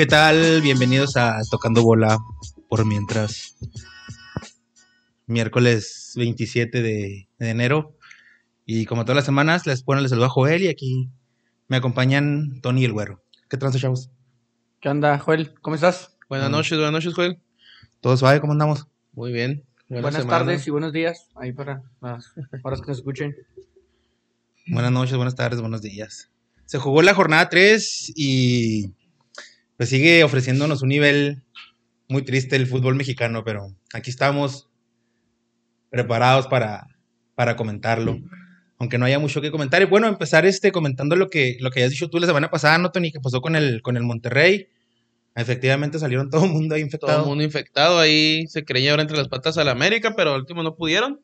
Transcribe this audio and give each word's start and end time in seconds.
¿Qué 0.00 0.06
tal? 0.06 0.62
Bienvenidos 0.62 1.18
a 1.18 1.36
Tocando 1.50 1.82
Bola 1.82 2.16
por 2.70 2.86
mientras. 2.86 3.54
Miércoles 5.26 6.14
27 6.16 6.80
de, 6.80 7.28
de 7.38 7.50
enero. 7.50 7.98
Y 8.64 8.86
como 8.86 9.04
todas 9.04 9.16
las 9.16 9.26
semanas, 9.26 9.66
les 9.66 9.82
pone 9.82 10.00
les 10.00 10.08
saludo 10.08 10.24
a 10.24 10.30
Joel 10.30 10.62
y 10.62 10.68
aquí 10.68 11.10
me 11.68 11.76
acompañan 11.76 12.62
Tony 12.62 12.80
y 12.80 12.84
el 12.86 12.94
Güero. 12.94 13.22
¿Qué 13.50 13.58
transa, 13.58 13.78
chavos? 13.78 14.08
¿Qué 14.80 14.88
onda, 14.88 15.18
Joel? 15.18 15.52
¿Cómo 15.60 15.74
estás? 15.74 16.16
Buenas 16.30 16.48
Mm. 16.48 16.52
noches, 16.52 16.78
buenas 16.78 16.92
noches, 16.92 17.12
Joel. 17.12 17.38
¿Todo 18.00 18.16
suave? 18.16 18.40
¿Cómo 18.40 18.54
andamos? 18.54 18.86
Muy 19.12 19.32
bien. 19.32 19.66
Buena 19.90 20.00
Buenas 20.00 20.22
semana. 20.22 20.38
tardes 20.46 20.66
y 20.66 20.70
buenos 20.70 20.94
días. 20.94 21.26
Ahí 21.34 21.52
para 21.52 21.82
las 22.00 22.32
horas 22.62 22.80
que 22.80 22.86
nos 22.86 22.96
escuchen. 22.96 23.36
Buenas 24.66 24.92
noches, 24.92 25.14
buenas 25.16 25.34
tardes, 25.34 25.60
buenos 25.60 25.82
días. 25.82 26.30
Se 26.64 26.78
jugó 26.78 27.02
la 27.02 27.12
jornada 27.12 27.50
3 27.50 28.12
y 28.16 28.94
pues 29.80 29.88
sigue 29.88 30.22
ofreciéndonos 30.24 30.82
un 30.82 30.90
nivel 30.90 31.42
muy 32.06 32.20
triste 32.20 32.54
el 32.54 32.66
fútbol 32.66 32.96
mexicano, 32.96 33.44
pero 33.44 33.74
aquí 33.94 34.10
estamos 34.10 34.68
preparados 35.88 36.46
para, 36.48 36.86
para 37.34 37.56
comentarlo. 37.56 38.18
Aunque 38.78 38.98
no 38.98 39.06
haya 39.06 39.18
mucho 39.18 39.40
que 39.40 39.50
comentar. 39.50 39.80
Y 39.80 39.86
bueno, 39.86 40.06
empezar 40.06 40.44
este 40.44 40.70
comentando 40.70 41.16
lo 41.16 41.30
que, 41.30 41.56
lo 41.60 41.70
que 41.70 41.80
hayas 41.80 41.92
dicho 41.92 42.10
tú 42.10 42.18
la 42.18 42.26
semana 42.26 42.50
pasada, 42.50 42.76
¿no, 42.76 42.90
Tony? 42.90 43.10
Que 43.10 43.20
pasó 43.20 43.40
con 43.40 43.56
el, 43.56 43.80
con 43.80 43.96
el 43.96 44.02
Monterrey. 44.02 44.68
Efectivamente 45.34 45.98
salieron 45.98 46.28
todo 46.28 46.44
el 46.44 46.50
mundo 46.50 46.74
ahí 46.74 46.82
Todo 46.82 46.86
infectado. 46.86 47.22
el 47.22 47.28
mundo 47.28 47.42
infectado. 47.44 47.98
Ahí 48.00 48.46
se 48.48 48.66
creía 48.66 48.90
ahora 48.90 49.02
entre 49.04 49.16
las 49.16 49.28
patas 49.28 49.56
al 49.56 49.70
América, 49.70 50.12
pero 50.14 50.34
al 50.34 50.40
último 50.40 50.62
no 50.62 50.76
pudieron. 50.76 51.22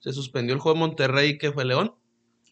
Se 0.00 0.12
suspendió 0.12 0.52
el 0.54 0.60
juego 0.60 0.74
de 0.78 0.80
Monterrey, 0.86 1.38
que 1.38 1.50
fue 1.50 1.64
León. 1.64 1.94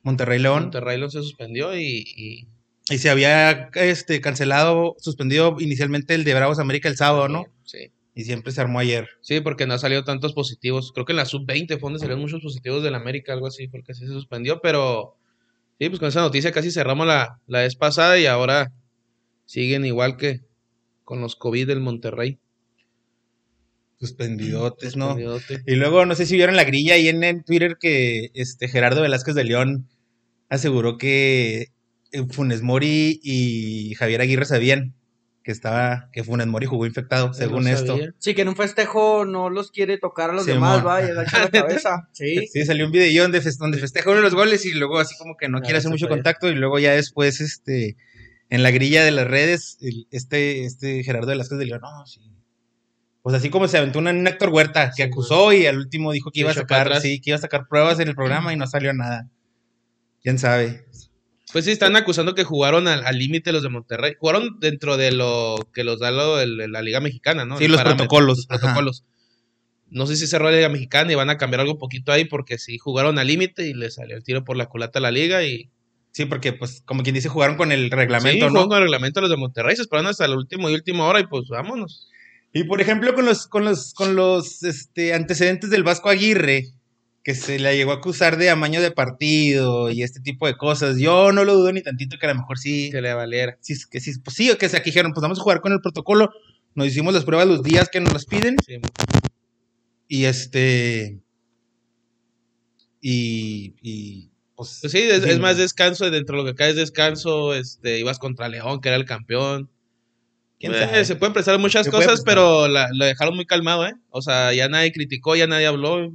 Monterrey 0.02 0.38
León. 0.38 0.62
Monterrey 0.62 0.96
León 0.96 1.10
se 1.10 1.18
suspendió 1.20 1.76
y, 1.76 2.02
y- 2.16 2.48
Y 2.90 2.98
se 2.98 3.08
había 3.08 3.70
este, 3.74 4.20
cancelado, 4.20 4.96
suspendido 4.98 5.56
inicialmente 5.58 6.14
el 6.14 6.24
de 6.24 6.34
Bravos 6.34 6.58
América 6.58 6.88
el 6.88 6.96
sábado, 6.96 7.28
¿no? 7.28 7.46
Sí. 7.64 7.90
Y 8.14 8.24
siempre 8.24 8.52
se 8.52 8.60
armó 8.60 8.78
ayer. 8.78 9.08
Sí, 9.22 9.40
porque 9.40 9.66
no 9.66 9.74
ha 9.74 9.78
salido 9.78 10.04
tantos 10.04 10.34
positivos. 10.34 10.92
Creo 10.92 11.06
que 11.06 11.12
en 11.12 11.16
la 11.16 11.24
sub-20 11.24 11.80
fue 11.80 11.88
donde 11.88 11.98
salieron 11.98 12.20
muchos 12.20 12.42
positivos 12.42 12.82
del 12.82 12.94
América, 12.94 13.32
algo 13.32 13.46
así, 13.46 13.68
porque 13.68 13.94
sí 13.94 14.06
se 14.06 14.12
suspendió, 14.12 14.60
pero 14.60 15.16
sí, 15.78 15.88
pues 15.88 15.98
con 15.98 16.08
esa 16.08 16.20
noticia 16.20 16.52
casi 16.52 16.70
cerramos 16.70 17.06
la, 17.06 17.40
la 17.46 17.60
vez 17.60 17.74
pasada 17.74 18.18
y 18.18 18.26
ahora 18.26 18.72
siguen 19.46 19.86
igual 19.86 20.16
que 20.16 20.42
con 21.04 21.20
los 21.20 21.36
COVID 21.36 21.66
del 21.66 21.80
Monterrey. 21.80 22.38
Suspendidotes, 23.98 24.96
¿no? 24.96 25.14
Suspendidote. 25.14 25.62
Y 25.66 25.76
luego, 25.76 26.04
no 26.04 26.14
sé 26.14 26.26
si 26.26 26.36
vieron 26.36 26.56
la 26.56 26.64
grilla 26.64 26.94
ahí 26.94 27.08
en, 27.08 27.24
en 27.24 27.44
Twitter 27.44 27.78
que 27.80 28.30
este 28.34 28.68
Gerardo 28.68 29.00
Velázquez 29.00 29.34
de 29.34 29.44
León 29.44 29.88
aseguró 30.48 30.98
que 30.98 31.73
Funes 32.30 32.62
Mori 32.62 33.20
y 33.22 33.94
Javier 33.96 34.20
Aguirre 34.20 34.44
sabían 34.44 34.94
que 35.42 35.52
estaba, 35.52 36.08
que 36.12 36.24
Funes 36.24 36.46
Mori 36.46 36.64
jugó 36.66 36.86
infectado, 36.86 37.34
según 37.34 37.64
esto. 37.68 37.98
Sí, 38.18 38.34
que 38.34 38.42
en 38.42 38.48
un 38.48 38.56
festejo 38.56 39.26
no 39.26 39.50
los 39.50 39.70
quiere 39.70 39.98
tocar 39.98 40.30
a 40.30 40.32
los 40.32 40.46
demás, 40.54 40.86
va, 40.86 41.02
y 41.02 41.10
agacha 41.10 41.38
la 41.44 41.50
cabeza. 41.50 42.08
Sí. 42.12 42.46
Sí, 42.50 42.64
salió 42.64 42.86
un 42.86 42.92
video 42.92 43.24
donde, 43.24 43.42
donde 43.58 43.78
festeja 43.78 44.08
uno 44.08 44.18
de 44.20 44.22
los 44.22 44.34
goles 44.34 44.64
y 44.64 44.72
luego 44.72 44.98
así 44.98 45.14
como 45.18 45.36
que 45.36 45.48
no 45.50 45.58
quiere 45.60 45.78
hacer 45.78 45.90
mucho 45.90 46.06
contacto 46.16 46.48
y 46.48 46.54
luego 46.54 46.78
ya 46.78 46.92
después, 46.92 47.42
este, 47.42 47.96
en 48.48 48.62
la 48.62 48.70
grilla 48.70 49.04
de 49.04 49.10
las 49.10 49.26
redes, 49.26 49.76
el- 49.82 50.06
este, 50.10 50.64
este 50.64 51.02
Gerardo 51.04 51.28
Velázquez 51.28 51.58
de 51.58 51.66
León, 51.66 51.80
no, 51.82 52.06
sí. 52.06 52.20
Pues 53.20 53.34
así 53.36 53.48
como 53.50 53.68
se 53.68 53.76
aventó 53.78 53.98
una, 53.98 54.10
un 54.12 54.26
Héctor 54.26 54.48
Huerta 54.50 54.92
que 54.96 55.02
acusó 55.02 55.52
y 55.52 55.66
al 55.66 55.76
último 55.78 56.12
dijo 56.12 56.30
que 56.30 56.40
iba 56.40 56.50
a 56.50 56.54
sacar, 56.54 57.00
sí, 57.02 57.20
que 57.20 57.30
iba 57.30 57.36
a 57.38 57.40
sacar 57.40 57.66
pruebas 57.68 57.98
en 58.00 58.08
el 58.08 58.14
programa 58.14 58.52
y 58.52 58.56
no 58.56 58.66
salió 58.66 58.92
nada. 58.94 59.28
¿Quién 60.22 60.38
sabe? 60.38 60.86
Pues 61.54 61.66
sí, 61.66 61.70
están 61.70 61.94
acusando 61.94 62.34
que 62.34 62.42
jugaron 62.42 62.88
al 62.88 63.16
límite 63.16 63.52
los 63.52 63.62
de 63.62 63.68
Monterrey. 63.68 64.14
Jugaron 64.18 64.58
dentro 64.58 64.96
de 64.96 65.12
lo 65.12 65.54
que 65.72 65.84
los 65.84 66.00
da 66.00 66.10
lo 66.10 66.34
de 66.38 66.48
la 66.66 66.82
Liga 66.82 66.98
Mexicana, 66.98 67.44
¿no? 67.44 67.58
Sí, 67.58 67.66
El 67.66 67.70
los 67.70 67.80
protocolos, 67.80 68.38
los 68.38 68.46
protocolos. 68.48 69.04
No 69.88 70.08
sé 70.08 70.16
si 70.16 70.26
cerró 70.26 70.50
la 70.50 70.56
Liga 70.56 70.68
Mexicana 70.68 71.12
y 71.12 71.14
van 71.14 71.30
a 71.30 71.38
cambiar 71.38 71.60
algo 71.60 71.78
poquito 71.78 72.10
ahí 72.10 72.24
porque 72.24 72.58
sí 72.58 72.78
jugaron 72.78 73.20
al 73.20 73.28
límite 73.28 73.68
y 73.68 73.72
le 73.72 73.92
salió 73.92 74.16
el 74.16 74.24
tiro 74.24 74.42
por 74.42 74.56
la 74.56 74.66
culata 74.66 74.98
a 74.98 75.02
la 75.02 75.12
liga 75.12 75.44
y 75.44 75.70
Sí, 76.10 76.24
porque 76.24 76.52
pues 76.52 76.82
como 76.84 77.04
quien 77.04 77.14
dice, 77.14 77.28
jugaron 77.28 77.56
con 77.56 77.70
el 77.70 77.88
reglamento, 77.88 78.48
sí, 78.48 78.52
¿no? 78.52 78.62
jugaron 78.62 78.68
con 78.70 78.78
el 78.78 78.82
reglamento 78.84 79.20
los 79.20 79.30
de 79.30 79.36
Monterrey, 79.36 79.76
se 79.76 79.82
esperaron 79.82 80.10
hasta 80.10 80.24
el 80.24 80.34
último 80.34 80.68
y 80.68 80.74
última 80.74 81.06
hora 81.06 81.20
y 81.20 81.28
pues 81.28 81.44
vámonos. 81.48 82.08
Y 82.52 82.64
por 82.64 82.80
ejemplo, 82.80 83.14
con 83.14 83.26
los, 83.26 83.46
con 83.46 83.64
los, 83.64 83.94
con 83.94 84.16
los 84.16 84.64
este, 84.64 85.14
antecedentes 85.14 85.70
del 85.70 85.84
Vasco 85.84 86.08
Aguirre, 86.08 86.72
que 87.24 87.34
se 87.34 87.58
le 87.58 87.74
llegó 87.76 87.92
a 87.92 87.96
acusar 87.96 88.36
de 88.36 88.50
amaño 88.50 88.80
de 88.82 88.90
partido 88.90 89.90
y 89.90 90.02
este 90.02 90.20
tipo 90.20 90.46
de 90.46 90.56
cosas, 90.56 90.98
yo 90.98 91.32
no 91.32 91.44
lo 91.44 91.54
dudo 91.54 91.72
ni 91.72 91.82
tantito 91.82 92.18
que 92.18 92.26
a 92.26 92.34
lo 92.34 92.40
mejor 92.40 92.58
sí, 92.58 92.90
Que 92.92 93.00
le 93.00 93.14
valiera. 93.14 93.56
sí, 93.60 93.74
que 93.90 93.98
sí, 94.00 94.12
pues 94.22 94.36
sí, 94.36 94.50
o 94.50 94.58
que 94.58 94.68
se 94.68 94.76
aquí 94.76 94.90
dijeron, 94.90 95.12
pues 95.12 95.22
vamos 95.22 95.38
a 95.38 95.42
jugar 95.42 95.60
con 95.62 95.72
el 95.72 95.80
protocolo, 95.80 96.30
nos 96.74 96.86
hicimos 96.86 97.14
las 97.14 97.24
pruebas 97.24 97.46
los 97.48 97.62
días 97.62 97.88
que 97.88 98.00
nos 98.00 98.12
las 98.12 98.26
piden, 98.26 98.56
Sí. 98.64 98.78
y 100.06 100.24
este, 100.26 101.18
y, 103.00 103.74
y 103.82 104.30
pues, 104.54 104.78
Pues 104.80 104.92
sí, 104.92 104.98
es, 104.98 105.22
sí, 105.22 105.30
es 105.30 105.38
más 105.40 105.56
descanso, 105.56 106.10
dentro 106.10 106.36
de 106.36 106.42
lo 106.42 106.48
que 106.48 106.54
cae 106.54 106.70
es 106.70 106.76
descanso, 106.76 107.54
este, 107.54 107.98
ibas 108.00 108.18
contra 108.18 108.48
León, 108.48 108.80
que 108.80 108.88
era 108.88 108.96
el 108.96 109.04
campeón. 109.04 109.70
¿quién 110.60 110.72
Eh, 110.74 111.04
se 111.04 111.16
pueden 111.16 111.32
prestar 111.34 111.58
muchas 111.58 111.84
Se 111.86 111.90
cosas, 111.90 112.06
prestar. 112.22 112.24
pero 112.26 112.68
la- 112.68 112.88
lo 112.94 113.04
dejaron 113.04 113.34
muy 113.34 113.44
calmado, 113.44 113.86
¿eh? 113.86 113.94
O 114.10 114.22
sea, 114.22 114.52
ya 114.54 114.68
nadie 114.68 114.92
criticó, 114.92 115.36
ya 115.36 115.46
nadie 115.46 115.66
habló. 115.66 116.14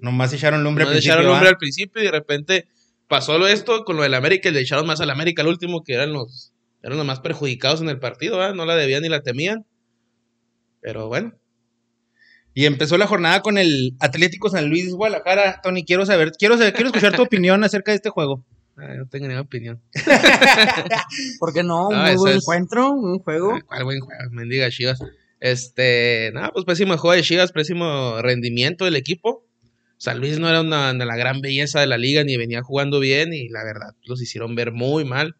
Nomás 0.00 0.32
echaron 0.32 0.64
lumbre 0.64 0.84
No 0.84 0.90
al 0.90 0.96
echaron 0.96 1.24
principio, 1.24 1.30
nombre 1.32 1.46
¿va? 1.46 1.50
al 1.50 1.58
principio 1.58 2.02
y 2.02 2.04
de 2.06 2.10
repente 2.10 2.68
pasó 3.08 3.38
lo 3.38 3.46
esto 3.46 3.84
con 3.84 3.96
lo 3.96 4.02
del 4.02 4.14
América 4.14 4.48
y 4.48 4.52
le 4.52 4.60
echaron 4.60 4.86
más 4.86 5.00
al 5.00 5.10
América 5.10 5.42
al 5.42 5.48
último, 5.48 5.84
que 5.84 5.94
eran 5.94 6.12
los, 6.12 6.52
eran 6.82 6.98
los 6.98 7.06
más 7.06 7.20
perjudicados 7.20 7.80
en 7.80 7.88
el 7.88 7.98
partido. 7.98 8.54
No 8.54 8.66
la 8.66 8.74
debían 8.76 9.02
ni 9.02 9.08
la 9.08 9.22
temían. 9.22 9.64
Pero 10.80 11.08
bueno, 11.08 11.34
Y 12.54 12.64
empezó 12.66 12.96
la 12.98 13.06
jornada 13.06 13.42
con 13.42 13.58
el 13.58 13.94
Atlético 14.00 14.48
San 14.50 14.68
Luis 14.68 14.92
Guadalajara. 14.94 15.60
Tony, 15.62 15.84
quiero 15.84 16.06
saber, 16.06 16.32
quiero 16.32 16.56
saber, 16.56 16.72
quiero 16.72 16.88
escuchar 16.88 17.14
tu 17.16 17.22
opinión 17.28 17.62
acerca 17.64 17.92
de 17.92 17.96
este 17.96 18.10
juego. 18.10 18.44
ah, 18.76 18.94
no 18.96 19.06
tengo 19.08 19.26
ninguna 19.26 19.42
opinión. 19.42 19.82
¿Por 21.38 21.52
qué 21.52 21.62
no? 21.62 21.88
Un 21.88 21.96
No, 22.04 22.16
buen 22.16 22.36
encuentro, 22.36 22.90
un 22.92 23.18
juego. 23.18 23.54
Ah, 23.54 23.60
¿Cuál 23.66 23.84
buen 23.84 24.00
juego? 24.00 24.30
Mendiga 24.30 24.70
Chivas. 24.70 24.98
Este, 25.40 26.30
nada, 26.34 26.50
pues 26.52 26.64
pésimo 26.64 26.96
juego 26.96 27.14
de 27.14 27.22
Chivas, 27.22 27.52
pésimo 27.52 28.20
rendimiento 28.22 28.84
del 28.84 28.96
equipo. 28.96 29.45
San 29.98 30.20
Luis 30.20 30.38
no 30.38 30.48
era 30.48 30.60
una, 30.60 30.92
de 30.92 31.04
la 31.06 31.16
gran 31.16 31.40
belleza 31.40 31.80
de 31.80 31.86
la 31.86 31.96
liga, 31.98 32.22
ni 32.24 32.36
venía 32.36 32.62
jugando 32.62 33.00
bien, 33.00 33.32
y 33.32 33.48
la 33.48 33.64
verdad, 33.64 33.94
los 34.04 34.20
hicieron 34.20 34.54
ver 34.54 34.72
muy 34.72 35.04
mal. 35.04 35.36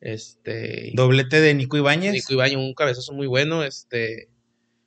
Este, 0.00 0.92
Doblete 0.94 1.40
de 1.40 1.54
Nico 1.54 1.76
Ibáñez. 1.76 2.12
Nico 2.12 2.32
Ibañez, 2.34 2.56
un 2.58 2.74
cabezazo 2.74 3.12
muy 3.12 3.26
bueno. 3.26 3.64
Este, 3.64 4.28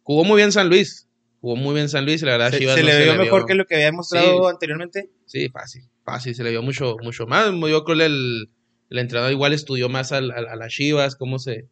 jugó 0.03 0.23
muy 0.23 0.37
bien 0.37 0.51
San 0.51 0.69
Luis. 0.69 1.07
Jugó 1.41 1.55
muy 1.55 1.73
bien 1.73 1.89
San 1.89 2.05
Luis 2.05 2.21
y 2.21 2.25
la 2.25 2.33
verdad 2.33 2.51
se, 2.51 2.59
Chivas 2.59 2.75
se 2.75 2.81
no 2.83 2.87
le 2.89 3.03
vio 3.03 3.15
mejor 3.15 3.41
vio- 3.41 3.45
que 3.47 3.55
lo 3.55 3.65
que 3.65 3.75
había 3.75 3.91
mostrado 3.91 4.43
Sí. 4.43 4.49
anteriormente. 4.49 5.09
Sí, 5.25 5.49
fácil, 5.49 5.83
fácil, 6.03 6.35
se 6.35 6.43
le 6.43 6.51
vio 6.51 6.61
mucho, 6.61 6.97
mucho 7.01 7.27
más. 7.27 7.47
Yo 7.51 7.83
creo 7.85 7.97
que 7.97 8.05
el, 8.05 8.49
el 8.89 8.97
entrenador 8.97 9.31
igual 9.31 9.53
estudió 9.53 9.87
más 9.89 10.11
al- 10.11 10.31
al- 10.31 10.47
a, 10.47 10.55
las 10.57 10.73
Chivas, 10.73 11.15
cómo 11.15 11.39
se, 11.39 11.67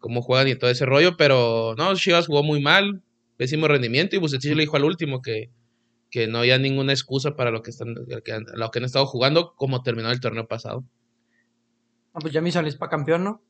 cómo 0.00 0.20
juegan 0.20 0.48
y 0.48 0.54
todo 0.56 0.70
ese 0.70 0.84
rollo, 0.84 1.16
pero 1.16 1.74
no, 1.78 1.94
Chivas 1.96 2.26
jugó 2.26 2.42
muy 2.42 2.60
mal, 2.60 3.02
pésimo 3.38 3.68
rendimiento, 3.68 4.16
y 4.16 4.18
Bucetich 4.18 4.54
le 4.54 4.62
dijo 4.62 4.76
al 4.76 4.84
último 4.84 5.22
que, 5.22 5.50
que 6.10 6.26
no 6.26 6.38
había 6.38 6.58
ninguna 6.58 6.92
excusa 6.92 7.34
para 7.36 7.50
lo 7.50 7.62
que 7.62 7.70
están, 7.70 7.94
lo 7.94 8.70
que 8.70 8.78
han 8.78 8.84
estado 8.84 9.06
jugando, 9.06 9.54
como 9.56 9.82
terminó 9.82 10.10
el 10.10 10.20
torneo 10.20 10.46
pasado. 10.46 10.84
Ah, 12.14 12.18
pues 12.20 12.32
ya 12.32 12.40
me 12.40 12.50
salís 12.52 12.76
para 12.76 12.90
campeón, 12.90 13.24
¿no? 13.24 13.42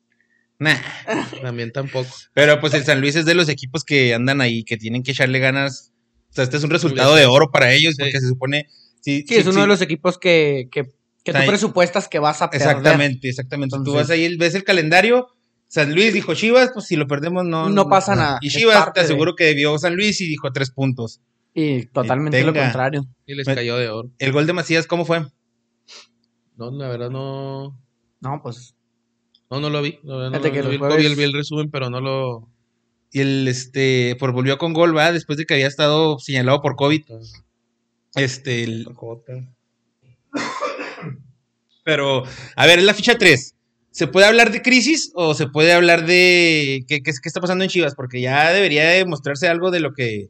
Nah. 0.59 0.75
También 1.43 1.71
tampoco. 1.71 2.09
Pero 2.33 2.59
pues 2.61 2.75
el 2.75 2.83
San 2.85 3.01
Luis 3.01 3.15
es 3.17 3.27
de 3.27 3.35
los 3.35 3.49
equipos 3.49 3.85
que 3.85 4.15
andan 4.15 4.41
ahí, 4.41 4.65
que 4.65 4.77
tienen 4.77 5.03
que 5.03 5.13
echarle 5.13 5.39
ganas. 5.39 5.93
O 6.31 6.33
sea, 6.33 6.45
este 6.45 6.57
es 6.57 6.65
un 6.65 6.71
resultado 6.71 7.15
de 7.15 7.27
oro 7.27 7.51
para 7.53 7.73
ellos, 7.73 7.95
Sí. 7.97 8.03
porque 8.03 8.21
se 8.21 8.29
supone. 8.29 8.67
Sí, 9.01 9.25
Sí, 9.29 9.37
es 9.37 9.47
uno 9.47 9.61
de 9.61 9.67
los 9.69 9.81
equipos 9.83 10.19
que, 10.19 10.69
que, 10.73 10.85
que 11.23 11.33
tú 11.33 11.39
Ahí. 11.39 11.47
presupuestas 11.47 12.09
que 12.09 12.19
vas 12.19 12.43
a 12.43 12.51
perder. 12.51 12.69
Exactamente, 12.69 13.29
exactamente. 13.29 13.75
Tú 13.77 13.83
Entonces- 13.83 14.09
vas 14.09 14.11
ahí, 14.11 14.37
ves 14.37 14.55
el 14.55 14.65
calendario. 14.65 15.29
San 15.69 15.95
Luis 15.95 16.13
dijo 16.13 16.35
Chivas, 16.35 16.71
pues 16.73 16.87
si 16.87 16.97
lo 16.97 17.07
perdemos 17.07 17.45
no. 17.45 17.69
No 17.69 17.89
pasa 17.89 18.15
nada, 18.17 18.39
Y 18.41 18.49
Chivas 18.49 18.93
te 18.93 19.01
de- 19.01 19.05
aseguro 19.05 19.35
que 19.37 19.53
vio 19.55 19.77
San 19.79 19.95
Luis 19.95 20.21
y 20.21 20.27
dijo 20.27 20.53
tres 20.53 20.71
puntos. 20.71 21.21
Y 21.59 21.87
totalmente 21.87 22.43
lo 22.45 22.53
contrario. 22.53 23.07
Y 23.25 23.35
les 23.35 23.47
cayó 23.47 23.79
de 23.79 23.89
oro. 23.89 24.11
El 24.19 24.33
gol 24.33 24.47
de 24.47 24.53
Macías, 24.53 24.87
¿cómo 24.87 25.07
fue? 25.07 25.25
No, 26.57 26.71
la 26.71 26.89
verdad 26.89 27.09
no, 27.11 27.79
No, 28.21 28.41
pues 28.43 28.75
no, 29.51 29.61
no 29.61 29.71
lo 29.71 29.81
vi. 29.81 29.99
No, 30.03 30.19
lo- 30.19 30.31
que 30.43 30.49
no 30.51 30.55
los 30.65 30.69
vi, 30.69 30.75
el- 30.75 30.79
jueves- 30.79 30.99
vi 30.99 31.07
el, 31.07 31.17
vi 31.17 31.23
el 31.25 31.33
resumen, 31.33 31.71
pero 31.71 31.89
no 31.89 32.01
lo... 32.03 32.51
Y 33.11 33.21
el 33.21 33.49
este, 33.49 34.17
por 34.19 34.33
volvió 34.33 34.59
con 34.59 34.75
gol, 34.75 34.95
¿va? 34.95 35.13
Después 35.13 35.39
de 35.39 35.47
que 35.47 35.55
había 35.55 35.67
estado 35.69 36.19
señalado 36.19 36.61
por 36.61 36.77
COVID. 36.77 37.05
Este, 38.17 38.63
el- 38.65 38.85
pero, 41.85 42.25
a 42.57 42.67
ver, 42.67 42.81
es 42.81 42.85
la 42.85 42.95
ficha 42.95 43.17
3. 43.17 43.55
¿Se 43.91 44.07
puede 44.09 44.27
hablar 44.27 44.51
de 44.51 44.61
crisis 44.61 45.13
o 45.15 45.33
se 45.35 45.47
puede 45.47 45.73
hablar 45.73 46.05
de 46.05 46.85
qué, 46.89 47.01
qué, 47.03 47.13
qué 47.13 47.29
está 47.29 47.41
pasando 47.41 47.65
en 47.65 47.71
Chivas? 47.71 47.95
Porque 47.95 48.21
ya 48.21 48.51
debería 48.53 48.85
demostrarse 48.91 49.49
algo 49.49 49.71
de 49.71 49.81
lo 49.81 49.95
que 49.95 50.29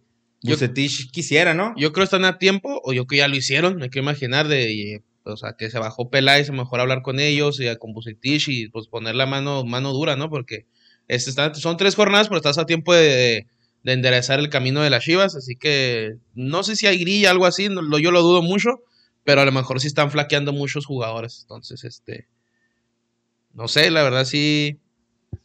Bucetich 0.52 1.10
quisiera, 1.10 1.54
¿no? 1.54 1.74
Yo 1.76 1.92
creo 1.92 2.02
que 2.02 2.04
están 2.04 2.24
a 2.24 2.38
tiempo, 2.38 2.80
o 2.84 2.92
yo 2.92 3.06
que 3.06 3.16
ya 3.18 3.28
lo 3.28 3.36
hicieron, 3.36 3.76
me 3.76 3.90
quiero 3.90 4.04
imaginar, 4.04 4.48
de, 4.48 4.72
y, 4.72 4.96
o 5.24 5.36
sea, 5.36 5.54
que 5.58 5.70
se 5.70 5.78
bajó 5.78 6.10
Peláez, 6.10 6.50
mejor 6.50 6.80
hablar 6.80 7.02
con 7.02 7.18
ellos, 7.20 7.58
y 7.60 7.68
a- 7.68 7.76
con 7.76 7.92
Bucetich, 7.92 8.48
y 8.48 8.68
pues 8.68 8.86
poner 8.88 9.14
la 9.14 9.26
mano, 9.26 9.64
mano 9.64 9.92
dura, 9.92 10.16
¿no? 10.16 10.28
Porque 10.30 10.66
Este, 11.08 11.30
está- 11.30 11.54
son 11.54 11.76
tres 11.76 11.94
jornadas, 11.94 12.26
pero 12.28 12.38
estás 12.38 12.58
a 12.58 12.66
tiempo 12.66 12.92
de, 12.92 13.46
de 13.84 13.92
enderezar 13.92 14.40
el 14.40 14.48
camino 14.48 14.82
de 14.82 14.90
las 14.90 15.04
Chivas. 15.04 15.36
Así 15.36 15.54
que 15.54 16.16
no 16.34 16.64
sé 16.64 16.74
si 16.74 16.88
hay 16.88 16.98
grilla, 16.98 17.30
algo 17.30 17.46
así. 17.46 17.68
no- 17.68 17.80
lo- 17.82 17.98
yo 18.00 18.10
lo 18.10 18.22
dudo 18.22 18.42
mucho. 18.42 18.80
Pero 19.22 19.40
a 19.40 19.44
lo 19.44 19.52
mejor 19.52 19.80
sí 19.80 19.86
están 19.86 20.10
flaqueando 20.10 20.52
muchos 20.52 20.84
jugadores. 20.86 21.38
Entonces, 21.42 21.84
este. 21.84 22.26
No 23.54 23.68
sé, 23.68 23.90
la 23.90 24.02
verdad 24.02 24.24
sí. 24.24 24.78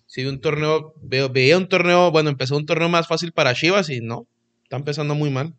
Sí, 0.07 0.25
un 0.25 0.42
torneo. 0.42 0.94
Veo, 1.01 1.30
veía 1.30 1.57
un 1.57 1.68
torneo. 1.69 2.12
Bueno, 2.12 2.30
empezó 2.31 2.57
un 2.57 2.65
torneo 2.65 2.89
más 2.89 3.07
fácil 3.07 3.31
para 3.31 3.54
Chivas 3.54 3.89
y 3.89 4.01
no. 4.01 4.27
Está 4.71 4.77
empezando 4.77 5.15
muy 5.15 5.29
mal. 5.29 5.53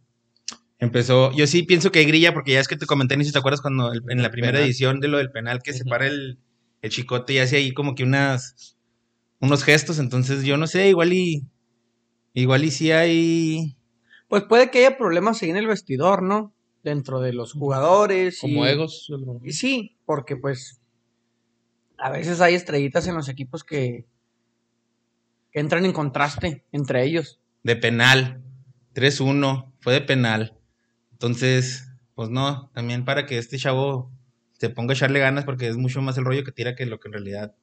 Empezó, 0.79 1.33
yo 1.37 1.47
sí 1.47 1.65
pienso 1.65 1.93
que 1.93 1.99
hay 1.99 2.07
grilla, 2.07 2.33
porque 2.33 2.53
ya 2.53 2.61
es 2.61 2.67
que 2.67 2.77
te 2.79 2.87
comenté, 2.87 3.15
ni 3.19 3.27
si 3.27 3.31
te 3.33 3.39
acuerdas 3.39 3.61
cuando 3.61 3.93
el- 3.93 4.01
en 4.09 4.23
la 4.23 4.31
primera 4.31 4.55
Penal. 4.55 4.67
edición 4.67 5.01
de 5.01 5.09
lo 5.09 5.19
del 5.19 5.31
penal 5.31 5.63
que 5.63 5.75
se 5.75 5.83
Ujú. 5.83 5.91
para 5.91 6.07
el, 6.07 6.39
el 6.81 6.91
chicote 6.91 7.35
y 7.35 7.39
hace 7.39 7.57
ahí 7.59 7.75
como 7.75 7.95
que 7.95 8.05
unas 8.05 8.75
unos 9.39 9.65
gestos, 9.65 9.99
entonces 9.99 10.45
yo 10.45 10.57
no 10.57 10.67
sé, 10.67 10.89
igual 10.89 11.13
y 11.13 11.47
igual 12.33 12.65
y 12.65 12.71
sí 12.71 12.91
hay 12.91 13.77
Pues 14.29 14.45
puede 14.45 14.71
que 14.71 14.79
haya 14.87 14.97
problemas 14.97 15.43
ahí 15.43 15.51
en 15.51 15.59
el 15.59 15.67
vestidor, 15.67 16.23
¿no? 16.23 16.55
Dentro 16.83 17.21
de 17.21 17.35
los 17.35 17.53
jugadores. 17.53 18.39
Como 18.41 18.65
y- 18.65 18.71
egos. 18.71 19.13
Y 19.45 19.53
sí, 19.53 19.99
porque 20.07 20.37
pues 20.39 20.81
a 21.99 22.09
veces 22.09 22.41
hay 22.41 22.55
estrellitas 22.55 23.07
en 23.09 23.15
los 23.15 23.29
equipos 23.29 23.63
que, 23.63 24.07
que 25.53 25.61
entran 25.61 25.85
en 25.85 25.93
contraste 25.93 26.65
entre 26.73 27.05
ellos. 27.05 27.41
de 27.63 27.77
penal, 27.77 28.43
3-1, 28.95 29.73
fue 29.81 29.93
de 29.95 30.01
penal. 30.01 30.55
Entonces, 31.13 31.89
pues 32.15 32.31
no, 32.31 32.71
también 32.75 33.05
para 33.05 33.27
que 33.27 33.39
este 33.39 33.59
chavo 33.59 34.11
se 34.59 34.71
ponga 34.71 34.93
a 34.93 34.95
echarle 34.97 35.19
ganas 35.21 35.45
porque 35.45 35.69
es 35.69 35.77
mucho 35.77 36.01
más 36.03 36.17
el 36.19 36.25
rollo 36.25 36.45
que 36.45 36.53
tira 36.53 36.75
que 36.75 36.87
lo 36.87 37.01
que 37.01 37.09
en 37.09 37.13
realidad 37.15 37.55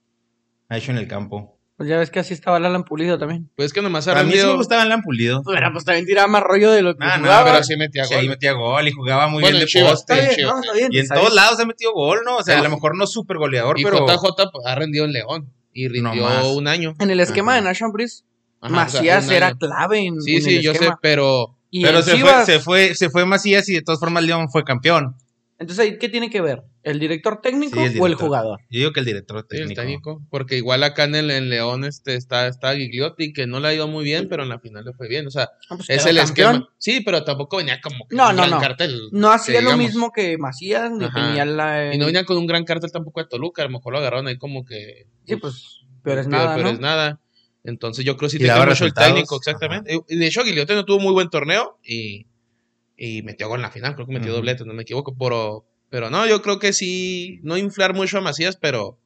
ha 0.69 0.77
hecho 0.77 0.91
en 0.91 0.97
el 0.97 1.07
campo. 1.07 1.55
Pues 1.77 1.87
ya 1.87 1.97
ves 1.97 2.11
que 2.11 2.19
así 2.19 2.33
estaba 2.33 2.57
Alan 2.57 2.83
Pulido 2.83 3.17
también. 3.17 3.49
Pues 3.55 3.67
es 3.67 3.73
que 3.73 3.81
nomás 3.81 4.05
ha 4.09 4.19
A 4.19 4.23
mí 4.25 4.33
sí 4.33 4.45
me 4.45 4.53
gustaba 4.55 4.83
el 4.83 5.01
Pulido. 5.01 5.41
Pero 5.45 5.71
pues 5.71 5.85
también 5.85 6.05
tiraba 6.05 6.27
más 6.27 6.43
rollo 6.43 6.71
de 6.71 6.81
lo 6.81 6.93
que 6.97 7.05
Ah, 7.05 7.17
no, 7.17 7.23
jugaba. 7.23 7.51
pero 7.53 7.63
sí 7.63 7.77
metía 7.77 8.03
Sí, 8.03 8.13
gol. 8.15 8.21
ahí 8.23 8.27
metía 8.29 8.51
gol 8.51 8.85
y 8.85 8.91
jugaba 8.91 9.27
muy 9.29 9.41
Bueno, 9.41 9.57
bien 9.59 9.61
en 9.61 9.65
de 9.65 9.65
Chivas, 9.71 9.91
poste. 9.91 10.13
Está 10.13 10.25
bien, 10.25 10.35
Chivas. 10.35 10.53
no, 10.55 10.59
está 10.61 10.73
bien, 10.73 10.89
Y 10.91 10.99
en 10.99 11.07
todos 11.07 11.33
lados 11.33 11.57
ha 11.61 11.65
metido 11.65 11.93
gol, 11.93 12.19
¿no? 12.25 12.35
O 12.35 12.43
sea, 12.43 12.55
Sí. 12.55 12.59
a 12.59 12.63
lo 12.63 12.69
mejor 12.69 12.97
no 12.97 13.07
súper 13.07 13.37
goleador, 13.37 13.79
Y 13.79 13.83
pero. 13.85 14.05
JJ 14.05 14.51
pues, 14.51 14.65
ha 14.65 14.75
rendido 14.75 15.05
en 15.05 15.13
León. 15.13 15.53
Y 15.71 15.87
rindió 15.87 16.51
un 16.51 16.67
año. 16.67 16.95
En 16.99 17.11
el 17.11 17.19
esquema 17.21 17.53
Ajá. 17.53 17.61
de 17.61 17.67
Nation 17.69 17.93
Breeze, 17.93 18.23
Ajá, 18.61 18.73
Macías 18.75 19.25
o 19.25 19.27
sea, 19.27 19.37
un 19.37 19.43
era 19.43 19.53
clave 19.55 19.99
en, 20.05 20.21
Sí, 20.21 20.35
en 20.37 20.41
sí, 20.41 20.55
el 20.57 20.61
yo 20.63 20.71
sé, 20.71 20.77
esquema. 20.79 20.99
pero. 21.01 21.55
Y 21.71 21.83
pero 21.83 21.99
en 21.99 22.03
se, 22.03 22.15
Chivas, 22.15 22.45
fue, 22.45 22.45
se, 22.45 22.59
fue, 22.59 22.95
se 22.95 23.09
fue 23.09 23.25
Macías 23.25 23.69
y 23.69 23.73
de 23.73 23.81
todas 23.81 23.99
formas 23.99 24.23
León 24.23 24.49
fue 24.49 24.63
campeón. 24.63 25.15
Entonces, 25.59 25.85
¿ahí 25.85 25.97
¿qué 25.99 26.07
tiene 26.07 26.29
que 26.29 26.39
ver? 26.39 26.63
¿El 26.83 26.99
director 27.01 27.41
técnico 27.41 27.77
Sí, 27.85 27.93
el 27.93 28.01
o 28.01 28.07
el 28.07 28.15
jugador? 28.15 28.61
Yo 28.69 28.79
digo 28.79 28.93
que 28.93 29.01
el 29.01 29.05
director 29.05 29.41
Sí, 29.49 29.57
el 29.57 29.67
técnico. 29.67 29.81
técnico. 29.81 30.21
Porque 30.29 30.55
igual 30.55 30.83
acá 30.83 31.03
en, 31.03 31.15
el, 31.15 31.29
en 31.31 31.49
León 31.49 31.83
este, 31.83 32.15
está, 32.15 32.47
está 32.47 32.73
Gigliotti, 32.75 33.33
que 33.33 33.45
no 33.45 33.59
le 33.59 33.67
ha 33.67 33.73
ido 33.73 33.85
muy 33.89 34.05
bien, 34.05 34.29
pero 34.29 34.43
en 34.43 34.49
la 34.49 34.59
final 34.59 34.85
le 34.85 34.93
fue 34.93 35.09
bien. 35.09 35.27
O 35.27 35.31
sea, 35.31 35.49
No, 35.69 35.75
pues 35.75 35.89
es 35.89 36.05
el 36.05 36.15
campeón. 36.15 36.55
esquema. 36.55 36.69
Sí, 36.77 37.01
pero 37.03 37.25
tampoco 37.25 37.57
venía 37.57 37.81
como 37.81 38.07
que 38.07 38.15
No, 38.15 38.29
un 38.29 38.35
no, 38.37 38.41
gran 38.43 38.51
no. 38.51 38.59
cartel. 38.61 39.01
No 39.11 39.31
hacía 39.31 39.59
que 39.59 39.65
lo 39.65 39.75
mismo 39.75 40.11
que 40.13 40.37
Macías, 40.37 40.91
ni 40.91 41.03
Ajá. 41.05 41.13
tenía 41.27 41.43
la... 41.43 41.93
Y 41.93 41.97
no 41.97 42.05
venía 42.05 42.23
con 42.23 42.37
un 42.37 42.47
gran 42.47 42.63
cartel 42.63 42.91
tampoco 42.93 43.19
de 43.21 43.27
Toluca. 43.27 43.61
A 43.61 43.65
lo 43.65 43.71
mejor 43.71 43.91
lo 43.91 43.99
agarraron 43.99 44.27
ahí 44.27 44.37
como 44.37 44.63
que. 44.63 45.07
Sí, 45.27 45.35
pues, 45.35 45.81
peor 46.03 46.19
es 46.19 46.27
peor- 46.27 46.31
nada, 46.31 46.55
peor 46.55 46.67
¿no? 46.67 46.71
es 46.73 46.79
nada. 46.79 47.19
Entonces 47.63 48.05
yo 48.05 48.15
creo 48.17 48.27
que 48.27 48.31
sí 48.31 48.37
Y 48.37 48.41
te 48.41 48.47
daba 48.47 48.61
queda 48.63 48.71
mucho 48.73 48.85
el 48.85 48.93
técnico, 48.93 49.35
exactamente. 49.37 49.99
Y 50.07 50.15
de 50.17 50.27
hecho, 50.27 50.43
Gigliotti 50.43 50.73
no 50.73 50.85
tuvo 50.85 50.99
muy 50.99 51.11
buen 51.13 51.29
torneo 51.29 51.77
y, 51.83 52.25
y 52.97 53.21
metió 53.23 53.47
gol 53.49 53.59
en 53.59 53.63
la 53.63 53.71
final. 53.71 53.95
Creo 53.95 54.07
que 54.07 54.13
metió 54.13 54.29
Ujú. 54.31 54.37
doblete, 54.37 54.65
no 54.65 54.73
me 54.73 54.83
equivoco. 54.83 55.15
Pero, 55.17 55.65
pero 55.89 56.09
no, 56.09 56.25
yo 56.27 56.41
creo 56.41 56.59
que 56.59 56.71
sí, 56.73 57.39
no 57.43 57.57
inflar 57.57 57.93
mucho 57.93 58.17
a 58.17 58.21
Macías, 58.21 58.55
pero 58.55 58.99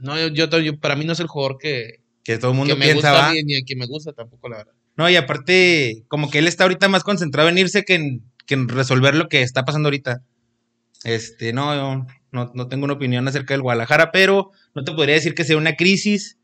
no, 0.00 0.16
yo, 0.28 0.46
yo- 0.60 0.78
para 0.80 0.96
mí 0.96 1.04
no 1.04 1.12
es 1.12 1.20
el 1.20 1.26
jugador 1.26 1.58
que, 1.58 2.02
Que 2.24 2.38
todo 2.38 2.50
el 2.52 2.54
que 2.54 2.58
mundo 2.58 2.76
me 2.76 2.84
piensa, 2.86 3.10
gusta 3.12 3.32
ni, 3.32 3.42
ni 3.42 3.54
el 3.54 3.64
que 3.64 3.76
me 3.76 3.86
gusta 3.86 4.12
tampoco, 4.12 4.48
la 4.48 4.58
verdad. 4.58 4.72
No, 4.96 5.08
y 5.08 5.16
aparte, 5.16 6.04
como 6.08 6.30
que 6.30 6.38
él 6.38 6.48
está 6.48 6.64
ahorita 6.64 6.88
más 6.88 7.04
concentrado 7.04 7.48
en 7.48 7.58
irse 7.58 7.84
que 7.84 7.94
en, 7.94 8.22
que 8.46 8.54
en 8.54 8.68
resolver 8.68 9.14
lo 9.14 9.28
que 9.28 9.42
está 9.42 9.64
pasando 9.64 9.88
ahorita. 9.88 10.22
Este, 11.04 11.52
no, 11.52 12.06
no, 12.32 12.50
no 12.54 12.68
tengo 12.68 12.84
una 12.84 12.94
opinión 12.94 13.28
acerca 13.28 13.54
del 13.54 13.62
Guadalajara, 13.62 14.10
pero 14.10 14.50
no 14.74 14.82
te 14.84 14.92
podría 14.92 15.14
decir 15.14 15.34
que 15.34 15.44
sea 15.44 15.56
una 15.56 15.74
crisis. 15.76 16.37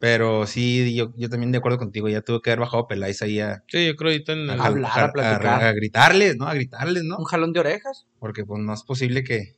Pero 0.00 0.46
sí, 0.46 0.94
yo, 0.94 1.12
yo 1.16 1.28
también 1.28 1.52
de 1.52 1.58
acuerdo 1.58 1.76
contigo, 1.78 2.08
ya 2.08 2.22
tuve 2.22 2.40
que 2.42 2.50
haber 2.50 2.60
bajado 2.60 2.88
Peláez 2.88 3.20
ahí 3.20 3.38
a, 3.38 3.62
Sí, 3.68 3.86
yo 3.86 3.94
creo 3.96 4.10
ahorita 4.10 4.32
en 4.32 4.38
el- 4.48 4.50
a- 4.58 4.64
Hablar, 4.64 4.90
a- 4.98 5.04
a 5.04 5.12
platicar. 5.12 5.62
a 5.64 5.72
gritarles, 5.72 6.36
¿no? 6.38 6.46
A 6.46 6.54
gritarles, 6.54 7.04
¿no? 7.04 7.18
Un 7.18 7.24
jalón 7.26 7.52
de 7.52 7.60
orejas. 7.60 8.06
Porque 8.18 8.44
pues 8.46 8.62
no 8.62 8.72
es 8.72 8.82
posible 8.82 9.22
que... 9.22 9.56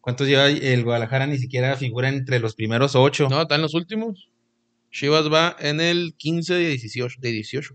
¿Cuántos 0.00 0.26
lleva 0.28 0.48
el 0.48 0.82
Guadalajara? 0.84 1.26
Ni 1.26 1.36
siquiera 1.38 1.76
figura 1.76 2.08
entre 2.08 2.38
los 2.40 2.54
primeros 2.54 2.94
ocho. 2.96 3.28
No, 3.28 3.42
está 3.42 3.54
en 3.56 3.62
los 3.62 3.74
últimos. 3.74 4.30
Chivas 4.90 5.30
va 5.32 5.56
en 5.60 5.80
el 5.80 6.14
15 6.16 6.54
de 6.54 6.68
18. 6.68 7.16
De 7.20 7.30
18. 7.30 7.74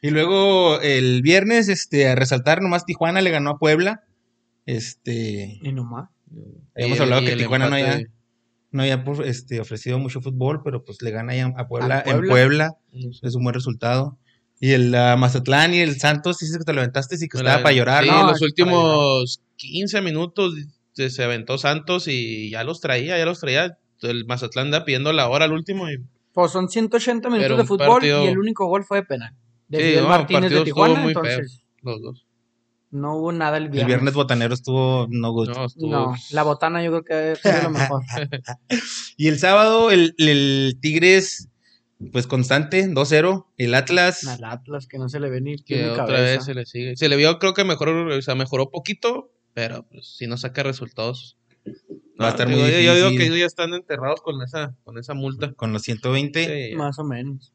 Y 0.00 0.10
luego 0.10 0.80
el 0.80 1.22
viernes, 1.22 1.68
este, 1.68 2.08
a 2.08 2.14
resaltar, 2.16 2.62
nomás 2.62 2.84
Tijuana 2.84 3.20
le 3.20 3.30
ganó 3.30 3.50
a 3.50 3.58
Puebla. 3.58 4.02
Este, 4.66 5.58
Y 5.62 5.72
nomás. 5.72 6.08
Habíamos 6.74 7.00
hablado 7.00 7.22
que 7.22 7.36
Tijuana 7.36 7.68
no 7.68 7.74
había- 7.76 8.06
no 8.72 8.82
había 8.82 9.04
pues, 9.04 9.20
este, 9.20 9.60
ofrecido 9.60 9.98
mucho 9.98 10.20
fútbol, 10.20 10.62
pero 10.64 10.84
pues 10.84 11.02
le 11.02 11.10
gana 11.10 11.34
ya 11.36 11.52
a 11.56 11.68
Puebla, 11.68 12.02
en 12.04 12.26
Puebla. 12.26 12.72
Es 13.22 13.34
un 13.34 13.44
buen 13.44 13.54
resultado. 13.54 14.18
Y 14.60 14.72
el 14.72 14.94
ah, 14.94 15.16
Mazatlán 15.16 15.74
y 15.74 15.80
el 15.80 15.98
Santos, 15.98 16.38
dices 16.38 16.56
que 16.56 16.64
te 16.64 16.72
lo 16.72 16.80
aventaste, 16.80 17.16
sí 17.16 17.28
que 17.28 17.36
estaba 17.36 17.62
para 17.62 17.74
llorar. 17.74 18.04
Sí, 18.04 18.10
¿no? 18.10 18.22
los 18.22 18.32
para 18.38 18.44
últimos 18.46 19.42
15 19.56 20.00
minutos 20.02 20.54
se, 20.92 21.22
aventó 21.22 21.58
Santos 21.58 22.08
y 22.08 22.50
ya 22.50 22.64
los 22.64 22.80
traía, 22.80 23.18
ya 23.18 23.24
los 23.24 23.40
traía. 23.40 23.78
El 24.00 24.24
Mazatlán 24.24 24.66
anda 24.66 24.84
pidiendo 24.84 25.12
la 25.12 25.28
hora 25.28 25.44
al 25.44 25.52
último 25.52 25.90
y 25.90 25.98
Pues 26.32 26.50
son 26.50 26.68
180 26.68 27.28
minutos 27.28 27.58
de 27.58 27.64
fútbol 27.64 27.88
partido- 27.88 28.24
y 28.24 28.28
el 28.28 28.38
único 28.38 28.66
gol 28.66 28.84
fue 28.84 28.98
de 28.98 29.04
penal. 29.04 29.34
De 29.68 29.94
Sí, 29.94 30.00
no, 30.00 30.08
Martínez 30.08 30.50
de 30.50 30.62
Tijuana, 30.62 31.00
muy 31.00 31.12
feo. 31.12 31.24
entonces 31.24 31.62
los 31.82 32.00
dos. 32.00 32.21
No 32.92 33.16
hubo 33.16 33.32
nada 33.32 33.56
el 33.56 33.64
el 33.64 33.70
viernes. 33.70 33.86
viernes 33.88 34.14
botanero 34.14 34.54
estuvo 34.54 35.06
no 35.10 35.32
good. 35.32 35.48
No, 35.48 35.64
estuvo- 35.64 35.90
No, 35.90 36.14
la 36.30 36.42
botana 36.44 36.82
yo 36.84 36.90
creo 37.02 37.34
que 37.34 37.40
ser 37.40 37.64
lo 37.64 37.70
mejor. 37.70 38.02
Y 39.16 39.28
el 39.28 39.38
sábado 39.38 39.90
el, 39.90 40.14
el 40.18 40.78
Tigres, 40.80 41.48
pues 42.12 42.26
constante, 42.26 42.88
2-0. 42.88 43.46
El 43.56 43.74
Atlas, 43.74 44.26
Al 44.26 44.44
Atlas 44.44 44.86
que 44.86 44.98
no 44.98 45.08
se 45.08 45.20
le 45.20 45.30
ve 45.30 45.40
ni 45.40 45.56
que 45.56 45.90
otra 45.90 46.06
cabeza. 46.06 46.22
vez 46.22 46.44
se 46.44 46.54
le 46.54 46.66
sigue. 46.66 46.96
Se 46.96 47.08
le 47.08 47.16
vio, 47.16 47.38
creo 47.38 47.54
que 47.54 47.64
mejor, 47.64 47.88
o 47.90 48.22
sea, 48.22 48.34
mejoró 48.34 48.70
poquito, 48.70 49.30
pero 49.54 49.86
pues, 49.90 50.14
si 50.16 50.26
no 50.26 50.36
saca 50.36 50.62
resultados. 50.62 51.36
Va 52.20 52.26
a 52.26 52.30
estar 52.30 52.48
muy 52.48 52.58
yo- 52.58 52.68
Yo 52.80 52.94
digo 52.94 53.08
que 53.10 53.24
ellos 53.26 53.38
ya 53.38 53.46
están 53.46 53.72
enterrados 53.74 54.20
con 54.22 54.42
esa, 54.42 54.74
con 54.84 54.98
esa 54.98 55.14
multa. 55.14 55.52
con 55.54 55.72
los 55.72 55.82
120. 55.82 56.70
Sí, 56.70 56.76
Más 56.76 56.98
o 56.98 57.04
menos. 57.04 57.52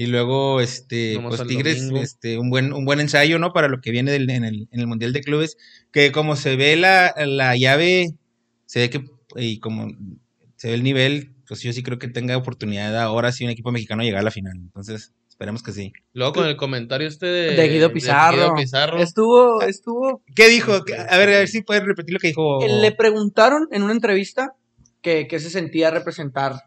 Y 0.00 0.06
luego, 0.06 0.60
este, 0.60 1.14
Nomás 1.14 1.38
pues 1.38 1.48
Tigres, 1.48 1.80
domingo. 1.80 2.00
este, 2.04 2.38
un 2.38 2.50
buen, 2.50 2.72
un 2.72 2.84
buen 2.84 3.00
ensayo, 3.00 3.40
¿no? 3.40 3.52
Para 3.52 3.66
lo 3.66 3.80
que 3.80 3.90
viene 3.90 4.12
del- 4.12 4.30
en, 4.30 4.44
el, 4.44 4.68
en 4.70 4.78
el 4.80 4.86
Mundial 4.86 5.12
de 5.12 5.22
Clubes. 5.22 5.56
Que 5.92 6.12
como 6.12 6.36
se 6.36 6.54
ve 6.54 6.76
la, 6.76 7.12
la 7.26 7.56
llave, 7.56 8.14
se 8.64 8.78
ve 8.78 8.90
que, 8.90 9.04
y 9.34 9.58
como 9.58 9.88
se 10.54 10.68
ve 10.68 10.74
el 10.74 10.84
nivel, 10.84 11.32
pues 11.48 11.62
yo 11.62 11.72
sí 11.72 11.82
creo 11.82 11.98
que 11.98 12.06
tenga 12.06 12.36
oportunidad 12.36 12.96
ahora 12.96 13.32
sí 13.32 13.42
un 13.44 13.50
equipo 13.50 13.72
mexicano 13.72 14.04
llegar 14.04 14.20
a 14.20 14.24
la 14.24 14.30
final. 14.30 14.52
Entonces, 14.56 15.12
esperemos 15.28 15.64
que 15.64 15.72
sí. 15.72 15.92
Luego 16.12 16.32
con 16.32 16.46
el 16.46 16.56
comentario 16.56 17.08
este 17.08 17.26
de, 17.26 17.56
De 17.56 17.68
Guido 17.68 17.92
Pizarro. 17.92 18.36
Guido 18.36 18.54
Pizarro. 18.54 18.98
Estuvo, 18.98 19.62
estuvo. 19.62 20.22
¿Qué 20.36 20.48
dijo? 20.48 20.74
A 20.74 21.16
ver, 21.18 21.28
a 21.30 21.38
ver 21.40 21.48
si 21.48 21.62
puedes 21.62 21.82
repetir 21.82 22.14
lo 22.14 22.20
que 22.20 22.28
dijo. 22.28 22.60
Le 22.64 22.92
preguntaron 22.92 23.66
en 23.72 23.82
una 23.82 23.94
entrevista 23.94 24.52
que, 25.02 25.26
que 25.26 25.40
se 25.40 25.50
sentía 25.50 25.90
representar 25.90 26.62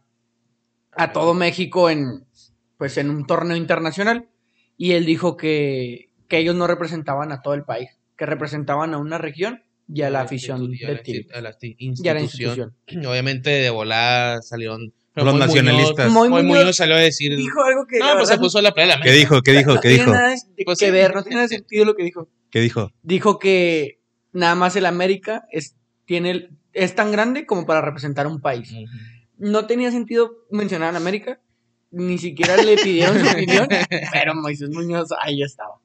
a 0.93 1.13
todo 1.13 1.33
México 1.33 1.89
en, 1.89 2.25
pues, 2.81 2.97
en 2.97 3.11
un 3.11 3.27
torneo 3.27 3.55
internacional. 3.55 4.27
Y 4.75 4.93
él 4.93 5.05
dijo 5.05 5.37
que, 5.37 6.09
que 6.27 6.39
ellos 6.39 6.55
no 6.55 6.65
representaban 6.65 7.31
a 7.31 7.43
todo 7.43 7.53
el 7.53 7.63
país, 7.63 7.91
que 8.17 8.25
representaban 8.25 8.95
a 8.95 8.97
una 8.97 9.19
región 9.19 9.61
y 9.87 10.01
a 10.01 10.09
la 10.09 10.21
afición 10.21 10.67
Y 10.73 10.83
a 10.83 10.87
de 10.87 10.93
la 10.95 11.03
Tigres. 11.03 11.27
a 11.31 11.41
la 11.41 11.51
insti- 11.51 11.75
Y 11.77 12.07
a 12.07 12.13
la 12.15 12.21
institución. 12.21 12.73
institución. 12.87 13.05
Obviamente 13.05 13.51
de 13.51 13.69
volada 13.69 14.41
salieron 14.41 14.91
Los 15.13 15.25
Moy 15.25 15.37
nacionalistas. 15.39 16.07
Muñoz, 16.11 16.13
Moy 16.13 16.29
Moy 16.29 16.41
Muñoz 16.41 16.61
Muñoz 16.63 16.75
salió 16.75 16.95
a 16.95 16.99
decir. 16.99 17.37
Dijo 17.37 17.63
algo 17.63 17.85
que. 17.85 17.99
no, 17.99 18.05
la 18.07 18.13
pues 18.15 18.29
se 18.29 18.33
verdad, 18.33 18.41
puso 18.41 18.61
la 18.63 18.71
playa. 18.73 18.99
¿Qué 19.03 19.11
dijo? 19.11 19.43
¿Qué 19.43 19.51
dijo? 19.51 19.75
no 19.75 19.79
¿Qué 19.81 19.89
tiene 19.89 20.03
dijo? 20.05 20.15
nada 20.15 20.29
de- 20.29 20.63
Pues 20.65 20.79
que 20.79 20.85
sí. 20.87 20.91
ver, 20.91 21.13
no 21.13 21.23
tiene 21.23 21.47
sentido 21.47 21.85
lo 21.85 21.95
que 21.95 22.03
dijo. 22.03 22.29
¿Qué 22.49 22.61
dijo? 22.61 22.91
Dijo 23.03 23.37
que 23.37 23.99
nada 24.33 24.55
más 24.55 24.75
el 24.75 24.87
América 24.87 25.43
es, 25.51 25.75
tiene, 26.05 26.31
el- 26.31 26.49
es 26.73 26.95
tan 26.95 27.11
grande 27.11 27.45
como 27.45 27.67
para 27.67 27.81
representar 27.81 28.25
un 28.25 28.41
país. 28.41 28.71
Ujú. 28.71 28.85
No 29.37 29.67
tenía 29.67 29.91
sentido 29.91 30.31
mencionar 30.49 30.95
a 30.95 30.97
América, 30.97 31.39
ni 31.91 32.17
siquiera 32.17 32.57
le 32.57 32.77
pidieron 32.77 33.19
su 33.19 33.25
opinión, 33.31 33.67
pero 34.11 34.35
Moisés 34.35 34.69
Muñoz 34.69 35.09
ahí 35.21 35.41
estaba. 35.43 35.75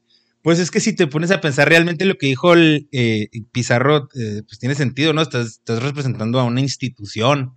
Pues 0.43 0.61
es 0.61 0.71
que 0.71 0.79
si 0.81 0.95
te 0.95 1.09
pones 1.09 1.33
a 1.33 1.41
pensar 1.41 1.69
realmente 1.69 2.05
lo 2.05 2.15
que 2.17 2.29
dijo 2.29 2.53
el 2.53 2.89
eh, 2.93 3.29
Pizarro, 3.51 4.09
eh, 4.15 4.43
pues 4.47 4.61
tiene 4.61 4.77
sentido, 4.77 5.13
¿no? 5.13 5.21
Estás, 5.21 5.47
estás 5.47 5.83
representando 5.83 6.39
a 6.39 6.45
una 6.45 6.61
institución. 6.61 7.55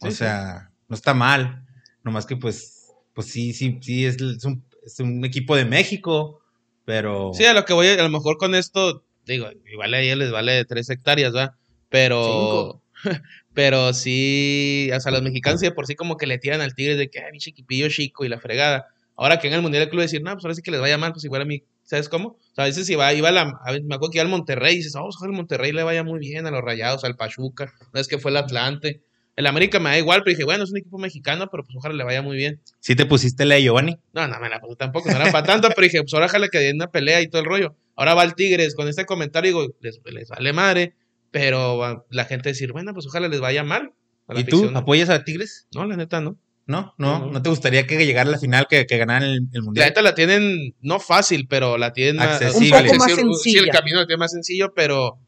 O 0.00 0.10
Sí, 0.10 0.16
sea, 0.16 0.70
no 0.88 0.96
está 0.96 1.14
mal. 1.14 1.64
Nomás 2.02 2.26
que 2.26 2.36
pues, 2.36 2.88
pues 3.14 3.28
sí, 3.28 3.52
sí, 3.52 3.78
sí, 3.82 4.04
es, 4.04 4.20
es 4.20 4.44
un, 4.44 4.64
es 4.84 4.98
un 4.98 5.24
equipo 5.24 5.54
de 5.54 5.64
México, 5.64 6.40
pero... 6.84 7.30
Sí, 7.34 7.44
a 7.44 7.54
lo 7.54 7.64
que 7.64 7.72
voy, 7.72 7.86
a 7.86 8.02
lo 8.02 8.08
mejor 8.08 8.36
con 8.36 8.56
esto, 8.56 9.04
digo, 9.24 9.46
igual 9.70 9.94
a 9.94 10.00
ellos 10.00 10.18
les 10.18 10.32
vale 10.32 10.64
tres 10.64 10.90
hectáreas, 10.90 11.34
¿va? 11.34 11.56
Pero. 11.88 12.82
Cinco. 13.04 13.22
Pero 13.58 13.92
sí, 13.92 14.88
o 14.94 15.00
sea, 15.00 15.10
los 15.10 15.20
mexicanos 15.20 15.60
de 15.60 15.72
por 15.72 15.84
sí 15.84 15.96
como 15.96 16.16
que 16.16 16.28
le 16.28 16.38
tiran 16.38 16.60
al 16.60 16.76
Tigres 16.76 16.96
de 16.96 17.10
que, 17.10 17.18
ay, 17.18 17.32
pinche 17.32 17.50
equipillo 17.50 17.88
chico 17.88 18.24
y 18.24 18.28
la 18.28 18.38
fregada. 18.38 18.86
Ahora 19.16 19.40
que 19.40 19.48
en 19.48 19.54
el 19.54 19.62
Mundial 19.62 19.82
del 19.82 19.90
Club 19.90 20.02
decir, 20.02 20.22
no, 20.22 20.32
pues 20.32 20.44
ahora 20.44 20.54
sí 20.54 20.62
que 20.62 20.70
les 20.70 20.80
vaya 20.80 20.96
mal, 20.96 21.10
pues 21.10 21.24
igual 21.24 21.42
a 21.42 21.44
mí, 21.44 21.64
¿sabes 21.82 22.08
cómo? 22.08 22.28
O 22.28 22.54
sea, 22.54 22.62
a 22.62 22.66
veces 22.68 22.88
iba, 22.88 23.12
iba 23.14 23.30
a 23.30 23.32
la, 23.32 23.58
a 23.64 23.72
veces 23.72 23.84
me 23.84 23.96
acuerdo 23.96 24.12
que 24.12 24.18
iba 24.18 24.22
al 24.22 24.28
Monterrey 24.28 24.74
y 24.74 24.76
dices, 24.76 24.92
vamos 24.92 25.20
a 25.20 25.26
el 25.26 25.32
Monterrey 25.32 25.72
le 25.72 25.82
vaya 25.82 26.04
muy 26.04 26.20
bien 26.20 26.46
a 26.46 26.52
los 26.52 26.62
Rayados, 26.62 27.02
al 27.02 27.16
Pachuca, 27.16 27.74
no 27.92 28.00
es 28.00 28.06
que 28.06 28.18
fue 28.18 28.30
el 28.30 28.36
Atlante. 28.36 29.02
El 29.34 29.48
América 29.48 29.80
me 29.80 29.90
da 29.90 29.98
igual, 29.98 30.22
pero 30.22 30.36
dije, 30.36 30.44
bueno, 30.44 30.62
es 30.62 30.70
un 30.70 30.76
equipo 30.76 30.98
mexicano, 30.98 31.48
pero 31.50 31.64
pues 31.64 31.74
ojalá 31.76 31.96
le 31.96 32.04
vaya 32.04 32.22
muy 32.22 32.36
bien. 32.36 32.60
¿Sí 32.78 32.94
te 32.94 33.06
pusiste 33.06 33.44
la 33.44 33.56
de 33.56 33.64
Giovanni? 33.64 33.98
No, 34.12 34.28
no 34.28 34.38
me 34.38 34.48
la 34.48 34.60
puse 34.60 34.76
tampoco, 34.76 35.10
no 35.10 35.16
era 35.16 35.32
para 35.32 35.44
tanto, 35.44 35.68
pero 35.70 35.82
dije, 35.82 36.00
pues 36.00 36.14
ahora 36.14 36.26
ojalá 36.26 36.46
que 36.46 36.58
den 36.58 36.76
una 36.76 36.92
pelea 36.92 37.20
y 37.22 37.26
todo 37.26 37.42
el 37.42 37.48
rollo. 37.48 37.74
Ahora 37.96 38.14
va 38.14 38.22
el 38.22 38.36
Tigres 38.36 38.76
con 38.76 38.86
este 38.86 39.04
comentario, 39.04 39.50
digo, 39.50 39.74
les, 39.80 40.00
les 40.04 40.28
vale 40.28 40.52
madre, 40.52 40.94
pero 41.30 41.78
va 41.78 42.04
la 42.10 42.24
gente 42.24 42.48
decir, 42.50 42.72
bueno, 42.72 42.92
pues 42.94 43.06
ojalá 43.06 43.28
les 43.28 43.40
vaya 43.40 43.64
mal. 43.64 43.92
a 44.26 44.34
la 44.34 44.40
¿Y 44.40 44.44
tú 44.44 44.56
afición. 44.58 44.76
apoyas 44.76 45.08
a 45.10 45.24
Tigres? 45.24 45.66
No, 45.74 45.84
la 45.86 45.96
neta 45.96 46.20
no. 46.20 46.36
No, 46.66 46.94
no, 46.98 47.18
No. 47.20 47.30
no 47.32 47.40
te 47.42 47.48
gustaría 47.48 47.86
que 47.86 47.96
llegara 48.04 48.28
a 48.28 48.32
la 48.32 48.38
final, 48.38 48.66
que, 48.68 48.84
que 48.86 48.98
ganaran 48.98 49.22
el, 49.22 49.34
el 49.36 49.48
La 49.52 49.62
mundial. 49.62 49.88
neta 49.88 50.02
la 50.02 50.14
tienen, 50.14 50.74
no 50.82 51.00
fácil, 51.00 51.46
pero 51.48 51.78
la 51.78 51.94
tienen 51.94 52.16
más- 52.16 52.42
Accesible. 52.42 52.76
Un 52.76 52.86
poco 52.88 52.98
más 52.98 53.06
Sí, 53.12 53.14
Sí, 53.14 53.20
el 53.20 53.34
sencilla. 53.64 53.72
camino 53.72 54.06
tiene 54.06 54.18
más 54.18 54.32
sencillo, 54.32 54.72
pero. 54.74 55.18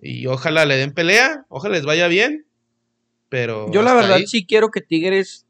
Y 0.00 0.26
ojalá 0.26 0.64
le 0.64 0.76
den 0.78 0.92
pelea, 0.92 1.44
ojalá 1.50 1.74
les 1.76 1.84
vaya 1.84 2.06
bien. 2.08 2.46
Pero. 3.28 3.70
Yo 3.72 3.82
la 3.82 3.92
verdad 3.94 4.14
ahí, 4.14 4.26
sí 4.26 4.46
quiero 4.46 4.70
que 4.70 4.80
Tigres, 4.80 5.46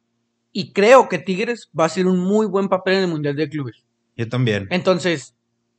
y 0.52 0.72
creo 0.72 1.08
que 1.08 1.18
Tigres 1.18 1.70
va 1.78 1.84
a 1.84 1.86
hacer 1.86 2.06
un 2.06 2.18
muy 2.18 2.46
buen 2.46 2.68
papel 2.68 2.94
en 2.94 3.00
el 3.04 3.08
Mundial 3.08 3.36
de 3.36 3.48
Clubes. 3.48 3.84
Yo 4.16 4.28
también. 4.28 4.66
Entonces, 4.70 5.34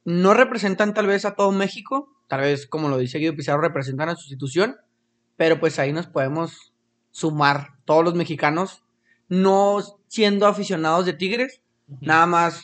no 0.06 0.34
representan 0.34 0.94
tal 0.94 1.08
vez 1.08 1.26
a 1.26 1.36
todo 1.36 1.52
México, 1.52 2.08
tal 2.32 2.40
vez 2.40 2.66
como 2.66 2.88
lo 2.88 2.98
dice 2.98 3.18
Guido 3.20 3.36
Pizarro, 3.36 3.60
representan 3.60 4.08
a 4.08 4.16
su 4.16 4.22
institución, 4.22 4.78
pero 5.36 5.60
pues 5.60 5.80
ahí 5.80 5.92
nos 5.92 6.08
podemos 6.08 6.72
sumar 7.12 7.72
todos 7.84 8.06
los 8.06 8.16
mexicanos, 8.16 8.84
no 9.28 9.80
siendo 10.08 10.48
aficionados 10.48 11.06
de 11.06 11.12
Tigres, 11.12 11.60
nada 12.00 12.26
más 12.28 12.64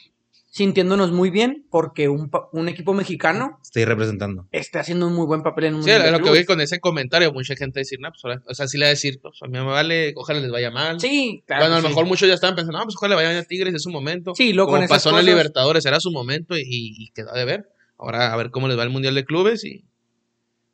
sintiéndonos 0.52 1.12
muy 1.12 1.30
bien 1.32 1.66
porque 1.70 2.08
un, 2.08 2.32
un 2.54 2.70
equipo 2.70 2.94
mexicano 2.94 3.60
Estoy 3.62 3.84
representando. 3.84 4.48
esté 4.54 4.80
haciendo 4.80 5.06
un 5.08 5.14
muy 5.16 5.26
buen 5.26 5.44
papel 5.44 5.66
en 5.66 5.76
un 5.76 5.84
Sí, 5.84 5.92
lo 5.92 6.20
que 6.22 6.30
voy 6.30 6.46
con 6.46 6.62
ese 6.62 6.80
comentario, 6.80 7.34
mucha 7.34 7.58
gente 7.58 7.82
decir, 7.82 8.00
no, 8.00 8.10
pues 8.10 8.24
ahora, 8.24 8.42
o 8.48 8.54
sea, 8.56 8.68
sí 8.70 8.78
le 8.78 8.86
va 8.86 8.88
a 8.88 8.92
decir, 8.92 9.20
pues 9.22 9.36
a 9.44 9.48
mí 9.48 9.52
me 9.52 9.66
vale, 9.66 10.14
ojalá 10.16 10.40
les 10.40 10.50
vaya 10.50 10.72
mal. 10.72 10.98
Sí, 11.02 11.44
claro. 11.46 11.64
bueno, 11.64 11.76
a 11.76 11.78
lo 11.80 11.82
sí. 11.84 11.88
mejor 11.90 12.06
muchos 12.06 12.30
ya 12.30 12.36
estaban 12.36 12.56
pensando, 12.56 12.80
no, 12.80 12.86
pues 12.86 12.96
ojalá 12.96 13.10
le 13.12 13.16
vaya 13.18 13.30
bien 13.32 13.42
a 13.42 13.46
Tigres, 13.46 13.74
es 13.74 13.84
su 13.84 13.90
momento. 13.92 14.34
Sí, 14.34 14.54
luego 14.54 14.68
Como 14.68 14.78
con 14.78 14.86
esas 14.86 14.96
pasó 14.98 15.10
en 15.10 15.16
la 15.16 15.22
cosas- 15.22 15.34
Libertadores, 15.36 15.86
era 15.86 16.00
su 16.00 16.12
momento 16.12 16.58
y, 16.58 16.64
y 16.66 17.10
quedó 17.14 17.34
de 17.34 17.44
ver. 17.44 17.70
Ahora 17.98 18.34
a 18.34 18.38
ver 18.38 18.52
cómo 18.52 18.68
les 18.68 18.78
va 18.78 18.84
el 18.84 18.90
Mundial 18.90 19.16
de 19.16 19.26
Clubes 19.26 19.64
y, 19.64 19.86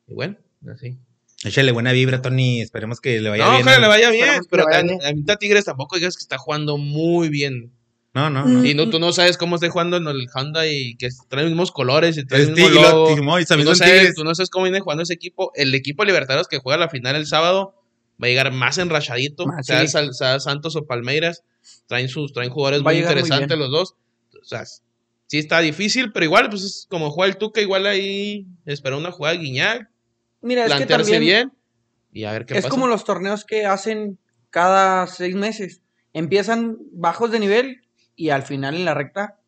y 0.06 0.14
bueno, 0.14 0.36
así. 0.72 0.96
Échale 1.44 1.72
buena 1.72 1.92
vibra, 1.92 2.22
Tony. 2.22 2.60
Esperemos 2.62 3.00
que 3.00 3.20
le 3.20 3.28
vaya 3.30 3.44
no, 3.44 3.50
bien. 3.52 3.62
ojalá 3.62 3.78
le 3.80 3.88
vaya 3.88 4.10
bien, 4.10 4.28
pero 4.50 4.64
vaya 4.64 4.82
bien. 4.82 4.98
a 5.04 5.12
mitad 5.12 5.36
Tigres 5.36 5.64
tampoco 5.66 5.96
digas 5.96 6.16
que 6.16 6.22
está 6.22 6.38
jugando 6.38 6.78
muy 6.78 7.28
bien. 7.28 7.72
No, 8.14 8.30
no, 8.30 8.44
Mm. 8.46 8.52
no. 8.54 8.64
Y 8.64 8.74
no, 8.74 8.88
tú 8.90 8.98
no 8.98 9.12
sabes 9.12 9.36
cómo 9.36 9.56
esté 9.56 9.68
jugando 9.68 9.96
en 9.96 10.06
el 10.06 10.26
Honda 10.34 10.66
y 10.66 10.94
que 10.96 11.08
trae 11.28 11.42
los 11.42 11.50
mismos 11.50 11.72
colores 11.72 12.16
y 12.16 12.24
trae 12.24 12.42
el 12.42 12.52
mismo 12.52 12.68
logo. 12.68 13.10
Y 13.10 13.16
Tú 13.16 13.24
no, 13.24 13.74
sabes, 13.74 13.92
Tigres. 13.98 14.14
tú 14.14 14.24
no 14.24 14.34
sabes 14.34 14.50
cómo 14.50 14.64
viene 14.64 14.80
jugando 14.80 15.02
ese 15.02 15.14
equipo. 15.14 15.50
El 15.54 15.74
equipo 15.74 16.02
de 16.02 16.06
Libertadores 16.08 16.46
que 16.46 16.58
juega 16.58 16.78
la 16.78 16.88
final 16.88 17.16
el 17.16 17.26
sábado 17.26 17.74
va 18.22 18.26
a 18.26 18.30
llegar 18.30 18.52
más 18.52 18.78
enrachadito. 18.78 19.46
Más, 19.46 19.66
sea, 19.66 19.86
sí. 19.86 20.08
Sea 20.12 20.38
Santos 20.40 20.76
o 20.76 20.86
Palmeiras. 20.86 21.42
Traen 21.88 22.08
sus 22.08 22.32
traen 22.32 22.50
jugadores 22.50 22.86
Va 22.86 22.90
a 22.92 22.94
muy 22.94 23.02
interesantes 23.02 23.58
los 23.58 23.70
dos. 23.70 23.94
O 24.40 24.44
sea, 24.44 24.64
sí 25.26 25.38
está 25.38 25.60
difícil, 25.60 26.12
pero 26.12 26.24
igual, 26.24 26.48
pues 26.50 26.62
es 26.62 26.86
como 26.88 27.10
juega 27.10 27.32
el 27.32 27.38
Tuca, 27.38 27.60
igual 27.60 27.86
ahí 27.86 28.46
espera 28.66 28.96
una 28.96 29.10
jugada 29.10 29.34
de 29.36 29.42
Guiñac, 29.42 29.90
Mira, 30.40 30.62
es 30.66 30.72
que 30.72 30.76
plantearse 30.76 31.12
también 31.12 31.48
bien 31.48 31.52
y 32.12 32.24
a 32.24 32.32
ver 32.32 32.46
qué 32.46 32.54
es 32.54 32.64
pasa. 32.64 32.70
como 32.70 32.86
los 32.86 33.04
torneos 33.04 33.44
que 33.44 33.66
hacen 33.66 34.18
cada 34.50 35.06
seis 35.06 35.34
meses. 35.34 35.82
Empiezan 36.12 36.78
bajos 36.92 37.32
de 37.32 37.40
nivel 37.40 37.82
y 38.14 38.30
al 38.30 38.44
final 38.44 38.76
en 38.76 38.84
la 38.84 38.94
recta 38.94 39.40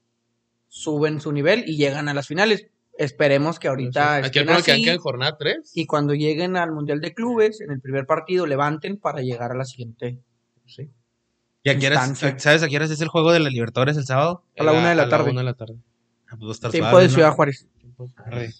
suben 0.68 1.20
su 1.20 1.32
nivel 1.32 1.64
y 1.66 1.76
llegan 1.76 2.08
a 2.08 2.14
las 2.14 2.26
finales. 2.26 2.66
Esperemos 2.98 3.58
que 3.58 3.68
ahorita 3.68 4.16
Aquí 4.16 4.38
el 4.40 4.46
problema 4.46 4.64
que 4.64 4.90
en 4.90 4.98
jornada 4.98 5.36
3. 5.38 5.72
y 5.74 5.86
cuando 5.86 6.14
lleguen 6.14 6.56
al 6.56 6.72
Mundial 6.72 7.00
de 7.00 7.14
Clubes, 7.14 7.60
en 7.60 7.70
el 7.70 7.80
primer 7.80 8.06
partido, 8.06 8.46
levanten 8.46 8.96
para 8.96 9.20
llegar 9.20 9.52
a 9.52 9.54
la 9.54 9.64
siguiente. 9.64 10.18
Sí. 10.66 10.90
¿Y 11.66 11.70
a 11.70 11.78
qué. 11.78 12.38
¿Sabes 12.38 12.62
a 12.62 12.68
qué 12.68 12.76
horas 12.76 12.90
es 12.90 13.00
el 13.00 13.08
juego 13.08 13.32
de 13.32 13.40
la 13.40 13.50
Libertadores 13.50 13.96
el 13.96 14.04
sábado? 14.06 14.44
A 14.58 14.62
la 14.64 14.72
una 14.72 14.88
de 14.90 14.94
la 14.94 15.08
tarde. 15.08 15.30
una 15.30 15.40
de 15.40 15.44
la 15.46 15.54
tarde. 15.54 15.74
Ah, 16.28 16.36
pues 16.38 16.46
va 16.46 16.48
a 16.48 16.52
estar 16.52 16.70
Tiempo 16.70 16.90
suave, 16.90 17.04
de 17.04 17.08
¿no? 17.08 17.14
Ciudad 17.14 17.32
Juárez. 17.32 17.66
Arre. 18.16 18.52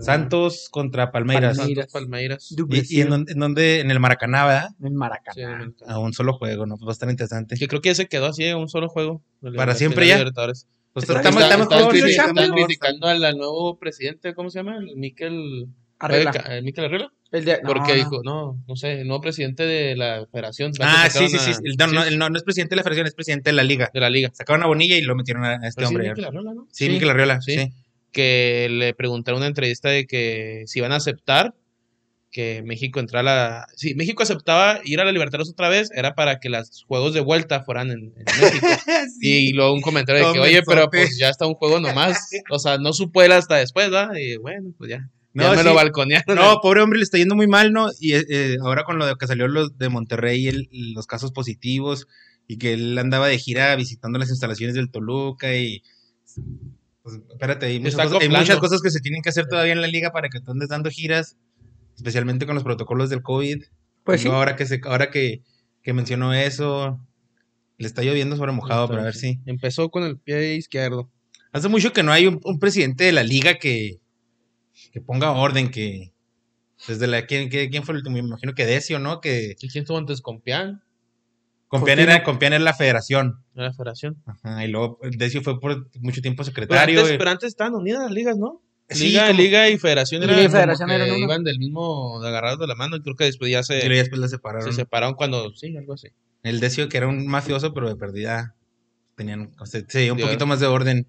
Santos 0.00 0.68
contra 0.70 1.10
Palmeiras. 1.10 1.56
Palmeiras. 1.56 1.86
Santos 1.90 1.92
Palmeiras. 2.00 2.54
¿Y, 2.90 3.00
en, 3.00 3.10
dónde, 3.10 3.32
en 3.32 3.38
dónde? 3.40 3.80
En 3.80 3.90
el 3.90 3.98
Maracaná, 4.00 4.46
¿verdad? 4.46 4.68
en 4.82 4.94
Maracaná. 4.94 5.34
Sí, 5.34 5.40
en 5.40 5.60
el- 5.60 5.74
A 5.86 5.98
un 5.98 6.12
solo 6.12 6.32
juego, 6.34 6.64
¿no? 6.66 6.76
Pues 6.76 6.86
va 6.86 6.90
a 6.90 6.92
estar 6.92 7.10
interesante. 7.10 7.56
Que 7.56 7.66
creo 7.68 7.80
que 7.80 7.88
ya 7.90 7.94
se 7.96 8.06
quedó 8.08 8.26
así, 8.26 8.50
un 8.52 8.68
solo 8.68 8.88
juego. 8.88 9.20
Para 9.42 9.72
La 9.72 9.74
siempre 9.74 10.06
ya. 10.06 10.16
Libertadores. 10.18 10.66
Pues 10.92 11.08
Está- 11.08 11.18
estamos, 11.18 11.42
Está- 11.42 11.56
criti- 11.56 12.08
están 12.08 12.28
estamos- 12.28 12.50
criticando 12.52 13.08
al 13.08 13.24
al 13.24 13.36
nuevo 13.36 13.78
presidente, 13.78 14.32
¿cómo 14.34 14.48
se 14.50 14.60
llama? 14.60 14.76
El 14.78 14.96
Miquel 14.96 15.66
Arregla. 16.04 16.30
el 16.50 16.64
Miquel 16.64 16.84
Arregla. 16.86 17.12
El 17.32 17.44
de- 17.44 17.60
no, 17.62 17.68
Porque 17.68 17.92
no. 17.92 17.94
dijo, 17.96 18.20
no, 18.24 18.62
no 18.68 18.76
sé, 18.76 19.00
el 19.00 19.06
nuevo 19.08 19.20
presidente 19.20 19.64
de 19.64 19.96
la 19.96 20.26
federación. 20.30 20.72
Ah, 20.80 21.08
sí, 21.10 21.28
sí, 21.28 21.38
sí. 21.38 21.50
a- 21.50 21.54
El- 21.64 21.76
No, 21.78 21.86
no, 21.88 22.04
el- 22.04 22.18
no, 22.18 22.30
no 22.30 22.36
es 22.36 22.44
presidente 22.44 22.74
de 22.74 22.76
la 22.76 22.82
federación, 22.82 23.06
es 23.08 23.14
presidente 23.14 23.50
de 23.50 23.54
la 23.56 23.62
liga. 23.64 23.90
de 23.92 24.00
la 24.00 24.10
liga. 24.10 24.30
Sacaron 24.32 24.62
a 24.62 24.66
Bonilla 24.66 24.96
y 24.96 25.02
lo 25.02 25.16
metieron 25.16 25.44
a, 25.44 25.54
este 25.54 25.72
Pero 25.76 25.88
sí, 25.88 25.94
hombre. 25.94 26.08
Miquel 26.10 26.24
Arreola, 26.26 26.54
¿no? 26.54 26.66
Sí, 26.70 26.86
Sí. 26.86 26.90
Miquel 26.92 27.10
Arriola, 27.10 27.40
Sí. 27.40 27.56
sí. 27.58 27.72
Que 28.12 28.68
le 28.70 28.94
preguntaron 28.94 29.38
en 29.38 29.42
una 29.42 29.48
entrevista 29.48 29.88
de 29.88 30.06
que 30.06 30.62
si 30.66 30.78
iban 30.78 30.92
a 30.92 30.96
aceptar 30.96 31.54
que 32.30 32.62
México 32.64 32.98
entrara 32.98 33.20
a 33.20 33.34
la... 33.34 33.66
Si 33.76 33.94
México 33.94 34.24
aceptaba 34.24 34.80
ir 34.84 35.00
a 35.00 35.04
la 35.04 35.12
Libertadores 35.12 35.48
otra 35.50 35.68
vez, 35.68 35.90
era 35.94 36.16
para 36.16 36.40
que 36.40 36.48
los 36.48 36.82
juegos 36.88 37.14
de 37.14 37.20
vuelta 37.20 37.62
fueran 37.62 37.90
en, 37.92 38.12
en 38.16 38.24
México. 38.40 38.66
Sí. 39.20 39.48
Y 39.50 39.52
luego 39.52 39.72
un 39.72 39.80
comentario 39.82 40.26
de 40.26 40.32
que, 40.32 40.40
oye, 40.40 40.62
pero 40.66 40.88
pues 40.90 41.16
ya 41.16 41.28
está 41.28 41.46
un 41.46 41.54
juego 41.54 41.78
nomás. 41.78 42.18
O 42.50 42.58
sea, 42.58 42.78
no 42.78 42.92
supo 42.92 43.22
él 43.22 43.30
hasta 43.32 43.56
después, 43.56 43.88
¿verdad? 43.90 44.16
Y 44.16 44.36
bueno, 44.36 44.70
pues 44.78 44.90
ya. 44.90 45.08
No, 45.34 45.42
ya 45.44 45.50
me 45.50 45.58
sí. 45.58 45.64
lo 45.64 45.74
balconearon. 45.74 46.36
No, 46.36 46.60
pobre 46.62 46.80
hombre, 46.80 46.98
le 46.98 47.02
está 47.04 47.18
yendo 47.18 47.34
muy 47.34 47.46
mal, 47.48 47.72
¿no? 47.72 47.88
Y 48.00 48.12
eh, 48.14 48.24
eh, 48.28 48.56
ahora 48.62 48.84
con 48.84 48.98
lo 48.98 49.06
de 49.06 49.16
que 49.16 49.26
salió 49.26 49.48
los 49.48 49.76
de 49.76 49.88
Monterrey, 49.88 50.46
el- 50.46 50.68
los 50.94 51.06
casos 51.06 51.32
positivos, 51.32 52.06
y 52.46 52.56
que 52.58 52.74
él 52.74 52.96
andaba 52.98 53.26
de 53.28 53.38
gira 53.38 53.74
visitando 53.76 54.18
las 54.18 54.30
instalaciones 54.30 54.74
del 54.76 54.90
Toluca 54.90 55.54
y... 55.56 55.82
Pues, 57.02 57.20
espérate, 57.30 57.66
hay 57.66 57.80
muchas, 57.80 57.94
cosas, 57.96 58.10
hay 58.12 58.16
acoplando. 58.16 58.38
muchas 58.40 58.58
cosas 58.58 58.80
que 58.80 58.90
se 58.90 59.00
tienen 59.00 59.20
que 59.22 59.28
hacer 59.28 59.46
todavía 59.46 59.72
en 59.74 59.80
la 59.82 59.88
liga 59.88 60.10
para 60.10 60.28
que 60.28 60.40
tú 60.40 60.52
andes 60.52 60.68
dando 60.70 60.88
giras, 60.90 61.36
especialmente 61.96 62.46
con 62.46 62.54
los 62.54 62.64
protocolos 62.64 63.10
del 63.10 63.22
COVID. 63.22 63.62
Pues 64.04 64.22
sí. 64.22 64.28
Ahora 64.28 64.56
que 64.56 64.66
se, 64.66 64.80
ahora 64.84 65.10
que, 65.10 65.42
que 65.82 65.92
mencionó 65.92 66.32
eso, 66.32 66.98
le 67.76 67.86
está 67.86 68.02
lloviendo 68.02 68.36
sobre 68.36 68.52
mojado, 68.52 68.88
pero 68.88 69.00
a 69.00 69.04
ver 69.04 69.14
si... 69.14 69.40
Empezó 69.46 69.90
con 69.90 70.04
el 70.04 70.18
pie 70.18 70.54
izquierdo. 70.54 71.10
Hace 71.52 71.68
mucho 71.68 71.92
que 71.92 72.02
no 72.02 72.12
hay 72.12 72.26
un, 72.26 72.40
un 72.44 72.58
presidente 72.58 73.04
de 73.04 73.12
la 73.12 73.22
liga 73.22 73.54
que, 73.58 74.00
que 74.94 75.00
ponga 75.00 75.32
orden, 75.32 75.70
que... 75.70 76.12
Desde 76.86 77.06
la... 77.08 77.26
¿quién, 77.26 77.48
quién, 77.50 77.68
quién 77.70 77.82
fue 77.82 77.92
el 77.94 77.98
último? 77.98 78.14
Me 78.14 78.20
imagino 78.20 78.54
que 78.54 78.64
Decio, 78.64 78.98
¿no? 79.00 79.20
Que 79.20 79.56
¿Y 79.60 79.68
quién 79.68 79.82
estuvo 79.82 79.98
antes 79.98 80.20
con 80.22 80.40
Pian? 80.40 80.82
Compián 81.68 81.98
era, 81.98 82.22
Compián 82.22 82.52
era 82.52 82.62
la 82.62 82.74
federación. 82.74 83.42
De 83.54 83.62
la 83.62 83.72
federación. 83.72 84.22
Ajá, 84.26 84.64
y 84.64 84.68
luego 84.68 85.00
Decio 85.02 85.42
fue 85.42 85.58
por 85.58 85.88
mucho 86.00 86.20
tiempo 86.22 86.42
Pero 86.44 86.46
secretario. 86.46 87.00
antes, 87.00 87.14
y- 87.14 87.18
pero 87.18 87.30
antes 87.30 87.48
estaban 87.48 87.74
unidas 87.74 88.02
las 88.04 88.12
ligas, 88.12 88.36
¿no? 88.38 88.62
Sí, 88.88 89.08
Liga, 89.08 89.26
como- 89.28 89.40
Liga 89.40 89.68
y 89.70 89.78
Federación 89.78 90.20
Liga 90.20 90.34
eran 90.34 90.44
y 90.46 90.48
Federación 90.50 90.90
eran 90.90 91.08
uno. 91.10 91.18
iban 91.18 91.42
del 91.42 91.58
mismo, 91.58 92.20
de 92.22 92.28
agarrados 92.28 92.60
de 92.60 92.66
la 92.68 92.74
mano, 92.76 92.96
y 92.96 93.00
creo 93.02 93.16
que 93.16 93.24
después 93.24 93.50
ya 93.50 93.62
se, 93.64 93.78
y 93.78 93.88
luego 93.88 93.98
después 94.02 94.20
la 94.20 94.28
separaron. 94.28 94.70
se 94.70 94.72
separaron 94.72 95.14
cuando, 95.14 95.52
sí, 95.54 95.76
algo 95.76 95.94
así. 95.94 96.08
El 96.44 96.60
Decio, 96.60 96.88
que 96.88 96.98
era 96.98 97.08
un 97.08 97.26
mafioso, 97.26 97.72
pero 97.74 97.88
de 97.88 97.96
perdida 97.96 98.54
tenían, 99.16 99.50
o 99.58 99.66
sea, 99.66 99.82
sí, 99.88 100.10
un 100.10 100.18
poquito 100.18 100.46
más 100.46 100.60
de 100.60 100.66
orden. 100.66 101.08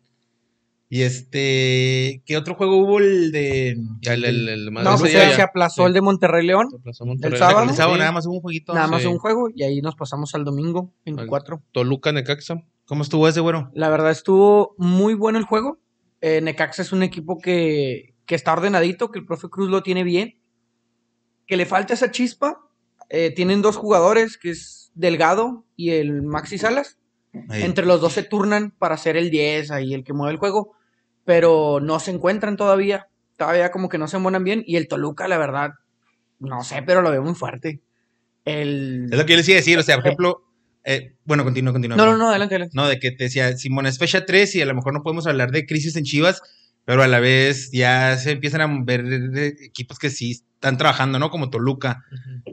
Y 0.87 1.01
este, 1.01 2.21
¿qué 2.25 2.37
otro 2.37 2.53
juego 2.55 2.77
hubo? 2.77 2.99
El 2.99 3.31
de... 3.31 3.71
El, 4.03 4.23
el, 4.25 4.47
el 4.49 4.71
más 4.71 4.83
No, 4.83 4.97
pues 4.97 5.11
se, 5.11 5.17
ya 5.17 5.35
se 5.35 5.41
aplazó 5.41 5.81
Sí. 5.81 5.87
el 5.87 5.93
de 5.93 6.01
Monterrey 6.01 6.45
León. 6.45 6.69
se 6.69 6.77
aplazó 6.77 7.05
Monterrey. 7.05 7.39
sábado. 7.39 7.69
el 7.69 7.75
sábado 7.75 7.95
Sí. 7.95 7.99
nada 7.99 8.11
más 8.11 8.25
hubo 8.27 8.35
un 8.35 8.41
jueguito. 8.41 8.73
Nada 8.73 8.87
más 8.87 9.01
sí. 9.01 9.07
un 9.07 9.17
juego 9.17 9.49
y 9.53 9.63
ahí 9.63 9.81
nos 9.81 9.95
pasamos 9.95 10.35
al 10.35 10.43
domingo 10.45 10.93
24. 11.05 11.63
Toluca, 11.71 12.11
Necaxa. 12.11 12.63
¿Cómo 12.85 13.01
estuvo 13.01 13.27
ese, 13.27 13.39
güero? 13.39 13.71
La 13.73 13.89
verdad 13.89 14.11
estuvo 14.11 14.75
muy 14.77 15.15
bueno 15.15 15.39
el 15.39 15.45
juego. 15.45 15.79
Eh, 16.21 16.39
Necaxa 16.41 16.83
es 16.83 16.91
un 16.91 17.01
equipo 17.01 17.39
que, 17.39 18.13
que 18.27 18.35
está 18.35 18.53
ordenadito, 18.53 19.09
que 19.11 19.19
el 19.19 19.25
profe 19.25 19.49
Cruz 19.49 19.69
lo 19.71 19.81
tiene 19.81 20.03
bien. 20.03 20.39
Que 21.47 21.57
le 21.57 21.65
falta 21.65 21.95
esa 21.95 22.11
chispa. 22.11 22.59
Eh, 23.09 23.31
tienen 23.35 23.61
dos 23.63 23.75
jugadores, 23.75 24.37
que 24.37 24.51
es 24.51 24.91
Delgado 24.93 25.65
y 25.75 25.91
el 25.91 26.21
Maxi 26.21 26.57
Salas. 26.59 26.99
Ahí. 27.49 27.63
Entre 27.63 27.85
los 27.85 28.01
dos 28.01 28.13
se 28.13 28.23
turnan 28.23 28.71
para 28.71 28.97
ser 28.97 29.17
el 29.17 29.29
10 29.29 29.71
ahí, 29.71 29.93
el 29.93 30.03
que 30.03 30.13
mueve 30.13 30.33
el 30.33 30.39
juego. 30.39 30.75
Pero 31.23 31.79
no 31.81 31.99
se 31.99 32.11
encuentran 32.11 32.57
todavía. 32.57 33.07
Todavía 33.37 33.71
como 33.71 33.89
que 33.89 33.97
no 33.97 34.07
se 34.07 34.17
embonan 34.17 34.43
bien. 34.43 34.63
Y 34.65 34.75
el 34.77 34.87
Toluca, 34.87 35.27
la 35.27 35.37
verdad, 35.37 35.71
no 36.39 36.63
sé, 36.63 36.83
pero 36.83 37.01
lo 37.01 37.11
veo 37.11 37.23
muy 37.23 37.35
fuerte. 37.35 37.81
El... 38.45 39.09
Es 39.11 39.17
lo 39.17 39.25
que 39.25 39.33
yo 39.33 39.37
les 39.37 39.49
iba 39.49 39.55
a 39.55 39.61
decir, 39.61 39.77
o 39.79 39.83
sea, 39.83 39.95
por 39.97 40.05
ejemplo, 40.05 40.43
eh, 40.83 41.15
bueno, 41.25 41.43
continúa, 41.43 41.73
continúa. 41.73 41.97
No, 41.97 42.05
no, 42.05 42.17
no, 42.17 42.29
adelante, 42.29 42.55
adelante. 42.55 42.73
No, 42.75 42.87
de 42.87 42.99
que 42.99 43.11
te 43.11 43.25
decía, 43.25 43.57
Simón, 43.57 43.87
es 43.87 43.97
fecha 43.97 44.25
3 44.25 44.55
y 44.55 44.61
a 44.61 44.65
lo 44.65 44.75
mejor 44.75 44.93
no 44.93 45.01
podemos 45.01 45.25
hablar 45.25 45.51
de 45.51 45.65
crisis 45.65 45.95
en 45.95 46.03
Chivas, 46.03 46.41
pero 46.85 47.01
a 47.01 47.07
la 47.07 47.19
vez 47.19 47.71
ya 47.71 48.17
se 48.17 48.31
empiezan 48.31 48.61
a 48.61 48.83
ver 48.83 49.03
equipos 49.61 49.97
que 49.97 50.11
sí 50.11 50.31
están 50.31 50.77
trabajando, 50.77 51.17
¿no? 51.17 51.31
Como 51.31 51.49
Toluca. 51.49 52.03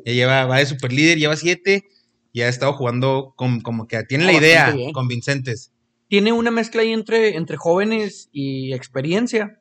Ya 0.07 0.13
lleva, 0.13 0.47
va 0.47 0.59
de 0.59 0.67
super 0.67 0.93
líder, 0.93 1.19
lleva 1.19 1.37
siete 1.37 1.85
y 2.33 2.41
ha 2.43 2.49
estado 2.49 2.73
jugando 2.73 3.35
con, 3.37 3.61
como 3.61 3.87
que 3.87 4.03
tiene 4.05 4.25
la 4.25 4.31
Ah, 4.33 4.35
idea 4.37 4.57
bastante 4.61 4.79
bien. 4.79 4.93
convincentes. 4.93 5.73
Tiene 6.09 6.33
una 6.33 6.51
mezcla 6.51 6.83
ahí 6.83 6.93
entre, 6.93 7.37
entre 7.37 7.57
jóvenes 7.57 8.29
y 8.33 8.73
experiencia, 8.75 9.61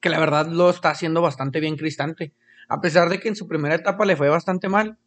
que 0.00 0.08
la 0.08 0.18
verdad 0.18 0.46
lo 0.48 0.70
está 0.70 0.90
haciendo 0.90 1.20
bastante 1.20 1.60
bien 1.60 1.76
Cristante. 1.76 2.32
A 2.68 2.80
pesar 2.80 3.08
de 3.08 3.18
que 3.20 3.28
en 3.28 3.36
su 3.36 3.46
primera 3.48 3.74
etapa 3.74 4.04
le 4.04 4.16
fue 4.16 4.28
bastante 4.28 4.68
mal. 4.68 4.98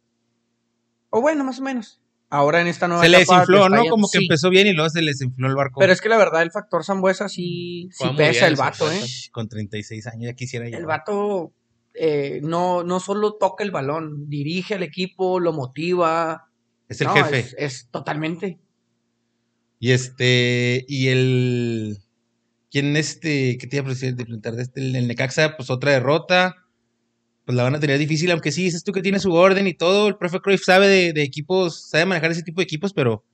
O 1.10 1.20
bueno, 1.20 1.44
más 1.44 1.58
o 1.58 1.62
menos. 1.62 2.00
Ahora 2.30 2.60
en 2.60 2.66
esta 2.66 2.88
nueva 2.88 3.02
Se 3.04 3.08
le 3.08 3.18
etapa 3.18 3.38
desinfló, 3.40 3.64
está 3.64 3.76
¿no? 3.76 3.82
yendo- 3.82 3.90
Como 3.90 4.08
que 4.10 4.18
empezó 4.18 4.50
bien 4.50 4.66
y 4.66 4.72
luego 4.72 4.90
se 4.90 5.02
les 5.02 5.20
infló 5.20 5.46
el 5.48 5.54
barco. 5.54 5.80
Pero 5.80 5.92
es 5.92 6.00
que 6.00 6.08
la 6.08 6.16
verdad 6.16 6.42
el 6.42 6.50
factor 6.50 6.84
Zambuesa 6.84 7.28
sí, 7.28 7.88
sí 7.92 8.04
pesa 8.16 8.46
el 8.48 8.56
vato, 8.56 8.90
¿eh? 8.90 9.00
Con 9.30 9.48
36 9.48 10.06
años 10.06 10.24
ya 10.24 10.34
quisiera 10.34 10.68
yo. 10.68 10.76
El 10.76 10.86
vato 10.86 11.52
eh, 11.94 12.40
no, 12.42 12.82
no 12.82 12.98
solo 13.00 13.34
toca 13.34 13.62
el 13.62 13.70
balón, 13.70 14.28
dirige 14.28 14.74
al 14.74 14.82
equipo, 14.82 15.38
lo 15.40 15.52
motiva. 15.52 16.50
Es 16.88 17.00
el 17.00 17.06
No, 17.08 17.14
jefe. 17.14 17.38
Es, 17.40 17.54
es 17.58 17.88
totalmente. 17.90 18.58
Y 19.78 19.90
este, 19.90 20.84
y 20.88 21.08
el, 21.08 21.98
¿quién 22.70 22.96
este, 22.96 23.58
qué 23.58 23.66
te 23.66 23.76
iba 23.76 23.86
a 23.86 23.90
decir 23.90 24.14
de 24.14 24.24
preguntar 24.24 24.58
este, 24.58 24.80
el, 24.80 24.96
el 24.96 25.08
Necaxa, 25.08 25.56
pues 25.56 25.70
otra 25.70 25.92
derrota, 25.92 26.54
pues 27.44 27.56
la 27.56 27.64
van 27.64 27.74
a 27.74 27.80
tener 27.80 27.98
difícil, 27.98 28.30
aunque 28.30 28.52
sí, 28.52 28.64
dices 28.64 28.84
tú 28.84 28.92
que 28.92 29.02
tiene 29.02 29.18
su 29.18 29.32
orden 29.32 29.66
y 29.66 29.74
todo, 29.74 30.08
el 30.08 30.16
profe 30.16 30.40
Cruyff 30.40 30.62
sabe 30.64 30.88
de, 30.88 31.12
de 31.12 31.22
equipos, 31.22 31.88
sabe 31.88 32.06
manejar 32.06 32.30
ese 32.30 32.42
tipo 32.42 32.60
de 32.60 32.64
equipos, 32.64 32.92
pero 32.94 33.24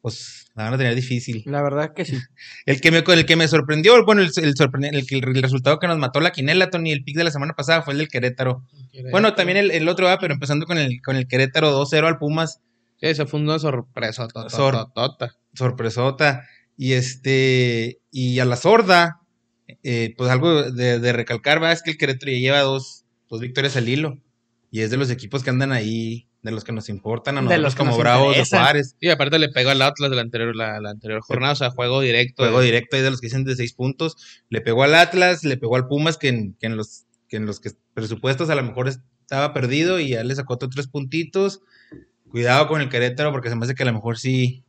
pues 0.00 0.46
la 0.54 0.64
van 0.64 0.74
a 0.74 0.78
tener 0.78 0.94
difícil. 0.94 1.42
La 1.46 1.62
verdad 1.62 1.94
que 1.94 2.04
sí. 2.04 2.18
El 2.66 2.80
que 2.80 2.90
me, 2.90 2.98
el 2.98 3.26
que 3.26 3.36
me 3.36 3.48
sorprendió, 3.48 4.04
bueno, 4.04 4.20
el, 4.22 4.30
el, 4.36 4.54
el, 4.94 5.06
que- 5.06 5.18
el 5.18 5.42
resultado 5.42 5.78
que 5.78 5.86
nos 5.86 5.98
mató 5.98 6.20
la 6.20 6.32
quinela, 6.32 6.70
Tony, 6.70 6.90
el 6.92 7.04
pick 7.04 7.16
de 7.16 7.24
la 7.24 7.30
semana 7.30 7.54
pasada 7.54 7.82
fue 7.82 7.94
el 7.94 7.98
del 7.98 8.08
Querétaro. 8.08 8.64
Bueno, 9.10 9.34
también 9.34 9.58
el, 9.58 9.70
el 9.70 9.88
otro, 9.88 10.08
ah, 10.08 10.18
pero 10.20 10.34
empezando 10.34 10.66
con 10.66 10.76
el, 10.78 11.00
con 11.02 11.16
el 11.16 11.26
Querétaro 11.28 11.70
2-0 11.84 12.06
al 12.06 12.18
Pumas. 12.18 12.60
Esa 13.02 13.26
fue 13.26 13.40
una 13.40 13.58
sorpresa. 13.58 14.26
Sor- 14.48 14.72
tototota. 14.74 15.36
sorpresota. 15.54 16.46
Y 16.76 16.92
este, 16.94 18.00
y 18.10 18.38
a 18.38 18.44
la 18.46 18.56
sorda, 18.56 19.20
eh, 19.82 20.14
pues 20.16 20.30
algo 20.30 20.70
de, 20.70 20.98
de 20.98 21.12
recalcar, 21.12 21.62
va, 21.62 21.72
es 21.72 21.82
que 21.82 21.90
el 21.92 21.98
Querétaro 21.98 22.32
ya 22.32 22.38
lleva 22.38 22.60
dos, 22.62 23.04
dos 23.28 23.40
victorias 23.40 23.76
al 23.76 23.88
hilo. 23.88 24.18
Y 24.70 24.80
es 24.80 24.90
de 24.90 24.96
los 24.96 25.10
equipos 25.10 25.42
que 25.44 25.50
andan 25.50 25.70
ahí, 25.70 26.26
de 26.42 26.50
los 26.50 26.64
que 26.64 26.72
nos 26.72 26.88
importan 26.88 27.36
a 27.36 27.40
De 27.40 27.44
nosotros 27.44 27.62
los 27.62 27.74
como 27.74 27.90
nos 27.90 27.98
Bravos 27.98 28.26
de 28.28 28.38
interesan. 28.38 28.60
Juárez. 28.62 28.96
Y 29.00 29.10
aparte 29.10 29.38
le 29.38 29.48
pegó 29.50 29.70
al 29.70 29.82
Atlas 29.82 30.08
de 30.10 30.16
la 30.16 30.22
anterior, 30.22 30.56
la, 30.56 30.80
la 30.80 30.90
anterior 30.90 31.20
jornada, 31.20 31.52
o 31.52 31.56
sea, 31.56 31.70
juego 31.70 32.00
directo. 32.00 32.42
Juego 32.44 32.60
de- 32.60 32.66
directo 32.66 32.96
ahí 32.96 33.02
de 33.02 33.10
los 33.10 33.20
que 33.20 33.26
dicen 33.26 33.44
de 33.44 33.54
seis 33.54 33.74
puntos. 33.74 34.16
Le 34.48 34.60
pegó 34.62 34.82
al 34.82 34.94
Atlas, 34.94 35.44
le 35.44 35.56
pegó 35.58 35.76
al 35.76 35.88
Pumas, 35.88 36.16
que 36.16 36.28
en, 36.28 36.54
que 36.54 36.66
en 36.66 36.76
los, 36.76 37.04
que 37.28 37.36
en 37.36 37.46
los 37.46 37.60
que 37.60 37.70
presupuestos 37.94 38.48
a 38.48 38.54
lo 38.54 38.62
mejor 38.62 38.88
estaba 38.88 39.52
perdido 39.52 40.00
y 40.00 40.10
ya 40.10 40.24
le 40.24 40.34
sacó 40.34 40.54
otros 40.54 40.70
tres 40.74 40.88
puntitos. 40.88 41.60
Cuidado 42.32 42.66
con 42.66 42.80
el 42.80 42.88
Querétaro, 42.88 43.30
porque 43.30 43.48
se 43.48 43.54
me 43.56 43.64
hace 43.64 43.74
que 43.74 43.82
a 43.84 43.86
lo 43.86 43.92
mejor 43.92 44.18
sí, 44.18 44.64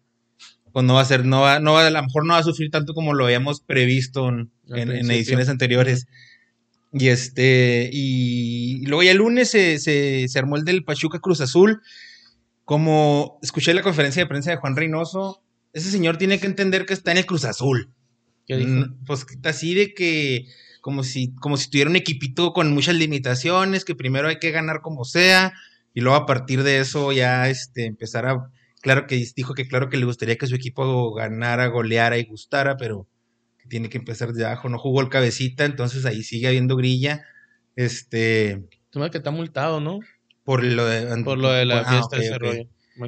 pues 0.72 0.86
no 0.86 0.94
va 0.96 1.02
a 1.02 1.06
ser, 1.06 1.26
no 1.26 1.42
va, 1.42 1.60
no 1.60 1.74
va, 1.74 1.88
a 1.88 1.90
lo 1.90 2.04
mejor 2.04 2.26
no 2.26 2.34
va 2.34 2.40
a 2.40 2.44
sufrir 2.44 2.70
tanto 2.70 2.94
como 2.94 3.14
lo 3.14 3.26
habíamos 3.26 3.62
previsto 3.62 4.30
en, 4.30 4.52
en- 4.68 4.92
en 4.92 5.10
ediciones 5.12 5.50
anteriores. 5.50 6.06
Y 6.92 7.08
este, 7.08 7.90
y, 7.92 8.84
y 8.84 8.86
luego 8.86 9.02
ya 9.04 9.12
el 9.12 9.18
lunes 9.18 9.50
se, 9.50 9.80
se, 9.80 10.28
se 10.28 10.40
armó 10.40 10.58
el 10.58 10.64
del 10.66 10.84
Pachuca 10.84 11.20
Cruz 11.20 11.42
Azul. 11.42 11.82
Como 12.66 13.40
escuché 13.42 13.74
la 13.74 13.82
conferencia 13.82 14.24
de 14.24 14.28
prensa 14.30 14.52
de 14.52 14.58
Juan 14.58 14.76
Reynoso, 14.76 15.44
ese 15.74 15.90
señor 15.92 16.18
tiene 16.18 16.40
que 16.40 16.46
entender 16.48 16.86
que 16.86 16.94
está 16.94 17.12
en 17.12 17.18
el 17.18 17.26
Cruz 17.26 17.46
Azul. 17.46 17.92
¿Qué 18.46 18.58
dijo? 18.58 18.70
Mm, 18.72 19.06
Pues 19.06 19.26
así 19.44 19.74
de 19.74 19.94
que 19.94 20.46
como 20.82 21.04
si, 21.04 21.34
como 21.36 21.58
si 21.58 21.70
tuviera 21.70 21.90
un 21.90 21.96
equipito 21.96 22.54
con 22.54 22.74
muchas 22.74 22.96
limitaciones, 22.96 23.86
que 23.86 23.96
primero 23.96 24.28
hay 24.28 24.38
que 24.40 24.52
ganar 24.52 24.82
como 24.82 25.04
sea, 25.06 25.54
y 25.94 26.02
luego 26.02 26.18
a 26.18 26.26
partir 26.26 26.64
de 26.64 26.80
eso 26.80 27.12
ya 27.12 27.50
este, 27.50 27.86
empezar 27.86 28.26
a, 28.26 28.50
claro 28.82 29.08
que 29.08 29.24
dijo 29.36 29.54
que 29.54 29.68
claro 29.68 29.90
que 29.90 29.98
le 29.98 30.06
gustaría 30.06 30.38
que 30.38 30.48
su 30.48 30.56
equipo 30.56 31.14
ganara, 31.14 31.68
goleara 31.68 32.18
y 32.18 32.26
gustara, 32.26 32.78
pero 32.78 33.08
que 33.58 33.68
tiene 33.68 33.90
que 33.90 33.98
empezar 33.98 34.34
de 34.34 34.46
abajo, 34.46 34.70
no 34.70 34.80
jugó 34.80 35.02
el 35.02 35.10
cabecita, 35.10 35.66
entonces 35.66 36.06
ahí 36.06 36.24
sigue 36.24 36.48
habiendo 36.48 36.76
grilla, 36.76 37.24
este, 37.76 38.64
hace 38.94 39.12
que 39.12 39.18
está 39.18 39.32
multado, 39.32 39.80
¿no? 39.80 40.00
por 40.44 40.64
lo 40.64 40.86
de, 40.86 41.24
Por 41.24 41.38
lo 41.38 41.52
de 41.52 41.66
la 41.66 41.80
ah, 41.80 41.90
fiesta, 41.90 42.18
ok, 42.18 42.22
ese 42.22 42.38
rollo. 42.38 42.64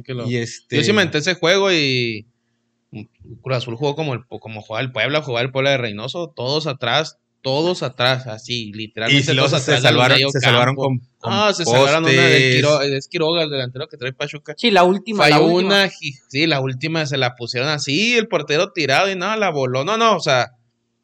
Lo- 0.08 0.26
Y 0.28 0.36
este, 0.36 0.76
Yo 0.76 0.82
sí 0.82 0.92
me 0.92 1.02
entré 1.02 1.20
ese 1.20 1.34
juego 1.34 1.70
y 1.70 2.26
Cruz 3.42 3.56
Azul 3.56 3.76
jugó 3.76 3.94
como, 3.94 4.14
el, 4.14 4.26
como 4.26 4.62
jugaba 4.62 4.80
el 4.82 4.92
Puebla, 4.92 5.22
jugaba 5.22 5.42
el 5.42 5.52
Puebla 5.52 5.70
de 5.70 5.78
Reynoso, 5.78 6.32
todos 6.34 6.66
atrás, 6.66 7.18
todos 7.46 7.84
atrás, 7.84 8.26
así, 8.26 8.70
y 8.70 8.72
literalmente 8.72 9.24
si 9.24 9.32
luego 9.32 9.48
todos 9.48 9.62
se 9.62 9.70
atrás 9.70 9.82
salvaron, 9.84 10.18
se 10.32 10.40
salvaron 10.40 10.74
con, 10.74 10.98
con 10.98 11.32
Ah, 11.32 11.52
se 11.54 11.64
salvaron 11.64 12.02
una 12.02 12.10
del 12.12 12.18
postes. 12.18 12.54
Quiro, 12.56 12.82
es 12.82 13.06
Quiroga, 13.06 13.42
el 13.44 13.50
delantero 13.50 13.86
que 13.86 13.96
trae 13.96 14.12
Pachuca. 14.12 14.54
Sí, 14.56 14.72
la 14.72 14.82
última. 14.82 15.28
la 15.28 15.36
Falló 15.36 15.46
última. 15.46 15.84
una, 15.84 15.90
sí, 16.28 16.46
la 16.48 16.60
última 16.60 17.06
se 17.06 17.16
la 17.18 17.36
pusieron 17.36 17.68
así, 17.68 18.16
el 18.16 18.26
portero 18.26 18.72
tirado 18.72 19.08
y 19.08 19.14
nada, 19.14 19.36
la 19.36 19.50
voló. 19.50 19.84
No, 19.84 19.96
no, 19.96 20.16
o 20.16 20.18
sea, 20.18 20.54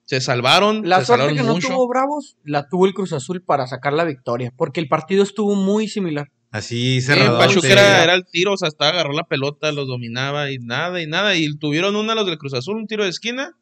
se 0.05 0.21
salvaron. 0.21 0.83
La 0.85 0.99
se 0.99 1.07
suerte 1.07 1.27
salvaron 1.27 1.37
que 1.37 1.43
no 1.45 1.75
tuvo 1.75 1.87
Bravos 1.87 2.35
la 2.43 2.69
tuvo 2.69 2.87
el 2.87 2.93
Cruz 2.93 3.13
Azul 3.13 3.41
para 3.45 3.69
sacar 3.69 3.93
la 3.93 4.03
victoria, 4.03 4.53
porque 4.57 4.81
el 4.81 4.89
partido 4.89 5.23
estuvo 5.23 5.55
muy 5.55 5.87
similar. 5.87 6.29
Así 6.51 7.01
Sí, 7.01 7.07
cerrado. 7.07 7.39
Pachuca 7.39 7.69
era, 7.69 8.03
era 8.03 8.15
el 8.15 8.25
tiro, 8.27 8.55
o 8.55 8.57
sea, 8.57 8.67
estaba 8.67 8.91
agarró 8.91 9.13
la 9.13 9.29
pelota, 9.29 9.71
los 9.71 9.87
dominaba 9.87 10.51
y 10.51 10.59
nada, 10.59 11.01
y 11.01 11.07
nada. 11.07 11.37
Y 11.37 11.57
tuvieron 11.57 11.95
una 11.95 12.17
los 12.17 12.27
del 12.27 12.37
Cruz 12.37 12.55
Azul, 12.55 12.79
un 12.79 12.89
tiro 12.89 13.05
de 13.05 13.11
esquina, 13.11 13.57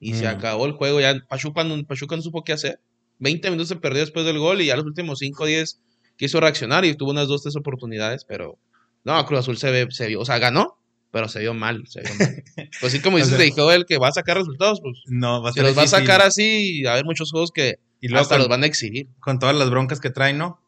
y 0.00 0.14
se 0.14 0.24
Mm. 0.24 0.28
acabó 0.38 0.66
el 0.66 0.72
juego. 0.72 1.00
Ya 1.00 1.14
Pachuca 1.28 1.62
no, 1.62 1.84
Pachuca 1.84 2.16
no 2.16 2.22
supo 2.22 2.42
qué 2.42 2.52
hacer. 2.52 2.80
20 3.18 3.50
minutos 3.50 3.68
se 3.68 3.76
perdió 3.76 4.00
después 4.00 4.24
del 4.26 4.38
gol 4.38 4.60
y 4.62 4.66
ya 4.66 4.76
los 4.76 4.86
últimos 4.86 5.18
5 5.20 5.44
o 5.44 5.46
10 5.46 5.78
quiso 6.16 6.40
reaccionar 6.40 6.84
y 6.84 6.94
tuvo 6.94 7.10
unas 7.10 7.28
dos, 7.28 7.42
tres 7.42 7.54
oportunidades, 7.56 8.24
pero 8.24 8.58
no, 9.04 9.24
Cruz 9.26 9.40
Azul 9.40 9.56
se, 9.58 9.70
ve, 9.70 9.86
se 9.90 10.06
vio, 10.08 10.20
o 10.20 10.24
sea, 10.24 10.38
ganó, 10.38 10.78
pero 11.10 11.28
se 11.28 11.40
vio 11.40 11.52
mal. 11.54 11.84
Se 11.86 12.00
vio 12.00 12.10
mal. 12.18 12.42
pues 12.80 12.92
sí, 12.92 13.00
como 13.00 13.16
O 13.16 13.18
dices, 13.18 13.30
sea- 13.30 13.38
te 13.38 13.44
dijo 13.44 13.70
el 13.72 13.84
que 13.86 13.98
va 13.98 14.08
a 14.08 14.12
sacar 14.12 14.36
resultados, 14.38 14.80
pues 14.80 14.96
No, 15.06 15.42
va 15.42 15.50
a 15.50 15.52
si 15.52 15.58
ser 15.58 15.64
los 15.66 15.76
va 15.76 15.82
a 15.82 15.84
difícil. 15.84 16.06
sacar 16.06 16.22
así, 16.22 16.86
a 16.86 16.92
haber 16.92 17.04
muchos 17.04 17.30
juegos 17.30 17.50
que 17.52 17.78
Y 18.00 18.08
luego 18.08 18.22
hasta 18.22 18.34
con, 18.36 18.40
los 18.40 18.48
van 18.48 18.62
a 18.62 18.66
exhibir. 18.66 19.08
con 19.20 19.38
todas 19.38 19.54
las 19.54 19.68
broncas 19.70 20.00
que 20.00 20.10
traen, 20.10 20.38
¿no? 20.38 20.60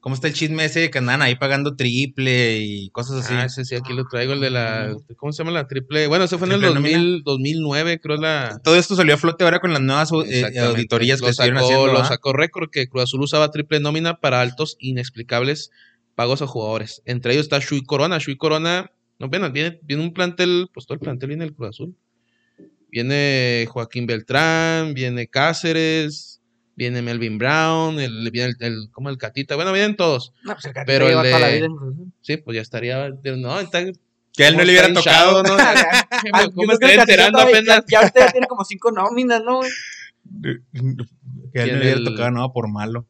¿Cómo 0.00 0.14
está 0.14 0.28
el 0.28 0.34
chisme 0.34 0.64
ese 0.64 0.80
de 0.80 0.90
que 0.90 0.96
andan 0.96 1.20
ahí 1.20 1.34
pagando 1.34 1.76
triple 1.76 2.58
y 2.60 2.88
cosas 2.88 3.22
así? 3.22 3.34
Ah, 3.34 3.44
ese 3.44 3.66
sí, 3.66 3.74
aquí 3.74 3.92
lo 3.92 4.06
traigo, 4.06 4.32
el 4.32 4.40
de 4.40 4.48
la. 4.48 4.96
¿Cómo 5.18 5.30
se 5.30 5.42
llama 5.42 5.52
la 5.52 5.66
triple? 5.66 6.06
Bueno, 6.06 6.24
ese 6.24 6.38
fue 6.38 6.48
en 6.48 6.54
el 6.54 6.60
¿Triple 6.60 6.80
2000, 6.80 7.22
2009, 7.22 8.00
creo 8.00 8.16
la. 8.16 8.60
Todo 8.64 8.76
esto 8.76 8.96
salió 8.96 9.14
a 9.14 9.18
flote 9.18 9.44
ahora 9.44 9.60
con 9.60 9.74
las 9.74 9.82
nuevas 9.82 10.10
eh, 10.26 10.58
auditorías 10.58 11.20
que 11.20 11.26
lo 11.26 11.30
estuvieron 11.30 11.58
sacó, 11.58 11.66
haciendo. 11.66 11.92
Lo 11.92 11.98
¿ah? 11.98 12.06
sacó 12.06 12.32
récord 12.32 12.70
que 12.70 12.88
Cruz 12.88 13.02
Azul 13.02 13.20
usaba 13.20 13.50
triple 13.50 13.78
nómina 13.78 14.20
para 14.20 14.40
altos 14.40 14.78
inexplicables 14.80 15.70
pagos 16.14 16.40
a 16.40 16.46
jugadores. 16.46 17.02
Entre 17.04 17.34
ellos 17.34 17.44
está 17.44 17.58
Shui 17.58 17.84
Corona. 17.84 18.16
Shui 18.18 18.38
Corona, 18.38 18.90
no, 19.18 19.28
viene, 19.28 19.50
viene, 19.50 19.80
viene 19.82 20.02
un 20.02 20.14
plantel, 20.14 20.68
pues 20.72 20.86
todo 20.86 20.94
el 20.94 21.00
plantel 21.00 21.28
viene 21.28 21.44
del 21.44 21.54
Cruz 21.54 21.70
Azul. 21.70 21.94
Viene 22.88 23.66
Joaquín 23.68 24.06
Beltrán, 24.06 24.94
viene 24.94 25.28
Cáceres, 25.28 26.39
viene 26.80 27.02
Melvin 27.02 27.36
Brown, 27.36 28.00
el, 28.00 28.30
viene 28.30 28.54
el, 28.58 28.66
el- 28.66 28.90
¿cómo 28.90 29.10
el 29.10 29.18
Catita? 29.18 29.54
Bueno, 29.54 29.70
vienen 29.70 29.96
todos. 29.96 30.32
No, 30.44 30.54
pues 30.54 30.64
el 30.64 30.72
Catita 30.72 30.86
Pero 30.86 31.08
el 31.08 31.14
la 31.30 31.48
vida. 31.48 31.68
Sí, 32.22 32.38
pues 32.38 32.54
ya 32.54 32.62
estaría. 32.62 33.10
No, 33.36 33.60
está, 33.60 33.84
Que 33.84 34.46
él 34.46 34.56
no 34.56 34.64
le 34.64 34.72
hubiera 34.72 34.90
tocado. 34.92 35.42
¿no? 35.42 35.56
Ah, 36.32 36.48
¿Cómo 36.54 36.62
yo 36.62 36.68
me 36.68 36.76
creo 36.76 36.78
que 36.78 36.86
estoy 36.86 37.00
enterando 37.00 37.38
apenas? 37.38 37.84
Ya, 37.86 38.00
usted 38.00 38.20
ya 38.20 38.32
tiene 38.32 38.46
como 38.46 38.64
cinco 38.64 38.92
nóminas, 38.92 39.42
¿no? 39.44 39.58
güey? 39.58 39.70
que 41.52 41.62
él 41.62 41.72
no 41.72 41.78
le 41.78 41.82
hubiera 41.82 42.02
tocado 42.02 42.30
nada 42.30 42.48
por 42.48 42.68
malo. 42.68 43.06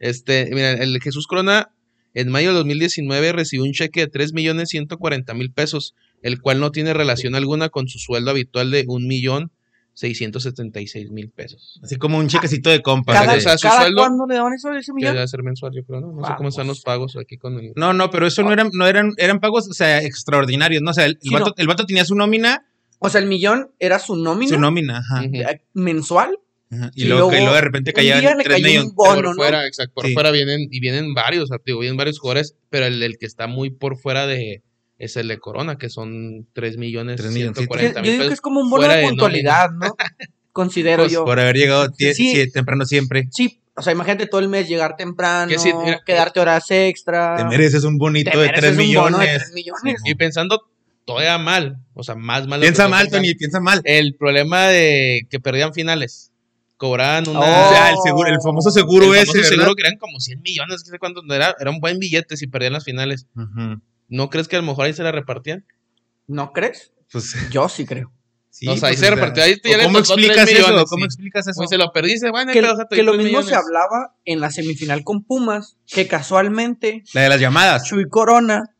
Este, 0.00 0.48
mira, 0.52 0.72
el 0.72 0.98
Jesús 1.02 1.26
Corona 1.26 1.70
en 2.14 2.30
mayo 2.30 2.50
de 2.50 2.54
2019 2.54 3.32
recibió 3.32 3.64
un 3.64 3.72
cheque 3.72 4.00
de 4.00 4.06
3 4.06 4.32
millones 4.32 4.70
140 4.70 5.34
mil 5.34 5.50
pesos, 5.52 5.94
el 6.22 6.40
cual 6.40 6.58
no 6.58 6.70
tiene 6.70 6.94
relación 6.94 7.34
alguna 7.34 7.68
con 7.68 7.88
su 7.88 7.98
sueldo 7.98 8.30
habitual 8.30 8.70
de 8.70 8.84
1 8.86 9.06
millón 9.06 9.50
676 9.94 11.10
mil 11.10 11.30
pesos. 11.30 11.80
Así 11.82 11.96
como 11.96 12.18
un 12.18 12.28
chequecito 12.28 12.70
de 12.70 12.82
compa. 12.82 13.12
Cada, 13.12 13.34
o 13.36 13.40
sea, 13.40 13.56
su 13.56 13.66
cada 13.68 13.82
sueldo- 13.82 14.00
cuándo 14.02 14.26
le 14.26 14.34
daban 14.34 14.52
eso 14.52 14.72
ese 14.72 14.86
Que 14.92 14.94
millón? 14.96 15.14
debe 15.14 15.28
ser 15.28 15.42
mensual, 15.42 15.72
yo 15.74 15.84
creo, 15.84 16.00
¿no? 16.00 16.12
No 16.12 16.26
sé 16.26 16.32
cómo 16.36 16.48
están 16.48 16.66
los 16.66 16.80
pagos 16.82 17.16
aquí 17.16 17.36
con 17.38 17.58
el... 17.58 17.72
No, 17.76 17.92
no, 17.92 18.10
pero 18.10 18.26
eso 18.26 18.42
no 18.42 18.52
eran, 18.52 18.70
no 18.72 18.86
eran, 18.86 19.12
eran 19.16 19.40
pagos, 19.40 19.68
o 19.68 19.72
sea, 19.74 20.02
extraordinarios, 20.02 20.82
¿no? 20.82 20.90
O 20.90 20.94
sea, 20.94 21.06
el, 21.06 21.12
el 21.12 21.18
Sí, 21.22 21.30
vato, 21.32 21.46
no. 21.46 21.54
el 21.56 21.66
vato 21.66 21.86
tenía 21.86 22.04
su 22.04 22.14
nómina, 22.14 22.66
O 22.98 23.08
sea, 23.08 23.20
el 23.20 23.26
millón 23.28 23.70
era 23.78 23.98
su 23.98 24.16
nómina 24.16 24.48
su 24.54 24.58
nómina, 24.60 24.98
ajá. 24.98 25.24
Eh, 25.24 25.60
mensual. 25.74 26.38
ajá, 26.70 26.90
Y, 26.94 27.04
Y 27.04 27.06
luego, 27.06 27.28
que 27.30 27.36
luego, 27.36 27.44
luego 27.46 27.54
de 27.54 27.60
repente 27.60 27.90
un 27.90 27.94
caían 27.94 28.20
día 28.20 28.34
le 28.34 28.44
3 28.44 28.54
cayó 28.56 28.66
millones. 28.66 28.92
bono, 28.94 29.14
por 29.14 29.24
¿no? 29.24 29.34
fuera, 29.34 29.66
exacto, 29.66 29.92
por 29.94 30.06
Sí. 30.06 30.12
fuera 30.14 30.30
vienen, 30.30 30.68
y 30.70 30.80
vienen 30.80 31.14
varios, 31.14 31.44
o 31.44 31.46
sea, 31.46 31.58
digo, 31.64 31.78
vienen 31.80 31.96
varios 31.96 32.18
jugadores, 32.18 32.56
pero 32.70 32.86
el, 32.86 33.02
el 33.02 33.16
que 33.18 33.26
está 33.26 33.46
muy 33.46 33.70
por 33.70 33.96
fuera 33.98 34.26
de 34.26 34.62
es 34.98 35.16
el 35.16 35.28
de 35.28 35.38
Corona, 35.38 35.76
que 35.78 35.88
son 35.90 36.46
3 36.52 36.76
millones 36.76 37.16
Tres 37.16 37.32
milloncitos. 37.32 37.64
Yo 37.68 37.78
140 37.78 38.02
mil 38.02 38.12
digo 38.12 38.28
que 38.28 38.34
es 38.34 38.40
como 38.40 38.60
un 38.60 38.70
bono 38.70 38.86
de 38.88 39.02
puntualidad, 39.02 39.70
¿no? 39.70 39.94
Considero 40.52 41.02
Pues, 41.04 41.12
yo. 41.12 41.24
Por 41.24 41.40
haber 41.40 41.56
llegado 41.56 41.88
tie- 41.90 42.14
Sí. 42.14 42.34
sí, 42.34 42.50
temprano 42.52 42.84
siempre. 42.86 43.28
Sí, 43.32 43.60
o 43.74 43.82
sea, 43.82 43.92
imagínate 43.92 44.26
todo 44.26 44.40
el 44.40 44.48
mes 44.48 44.68
llegar 44.68 44.96
temprano, 44.96 45.48
Que 45.48 45.58
sí, 45.58 45.72
mira, 45.84 46.00
quedarte 46.06 46.38
horas 46.38 46.70
extra. 46.70 47.36
Te 47.36 47.44
mereces 47.44 47.82
un 47.84 47.98
bonito 47.98 48.30
te 48.30 48.38
de 48.38 48.46
mereces 48.46 48.76
3 48.76 48.88
un 48.88 48.94
bono 48.94 49.18
de 49.18 49.24
millones. 49.24 49.42
tres 49.42 49.52
millones. 49.52 50.00
Y 50.04 50.14
pensando 50.14 50.62
todavía 51.04 51.36
mal, 51.38 51.78
o 51.92 52.02
sea, 52.04 52.14
más 52.14 52.46
mal. 52.46 52.60
Piensa 52.60 52.84
que 52.84 52.90
mal, 52.90 53.10
Tony, 53.10 53.34
piensa 53.34 53.58
mal. 53.60 53.80
El 53.84 54.14
problema 54.14 54.68
de 54.68 55.26
que 55.28 55.40
perdían 55.40 55.74
finales. 55.74 56.30
cobraban 56.76 57.28
una... 57.28 57.40
Oh. 57.40 57.66
O 57.70 57.72
sea, 57.72 57.90
el, 57.90 57.96
seguro, 58.04 58.28
el 58.28 58.40
famoso 58.42 58.70
seguro 58.70 59.12
el 59.14 59.22
ese. 59.22 59.42
seguro 59.44 59.74
que 59.74 59.82
eran 59.82 59.98
como 59.98 60.20
100 60.20 60.40
millones, 60.42 60.82
no 60.86 60.90
sé 60.92 60.98
cuánto, 60.98 61.22
era, 61.32 61.54
era 61.58 61.70
un 61.70 61.80
buen 61.80 61.98
billete 61.98 62.36
si 62.36 62.46
perdían 62.46 62.74
las 62.74 62.84
finales. 62.84 63.26
Ujú. 63.36 63.80
¿No 64.08 64.30
crees 64.30 64.48
que 64.48 64.56
a 64.56 64.60
lo 64.60 64.66
mejor 64.66 64.86
ahí 64.86 64.92
se 64.94 65.02
la 65.02 65.12
repartían? 65.12 65.64
¿No 66.26 66.52
crees? 66.52 66.92
Pues 67.12 67.34
Yo 67.50 67.68
sí 67.68 67.84
creo. 67.86 68.12
sí. 68.50 68.68
o 68.68 68.76
sea, 68.76 68.88
ahí 68.88 68.94
pues, 68.94 69.00
se 69.06 69.10
repartió, 69.14 69.42
ahí 69.42 69.56
ya 69.64 69.76
le 69.78 69.84
¿Cómo 69.84 69.98
explicas 69.98 70.48
eso? 70.48 70.84
¿Cómo 70.86 71.00
sí. 71.02 71.06
explicas 71.06 71.46
eso? 71.46 71.56
Pues 71.58 71.70
se 71.70 71.78
lo 71.78 71.92
perdiste, 71.92 72.30
bueno, 72.30 72.52
Que, 72.52 72.62
que 72.90 73.02
lo 73.02 73.14
mismo 73.14 73.42
se 73.42 73.54
hablaba 73.54 74.14
en 74.24 74.40
la 74.40 74.50
semifinal 74.50 75.04
con 75.04 75.24
Pumas, 75.24 75.76
que 75.86 76.06
casualmente 76.08 77.02
La 77.12 77.22
de 77.22 77.28
las 77.28 77.40
llamadas. 77.40 77.84
Chuy 77.84 78.08
Corona, 78.08 78.74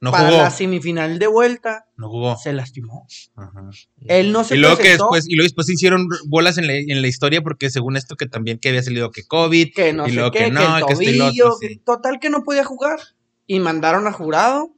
No 0.00 0.10
para 0.10 0.28
jugó. 0.30 0.42
la 0.42 0.50
semifinal 0.50 1.18
de 1.18 1.26
vuelta, 1.26 1.86
No 1.96 2.08
jugó. 2.08 2.36
se 2.36 2.52
lastimó. 2.52 3.06
Ajá. 3.36 3.70
Él 4.06 4.32
no 4.32 4.44
se 4.44 4.56
Y 4.56 4.58
luego 4.58 4.76
que 4.78 4.90
después, 4.90 5.26
y 5.28 5.34
luego 5.34 5.44
después 5.46 5.66
se 5.66 5.72
hicieron 5.74 6.06
bolas 6.26 6.58
en 6.58 6.66
la, 6.66 6.74
en 6.74 7.00
la 7.02 7.08
historia 7.08 7.40
porque 7.42 7.70
según 7.70 7.96
esto 7.96 8.16
que 8.16 8.26
también 8.26 8.58
que 8.58 8.68
había 8.68 8.82
salido 8.82 9.10
que 9.10 9.24
COVID, 9.26 9.72
que 9.74 9.92
no 9.92 10.06
y 10.06 10.10
sé 10.10 10.14
luego 10.16 10.30
qué, 10.30 10.38
que 10.40 10.44
que, 10.46 10.50
no, 10.52 10.78
el 10.78 10.84
que 10.86 11.04
y 11.04 11.12
lo 11.16 11.24
tobillo, 11.26 11.44
otro, 11.46 11.58
sí. 11.60 11.68
que- 11.68 11.76
total 11.84 12.18
que 12.20 12.30
no 12.30 12.42
podía 12.44 12.64
jugar. 12.64 12.98
Y 13.46 13.60
mandaron 13.60 14.06
a 14.06 14.12
jurado 14.12 14.70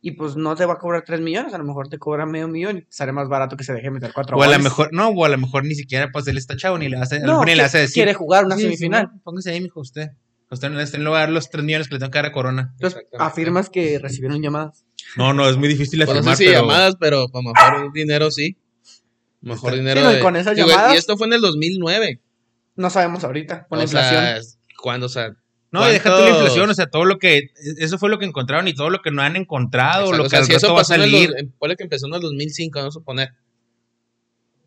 y 0.00 0.12
pues 0.12 0.36
no 0.36 0.54
te 0.54 0.64
va 0.66 0.74
a 0.74 0.78
cobrar 0.78 1.02
3 1.04 1.20
millones, 1.20 1.52
a 1.54 1.58
lo 1.58 1.64
mejor 1.64 1.88
te 1.88 1.98
cobra 1.98 2.26
medio 2.26 2.46
millón 2.46 2.78
y 2.78 2.86
sale 2.88 3.10
más 3.12 3.28
barato 3.28 3.56
que 3.56 3.64
se 3.64 3.72
deje 3.72 3.90
meter 3.90 4.12
4 4.14 4.36
o 4.36 4.42
a 4.42 4.46
lo 4.46 4.58
mejor, 4.60 4.90
no, 4.92 5.08
o 5.08 5.24
a 5.24 5.28
lo 5.28 5.38
mejor 5.38 5.64
ni 5.64 5.74
siquiera 5.74 6.10
pues 6.12 6.26
él 6.28 6.36
está 6.38 6.56
chavo 6.56 6.78
ni 6.78 6.88
le 6.88 6.96
hace, 6.98 7.18
no, 7.20 7.44
ni 7.44 7.54
le 7.56 7.62
hace 7.62 7.78
decir. 7.78 7.94
quiere 7.94 8.14
jugar 8.14 8.44
una 8.44 8.54
"Sí, 8.56 8.62
semifinal. 8.62 9.10
Póngase 9.24 9.50
ahí, 9.50 9.60
mijo, 9.60 9.80
usted. 9.80 10.10
Usted 10.48 10.70
no 10.70 10.76
le 10.76 10.84
está 10.84 10.96
en 10.96 11.04
lugar 11.04 11.28
los 11.30 11.50
3 11.50 11.64
millones 11.64 11.88
que 11.88 11.94
le 11.94 11.98
tengo 11.98 12.12
que 12.12 12.18
dar 12.18 12.26
a 12.26 12.32
Corona. 12.32 12.70
Entonces 12.74 13.02
afirmas 13.18 13.68
que 13.68 13.98
recibieron 13.98 14.40
llamadas. 14.40 14.84
No, 15.16 15.32
no, 15.32 15.48
es 15.48 15.56
muy 15.56 15.66
difícil 15.66 15.98
no 15.98 16.04
afirmar, 16.04 16.36
sé 16.36 16.44
si 16.44 16.50
pero 16.50 16.60
llamadas, 16.60 16.94
pero 17.00 17.22
a 17.24 17.28
lo 17.32 17.42
mejor 17.42 17.92
dinero 17.92 18.30
sí. 18.30 18.56
Mejor 19.40 19.70
Está- 19.72 19.76
dinero. 19.78 20.00
Sí, 20.00 20.04
no, 20.06 20.12
y 20.12 20.16
de- 20.16 20.20
con 20.20 20.36
esas 20.36 20.54
Digo, 20.54 20.68
llamadas- 20.68 20.94
Y 20.94 20.98
esto 20.98 21.16
fue 21.16 21.26
en 21.26 21.32
el 21.32 21.40
2009. 21.40 22.20
No 22.76 22.90
sabemos 22.90 23.24
ahorita, 23.24 23.66
con 23.68 23.78
la 23.78 23.84
inflación. 23.84 24.22
sea, 24.24 24.40
cuando, 24.80 25.06
o 25.06 25.08
sea, 25.08 25.34
No, 25.72 25.86
y 25.88 25.92
deja 25.92 26.16
tú 26.16 26.22
la 26.22 26.30
inflación, 26.30 26.70
o 26.70 26.74
sea, 26.74 26.86
todo 26.86 27.04
lo 27.04 27.18
que, 27.18 27.50
eso 27.78 27.98
fue 27.98 28.08
lo 28.08 28.18
que 28.18 28.24
encontraron 28.24 28.66
y 28.68 28.74
todo 28.74 28.88
lo 28.88 29.02
que 29.02 29.10
no 29.10 29.20
han 29.22 29.36
encontrado, 29.36 30.04
Exacto, 30.12 30.16
lo 30.16 30.22
o 30.22 30.24
que 30.24 30.30
sea, 30.30 30.38
al 30.38 30.44
si 30.46 30.54
eso 30.54 30.72
va 30.72 30.78
a 30.78 30.80
el, 30.82 30.86
salir. 30.86 31.50
ponle 31.58 31.76
que 31.76 31.82
empezó 31.82 32.06
en 32.06 32.14
el 32.14 32.20
2005, 32.20 32.78
vamos 32.78 32.94
a 32.94 32.98
suponer. 32.98 33.30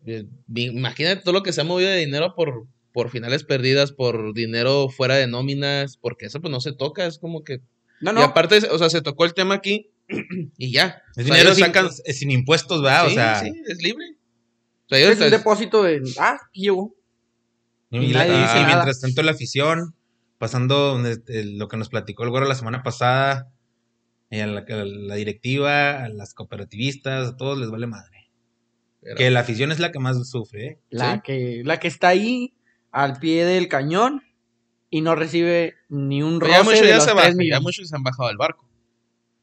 Eh, 0.06 0.26
Imagínate 0.54 1.22
todo 1.22 1.32
lo 1.34 1.42
que 1.42 1.52
se 1.52 1.60
ha 1.60 1.64
movido 1.64 1.90
de 1.90 1.96
dinero 1.98 2.34
por, 2.34 2.66
por 2.92 3.10
finales 3.10 3.44
perdidas, 3.44 3.92
por 3.92 4.32
dinero 4.34 4.88
fuera 4.88 5.16
de 5.16 5.26
nóminas, 5.26 5.96
porque 5.96 6.26
eso 6.26 6.40
pues 6.40 6.50
no 6.50 6.60
se 6.60 6.72
toca, 6.72 7.06
es 7.06 7.18
como 7.18 7.44
que... 7.44 7.60
No, 8.00 8.12
Y 8.12 8.14
no. 8.14 8.22
aparte, 8.22 8.58
o 8.70 8.78
sea, 8.78 8.88
se 8.88 9.02
tocó 9.02 9.24
el 9.24 9.34
tema 9.34 9.54
aquí 9.54 9.90
y 10.58 10.72
ya. 10.72 11.02
O 11.10 11.14
sea, 11.14 11.24
dinero 11.24 11.54
sin, 11.54 11.64
sacan... 11.66 11.88
es 12.04 12.18
sin 12.18 12.30
impuestos, 12.30 12.82
¿verdad? 12.82 13.06
sí, 13.06 13.10
o 13.12 13.14
sea, 13.14 13.40
sí, 13.40 13.52
es 13.68 13.82
libre. 13.82 14.04
O 14.86 14.88
sea, 14.94 14.98
es 15.10 15.20
un 15.20 15.30
depósito 15.30 15.82
de. 15.82 16.00
Ah, 16.18 16.36
aquí 16.48 16.62
llegó. 16.62 16.94
y, 17.90 17.98
y 17.98 18.12
la- 18.12 18.26
y- 18.26 18.30
dice 18.30 18.40
y 18.40 18.62
nada. 18.62 18.66
mientras 18.66 19.00
tanto 19.00 19.22
la 19.22 19.32
afición, 19.32 19.94
pasando 20.40 20.74
donde- 20.94 21.22
eh, 21.28 21.44
lo 21.44 21.68
que 21.68 21.76
nos 21.76 21.90
platicó 21.90 22.24
el 22.24 22.30
güero 22.30 22.46
la 22.46 22.54
semana 22.54 22.82
pasada, 22.82 23.52
y 24.30 24.40
a 24.40 24.46
la, 24.46 24.60
a 24.60 24.84
la 24.84 25.14
directiva, 25.16 26.02
a 26.02 26.08
las 26.08 26.32
cooperativistas, 26.32 27.28
a 27.28 27.36
todos 27.36 27.58
les 27.58 27.70
vale 27.70 27.86
madre. 27.86 28.30
pero- 29.02 29.16
Que 29.16 29.30
la 29.30 29.40
afición 29.40 29.70
es 29.72 29.78
la 29.78 29.92
que 29.92 29.98
más 29.98 30.28
sufre, 30.28 30.66
¿eh? 30.66 30.80
La, 30.90 31.14
Sí. 31.16 31.20
que, 31.24 31.62
la 31.64 31.78
que 31.80 31.88
está 31.88 32.08
ahí 32.08 32.54
al 32.90 33.18
pie 33.18 33.44
del 33.46 33.66
cañón 33.68 34.22
y 34.90 35.00
no 35.02 35.14
recibe 35.14 35.74
ni 35.88 36.22
un 36.22 36.40
roce 36.40 36.52
ya 36.52 36.62
muchos 36.62 36.80
de 36.82 36.88
ya 36.88 36.94
los 36.96 37.04
se 37.04 37.10
tres 37.12 37.22
bajan, 37.34 37.38
ya 37.48 37.60
muchos 37.60 37.88
se 37.88 37.96
han 37.96 38.02
bajado 38.02 38.28
del 38.28 38.36
barco. 38.36 38.68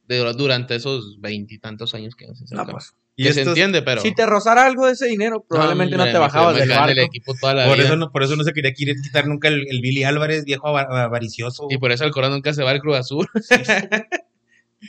De- 0.08 0.34
durante 0.34 0.76
esos 0.76 1.20
veintitantos 1.22 1.94
años 1.96 2.16
que 2.16 2.28
no 2.28 2.36
se 2.36 2.54
No, 2.56 2.66
pues, 2.68 2.94
Y 3.20 3.24
que 3.24 3.34
se 3.34 3.42
estos- 3.42 3.52
entiende, 3.54 3.82
pero... 3.82 4.00
si 4.02 4.14
te 4.14 4.26
rozara 4.26 4.66
algo 4.66 4.86
de 4.86 4.94
ese 4.94 5.08
dinero, 5.08 5.44
probablemente 5.50 5.98
no, 5.98 6.06
te 6.06 6.14
me 6.14 6.20
bajabas 6.20 6.56
del 6.56 6.70
barco. 6.70 6.92
el 6.92 7.00
equipo 7.00 7.34
toda 7.42 7.56
la 7.56 7.66
por, 7.66 7.76
vida. 7.78 7.88
eso 7.88 7.96
no, 7.98 8.12
por 8.12 8.24
eso 8.24 8.36
no 8.36 8.44
se 8.44 8.54
quería 8.54 8.74
quitar 8.74 9.28
nunca 9.28 9.48
el, 9.48 9.66
el 9.70 9.82
Billy 9.82 10.04
Álvarez, 10.04 10.46
viejo 10.46 10.68
ava- 10.68 10.88
avaricioso. 11.06 11.66
Y 11.70 11.78
por 11.80 11.92
eso 11.92 12.06
el 12.06 12.12
Corona 12.12 12.36
nunca 12.36 12.54
se 12.54 12.64
va 12.64 12.70
al 12.72 12.80
Cruz 12.80 12.96
Azul. 12.98 13.28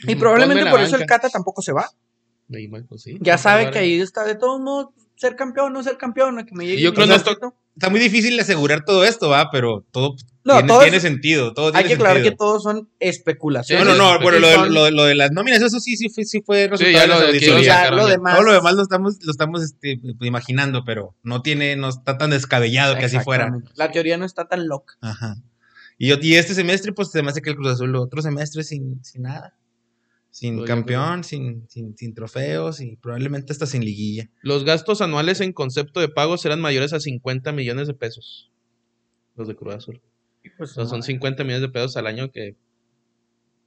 Y 0.03 0.15
probablemente 0.15 0.69
por 0.69 0.79
eso 0.81 0.95
el. 0.97 1.05
Cata 1.07 1.29
tampoco 1.29 1.61
se 1.63 1.71
va. 1.73 1.89
Pues 2.87 3.01
sí, 3.01 3.17
Ya 3.21 3.37
sabe 3.37 3.71
que 3.71 3.79
ahí 3.79 3.99
está 3.99 4.23
de 4.23 4.35
todos 4.35 4.59
modos 4.61 4.87
ser 5.15 5.35
campeón, 5.35 5.73
no 5.73 5.83
ser 5.83 5.97
campeón, 5.97 6.39
a 6.39 6.45
que 6.45 6.55
me 6.55 6.65
llegue 6.65 6.79
Y 6.79 6.83
yo 6.83 6.93
creo 6.93 7.07
que 7.07 7.13
contrato. 7.13 7.55
Está 7.75 7.89
muy 7.89 7.99
difícil 7.99 8.37
asegurar 8.39 8.83
todo 8.83 9.05
esto, 9.05 9.29
¿va? 9.29 9.49
Pero 9.51 9.85
todo 9.91 10.15
No, 10.43 10.55
tiene, 10.55 10.67
todo 10.67 10.81
tiene 10.81 10.99
sentido. 10.99 11.53
Todo 11.53 11.71
Hay 11.75 11.85
que 11.85 11.93
aclarar 11.93 12.17
sentido. 12.17 12.31
que 12.33 12.37
todos 12.37 12.63
son 12.63 12.89
especulaciones. 12.99 13.85
No, 13.85 13.93
no, 13.95 13.97
no, 14.13 14.17
Sí, 14.17 14.23
bueno, 14.23 14.37
sí, 14.37 14.41
lo, 14.41 14.47
de, 14.49 14.55
son- 14.55 14.73
lo 14.73 14.83
de- 14.85 14.91
lo 14.91 15.03
de 15.05 15.15
las 15.15 15.31
nóminas, 15.31 15.61
eso 15.61 15.79
sí, 15.79 15.95
sí 15.95 16.09
fue, 16.09 16.25
sí 16.25 16.41
fue 16.41 16.67
resultado 16.67 16.91
ya 16.91 17.01
de 17.03 17.07
las 17.07 17.19
lo 17.21 17.25
aquí 17.27 17.37
O 17.45 17.47
lo 17.51 17.53
auditorías. 17.55 17.81
sea, 17.81 17.91
lo 17.91 18.07
demás. 18.07 18.35
Todo 18.35 18.45
lo 18.45 18.53
demás 18.53 18.73
lo 18.73 18.81
estamos, 18.81 19.17
lo 19.23 19.31
estamos 19.31 19.63
este, 19.63 19.99
imaginando, 20.21 20.83
pero 20.85 21.15
no 21.23 21.41
tiene, 21.41 21.75
no 21.77 21.87
está 21.89 22.17
tan 22.17 22.31
descabellado 22.31 22.97
que 22.97 23.05
así 23.05 23.19
fuera. 23.19 23.49
La 23.75 23.91
teoría 23.91 24.17
no 24.17 24.25
está 24.25 24.45
tan 24.47 24.67
loca. 24.67 24.95
Ajá. 25.01 25.37
Y, 25.97 26.07
yo- 26.09 26.17
y 26.21 26.35
este 26.35 26.53
semestre, 26.55 26.91
pues 26.91 27.11
se 27.11 27.23
me 27.23 27.29
hace 27.29 27.41
que 27.41 27.51
el 27.51 27.55
Cruz 27.55 27.71
Azul, 27.73 27.95
otro 27.95 28.21
semestre 28.21 28.63
sin, 28.63 29.03
sin 29.05 29.21
nada. 29.21 29.53
Sin 30.31 30.57
Pues, 30.57 30.67
campeón, 30.67 31.23
sin, 31.23 31.67
sin, 31.69 31.97
sin 31.97 32.13
trofeos 32.13 32.81
y 32.81 32.95
probablemente 32.97 33.51
hasta 33.51 33.65
sin 33.65 33.83
liguilla. 33.83 34.29
Los 34.41 34.63
gastos 34.63 35.01
anuales 35.01 35.41
en 35.41 35.53
concepto 35.53 35.99
de 35.99 36.07
pago 36.07 36.37
serán 36.37 36.61
mayores 36.61 36.93
a 36.93 36.99
50 36.99 37.51
millones 37.51 37.87
de 37.87 37.93
pesos. 37.95 38.51
Los 39.35 39.47
de 39.47 39.55
Cruz 39.55 39.75
Azul. 39.75 40.01
Pues, 40.57 40.71
O 40.71 40.73
sea, 40.75 40.85
son 40.85 40.99
no, 40.99 41.03
50 41.03 41.43
millones 41.43 41.61
de 41.61 41.69
pesos 41.69 41.97
al 41.97 42.05
año 42.07 42.31
que, 42.31 42.55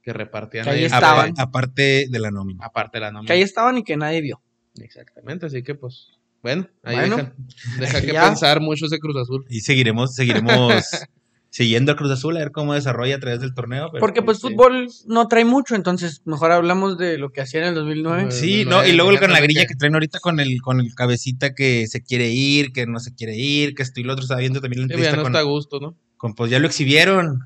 que 0.01 0.13
repartían 0.13 0.63
Que 0.63 0.71
ahí 0.71 0.83
estaban. 0.85 1.31
Apa- 1.31 1.41
aparte 1.43 2.07
de 2.09 2.19
la 2.19 2.31
nómina. 2.31 2.65
aparte 2.65 2.97
de 2.97 3.01
la 3.01 3.11
nómina. 3.11 3.27
que 3.27 3.33
ahí 3.33 3.41
estaban 3.41 3.77
y 3.77 3.83
que 3.83 3.97
nadie 3.97 4.21
vio. 4.21 4.41
Exactamente, 4.79 5.45
así 5.45 5.61
que 5.63 5.75
pues, 5.75 6.07
bueno, 6.41 6.67
ahí 6.83 6.95
Bueno. 6.95 7.17
deja, 7.17 7.33
deja 7.79 8.01
que 8.07 8.13
Ya. 8.13 8.27
pensar 8.27 8.59
mucho 8.61 8.85
ese 8.87 8.99
Cruz 8.99 9.17
Azul. 9.17 9.45
Y 9.49 9.59
seguiremos, 9.61 10.15
seguiremos 10.15 10.73
siguiendo 11.55 11.91
al 11.91 11.97
Cruz 11.99 12.09
Azul 12.09 12.35
a 12.35 12.39
ver 12.39 12.51
cómo 12.51 12.73
desarrolla 12.73 13.15
a 13.15 13.19
través 13.19 13.39
del 13.39 13.53
torneo. 13.53 13.89
pero- 13.91 13.99
Porque 13.99 14.23
pues 14.23 14.39
sí. 14.39 14.47
fútbol 14.49 14.87
no 15.05 15.27
trae 15.27 15.45
mucho, 15.45 15.75
entonces 15.75 16.23
mejor 16.25 16.51
hablamos 16.51 16.97
de 16.97 17.19
lo 17.19 17.31
que 17.31 17.41
hacía 17.41 17.59
en 17.61 17.67
el 17.67 17.75
2009. 17.75 18.23
Pues, 18.23 18.39
Sí, 18.39 18.65
no, 18.65 18.81
no, 18.81 18.87
y 18.87 18.93
luego 18.93 19.11
con 19.19 19.31
la 19.31 19.39
grilla 19.39 19.61
que- 19.61 19.67
que 19.67 19.75
traen 19.75 19.93
ahorita 19.93 20.19
con 20.19 20.39
el, 20.39 20.59
con 20.63 20.79
el 20.79 20.95
cabecita 20.95 21.53
que 21.53 21.85
se 21.85 22.01
quiere 22.01 22.29
ir, 22.31 22.73
que 22.73 22.87
no 22.87 22.99
se 22.99 23.13
quiere 23.13 23.35
ir, 23.37 23.75
que 23.75 23.83
esto 23.83 23.99
y 23.99 24.03
lo 24.03 24.13
otro, 24.13 24.23
estaba 24.23 24.39
viendo 24.39 24.61
también 24.61 24.81
la 24.81 24.87
Sí, 24.87 24.89
ya 24.89 24.93
entrevista 24.95 25.15
no 25.17 25.21
con, 25.23 25.31
está 25.31 25.39
a 25.41 25.43
gusto, 25.43 25.79
¿no? 25.79 25.95
con, 26.17 26.33
pues 26.33 26.49
ya 26.49 26.57
lo 26.57 26.65
exhibieron. 26.65 27.41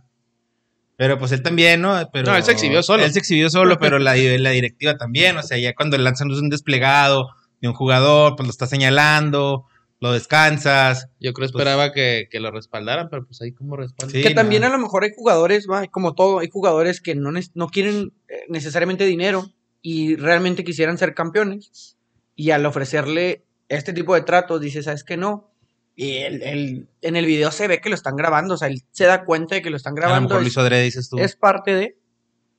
Pero 0.95 1.19
pues 1.19 1.33
él 1.33 1.43
también, 1.43 1.81
¿no? 1.81 1.93
Pero, 2.13 2.31
No, 2.31 2.37
él 2.37 2.43
se 2.43 2.53
exhibió 2.53 2.81
solo. 2.83 3.03
Él 3.03 3.11
se 3.11 3.19
exhibió 3.19 3.49
solo, 3.49 3.77
pero 3.79 3.99
la, 3.99 4.15
la 4.15 4.49
directiva 4.51 4.95
también, 4.95 5.35
o 5.37 5.43
sea, 5.43 5.57
ya 5.57 5.75
cuando 5.75 5.97
lanzan 5.97 6.31
un 6.31 6.49
desplegado 6.49 7.27
de 7.61 7.67
un 7.67 7.73
jugador, 7.73 8.35
pues 8.37 8.47
lo 8.47 8.51
está 8.51 8.67
señalando, 8.67 9.65
lo 9.99 10.11
descansas. 10.13 11.09
Yo 11.19 11.33
creo 11.33 11.45
esperaba 11.47 11.91
que, 11.91 12.27
que 12.31 12.39
lo 12.39 12.51
respaldaran, 12.51 13.09
pero 13.09 13.25
pues 13.25 13.41
ahí 13.41 13.51
como 13.51 13.75
respaldan. 13.75 14.15
Sí, 14.15 14.21
que 14.21 14.33
también 14.33 14.61
no. 14.61 14.67
a 14.67 14.71
lo 14.71 14.77
mejor 14.79 15.03
hay 15.03 15.11
jugadores, 15.15 15.67
va, 15.69 15.85
como 15.87 16.13
todo, 16.13 16.39
hay 16.39 16.49
jugadores 16.49 17.01
que 17.01 17.15
no, 17.15 17.31
no 17.53 17.67
quieren 17.69 18.13
eh, 18.29 18.41
necesariamente 18.49 19.05
dinero 19.05 19.51
y 19.81 20.15
realmente 20.15 20.63
quisieran 20.63 20.97
ser 20.97 21.13
campeones. 21.13 21.97
Y 22.35 22.51
al 22.51 22.65
ofrecerle 22.65 23.45
este 23.69 23.93
tipo 23.93 24.13
de 24.13 24.21
tratos, 24.21 24.61
dice, 24.61 24.83
¿sabes 24.83 25.03
qué 25.03 25.17
no? 25.17 25.51
Y 25.95 26.17
el, 26.17 26.43
el- 26.43 26.87
en 27.01 27.15
el 27.15 27.25
video 27.25 27.51
se 27.51 27.67
ve 27.67 27.81
que 27.81 27.89
lo 27.89 27.95
están 27.95 28.15
grabando, 28.15 28.53
o 28.53 28.57
sea, 28.57 28.67
él 28.67 28.83
se 28.91 29.05
da 29.05 29.25
cuenta 29.25 29.55
de 29.55 29.63
que 29.63 29.71
lo 29.71 29.77
están 29.77 29.93
A 29.93 29.95
lo 29.95 30.01
grabando. 30.01 30.29
mejor 30.29 30.41
lo 30.41 30.47
Es, 30.47 30.53
hizo 30.53 30.61
adrede, 30.61 30.83
dices 30.83 31.09
tú. 31.09 31.17
es 31.17 31.35
parte 31.35 31.73
de... 31.73 31.97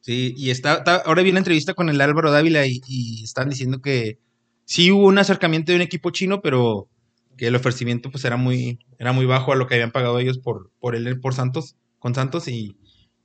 Sí, 0.00 0.34
y 0.36 0.50
está, 0.50 0.74
está- 0.78 0.96
ahora 1.06 1.22
vi 1.22 1.30
una 1.30 1.38
entrevista 1.38 1.74
con 1.74 1.88
el 1.88 2.00
Álvaro 2.00 2.30
Dávila 2.32 2.66
y, 2.66 2.80
y 2.88 3.22
están 3.22 3.48
diciendo 3.48 3.80
que 3.80 4.18
sí 4.64 4.90
hubo 4.90 5.06
un 5.06 5.18
acercamiento 5.18 5.70
de 5.70 5.76
un 5.76 5.82
equipo 5.82 6.10
chino, 6.10 6.40
pero 6.40 6.88
que 7.38 7.46
el 7.46 7.56
ofrecimiento 7.56 8.10
pues 8.10 8.26
era 8.26 8.36
muy, 8.36 8.78
era 8.98 9.12
muy 9.12 9.24
bajo 9.24 9.52
a 9.52 9.56
lo 9.56 9.66
que 9.66 9.76
habían 9.76 9.92
pagado 9.92 10.18
ellos 10.18 10.38
por, 10.38 10.70
por 10.78 10.94
él, 10.94 11.20
por 11.20 11.32
Santos, 11.32 11.76
con 11.98 12.14
Santos, 12.14 12.48
y, 12.48 12.76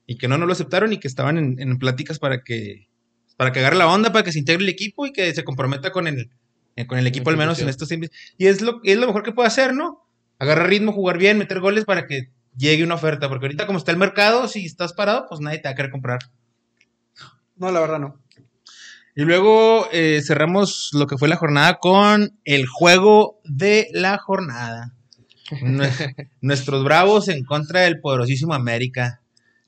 y 0.07 0.17
que 0.17 0.29
no, 0.29 0.37
no 0.37 0.45
lo 0.45 0.53
aceptaron 0.53 0.93
y 0.93 0.99
que 0.99 1.09
estaban 1.09 1.37
en, 1.37 1.59
en 1.59 1.77
pláticas 1.77 2.19
para 2.19 2.43
que, 2.43 2.87
para 3.35 3.51
que 3.51 3.59
agarre 3.59 3.75
la 3.75 3.87
onda, 3.87 4.13
para 4.13 4.23
que 4.23 4.31
se 4.31 4.39
integre 4.39 4.63
el 4.63 4.69
equipo 4.69 5.05
y 5.05 5.11
que 5.11 5.33
se 5.33 5.43
comprometa 5.43 5.91
con 5.91 6.07
el, 6.07 6.29
eh, 6.77 6.87
con 6.87 6.97
el 6.97 7.07
equipo 7.07 7.29
al 7.29 7.37
menos 7.37 7.59
en 7.59 7.67
estos 7.67 7.89
tiempos. 7.89 8.11
Y 8.37 8.47
es 8.47 8.61
lo, 8.61 8.79
es 8.83 8.97
lo 8.97 9.07
mejor 9.07 9.23
que 9.23 9.33
puede 9.33 9.47
hacer, 9.47 9.73
¿no? 9.73 10.07
Agarrar 10.39 10.69
ritmo, 10.69 10.93
jugar 10.93 11.17
bien, 11.17 11.37
meter 11.37 11.59
goles 11.59 11.83
para 11.83 12.07
que 12.07 12.29
llegue 12.55 12.83
una 12.83 12.95
oferta, 12.95 13.27
porque 13.27 13.47
ahorita 13.47 13.65
como 13.65 13.79
está 13.79 13.91
el 13.91 13.97
mercado, 13.97 14.47
si 14.47 14.65
estás 14.65 14.93
parado, 14.93 15.25
pues 15.27 15.41
nadie 15.41 15.57
te 15.57 15.67
va 15.67 15.71
a 15.71 15.75
querer 15.75 15.91
comprar. 15.91 16.19
No, 17.55 17.71
la 17.71 17.79
verdad 17.79 17.99
no. 17.99 18.22
Y 19.15 19.21
luego 19.23 19.87
eh, 19.91 20.21
cerramos 20.25 20.89
lo 20.93 21.05
que 21.07 21.17
fue 21.17 21.27
la 21.27 21.35
jornada 21.35 21.77
con 21.79 22.39
el 22.45 22.65
juego 22.67 23.39
de 23.43 23.87
la 23.93 24.17
jornada. 24.17 24.93
Nue- 25.61 26.27
Nuestros 26.41 26.83
bravos 26.83 27.27
en 27.27 27.43
contra 27.43 27.81
del 27.81 27.99
poderosísimo 27.99 28.53
América. 28.53 29.21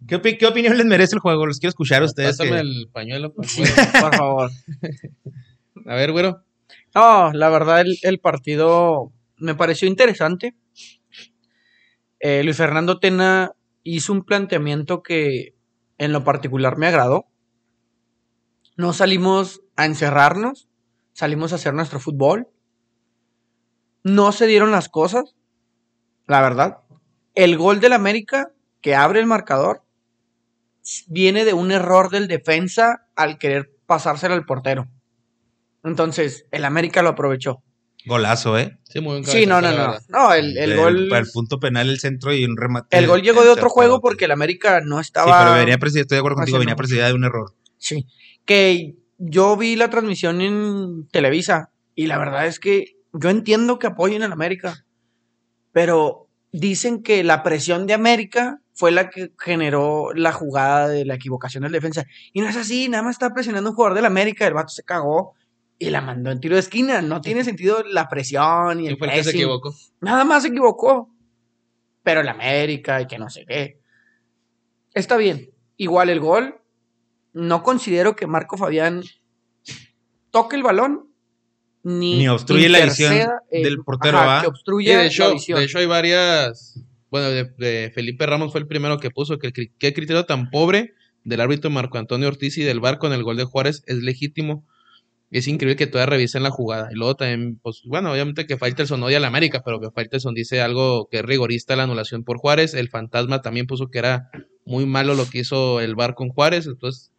¿Qué, 0.07 0.19
opi- 0.21 0.37
qué 0.37 0.47
opinión 0.47 0.77
les 0.77 0.85
merece 0.85 1.15
el 1.15 1.19
juego? 1.21 1.45
Los 1.45 1.59
quiero 1.59 1.69
escuchar 1.69 2.01
a 2.01 2.05
ustedes. 2.05 2.37
Pásame 2.37 2.51
que- 2.51 2.59
el 2.59 2.89
pañuelo. 2.91 3.33
pues, 3.33 3.55
güero. 3.55 3.73
Por 4.01 4.15
favor. 4.15 4.51
A 5.85 5.95
ver, 5.95 6.11
güero. 6.11 6.43
No, 6.95 7.31
la 7.33 7.49
verdad 7.49 7.81
el, 7.81 7.97
el 8.01 8.19
partido 8.19 9.11
me 9.37 9.53
pareció 9.53 9.87
interesante. 9.87 10.55
Eh, 12.19 12.41
Luis 12.43 12.57
Fernando 12.57 12.99
Tena 12.99 13.51
hizo 13.83 14.11
un 14.13 14.23
planteamiento 14.23 15.03
que 15.03 15.53
en 15.97 16.11
lo 16.13 16.23
particular 16.23 16.77
me 16.77 16.87
agradó. 16.87 17.27
No 18.75 18.93
salimos 18.93 19.61
a 19.75 19.85
encerrarnos, 19.85 20.67
salimos 21.13 21.51
a 21.51 21.55
hacer 21.55 21.73
nuestro 21.73 21.99
fútbol. 21.99 22.47
No 24.03 24.31
se 24.31 24.47
dieron 24.47 24.71
las 24.71 24.89
cosas, 24.89 25.35
la 26.27 26.41
verdad. 26.41 26.79
El 27.33 27.57
gol 27.57 27.79
del 27.79 27.93
América 27.93 28.51
que 28.81 28.95
abre 28.95 29.19
el 29.19 29.25
marcador 29.25 29.83
viene 31.07 31.45
de 31.45 31.53
un 31.53 31.71
error 31.71 32.09
del 32.09 32.27
defensa 32.27 33.07
al 33.15 33.37
querer 33.39 33.71
pasárselo 33.87 34.33
al 34.35 34.45
portero. 34.45 34.87
Entonces, 35.83 36.45
el 36.51 36.65
América 36.65 37.01
lo 37.01 37.09
aprovechó. 37.09 37.63
Golazo, 38.05 38.57
¿eh? 38.59 38.77
Sí, 38.83 39.01
muy 39.01 39.13
buen 39.21 39.25
Sí, 39.25 39.47
no, 39.47 39.61
no, 39.61 39.71
no. 39.71 39.95
No, 40.09 40.33
el, 40.33 40.55
el 40.57 40.77
gol. 40.77 41.07
Para 41.09 41.21
el 41.21 41.31
punto 41.31 41.59
penal, 41.59 41.89
el 41.89 41.99
centro 41.99 42.31
y 42.33 42.45
un 42.45 42.55
remate. 42.55 42.95
El 42.95 43.07
gol 43.07 43.23
llegó 43.23 43.43
de 43.43 43.49
otro 43.49 43.69
juego 43.69 43.99
porque 43.99 44.25
el 44.25 44.31
América 44.31 44.81
no 44.81 44.97
Sí, 44.97 45.07
estaba. 45.07 45.39
pero 45.39 45.55
venía 45.55 45.79
precedida, 45.79 46.01
estoy 46.03 46.17
de 46.17 46.19
acuerdo 46.19 46.35
contigo, 46.35 46.59
venía 46.59 46.75
precedida 46.75 47.07
de 47.07 47.13
un 47.13 47.23
error. 47.23 47.55
Sí. 47.79 48.05
Que 48.45 48.95
yo 49.17 49.57
vi 49.57 49.75
la 49.75 49.89
transmisión 49.89 50.41
en 50.41 51.07
Televisa 51.09 51.71
y 51.93 52.07
la 52.07 52.17
verdad 52.17 52.47
es 52.47 52.59
que 52.59 52.97
yo 53.13 53.29
entiendo 53.29 53.79
que 53.79 53.87
apoyen 53.87 54.23
al 54.23 54.31
América, 54.33 54.85
pero 55.71 56.29
dicen 56.51 57.01
que 57.03 57.23
la 57.23 57.43
presión 57.43 57.85
de 57.85 57.93
América 57.93 58.61
fue 58.73 58.91
la 58.91 59.09
que 59.09 59.31
generó 59.39 60.13
la 60.13 60.33
jugada 60.33 60.89
de 60.89 61.05
la 61.05 61.15
equivocación 61.15 61.63
del 61.63 61.71
defensa. 61.71 62.05
Y 62.33 62.41
no 62.41 62.49
es 62.49 62.57
así, 62.57 62.89
nada 62.89 63.03
más 63.03 63.15
está 63.15 63.33
presionando 63.33 63.69
un 63.69 63.75
jugador 63.75 63.95
del 63.95 64.05
América, 64.05 64.45
el 64.45 64.53
vato 64.53 64.69
se 64.69 64.83
cagó 64.83 65.33
y 65.79 65.89
la 65.89 66.01
mandó 66.01 66.31
en 66.31 66.39
tiro 66.39 66.55
de 66.55 66.61
esquina. 66.61 67.01
No 67.01 67.21
tiene 67.21 67.43
sentido 67.43 67.83
la 67.83 68.09
presión 68.09 68.79
y 68.79 68.83
¿Quién 68.83 68.91
el 68.91 68.97
fue 68.97 69.07
el 69.07 69.13
que 69.13 69.23
se 69.23 69.29
equivocó? 69.31 69.73
Nada 70.01 70.23
más 70.25 70.43
se 70.43 70.49
equivocó. 70.49 71.09
Pero 72.03 72.21
el 72.21 72.29
América 72.29 73.01
y 73.01 73.07
que 73.07 73.17
no 73.17 73.29
sé 73.29 73.45
qué. 73.45 73.79
Está 74.93 75.17
bien. 75.17 75.49
Igual 75.77 76.09
el 76.09 76.19
gol. 76.19 76.61
No 77.35 77.63
considero 77.63 78.15
que 78.15 78.27
Marco 78.27 78.57
Fabián 78.57 79.03
toque 80.31 80.55
el 80.55 80.63
balón. 80.63 81.11
Ni, 81.83 82.17
Ni 82.17 82.27
obstruye 82.27 82.67
la 82.67 82.83
visión 82.83 83.13
del 83.51 83.77
portero, 83.83 84.17
ajá, 84.17 84.39
que 84.39 84.45
Sí, 84.45 84.49
obstruya 84.49 84.91
de, 84.93 84.97
la 84.97 85.05
hecho, 85.05 85.33
visión. 85.33 85.59
de 85.59 85.65
hecho, 85.65 85.77
hay 85.77 85.85
varias. 85.85 86.81
Bueno, 87.11 87.29
de, 87.29 87.43
de 87.57 87.91
Felipe 87.93 88.25
Ramos 88.25 88.51
fue 88.51 88.61
el 88.61 88.67
primero 88.67 88.97
que 88.99 89.11
puso 89.11 89.37
que 89.37 89.51
qué 89.53 89.93
criterio 89.93 90.25
tan 90.25 90.49
pobre 90.49 90.93
del 91.23 91.41
árbitro 91.41 91.69
Marco 91.69 91.97
Antonio 91.97 92.27
Ortiz 92.27 92.57
y 92.57 92.63
del 92.63 92.79
bar 92.79 92.97
con 92.97 93.13
el 93.13 93.21
gol 93.21 93.37
de 93.37 93.43
Juárez 93.43 93.83
es 93.85 93.97
legítimo. 93.97 94.65
Es 95.29 95.47
increíble 95.47 95.75
que 95.75 95.85
todavía 95.87 96.11
revisen 96.11 96.43
la 96.43 96.49
jugada. 96.49 96.89
Y 96.91 96.95
luego 96.95 97.15
también, 97.15 97.59
pues 97.61 97.81
bueno, 97.85 98.11
obviamente 98.11 98.47
que 98.47 98.57
Faitelson 98.57 99.03
odia 99.03 99.17
a 99.17 99.19
la 99.19 99.27
América, 99.27 99.61
pero 99.65 99.79
que 99.81 99.91
Faitelson 99.91 100.33
dice 100.33 100.61
algo 100.61 101.07
que 101.11 101.17
es 101.17 101.23
rigorista 101.25 101.75
la 101.75 101.83
anulación 101.83 102.23
por 102.23 102.37
Juárez. 102.37 102.73
El 102.73 102.89
fantasma 102.89 103.41
también 103.41 103.67
puso 103.67 103.87
que 103.91 103.99
era 103.99 104.29
muy 104.65 104.85
malo 104.85 105.13
lo 105.13 105.27
que 105.29 105.39
hizo 105.39 105.81
el 105.81 105.95
bar 105.95 106.15
con 106.15 106.29
Juárez. 106.29 106.67
Entonces, 106.67 107.11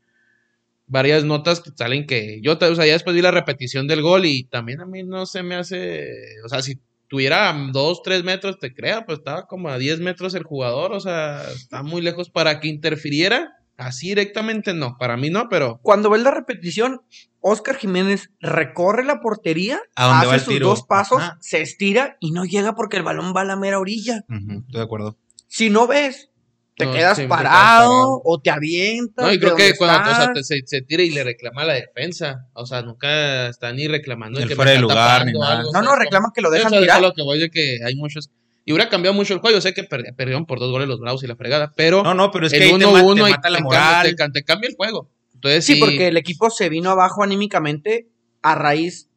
varias 0.86 1.24
notas 1.24 1.60
que 1.60 1.70
salen 1.74 2.06
que 2.06 2.40
yo, 2.42 2.52
o 2.60 2.74
sea, 2.74 2.86
ya 2.86 2.92
después 2.92 3.14
vi 3.14 3.22
la 3.22 3.30
repetición 3.30 3.86
del 3.86 4.02
gol 4.02 4.24
y 4.24 4.44
también 4.44 4.80
a 4.80 4.86
mí 4.86 5.02
no 5.02 5.26
se 5.26 5.42
me 5.42 5.56
hace, 5.56 6.06
o 6.44 6.48
sea, 6.48 6.62
si 6.62 6.78
tuviera 7.08 7.54
dos, 7.72 8.02
tres 8.02 8.24
metros, 8.24 8.58
te 8.58 8.74
crea, 8.74 9.04
pues 9.06 9.18
estaba 9.18 9.46
como 9.46 9.68
a 9.68 9.78
10 9.78 10.00
metros 10.00 10.34
el 10.34 10.42
jugador, 10.42 10.92
o 10.92 11.00
sea, 11.00 11.42
está 11.54 11.82
muy 11.82 12.02
lejos 12.02 12.30
para 12.30 12.60
que 12.60 12.68
interfiriera. 12.68 13.52
Así 13.78 14.08
directamente 14.08 14.72
no, 14.72 14.96
para 14.98 15.18
mí 15.18 15.28
no, 15.28 15.50
pero 15.50 15.80
Cuando 15.82 16.08
ves 16.08 16.22
la 16.22 16.30
repetición, 16.30 17.02
Oscar 17.40 17.76
Jiménez 17.76 18.30
recorre 18.40 19.04
la 19.04 19.20
portería, 19.20 19.78
¿A 19.94 20.06
dónde 20.06 20.18
hace 20.20 20.26
va 20.28 20.34
el 20.34 20.40
sus 20.40 20.54
tiro? 20.54 20.68
dos 20.68 20.82
pasos, 20.86 21.18
Ajá. 21.20 21.38
se 21.42 21.60
estira 21.60 22.16
y 22.18 22.30
no 22.32 22.46
llega 22.46 22.74
porque 22.74 22.96
el 22.96 23.02
balón 23.02 23.34
va 23.36 23.42
a 23.42 23.44
la 23.44 23.56
mera 23.56 23.78
orilla. 23.78 24.24
Estoy 24.30 24.62
de 24.66 24.80
acuerdo. 24.80 25.18
Si 25.46 25.68
no 25.68 25.86
ves, 25.86 26.30
te 26.76 26.84
No, 26.86 26.92
quedas 26.92 27.16
te 27.16 27.26
parado, 27.26 28.20
o 28.22 28.40
te 28.40 28.50
avientas. 28.50 29.24
no, 29.24 29.32
y 29.32 29.38
creo 29.38 29.56
que 29.56 29.74
cuando 29.76 30.10
o 30.10 30.14
sea, 30.14 30.32
te- 30.34 30.44
se, 30.44 30.60
se 30.66 30.82
tira 30.82 31.02
y 31.02 31.10
le 31.10 31.24
reclama 31.24 31.62
a 31.62 31.64
la 31.64 31.72
defensa, 31.74 32.46
o 32.52 32.66
sea, 32.66 32.82
nunca 32.82 33.48
está 33.48 33.72
ni 33.72 33.88
reclamando 33.88 34.38
El 34.40 34.46
que 34.48 34.54
fuera 34.56 34.72
de 34.72 34.78
lugar, 34.80 35.24
ni 35.24 35.32
nada. 35.32 35.58
algo, 35.58 35.70
o 35.70 35.72
No, 35.72 35.80
sea, 35.80 35.88
no, 35.90 35.96
reclaman 35.96 36.30
que 36.34 36.42
lo 36.42 36.50
dejan 36.50 36.66
o 36.66 36.70
sea, 36.70 36.80
tirar. 36.80 36.96
eso 36.98 37.06
es 37.06 37.10
lo 37.10 37.14
que 37.14 37.22
voy 37.22 37.38
de 37.38 37.50
que 37.50 37.78
hay 37.84 37.94
muchos. 37.96 38.30
Y 38.66 38.72
hubiera 38.72 38.90
cambiado 38.90 39.14
mucho 39.14 39.32
el 39.32 39.38
juego. 39.40 39.60
Sé 39.60 39.72
que 39.74 39.88
perdi- 39.88 40.14
perdieron 40.16 40.44
por 40.44 40.58
dos 40.58 40.70
goles 40.72 40.88
los 40.88 40.98
Bravos 41.00 41.22
y 41.22 41.26
la 41.28 41.36
fregada, 41.36 41.72
pero 41.76 42.02
No, 42.02 42.14
no, 42.14 42.30
pero 42.30 42.46
es 42.46 42.52
que 42.52 42.58
el 42.68 42.78
te, 42.78 42.84
1-1 42.86 42.92
ma- 42.92 43.14
te 43.24 43.30
y 43.30 43.32
mata 43.32 43.48
la 43.50 43.58
te 43.58 43.62
moral. 43.64 43.82
Cambia, 43.94 44.10
te, 44.10 44.16
ca- 44.16 44.30
te 44.32 44.42
cambia 44.44 44.68
el 44.70 44.76
juego. 44.76 45.08
Entonces, 45.34 45.64
Sí, 45.64 45.74
sí, 45.74 45.80
porque 45.80 46.08
el 46.08 46.16
equipo 46.16 46.50
se 46.50 46.68
vino 46.68 46.90
abajo 46.90 47.22
anímicamente 47.22 48.08
a 48.42 48.54
raíz 48.54 49.08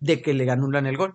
de 0.00 0.22
que 0.22 0.32
le 0.34 0.50
anulan 0.50 0.86
el 0.86 0.96
gol. 0.96 1.14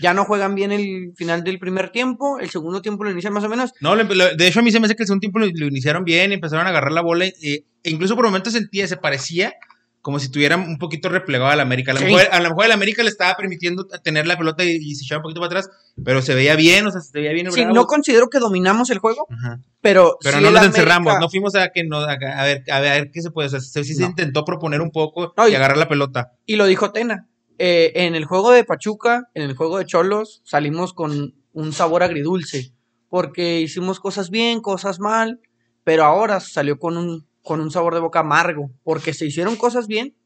Ya 0.00 0.14
no 0.14 0.24
juegan 0.24 0.54
bien 0.54 0.72
el 0.72 1.12
final 1.16 1.42
del 1.42 1.58
primer 1.58 1.90
tiempo, 1.90 2.38
el 2.38 2.50
segundo 2.50 2.82
tiempo 2.82 3.02
lo 3.04 3.10
inician 3.10 3.32
más 3.32 3.44
o 3.44 3.48
menos. 3.48 3.72
No, 3.80 3.96
de 3.96 4.46
hecho 4.46 4.60
a 4.60 4.62
mí 4.62 4.70
se 4.70 4.78
me 4.80 4.86
hace 4.86 4.94
que 4.94 5.02
el 5.02 5.06
segundo 5.06 5.20
tiempo 5.20 5.38
lo, 5.38 5.46
lo 5.46 5.66
iniciaron 5.66 6.04
bien, 6.04 6.32
empezaron 6.32 6.66
a 6.66 6.70
agarrar 6.70 6.92
la 6.92 7.00
bola 7.02 7.26
y- 7.26 7.32
e 7.42 7.90
incluso 7.90 8.14
por 8.16 8.26
momentos 8.26 8.52
sentía, 8.52 8.86
se 8.86 8.96
parecía 8.98 9.54
como 10.02 10.18
si 10.18 10.30
tuvieran 10.30 10.60
un 10.60 10.78
poquito 10.78 11.10
replegado 11.10 11.50
al 11.50 11.60
América. 11.60 11.90
A 11.90 11.94
lo, 11.94 12.00
Sí. 12.00 12.06
mejor, 12.06 12.22
a 12.32 12.40
lo 12.40 12.48
mejor 12.48 12.64
el 12.64 12.72
América 12.72 13.02
le 13.02 13.10
estaba 13.10 13.34
permitiendo 13.36 13.86
tener 14.02 14.26
la 14.26 14.38
pelota 14.38 14.64
y, 14.64 14.70
y 14.76 14.94
se 14.94 15.04
echaba 15.04 15.18
un 15.18 15.24
poquito 15.24 15.40
para 15.42 15.58
atrás, 15.60 15.70
pero 16.02 16.22
se 16.22 16.34
veía 16.34 16.56
bien, 16.56 16.86
o 16.86 16.90
sea, 16.90 17.02
se 17.02 17.10
veía 17.18 17.32
bien. 17.32 17.52
Sí, 17.52 17.66
no 17.66 17.84
considero 17.84 18.28
que 18.30 18.38
dominamos 18.38 18.88
el 18.88 18.98
juego, 18.98 19.26
Ajá. 19.30 19.60
pero. 19.82 20.16
Pero 20.22 20.36
no 20.40 20.50
nos 20.50 20.60
América- 20.60 20.78
encerramos, 20.78 21.14
no 21.20 21.28
fuimos 21.28 21.54
a 21.54 21.68
que 21.68 21.84
no, 21.84 21.98
a, 21.98 22.12
a 22.12 22.44
ver, 22.44 22.64
a 22.70 22.80
ver 22.80 23.10
qué 23.12 23.20
se 23.20 23.30
puede 23.30 23.50
sí 23.60 23.84
se 23.84 24.00
No. 24.00 24.06
intentó 24.06 24.42
proponer 24.46 24.80
un 24.80 24.90
poco 24.90 25.34
No, 25.36 25.46
y 25.46 25.52
y- 25.52 25.54
agarrar 25.54 25.76
la 25.76 25.88
pelota. 25.88 26.32
Y 26.46 26.56
lo 26.56 26.64
dijo 26.64 26.92
Tena. 26.92 27.26
Eh, 27.62 28.06
en 28.06 28.14
el 28.14 28.24
juego 28.24 28.52
de 28.52 28.64
Pachuca, 28.64 29.28
en 29.34 29.42
el 29.42 29.54
juego 29.54 29.76
de 29.76 29.84
Cholos, 29.84 30.40
salimos 30.44 30.94
con 30.94 31.34
un 31.52 31.72
sabor 31.74 32.02
agridulce. 32.02 32.72
Porque 33.10 33.60
hicimos 33.60 34.00
cosas 34.00 34.30
bien, 34.30 34.62
cosas 34.62 34.98
mal, 34.98 35.40
pero 35.84 36.04
ahora 36.04 36.40
salió 36.40 36.78
con 36.78 36.96
un, 36.96 37.28
con 37.42 37.60
un 37.60 37.70
sabor 37.70 37.92
de 37.92 38.00
boca 38.00 38.20
amargo. 38.20 38.70
Porque 38.82 39.12
se 39.12 39.26
hicieron 39.26 39.56
cosas 39.56 39.88
bien 39.88 40.16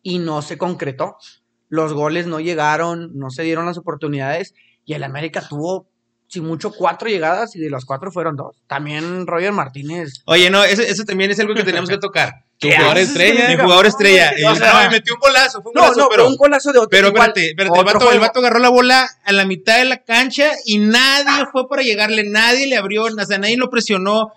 y 0.00 0.18
no 0.18 0.40
se 0.40 0.56
concretó. 0.56 1.18
Los 1.68 1.92
goles 1.92 2.26
no 2.26 2.40
llegaron, 2.40 3.10
no 3.18 3.28
se 3.28 3.42
dieron 3.42 3.66
las 3.66 3.76
oportunidades. 3.76 4.54
Y 4.86 4.94
el 4.94 5.04
América 5.04 5.46
tuvo, 5.46 5.90
sin 6.32 6.44
mucho, 6.46 6.72
cuatro 6.72 7.08
llegadas 7.10 7.54
y 7.56 7.58
de 7.60 7.68
las 7.68 7.84
cuatro 7.84 8.10
fueron 8.10 8.36
dos. 8.36 8.56
También 8.66 9.26
Roger 9.26 9.52
Martínez. 9.52 10.22
Oye, 10.24 10.48
no, 10.48 10.64
eso, 10.64 10.80
eso 10.80 11.04
también 11.04 11.30
es 11.30 11.38
algo 11.40 11.52
que 11.54 11.62
tenemos 11.62 11.90
que 11.90 11.98
tocar. 11.98 12.44
tu 12.58 12.68
¿Qué 12.68 12.76
jugador 12.76 12.98
estrella. 12.98 13.48
Mi 13.50 13.56
jugador 13.62 13.84
estrella. 13.86 14.32
O 14.48 14.52
Y- 14.52 14.56
sea- 14.56 14.84
no, 14.84 14.90
metió 14.90 15.12
un 15.14 15.20
golazo, 15.20 15.60
fue 15.62 15.72
un 15.72 15.74
No, 15.74 15.82
golazo, 15.82 16.00
no, 16.00 16.08
pero... 16.08 16.22
fue 16.22 16.30
un 16.32 16.36
golazo 16.38 16.72
de 16.72 16.78
otro. 16.78 16.88
Pero 16.90 17.08
igual, 17.08 17.28
espérate, 17.28 17.50
espérate, 17.50 17.78
el 17.78 17.84
vato, 17.84 18.12
el 18.12 18.20
vato 18.20 18.38
agarró 18.38 18.58
la 18.60 18.68
bola 18.70 19.10
a 19.24 19.32
la 19.32 19.44
mitad 19.44 19.76
de 19.78 19.84
la 19.84 19.98
cancha 19.98 20.52
y 20.64 20.78
nadie 20.78 21.44
fue 21.52 21.68
para 21.68 21.82
llegarle, 21.82 22.24
nadie 22.24 22.66
le 22.66 22.76
abrió, 22.78 23.04
o 23.04 23.24
sea, 23.26 23.36
nadie 23.38 23.58
lo 23.58 23.68
presionó. 23.68 24.32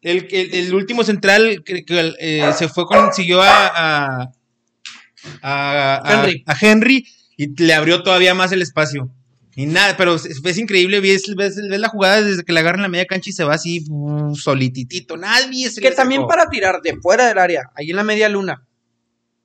El, 0.00 0.26
el, 0.30 0.54
el 0.54 0.74
último 0.74 1.04
central 1.04 1.62
que, 1.66 1.84
que, 1.84 2.14
eh, 2.18 2.50
se 2.56 2.68
fue 2.68 2.86
con, 2.86 3.12
siguió 3.12 3.42
a, 3.42 3.66
a, 3.66 4.30
a- 5.42 6.00
a- 6.02 6.12
Henry. 6.14 6.44
a 6.46 6.56
Henry 6.58 7.06
y 7.36 7.62
le 7.62 7.74
abrió 7.74 8.02
todavía 8.02 8.32
más 8.34 8.52
el 8.52 8.62
espacio. 8.62 9.10
Y 9.58 9.64
nada, 9.64 9.96
pero 9.96 10.16
es, 10.16 10.26
es 10.44 10.58
increíble, 10.58 11.00
ves, 11.00 11.34
ves, 11.34 11.56
ves 11.56 11.80
la 11.80 11.88
jugada 11.88 12.20
desde 12.20 12.44
que 12.44 12.52
le 12.52 12.60
agarran 12.60 12.82
la 12.82 12.88
media 12.88 13.06
cancha 13.06 13.30
y 13.30 13.32
se 13.32 13.42
va 13.42 13.54
así 13.54 13.86
uh, 13.88 14.34
solititito, 14.36 15.16
nadie 15.16 15.70
se 15.70 15.80
Que 15.80 15.88
le 15.88 15.96
también 15.96 16.26
para 16.26 16.50
tirar 16.50 16.82
de 16.82 16.94
fuera 17.00 17.26
del 17.26 17.38
área, 17.38 17.70
ahí 17.74 17.88
en 17.88 17.96
la 17.96 18.04
media 18.04 18.28
luna, 18.28 18.68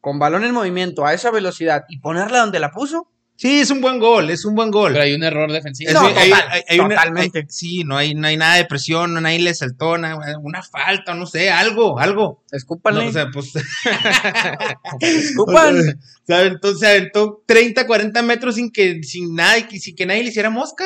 con 0.02 0.19
balón 0.19 0.43
en 0.43 0.54
movimiento 0.54 1.06
a 1.06 1.13
esa 1.13 1.32
velocidad 1.32 1.86
y 1.88 2.00
ponerla 2.00 2.39
donde 2.39 2.60
la 2.60 2.71
puso, 2.71 3.10
Sí, 3.41 3.62
es 3.62 3.71
un 3.71 3.82
buen 3.82 3.97
gol, 3.97 4.30
es 4.30 4.45
un 4.45 4.54
buen 4.54 4.69
gol. 4.69 4.91
Pero 4.91 5.04
hay 5.04 5.15
un 5.15 5.23
error 5.23 5.51
defensivo. 5.51 5.91
No, 5.93 6.01
hay- 6.06 6.30
total, 6.30 6.47
hay- 6.51 6.62
hay 6.69 6.80
una- 6.80 6.89
totalmente. 6.95 7.39
hay- 7.39 7.45
sí, 7.49 7.84
no 7.84 7.97
hay, 7.97 8.13
no 8.13 8.27
hay 8.27 8.38
nada 8.38 8.58
de 8.58 8.65
presión, 8.65 9.15
no, 9.15 9.19
nadie 9.19 9.39
le 9.39 9.51
saltó, 9.56 9.97
na- 9.97 10.15
una 10.43 10.62
falta, 10.62 11.15
no 11.15 11.25
sé, 11.25 11.49
algo, 11.49 11.97
algo. 11.97 12.43
escúpanle, 12.51 13.06
No, 13.06 13.10
o 13.10 13.13
sea, 13.13 13.32
pues. 13.32 13.51
escupan. 15.01 15.80
o 15.80 16.25
sea, 16.25 16.43
entonces 16.43 16.80
se 16.80 16.88
aventó 16.88 17.43
30, 17.47 17.88
40 17.88 18.21
metros 18.21 18.56
sin 18.56 18.71
que, 18.71 19.01
sin 19.04 19.34
nada, 19.36 19.56
sin 19.69 19.95
que 19.95 20.06
nadie 20.06 20.23
le 20.23 20.30
hiciera 20.30 20.49
mosca. 20.49 20.86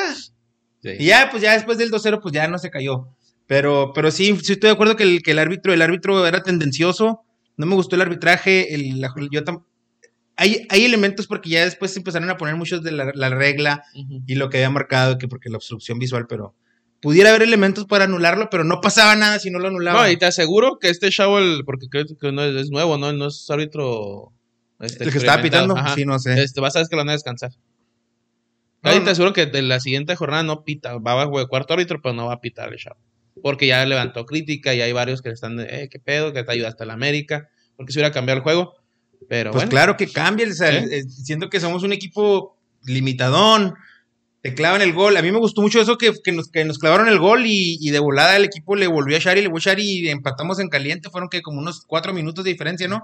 Sí. 0.82 0.90
Y 0.98 1.06
ya, 1.06 1.28
pues 1.30 1.42
ya 1.42 1.52
después 1.52 1.78
del 1.78 1.90
2-0, 1.90 2.20
pues 2.22 2.32
ya 2.32 2.48
no 2.48 2.58
se 2.58 2.70
cayó. 2.70 3.08
Pero, 3.46 3.92
pero 3.94 4.10
sí, 4.10 4.36
sí 4.42 4.54
estoy 4.54 4.68
de 4.68 4.74
acuerdo 4.74 4.96
que 4.96 5.02
el, 5.04 5.22
que 5.22 5.32
el 5.32 5.38
árbitro, 5.38 5.72
el 5.72 5.82
árbitro 5.82 6.26
era 6.26 6.42
tendencioso. 6.42 7.22
No 7.56 7.66
me 7.66 7.74
gustó 7.74 7.96
el 7.96 8.02
arbitraje. 8.02 8.74
El, 8.74 9.00
la- 9.00 9.12
yo 9.30 9.44
tam- 9.44 9.62
hay, 10.36 10.66
hay 10.68 10.84
elementos 10.84 11.26
porque 11.26 11.50
ya 11.50 11.64
después 11.64 11.92
se 11.92 12.00
empezaron 12.00 12.28
a 12.30 12.36
poner 12.36 12.56
muchos 12.56 12.82
de 12.82 12.92
la, 12.92 13.10
la 13.14 13.30
regla 13.30 13.84
y 13.94 14.34
lo 14.34 14.50
que 14.50 14.58
había 14.58 14.70
marcado, 14.70 15.18
que 15.18 15.28
porque 15.28 15.48
la 15.48 15.56
obstrucción 15.56 15.98
visual, 15.98 16.26
pero 16.28 16.54
pudiera 17.00 17.30
haber 17.30 17.42
elementos 17.42 17.86
para 17.86 18.04
anularlo, 18.04 18.48
pero 18.50 18.64
no 18.64 18.80
pasaba 18.80 19.16
nada 19.16 19.38
si 19.38 19.50
no 19.50 19.58
lo 19.58 19.68
anulaban. 19.68 20.02
No, 20.02 20.10
y 20.10 20.16
te 20.16 20.26
aseguro 20.26 20.78
que 20.78 20.88
este 20.88 21.10
chavo, 21.10 21.38
el, 21.38 21.62
porque 21.64 21.86
creo 21.88 22.04
que 22.20 22.32
no 22.32 22.42
es, 22.42 22.54
es 22.56 22.70
nuevo, 22.70 22.98
¿no? 22.98 23.12
No 23.12 23.28
es 23.28 23.48
árbitro. 23.50 24.32
este, 24.80 25.04
el 25.04 25.12
que 25.12 25.18
estaba 25.18 25.42
pitando, 25.42 25.76
Ajá. 25.76 25.94
sí, 25.94 26.04
no 26.04 26.18
sé. 26.18 26.42
Este, 26.42 26.60
vas 26.60 26.76
a 26.76 26.80
ver 26.80 26.88
que 26.88 26.96
lo 26.96 27.00
van 27.00 27.10
a 27.10 27.12
descansar. 27.12 27.52
No, 28.82 28.90
Ahí 28.90 28.98
no. 28.98 29.04
te 29.04 29.10
aseguro 29.10 29.32
que 29.32 29.46
de 29.46 29.62
la 29.62 29.80
siguiente 29.80 30.16
jornada 30.16 30.42
no 30.42 30.64
pita. 30.64 30.98
Va 30.98 31.22
a 31.22 31.26
jugar 31.26 31.46
cuarto 31.48 31.74
árbitro, 31.74 32.00
pero 32.02 32.14
no 32.14 32.26
va 32.26 32.34
a 32.34 32.40
pitar 32.40 32.72
el 32.72 32.78
chavo. 32.78 33.00
Porque 33.42 33.66
ya 33.66 33.84
levantó 33.84 34.24
crítica 34.26 34.74
y 34.74 34.80
hay 34.80 34.92
varios 34.92 35.22
que 35.22 35.28
le 35.30 35.34
están 35.34 35.56
de, 35.56 35.64
eh, 35.64 35.88
qué 35.90 35.98
pedo, 35.98 36.32
que 36.32 36.42
te 36.42 36.52
ayudaste 36.52 36.84
a 36.84 36.86
la 36.86 36.94
América. 36.94 37.48
Porque 37.76 37.92
se 37.92 37.98
hubiera 37.98 38.12
cambiado 38.12 38.38
el 38.38 38.42
juego. 38.42 38.74
Pero 39.28 39.50
Pues 39.50 39.62
bueno. 39.64 39.70
claro 39.70 39.96
que 39.96 40.10
cambia, 40.10 40.46
o 40.48 40.52
sea, 40.52 40.70
Sí. 40.70 40.88
eh, 40.90 41.02
siento 41.04 41.48
que 41.50 41.60
somos 41.60 41.82
un 41.82 41.92
equipo 41.92 42.56
limitadón, 42.84 43.74
te 44.42 44.54
clavan 44.54 44.82
el 44.82 44.92
gol. 44.92 45.16
A 45.16 45.22
mí 45.22 45.32
me 45.32 45.38
gustó 45.38 45.60
mucho 45.62 45.80
eso 45.80 45.98
que, 45.98 46.12
que 46.22 46.30
nos, 46.32 46.48
que 46.48 46.64
nos 46.64 46.78
clavaron 46.78 47.08
el 47.08 47.18
gol 47.18 47.44
y, 47.46 47.78
y 47.80 47.90
de 47.90 47.98
volada 47.98 48.36
el 48.36 48.44
equipo 48.44 48.76
le 48.76 48.86
volvió 48.86 49.16
a 49.16 49.18
echar 49.18 49.36
y 49.38 49.42
le 49.42 49.48
volvió 49.48 49.70
a 49.70 49.72
echar 49.74 49.80
y 49.80 50.08
empatamos 50.08 50.60
en 50.60 50.68
caliente. 50.68 51.10
Fueron 51.10 51.28
que 51.28 51.42
como 51.42 51.58
unos 51.60 51.82
cuatro 51.86 52.12
minutos 52.14 52.44
de 52.44 52.52
diferencia, 52.52 52.86
¿no? 52.86 53.02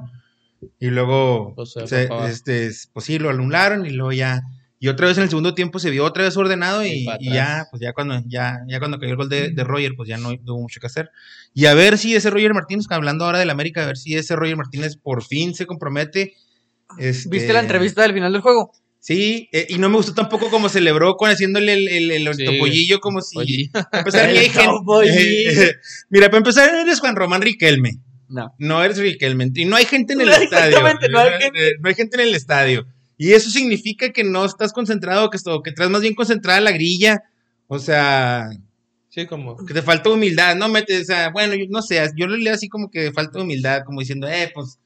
Y 0.79 0.87
luego, 0.91 1.55
Pues, 1.57 1.73
se- 1.73 2.09
este, 2.29 2.71
pues 2.93 3.05
sí, 3.07 3.19
lo 3.19 3.31
anularon 3.31 3.85
y 3.85 3.91
luego 3.91 4.13
ya, 4.13 4.43
Y 4.83 4.89
otra 4.89 5.07
vez 5.07 5.17
en 5.17 5.23
el 5.23 5.29
segundo 5.29 5.55
tiempo 5.55 5.79
se 5.79 5.91
vio 5.91 6.05
otra 6.05 6.25
vez 6.25 6.37
ordenado 6.37 6.85
y, 6.85 7.07
ya, 7.21 7.69
pues 7.71 7.81
ya 7.81 7.93
cuando, 7.93 8.21
ya, 8.27 8.59
ya 8.67 8.81
cuando 8.81 8.99
cayó 8.99 9.13
el 9.13 9.17
gol 9.17 9.29
de, 9.29 9.51
de 9.51 9.63
Roger, 9.63 9.93
pues 9.97 10.09
ya 10.09 10.17
no 10.17 10.37
tuvo 10.45 10.61
mucho 10.61 10.81
que 10.81 10.89
hacer. 10.89 11.11
Y 11.55 11.67
a 11.67 11.75
ver 11.75 11.99
si 11.99 12.17
ese 12.17 12.31
Roger 12.31 12.53
Martínez, 12.53 12.87
hablando 12.91 13.25
ahora 13.25 13.39
del 13.39 13.51
América, 13.51 13.85
a 13.85 13.87
ver 13.87 13.97
si 13.97 14.17
ese 14.17 14.35
Roger 14.35 14.57
Martínez 14.57 14.97
por 14.97 15.23
fin 15.23 15.55
se 15.55 15.67
compromete. 15.67 16.35
Este, 16.99 17.29
¿Viste 17.29 17.53
la 17.53 17.61
entrevista 17.61 18.03
del 18.03 18.13
final 18.13 18.33
del 18.33 18.43
juego? 18.43 18.73
Sí, 18.99 19.49
eh, 19.53 19.67
y 19.69 19.79
no 19.79 19.89
me 19.89 19.99
gustó 19.99 20.15
tampoco 20.15 20.51
como 20.51 20.69
celebró 20.69 21.15
con 21.15 21.31
haciéndole 21.31 21.75
el, 21.75 21.89
el, 21.89 22.27
el 22.27 22.35
Sí. 22.35 22.45
topollillo 22.45 22.99
como 22.99 23.21
si... 23.21 23.69
Para 23.69 23.89
empezar, 24.01 24.31
El 24.31 24.51
gente-. 24.51 25.77
Mira, 26.11 26.27
para 26.27 26.39
empezar, 26.39 26.75
eres 26.75 26.99
Juan 26.99 27.15
Román 27.15 27.41
Riquelme. 27.43 28.01
No. 28.29 28.53
No 28.59 28.83
eres 28.83 28.99
Riquelme. 28.99 29.49
Y 29.55 29.65
no 29.65 29.77
hay 29.77 29.85
gente 29.85 30.15
en 30.15 30.23
el 30.23 30.29
estadio. 30.31 30.77
Exactamente, 30.77 31.09
no 31.09 31.21
hay 31.21 31.31
gente. 31.41 31.69
Eh, 31.69 31.73
No 31.81 31.89
hay 31.89 31.95
gente 31.95 32.17
en 32.17 32.29
el 32.29 32.35
estadio. 32.35 32.87
Y 33.23 33.35
eso 33.35 33.51
significa 33.51 34.11
que 34.13 34.25
no 34.25 34.45
estás 34.45 34.73
concentrado, 34.73 35.31
que, 35.31 35.37
esto, 35.37 35.63
que 35.63 35.71
traes 35.71 35.91
más 35.93 36.01
bien 36.01 36.15
concentrada 36.15 36.61
la 36.61 36.73
grilla. 36.73 37.23
O 37.69 37.79
sea, 37.79 38.49
sí, 39.11 39.27
como. 39.27 39.57
que 39.65 39.75
te 39.75 39.81
falta 39.83 40.11
humildad. 40.11 40.57
No 40.57 40.69
metes, 40.69 41.03
o 41.03 41.05
sea, 41.05 41.31
bueno, 41.31 41.55
yo 41.55 41.67
no 41.71 41.83
sé, 41.83 42.05
yo 42.17 42.27
lo 42.27 42.37
leo 42.37 42.53
así 42.55 42.69
como 42.69 42.91
que 42.91 43.13
falta 43.13 43.41
humildad, 43.41 43.83
como 43.85 44.01
diciendo, 44.01 44.27
eh, 44.27 44.51
pues. 44.53 44.81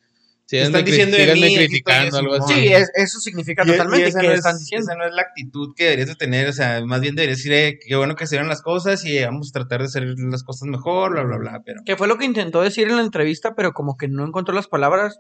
Sí, 0.44 0.59
están 0.59 0.85
diciendo 0.85 1.16
de 1.16 1.35
mí, 1.35 1.57
criticando, 1.57 2.18
algo 2.18 2.35
así. 2.35 2.53
Sí, 2.55 2.68
es- 2.68 2.90
eso 2.94 3.18
significa 3.20 3.64
y- 3.64 3.68
y 3.68 3.72
totalmente 3.72 4.09
esa 4.09 4.20
que 4.20 4.27
no 4.27 4.33
es- 4.35 4.38
están 4.40 4.59
diciendo. 4.59 4.85
Esa 4.92 4.94
no 4.99 5.05
es 5.07 5.14
la 5.14 5.22
actitud 5.22 5.75
que 5.75 5.85
deberías 5.85 6.09
de 6.09 6.14
tener, 6.14 6.46
o 6.49 6.53
sea, 6.53 6.85
más 6.85 7.01
bien 7.01 7.14
deberías 7.16 7.38
decir, 7.38 7.53
eh, 7.55 7.79
qué 7.85 7.96
bueno 7.96 8.14
que 8.14 8.27
se 8.27 8.37
dieron 8.37 8.49
las 8.49 8.61
cosas 8.62 9.03
y 9.07 9.18
vamos 9.25 9.49
a 9.49 9.53
tratar 9.53 9.81
de 9.81 9.87
hacer 9.87 10.05
las 10.18 10.44
cosas 10.44 10.68
mejor, 10.68 11.12
bla, 11.12 11.22
bla, 11.25 11.38
bla, 11.38 11.62
pero. 11.64 11.81
Que 11.87 11.96
fue 11.96 12.07
lo 12.07 12.18
que 12.18 12.27
intentó 12.27 12.61
decir 12.61 12.87
en 12.88 12.96
la 12.96 13.03
entrevista, 13.03 13.55
pero 13.57 13.72
como 13.72 13.96
que 13.96 14.07
no 14.09 14.25
encontró 14.27 14.55
las 14.55 14.68
palabras. 14.68 15.18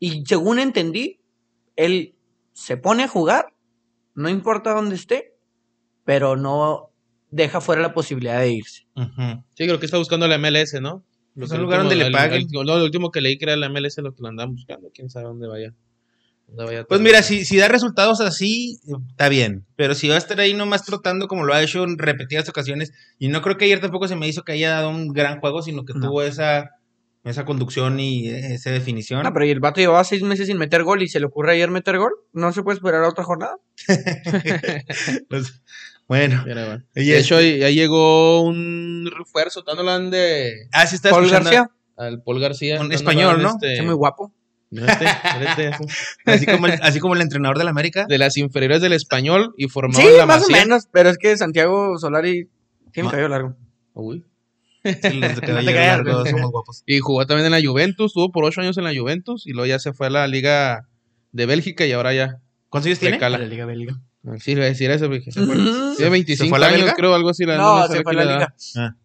Y 0.00 0.24
según 0.26 0.58
entendí, 0.58 1.20
él 1.76 2.15
se 2.56 2.78
pone 2.78 3.04
a 3.04 3.08
jugar, 3.08 3.52
no 4.14 4.30
importa 4.30 4.72
dónde 4.72 4.94
esté, 4.94 5.34
pero 6.04 6.36
no 6.36 6.90
deja 7.30 7.60
fuera 7.60 7.82
la 7.82 7.92
posibilidad 7.92 8.40
de 8.40 8.50
irse. 8.52 8.86
Sí, 9.54 9.66
creo 9.66 9.78
que 9.78 9.84
está 9.84 9.98
buscando 9.98 10.26
la 10.26 10.38
MLS, 10.38 10.80
¿no? 10.80 11.04
Lo 11.34 11.46
que 11.46 11.52
un 11.52 11.56
el 11.58 11.62
lugar 11.64 11.80
último- 11.80 11.90
donde 11.90 12.04
le 12.06 12.10
paguen. 12.10 12.40
el- 12.42 12.48
no, 12.50 12.64
lo 12.64 12.82
último 12.82 13.10
que 13.10 13.20
leí 13.20 13.36
que 13.36 13.44
era 13.44 13.56
la 13.56 13.68
MLS 13.68 13.98
lo 14.00 14.14
que 14.14 14.22
lo 14.22 14.28
andaban 14.28 14.54
buscando. 14.54 14.88
Quién 14.94 15.10
sabe 15.10 15.26
dónde 15.26 15.46
vaya. 15.46 15.74
dónde 16.46 16.64
vaya 16.64 16.80
a 16.80 16.84
Pues 16.84 17.00
mira, 17.00 17.22
si, 17.22 17.44
si 17.44 17.56
da 17.58 17.66
resultados 17.68 18.20
así, 18.22 18.78
está 19.10 19.28
bien. 19.28 19.66
Pero 19.76 19.94
si 19.96 20.08
va 20.08 20.14
a 20.14 20.18
estar 20.18 20.38
ahí 20.40 20.54
nomás 20.54 20.84
trotando 20.84 21.26
como 21.28 21.44
lo 21.44 21.52
ha 21.52 21.60
hecho 21.62 21.82
en 21.84 21.98
repetidas 21.98 22.48
ocasiones, 22.48 22.92
y 23.18 23.26
no 23.28 23.42
creo 23.42 23.56
que 23.58 23.64
ayer 23.66 23.80
tampoco 23.80 24.06
se 24.08 24.14
me 24.16 24.28
hizo 24.28 24.44
que 24.44 24.52
haya 24.52 24.70
dado 24.70 24.88
un 24.90 25.08
gran 25.08 25.40
juego, 25.40 25.60
sino 25.60 25.84
que 25.84 25.92
No. 25.92 26.06
tuvo 26.06 26.22
esa, 26.22 26.70
esa 27.26 27.44
conducción 27.44 28.00
y 28.00 28.28
esa 28.28 28.70
definición. 28.70 29.22
No, 29.22 29.32
pero 29.32 29.44
y 29.44 29.50
el 29.50 29.60
vato 29.60 29.80
llevaba 29.80 30.04
seis 30.04 30.22
meses 30.22 30.46
sin 30.46 30.58
meter 30.58 30.82
gol 30.84 31.02
y 31.02 31.08
se 31.08 31.20
le 31.20 31.26
ocurre 31.26 31.52
ayer 31.52 31.70
meter 31.70 31.98
gol. 31.98 32.12
¿No 32.32 32.52
se 32.52 32.62
puede 32.62 32.76
esperar 32.76 33.04
a 33.04 33.08
otra 33.08 33.24
jornada? 33.24 33.56
Pues, 35.28 35.62
bueno. 36.08 36.44
Y 36.94 37.04
De 37.06 37.18
hecho, 37.18 37.40
ya 37.40 37.68
llegó 37.70 38.42
un 38.42 39.10
refuerzo. 39.16 39.64
Hablando 39.66 40.16
de 40.16 40.68
ah, 40.72 40.86
sí 40.86 40.96
está 40.96 41.10
Paul 41.10 41.28
García, 41.28 41.70
al 41.96 42.22
Paul 42.22 42.40
García. 42.40 42.80
Un 42.80 42.92
español, 42.92 43.42
¿no? 43.42 43.50
este, 43.50 43.78
es 43.78 43.84
muy 43.84 43.94
guapo. 43.94 44.32
así. 44.76 45.62
Así 46.24 46.46
como, 46.46 46.66
el, 46.66 46.78
así 46.82 47.00
como 47.00 47.14
el 47.14 47.20
entrenador 47.22 47.58
del 47.58 47.68
América. 47.68 48.06
de 48.08 48.18
las 48.18 48.36
inferiores 48.36 48.80
del 48.82 48.92
español 48.92 49.54
y 49.56 49.68
formado 49.68 50.02
Sí, 50.02 50.08
en 50.08 50.18
la 50.18 50.26
más 50.26 50.44
o 50.48 50.50
menos, 50.50 50.88
pero 50.92 51.08
es 51.08 51.18
que 51.18 51.36
Santiago 51.36 51.98
Solari 51.98 52.48
tiene 52.92 53.06
Ma- 53.06 53.10
cabello 53.12 53.28
largo. 53.28 53.56
Uy. 53.94 54.24
Sí, 55.02 55.20
los 55.20 55.40
de 55.40 56.32
guapos. 56.50 56.82
Y 56.86 56.98
jugó 57.00 57.26
también 57.26 57.46
en 57.46 57.52
la 57.52 57.68
Juventus, 57.68 58.06
estuvo 58.12 58.30
por 58.32 58.44
ocho 58.44 58.60
años 58.60 58.76
en 58.78 58.84
la 58.84 58.94
Juventus 58.96 59.46
y 59.46 59.52
luego 59.52 59.66
ya 59.66 59.78
se 59.78 59.92
fue 59.92 60.06
a 60.06 60.10
la 60.10 60.26
Liga 60.26 60.88
de 61.32 61.46
Bélgica 61.46 61.84
y 61.86 61.92
ahora 61.92 62.12
ya 62.14 62.40
¿Cuántos 62.68 62.86
años 62.88 62.98
tiene? 62.98 63.16
A 63.16 63.28
la 63.30 63.38
Liga 63.38 63.64
Belga. 63.64 64.00
Sí, 64.38 64.52
le 64.54 64.60
voy 64.60 64.66
a 64.66 64.68
decir 64.70 64.90
eso, 64.90 65.06
porque 65.06 65.30
se 65.30 65.44
fue. 65.44 65.56
Ujú. 65.56 65.94
Tiene 65.96 66.10
25 66.10 66.48
fue 66.48 66.58
a 66.58 66.60
la 66.60 66.66
años, 66.66 66.80
belga? 66.80 66.94
creo, 66.94 67.14
algo 67.14 67.30
así. 67.30 67.44
La, 67.44 67.56
No, 67.56 67.82
se 67.86 67.88
fue 67.88 67.96
a 67.98 68.00
aquí 68.00 68.16
la 68.16 68.24
la 68.24 68.30
edad. 68.32 68.38
liga. 68.38 68.54
Ah. 68.76 68.96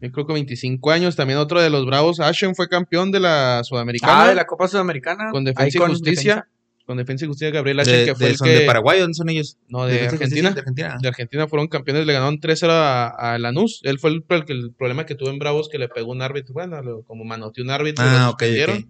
Yo 0.00 0.12
creo 0.12 0.26
que 0.26 0.32
25 0.32 0.90
años. 0.90 1.14
También 1.14 1.38
otro 1.38 1.60
de 1.60 1.68
los 1.68 1.84
bravos, 1.84 2.20
Ashen, 2.20 2.54
fue 2.54 2.68
campeón 2.68 3.10
de 3.12 3.20
la 3.20 3.60
Sudamericana. 3.64 4.22
Ah, 4.24 4.28
de 4.28 4.34
la 4.34 4.46
Copa 4.46 4.66
Sudamericana. 4.68 5.30
Con 5.30 5.40
Ahí 5.46 5.52
Defensa 5.52 5.78
y 5.78 5.80
Justicia. 5.90 6.34
defensa. 6.36 6.48
Con 6.86 6.96
Defensa 6.96 7.24
y 7.24 7.28
Justicia, 7.28 7.50
Gabriel 7.52 7.76
De, 7.78 7.84
que 8.06 8.14
fue 8.16 8.26
de- 8.26 8.32
el 8.32 8.36
son 8.36 8.48
que... 8.48 8.54
de 8.54 8.66
Paraguay, 8.66 8.98
¿dónde 9.00 9.14
son 9.14 9.28
ellos? 9.28 9.56
No, 9.68 9.86
de 9.86 10.02
Argentina. 10.08 10.18
Justicia, 10.18 10.50
De 10.50 10.58
Argentina. 10.60 10.98
De 11.00 11.08
Argentina 11.08 11.48
fueron 11.48 11.68
campeones, 11.68 12.06
le 12.06 12.12
ganaron 12.12 12.40
3-0 12.40 12.70
a, 12.70 13.08
a 13.34 13.38
Lanús. 13.38 13.80
Él 13.84 13.98
fue 14.00 14.10
el, 14.10 14.24
el, 14.28 14.44
que- 14.44 14.52
el 14.52 14.72
problema 14.72 15.06
que 15.06 15.14
tuvo 15.14 15.30
en 15.30 15.38
Bravos, 15.38 15.68
que 15.68 15.78
le 15.78 15.88
pegó 15.88 16.10
un 16.10 16.22
árbitro. 16.22 16.52
Bueno, 16.54 16.82
lo- 16.82 17.02
como 17.04 17.24
manoteó 17.24 17.62
un 17.62 17.70
árbitro, 17.70 18.04
Ah, 18.04 18.12
lo 18.12 18.30
ok, 18.30 18.40
suspendieron. 18.40 18.76
ok. 18.78 18.84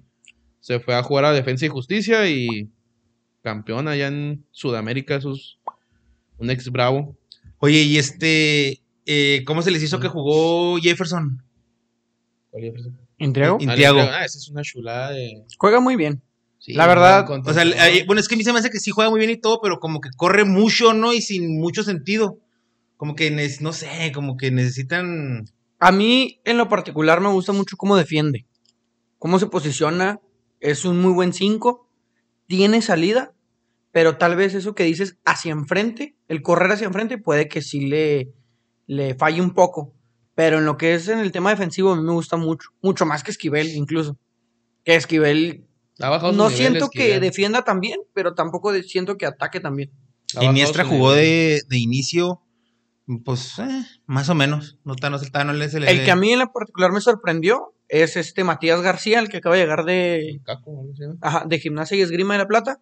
Se 0.60 0.80
fue 0.80 0.94
a 0.94 1.02
jugar 1.02 1.24
a 1.26 1.32
Defensa 1.32 1.66
y 1.66 1.68
Justicia 1.68 2.28
y 2.28 2.68
campeón 3.42 3.88
allá 3.88 4.06
en 4.08 4.46
Sudamérica. 4.52 5.16
Esos, 5.16 5.58
un 6.38 6.50
ex 6.50 6.70
Bravo. 6.70 7.16
Oye, 7.58 7.82
y 7.82 7.98
este, 7.98 8.80
eh, 9.06 9.42
¿cómo 9.44 9.60
se 9.62 9.70
les 9.70 9.82
hizo 9.82 10.00
que 10.00 10.08
jugó 10.08 10.78
Jefferson? 10.78 11.42
¿Cuál? 12.50 12.72
Intriago. 13.18 13.58
Ah, 13.60 13.62
Intriago. 13.64 14.00
Ah, 14.00 14.24
esa 14.24 14.38
es 14.38 14.48
una 14.48 14.62
chulada 14.62 15.10
de. 15.10 15.44
Juega 15.58 15.78
muy 15.80 15.96
bien. 15.96 16.22
Sí, 16.64 16.74
La 16.74 16.86
verdad, 16.86 17.26
con- 17.26 17.40
O 17.44 17.52
sea, 17.52 17.64
bueno, 18.06 18.20
es 18.20 18.28
que 18.28 18.36
a 18.36 18.38
mí 18.38 18.44
se 18.44 18.52
me 18.52 18.60
hace 18.60 18.70
que 18.70 18.78
sí 18.78 18.92
juega 18.92 19.10
muy 19.10 19.18
bien 19.18 19.32
y 19.32 19.36
todo, 19.40 19.60
pero 19.60 19.80
como 19.80 20.00
que 20.00 20.10
corre 20.16 20.44
mucho, 20.44 20.92
¿no? 20.94 21.12
Y 21.12 21.20
sin 21.20 21.58
mucho 21.58 21.82
sentido. 21.82 22.38
Como 22.96 23.16
que, 23.16 23.32
no 23.60 23.72
sé, 23.72 24.12
como 24.14 24.36
que 24.36 24.52
necesitan... 24.52 25.44
A 25.80 25.90
mí, 25.90 26.40
en 26.44 26.58
lo 26.58 26.68
particular, 26.68 27.20
me 27.20 27.30
gusta 27.30 27.50
mucho 27.52 27.76
cómo 27.76 27.96
defiende. 27.96 28.46
Cómo 29.18 29.40
se 29.40 29.48
posiciona. 29.48 30.20
Es 30.60 30.84
un 30.84 31.00
muy 31.00 31.12
buen 31.12 31.32
5. 31.32 31.90
Tiene 32.46 32.80
salida. 32.80 33.32
Pero 33.90 34.16
tal 34.16 34.36
vez 34.36 34.54
eso 34.54 34.76
que 34.76 34.84
dices 34.84 35.18
hacia 35.24 35.50
enfrente, 35.50 36.16
el 36.28 36.42
correr 36.42 36.70
hacia 36.70 36.86
enfrente, 36.86 37.18
puede 37.18 37.48
que 37.48 37.60
sí 37.60 37.80
le, 37.86 38.32
le 38.86 39.16
falle 39.16 39.40
un 39.42 39.52
poco. 39.52 39.92
Pero 40.36 40.58
en 40.58 40.64
lo 40.64 40.76
que 40.76 40.94
es 40.94 41.08
en 41.08 41.18
el 41.18 41.32
tema 41.32 41.50
defensivo, 41.50 41.90
a 41.90 41.96
mí 41.96 42.02
me 42.04 42.12
gusta 42.12 42.36
mucho. 42.36 42.68
Mucho 42.80 43.04
más 43.04 43.24
que 43.24 43.32
Esquivel, 43.32 43.66
incluso. 43.74 44.16
Que 44.84 44.94
Esquivel, 44.94 45.66
ha 46.02 46.08
bajado 46.10 46.32
su 46.32 46.38
no 46.38 46.50
siento 46.50 46.90
que 46.90 47.20
defienda 47.20 47.62
tan 47.64 47.80
bien, 47.80 48.00
pero 48.14 48.34
tampoco 48.34 48.72
de- 48.72 48.82
siento 48.82 49.16
que 49.16 49.26
ataque 49.26 49.60
también. 49.60 49.90
Iniestra 50.40 50.84
jugó 50.84 51.12
de, 51.12 51.62
de 51.68 51.78
inicio, 51.78 52.40
pues, 53.24 53.58
eh, 53.58 53.84
más 54.06 54.28
o 54.28 54.34
menos. 54.34 54.78
No 54.84 54.94
tan, 54.96 55.12
no, 55.12 55.20
tan- 55.20 55.46
no 55.48 55.52
El 55.52 56.04
que 56.04 56.10
a 56.10 56.16
mí 56.16 56.32
en 56.32 56.38
lo 56.38 56.52
particular 56.52 56.92
me 56.92 57.00
sorprendió 57.00 57.74
es 57.88 58.16
este 58.16 58.42
Matías 58.44 58.80
García, 58.80 59.18
el 59.18 59.28
que 59.28 59.36
acaba 59.38 59.56
de 59.56 59.60
llegar 59.62 59.84
de, 59.84 60.40
ajá, 61.20 61.44
de 61.46 61.58
Gimnasia 61.58 61.96
y 61.96 62.00
Esgrima 62.00 62.34
de 62.34 62.38
la 62.38 62.48
Plata. 62.48 62.80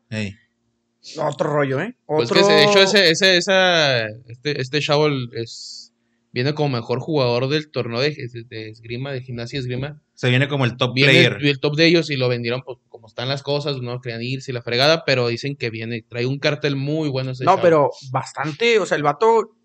Otro 1.18 1.50
rollo, 1.52 1.80
¿eh? 1.80 1.96
Pues 2.06 2.30
Otro... 2.30 2.34
que 2.36 2.40
ese- 2.42 2.52
de 2.52 2.64
hecho, 2.64 2.78
ese, 2.82 3.10
ese, 3.10 3.36
esa, 3.38 4.06
este, 4.28 4.60
este 4.60 4.80
chavo 4.80 5.08
es, 5.32 5.89
viene 6.32 6.54
como 6.54 6.68
mejor 6.76 7.00
jugador 7.00 7.48
del 7.48 7.70
torneo 7.70 8.00
de, 8.00 8.10
de- 8.10 8.44
de 8.44 8.68
esgrima, 8.70 9.12
de 9.12 9.22
gimnasia 9.22 9.56
y 9.56 9.60
esgrima. 9.60 10.00
Se 10.14 10.28
viene 10.28 10.48
como 10.48 10.64
el 10.64 10.76
top 10.76 10.94
Viene 10.94 11.12
player. 11.12 11.38
el, 11.40 11.46
el 11.48 11.60
top 11.60 11.76
de 11.76 11.86
ellos 11.86 12.10
y 12.10 12.16
lo 12.16 12.28
vendieron 12.28 12.62
pues, 12.62 12.78
como 12.88 13.06
están 13.08 13.28
las 13.28 13.42
cosas, 13.42 13.78
no 13.80 14.00
querían 14.00 14.22
irse 14.22 14.50
y 14.50 14.54
la 14.54 14.62
fregada, 14.62 15.04
pero 15.04 15.28
dicen 15.28 15.56
que 15.56 15.70
viene, 15.70 16.02
trae 16.08 16.26
un 16.26 16.38
cartel 16.38 16.76
muy 16.76 17.08
bueno 17.08 17.30
ese 17.32 17.44
No, 17.44 17.52
chavo. 17.52 17.62
pero 17.62 17.90
bastante, 18.12 18.78
o 18.78 18.86
sea, 18.86 18.96
el 18.96 19.02
vato 19.02 19.56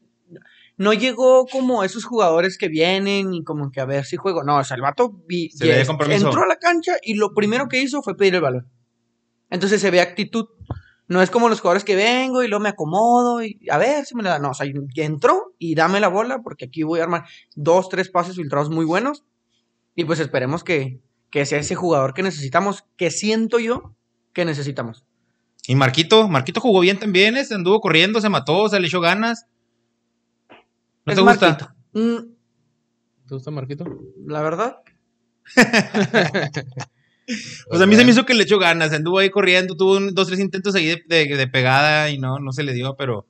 no 0.77 0.91
llegó 0.93 1.45
como 1.45 1.83
esos 1.83 2.03
jugadores 2.03 2.57
que 2.57 2.67
vienen 2.67 3.33
y 3.33 3.43
como 3.43 3.71
que 3.71 3.79
a 3.79 3.85
ver 3.85 4.03
si 4.05 4.17
juego. 4.17 4.43
No, 4.43 4.57
o 4.57 4.63
sea, 4.63 4.75
el 4.75 4.81
vato 4.81 5.21
vi- 5.27 5.49
Se 5.51 5.65
yes, 5.67 5.87
entró 6.09 6.43
a 6.43 6.47
la 6.47 6.57
cancha 6.57 6.93
y 7.03 7.13
lo 7.13 7.33
primero 7.33 7.67
que 7.69 7.81
hizo 7.81 8.01
fue 8.01 8.17
pedir 8.17 8.35
el 8.35 8.41
balón. 8.41 8.67
Entonces 9.49 9.79
se 9.79 9.91
ve 9.91 10.01
actitud. 10.01 10.45
No 11.07 11.21
es 11.21 11.29
como 11.29 11.49
los 11.49 11.61
jugadores 11.61 11.83
que 11.83 11.95
vengo 11.95 12.43
y 12.43 12.47
luego 12.47 12.63
me 12.63 12.69
acomodo 12.69 13.43
y 13.43 13.59
a 13.69 13.77
ver 13.77 14.05
si 14.05 14.15
me 14.15 14.23
la 14.23 14.31
da. 14.31 14.39
No, 14.39 14.51
o 14.51 14.53
sea, 14.53 14.67
entró 14.95 15.53
y 15.59 15.75
dame 15.75 15.99
la 15.99 16.07
bola 16.07 16.41
porque 16.41 16.65
aquí 16.65 16.83
voy 16.83 16.99
a 16.99 17.03
armar 17.03 17.25
dos, 17.55 17.89
tres 17.89 18.09
pases 18.09 18.35
filtrados 18.35 18.69
muy 18.69 18.85
buenos. 18.85 19.23
Y 19.95 20.05
pues 20.05 20.19
esperemos 20.19 20.63
que, 20.63 20.99
que 21.29 21.45
sea 21.45 21.59
ese 21.59 21.75
jugador 21.75 22.13
que 22.13 22.23
necesitamos, 22.23 22.85
que 22.97 23.11
siento 23.11 23.59
yo 23.59 23.95
que 24.33 24.45
necesitamos. 24.45 25.05
Y 25.67 25.75
Marquito, 25.75 26.27
Marquito 26.27 26.59
jugó 26.59 26.81
bien 26.81 26.99
también, 26.99 27.37
¿eh? 27.37 27.45
se 27.45 27.55
anduvo 27.55 27.81
corriendo, 27.81 28.19
se 28.21 28.29
mató, 28.29 28.67
se 28.69 28.79
le 28.79 28.87
echó 28.87 28.99
ganas. 28.99 29.45
¿No 31.05 31.11
Es 31.11 31.15
te 31.15 31.21
gusta? 31.21 31.47
Marquito. 31.49 31.71
Mm, 31.93 32.35
¿Te 33.27 33.33
gusta 33.33 33.51
Marquito? 33.51 33.85
la 34.25 34.41
verdad, 34.41 34.77
Pues 37.69 37.81
a 37.81 37.85
mí 37.85 37.95
se 37.95 38.05
me 38.05 38.11
hizo 38.11 38.25
que 38.25 38.33
le 38.33 38.43
echó 38.43 38.59
ganas, 38.59 38.91
anduvo 38.93 39.19
ahí 39.19 39.29
corriendo, 39.29 39.75
tuvo 39.75 39.97
un- 39.97 40.13
dos, 40.13 40.27
tres 40.27 40.39
intentos 40.39 40.75
ahí 40.75 40.85
de, 40.85 41.03
de- 41.07 41.35
de 41.37 41.47
pegada 41.47 42.09
y 42.11 42.17
no, 42.19 42.39
no 42.39 42.51
se 42.51 42.63
le 42.63 42.73
dio, 42.73 42.95
pero 42.95 43.27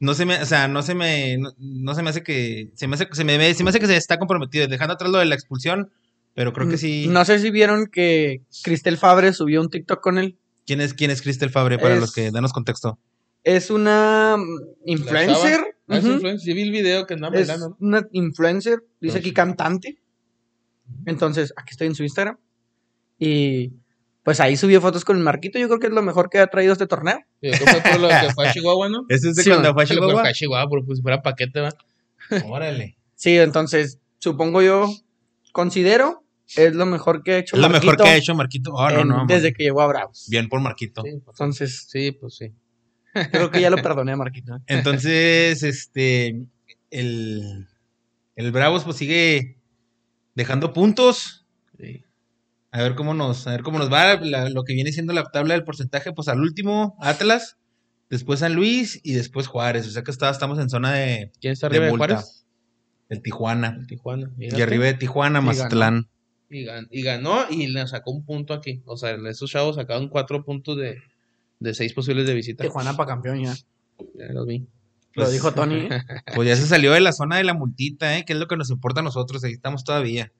no 0.00 0.14
se 0.14 0.24
me, 0.24 0.40
o 0.40 0.46
sea, 0.46 0.68
no 0.68 0.82
se 0.82 0.94
me, 0.94 1.36
no, 1.38 1.50
no 1.58 1.94
se 1.94 2.02
me 2.02 2.10
hace 2.10 2.22
que, 2.22 2.70
se 2.74 2.86
me 2.86 2.94
hace, 2.94 3.08
se 3.12 3.24
me, 3.24 3.54
se 3.54 3.64
me 3.64 3.70
hace 3.70 3.80
que 3.80 3.86
se 3.86 3.96
está 3.96 4.18
comprometido, 4.18 4.66
dejando 4.68 4.94
atrás 4.94 5.10
lo 5.10 5.18
de 5.18 5.24
la 5.24 5.34
expulsión, 5.34 5.90
pero 6.34 6.52
creo 6.52 6.68
que 6.68 6.78
sí. 6.78 7.06
No 7.08 7.24
sé 7.24 7.38
si 7.38 7.50
vieron 7.50 7.86
que 7.86 8.42
Cristel 8.62 8.98
Fabre 8.98 9.32
subió 9.32 9.60
un 9.60 9.68
TikTok 9.70 10.00
con 10.00 10.18
él. 10.18 10.36
¿Quién 10.66 10.80
es, 10.80 10.94
quién 10.94 11.10
es 11.10 11.20
Cristel 11.22 11.50
Fabre 11.50 11.78
para 11.78 11.94
Es- 11.94 12.00
los 12.00 12.12
que 12.12 12.30
danos 12.30 12.52
contexto? 12.52 12.98
Es 13.42 13.70
una 13.70 14.36
influencer. 14.86 15.60
Ah, 15.86 15.98
es 15.98 16.04
ujú, 16.04 16.12
influencer. 16.14 16.40
Sí, 16.46 16.54
vi 16.54 16.62
el 16.62 16.70
video 16.70 17.06
que 17.06 17.12
andaba 17.14 17.36
una 17.78 18.06
influencer, 18.12 18.82
dice 19.00 19.18
Ah, 19.18 19.20
aquí 19.20 19.32
cantante. 19.32 19.98
Entonces, 21.06 21.52
aquí 21.56 21.72
estoy 21.72 21.88
en 21.88 21.94
su 21.94 22.02
Instagram. 22.02 22.38
Y 23.18 23.72
pues 24.22 24.40
ahí 24.40 24.56
subió 24.56 24.80
fotos 24.80 25.04
con 25.04 25.16
el 25.16 25.22
Marquito. 25.22 25.58
Yo 25.58 25.66
creo 25.68 25.78
que 25.80 25.86
es 25.88 25.92
lo 25.92 26.02
mejor 26.02 26.30
que 26.30 26.38
ha 26.38 26.46
traído 26.46 26.72
este 26.72 26.86
torneo. 26.86 27.18
Yo 27.42 27.50
creo 27.52 27.64
que 27.64 27.70
fue 27.80 27.90
por 27.92 28.00
lo 28.00 28.08
que 28.08 28.32
fue 28.34 28.48
a 28.48 28.52
Chihuahua, 28.54 28.88
¿no? 28.88 29.04
Ese 29.08 29.30
es 29.30 29.36
de 29.36 29.42
Sí, 29.42 29.50
cuando 29.50 29.72
fue 29.74 29.82
a 29.84 29.86
Fue 29.86 29.96
Chihuahua. 29.96 30.28
a 30.28 30.32
Chihuahua, 30.32 30.68
por 30.68 30.84
pues, 30.84 30.98
si 30.98 31.02
fuera 31.02 31.22
paquete, 31.22 31.60
¿va? 31.60 31.70
Órale. 32.46 32.96
Sí, 33.16 33.36
entonces, 33.38 33.98
supongo 34.18 34.62
yo, 34.62 34.88
considero, 35.52 36.24
es 36.56 36.74
lo 36.74 36.86
mejor 36.86 37.22
que 37.22 37.32
ha 37.32 37.38
hecho 37.38 37.56
Es 37.56 37.62
lo 37.62 37.68
mejor 37.68 37.96
que 37.96 38.02
ha 38.08 38.16
hecho 38.16 38.34
Marquito. 38.34 38.72
Oh, 38.72 38.88
no, 38.90 39.00
en- 39.00 39.08
no. 39.08 39.24
desde 39.26 39.48
man. 39.48 39.54
que 39.54 39.62
llegó 39.64 39.82
a 39.82 39.86
Bravos. 39.86 40.26
Bien 40.28 40.48
por 40.48 40.60
Marquito. 40.60 41.02
Sí, 41.02 41.10
pues, 41.24 41.34
Entonces, 41.38 41.86
sí, 41.88 42.12
pues 42.12 42.36
sí. 42.36 42.52
creo 43.30 43.50
que 43.50 43.60
ya 43.60 43.70
lo 43.70 43.76
perdoné 43.76 44.12
a 44.12 44.16
Marquito. 44.16 44.56
¿eh? 44.56 44.60
Entonces, 44.68 45.62
este, 45.62 46.42
el, 46.90 47.66
el 48.36 48.52
Bravos 48.52 48.84
pues 48.84 48.96
sigue 48.96 49.58
dejando 50.34 50.72
puntos. 50.72 51.43
A 52.74 52.82
ver 52.82 52.96
cómo 52.96 53.14
nos, 53.14 53.46
a 53.46 53.52
ver 53.52 53.62
cómo 53.62 53.78
nos 53.78 53.92
va 53.92 54.16
la- 54.20 54.48
lo 54.50 54.64
que 54.64 54.74
viene 54.74 54.90
siendo 54.90 55.12
la 55.12 55.22
tabla 55.24 55.54
del 55.54 55.62
porcentaje, 55.62 56.12
pues 56.12 56.26
al 56.26 56.40
último 56.40 56.96
Atlas, 57.00 57.56
después 58.10 58.40
San 58.40 58.54
Luis 58.54 59.00
y 59.04 59.12
después 59.14 59.46
Juárez. 59.46 59.86
O 59.86 59.90
sea 59.90 60.02
que 60.02 60.10
está- 60.10 60.28
estamos 60.30 60.58
en 60.58 60.68
zona 60.68 60.92
de, 60.92 61.30
¿Quién 61.40 61.52
está 61.52 61.68
de 61.68 61.76
arriba 61.76 61.84
de, 61.86 61.90
multa. 61.92 62.06
Juárez? 62.16 62.46
El 63.10 63.22
Tijuana. 63.22 63.76
El 63.78 63.86
Tijuana. 63.86 64.30
Y 64.38 64.60
arriba 64.60 64.86
de 64.86 64.94
Tijuana, 64.94 65.38
Y. 65.38 65.42
Mazatlán. 65.42 66.08
Y, 66.50 66.64
gan- 66.64 66.88
y 66.90 67.02
ganó 67.02 67.46
y 67.48 67.68
le 67.68 67.86
sacó 67.86 68.10
un 68.10 68.24
punto 68.24 68.52
aquí. 68.54 68.82
O 68.86 68.96
sea, 68.96 69.12
esos 69.28 69.48
chavos 69.50 69.76
sacaron 69.76 70.08
cuatro 70.08 70.44
puntos 70.44 70.76
de, 70.76 70.98
de 71.60 71.74
seis 71.74 71.92
posibles 71.92 72.26
de 72.26 72.34
visita. 72.34 72.64
Tijuana 72.64 72.96
para 72.96 73.06
campeón 73.08 73.40
ya. 73.44 73.54
Ya 74.16 74.32
los 74.32 74.46
vi. 74.48 74.66
Lo 75.12 75.22
Pues- 75.24 75.32
dijo 75.32 75.52
Tony. 75.52 75.88
Pues 76.34 76.48
ya 76.48 76.56
se 76.56 76.66
salió 76.66 76.90
de 76.92 77.00
la 77.00 77.12
zona 77.12 77.36
de 77.36 77.44
la 77.44 77.54
multita, 77.54 78.18
¿eh? 78.18 78.24
que 78.24 78.32
es 78.32 78.38
lo 78.40 78.48
que 78.48 78.56
nos 78.56 78.70
importa 78.70 78.98
a 78.98 79.04
nosotros. 79.04 79.44
Ahí 79.44 79.52
estamos 79.52 79.84
todavía. 79.84 80.32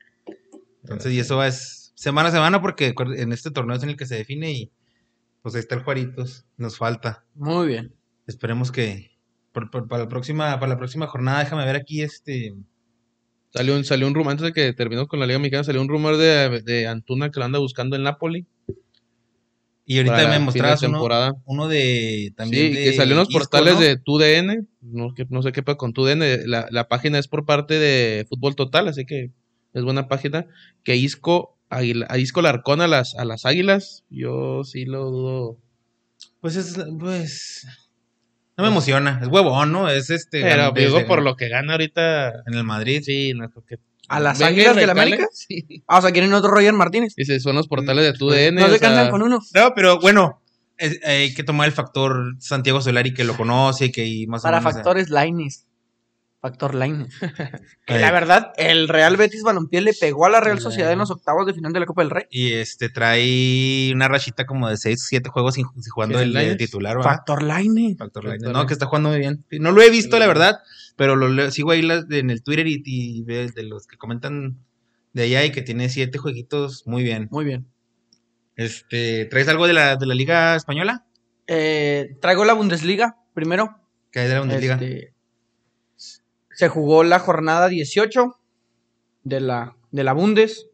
Entonces, 0.83 1.13
y 1.13 1.21
eso 1.21 1.37
va 1.37 1.47
es 1.47 1.84
semana 1.95 2.29
a 2.29 2.33
semana 2.33 2.61
porque 2.61 2.95
en 3.17 3.33
este 3.33 3.51
torneo 3.51 3.77
es 3.77 3.83
en 3.83 3.91
el 3.91 3.97
que 3.97 4.07
se 4.07 4.17
define 4.17 4.53
y 4.53 4.71
pues 5.43 5.55
ahí 5.55 5.61
está 5.61 5.75
el 5.75 5.83
Juaritos. 5.83 6.45
Nos 6.57 6.77
falta. 6.79 7.25
Muy 7.35 7.67
bien. 7.69 7.93
Esperemos 8.27 8.73
que 8.73 9.11
por- 9.53 9.71
por- 9.71 9.87
para, 9.89 10.05
la 10.05 10.09
próxima, 10.09 10.59
para 10.59 10.71
la 10.73 10.79
próxima 10.79 11.07
jornada, 11.07 11.41
déjame 11.41 11.65
ver 11.65 11.77
aquí 11.77 12.03
este. 12.03 12.55
Salió 13.53 13.77
un, 13.77 13.85
salió 13.85 14.07
un 14.09 14.15
rumor, 14.15 14.33
antes 14.33 14.47
de 14.47 14.53
que 14.53 14.73
terminó 14.73 15.07
con 15.07 15.21
la 15.21 15.27
Liga 15.27 15.39
Mexicana, 15.39 15.63
salió 15.63 15.81
un 15.81 15.89
rumor 15.89 16.17
de, 16.17 16.61
de 16.63 16.87
Antuna 16.89 17.31
que 17.31 17.39
lo 17.39 17.45
anda 17.47 17.59
buscando 17.61 17.95
en 17.95 18.03
Napoli. 18.03 18.47
Y 19.87 19.99
ahorita 19.99 20.29
me 20.29 20.39
mostrabas 20.39 20.83
uno, 20.83 21.03
uno 21.45 21.69
de 21.69 22.33
también. 22.37 22.73
Sí, 22.73 22.79
de 22.79 22.85
que 22.85 22.93
salió 22.95 23.13
en 23.13 23.19
los 23.19 23.29
Isco, 23.29 23.39
portales 23.41 23.75
¿no? 23.75 23.81
de 23.81 23.97
TUDN. 23.99 24.67
No, 24.81 25.15
que- 25.15 25.27
no 25.29 25.43
sé 25.43 25.53
qué 25.53 25.63
pasa 25.63 25.77
con 25.77 25.93
TUDN. 25.93 26.49
La, 26.51 26.67
la 26.71 26.89
página 26.89 27.19
es 27.19 27.29
por 27.29 27.45
parte 27.45 27.79
de 27.79 28.25
Fútbol 28.29 28.57
Total, 28.57 28.89
así 28.89 29.05
que 29.05 29.31
es 29.75 29.83
buena 29.85 30.09
página. 30.09 30.47
Que 30.85 30.97
Isco, 30.97 31.54
Águila- 31.79 32.07
a 32.09 32.19
Isco 32.19 32.43
Larcón 32.43 32.81
a 32.81 32.89
las, 32.89 33.15
a 33.17 33.25
las 33.25 33.45
Águilas, 33.45 34.05
yo 34.11 34.63
sí 34.65 34.85
lo 34.85 35.11
dudo. 35.11 35.59
Pues 36.41 36.57
es. 36.57 36.77
Pues. 36.99 37.67
No 38.57 38.63
me 38.65 38.69
emociona. 38.71 39.19
Es 39.23 39.29
huevón, 39.29 39.73
¿no? 39.73 39.89
Es 39.89 40.11
este. 40.11 40.43
Pero 40.43 40.71
desde- 40.73 40.87
digo, 40.99 41.07
por 41.07 41.23
lo 41.23 41.37
que 41.37 41.49
gana 41.49 41.73
ahorita. 41.73 42.29
En 42.47 42.55
el 42.55 42.65
Madrid. 42.65 43.03
Sí, 43.05 43.33
no 43.35 43.49
creo 43.51 43.65
que. 43.67 43.79
¿A 44.09 44.21
las 44.21 44.41
y 44.41 44.45
Águilas 44.45 44.77
del. 44.77 44.91
América? 44.91 45.27
Sí. 45.33 45.83
Ah, 45.89 45.99
o 45.99 46.03
sea, 46.03 46.13
quieren 46.13 46.33
otro 46.35 46.51
Roger 46.51 46.73
Martínez. 46.75 47.15
Dice, 47.17 47.41
son 47.41 47.57
los 47.57 47.67
portales 47.69 48.05
de 48.05 48.13
TUDN. 48.19 48.57
No 48.57 48.67
o 48.67 48.69
se 48.69 48.79
sea, 48.79 48.89
cansan 48.89 49.11
con 49.11 49.23
uno. 49.23 49.41
No, 49.55 49.73
pero 49.75 49.99
bueno, 49.99 50.43
es- 50.77 51.01
hay 51.05 51.35
que 51.35 51.43
tomar 51.43 51.67
el 51.67 51.73
factor 51.73 52.35
Santiago 52.39 52.81
Solari 52.81 53.15
que 53.15 53.25
lo 53.25 53.37
conoce, 53.37 53.91
que 53.91 54.03
ahí 54.03 54.27
más 54.27 54.43
o 54.43 54.45
Para 54.45 54.61
menos, 54.61 54.75
factores 54.75 55.09
Laines. 55.11 55.67
Factor 56.45 56.75
Laines. 56.75 57.09
Que 57.87 57.97
eh, 57.97 58.01
la 58.01 58.11
verdad, 58.13 58.53
el 58.59 58.87
Real 58.89 59.17
Betis 59.17 59.43
Balompié 59.43 59.81
le 59.81 59.95
pegó 59.95 60.27
a 60.27 60.31
la 60.31 60.41
Real 60.43 60.61
Sociedad 60.61 60.93
en 60.93 60.99
los 60.99 61.11
octavos 61.11 61.47
de 61.47 61.55
final 61.55 61.73
de 61.73 61.81
la 61.81 61.87
Copa 61.87 62.03
del 62.03 62.11
Rey. 62.11 62.25
Y 62.31 62.53
este 62.53 62.91
trae 62.91 63.91
una 63.95 64.09
rachita 64.09 64.45
como 64.45 64.69
de 64.69 64.77
6, 64.77 65.07
7 65.09 65.31
juegos 65.31 65.55
sin, 65.55 65.65
sin 65.81 65.91
jugando 65.91 66.19
¿Que 66.19 66.25
es 66.25 66.29
el 66.29 66.35
Lions? 66.35 66.57
titular, 66.59 66.97
¿verdad? 66.99 67.11
Factor 67.13 67.43
Laines. 67.43 67.97
Factor 67.97 68.25
Lainez. 68.25 68.51
No, 68.51 68.67
que 68.67 68.75
está 68.75 68.85
jugando 68.87 69.09
muy 69.09 69.19
bien. 69.19 69.45
No 69.53 69.73
lo 69.73 69.81
he 69.81 69.89
visto, 69.89 70.19
la 70.19 70.27
verdad, 70.27 70.59
pero 70.97 71.17
lo 71.17 71.29
leo- 71.31 71.51
sigo 71.51 71.71
ahí 71.71 71.81
en 72.11 72.29
el 72.31 72.43
Twitter 72.43 72.67
y, 72.67 72.83
y 72.85 73.23
de, 73.25 73.51
de 73.51 73.63
los 73.63 73.87
que 73.87 73.97
comentan 73.97 74.59
de 75.15 75.23
allá 75.23 75.45
y 75.47 75.51
que 75.53 75.63
tiene 75.63 75.89
7 75.89 76.19
jueguitos 76.19 76.87
muy 76.87 77.03
bien. 77.05 77.29
Muy 77.31 77.47
bien. 77.47 77.67
Este, 78.57 79.25
¿traes 79.27 79.49
algo 79.49 79.67
de 79.67 79.73
la, 79.73 79.97
de 79.97 80.07
la 80.07 80.15
Liga 80.15 80.57
Española? 80.57 81.07
Eh, 81.47 82.17
traigo 82.21 82.45
la 82.45 82.53
Bundesliga 82.53 83.17
primero. 83.33 83.79
¿Qué 84.13 84.21
hay 84.21 84.29
de 84.29 84.35
la 84.35 84.41
Bundesliga? 84.41 84.75
Este, 84.75 85.14
se 86.55 86.69
jugó 86.69 87.05
la 87.05 87.19
jornada 87.19 87.69
18 87.69 88.37
de 89.25 89.41
la, 89.41 89.77
de 89.91 90.05
la 90.05 90.13
Bundes. 90.13 90.67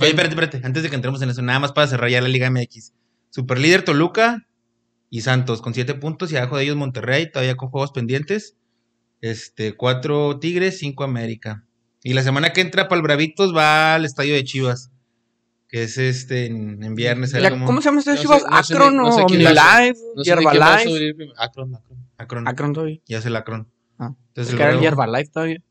Oye, 0.00 0.10
espérate, 0.10 0.34
espérate, 0.34 0.60
antes 0.64 0.82
de 0.82 0.88
que 0.90 0.94
entremos 0.96 1.20
en 1.22 1.30
eso, 1.30 1.42
nada 1.42 1.58
más 1.58 1.72
para 1.72 1.86
cerrar 1.88 2.10
ya 2.10 2.20
la 2.20 2.28
Liga 2.28 2.48
MX. 2.50 2.92
Superlíder 3.30 3.82
Toluca 3.84 4.46
y 5.08 5.22
Santos 5.22 5.60
con 5.62 5.74
7 5.74 5.94
puntos 5.94 6.30
y 6.32 6.36
abajo 6.36 6.56
de 6.56 6.64
ellos 6.64 6.76
Monterrey, 6.76 7.30
todavía 7.30 7.56
con 7.56 7.70
juegos 7.70 7.90
pendientes. 7.92 8.56
Este, 9.20 9.76
4 9.76 10.38
Tigres, 10.38 10.78
5 10.78 11.02
América. 11.04 11.64
Y 12.02 12.14
la 12.14 12.22
semana 12.22 12.52
que 12.52 12.60
entra 12.60 12.88
para 12.88 12.98
el 12.98 13.02
Bravitos 13.02 13.54
va 13.54 13.94
al 13.96 14.04
estadio 14.04 14.32
de 14.34 14.44
Chivas, 14.44 14.90
que 15.68 15.82
es 15.82 15.98
este 15.98 16.46
en, 16.46 16.82
en 16.82 16.94
viernes. 16.94 17.32
La- 17.34 17.50
¿Cómo 17.50 17.80
se 17.82 17.86
llama 17.88 17.98
este 17.98 18.14
No 18.14 18.20
Chivas? 18.20 18.44
Acron 18.48 19.00
o 19.00 19.06
Akron. 21.36 21.78
Acron, 22.16 22.48
Acron 22.48 22.72
todavía. 22.72 23.00
ya 23.06 23.18
es 23.18 23.26
el 23.26 23.36
Acron. 23.36 23.68
Ah, 24.00 24.14
Entonces, 24.28 24.54
que 24.54 24.62
era 24.62 24.72
el 24.72 24.80
Yerbalife 24.80 25.30
todavía. 25.30 25.62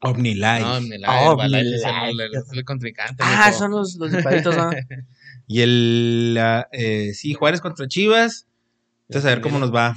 Omnilife. 0.00 0.60
No, 0.60 0.76
Omnilife, 0.76 1.04
Ah, 1.06 1.24
Herbalife, 1.30 1.58
Omnilife. 1.58 1.92
no, 1.92 2.06
el- 2.06 2.20
es 2.34 2.52
el 2.52 2.64
contrincante. 2.64 3.16
Ah, 3.26 3.46
mijo. 3.48 3.58
son 3.58 3.70
los, 3.72 3.94
los 3.96 4.12
dipaditos, 4.12 4.56
¿no? 4.56 4.70
Y 5.46 5.60
el, 5.60 6.38
ah, 6.40 6.66
eh, 6.72 7.12
sí, 7.12 7.34
Juárez 7.34 7.60
contra 7.60 7.86
Chivas. 7.86 8.46
Entonces, 9.08 9.30
a 9.30 9.34
ver 9.34 9.42
cómo 9.42 9.58
nos 9.58 9.74
va. 9.74 9.94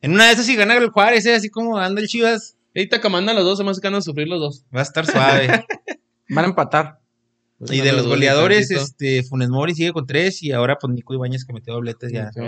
En 0.00 0.12
una 0.12 0.26
de 0.26 0.32
esas, 0.32 0.46
si 0.46 0.56
gana 0.56 0.74
el 0.76 0.88
Juárez, 0.88 1.26
eh, 1.26 1.34
así 1.34 1.50
como 1.50 1.76
anda 1.78 2.00
el 2.00 2.08
Chivas, 2.08 2.56
Ahorita 2.74 3.00
que 3.00 3.08
mandan 3.08 3.36
los 3.36 3.44
dos, 3.44 3.56
se 3.58 3.64
me 3.64 3.70
hace 3.70 3.80
que 3.80 3.86
van 3.88 3.94
a 3.96 4.00
sufrir 4.02 4.28
los 4.28 4.38
dos. 4.40 4.64
va 4.74 4.80
a 4.80 4.82
estar 4.82 5.04
suave. 5.06 5.48
Van 6.28 6.44
a 6.44 6.48
empatar. 6.48 7.00
y 7.60 7.80
de 7.80 7.92
los 7.92 8.06
goleadores, 8.06 8.70
este, 8.70 9.22
Funes 9.22 9.48
Mori 9.48 9.74
sigue 9.74 9.92
con 9.92 10.06
tres 10.06 10.42
y 10.42 10.52
ahora, 10.52 10.76
pues, 10.78 10.92
Nico 10.92 11.14
Ibáñez 11.14 11.44
que 11.46 11.52
metió 11.54 11.72
dobletes 11.74 12.12
ya. 12.12 12.30
Sí. 12.32 12.40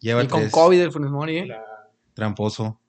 Lleva 0.00 0.22
Y 0.24 0.28
con 0.28 0.40
tres. 0.40 0.52
COVID 0.52 0.80
el 0.80 0.92
Funes 0.92 1.10
Mori, 1.10 1.38
¿eh? 1.38 1.48
Tramposo. 2.14 2.80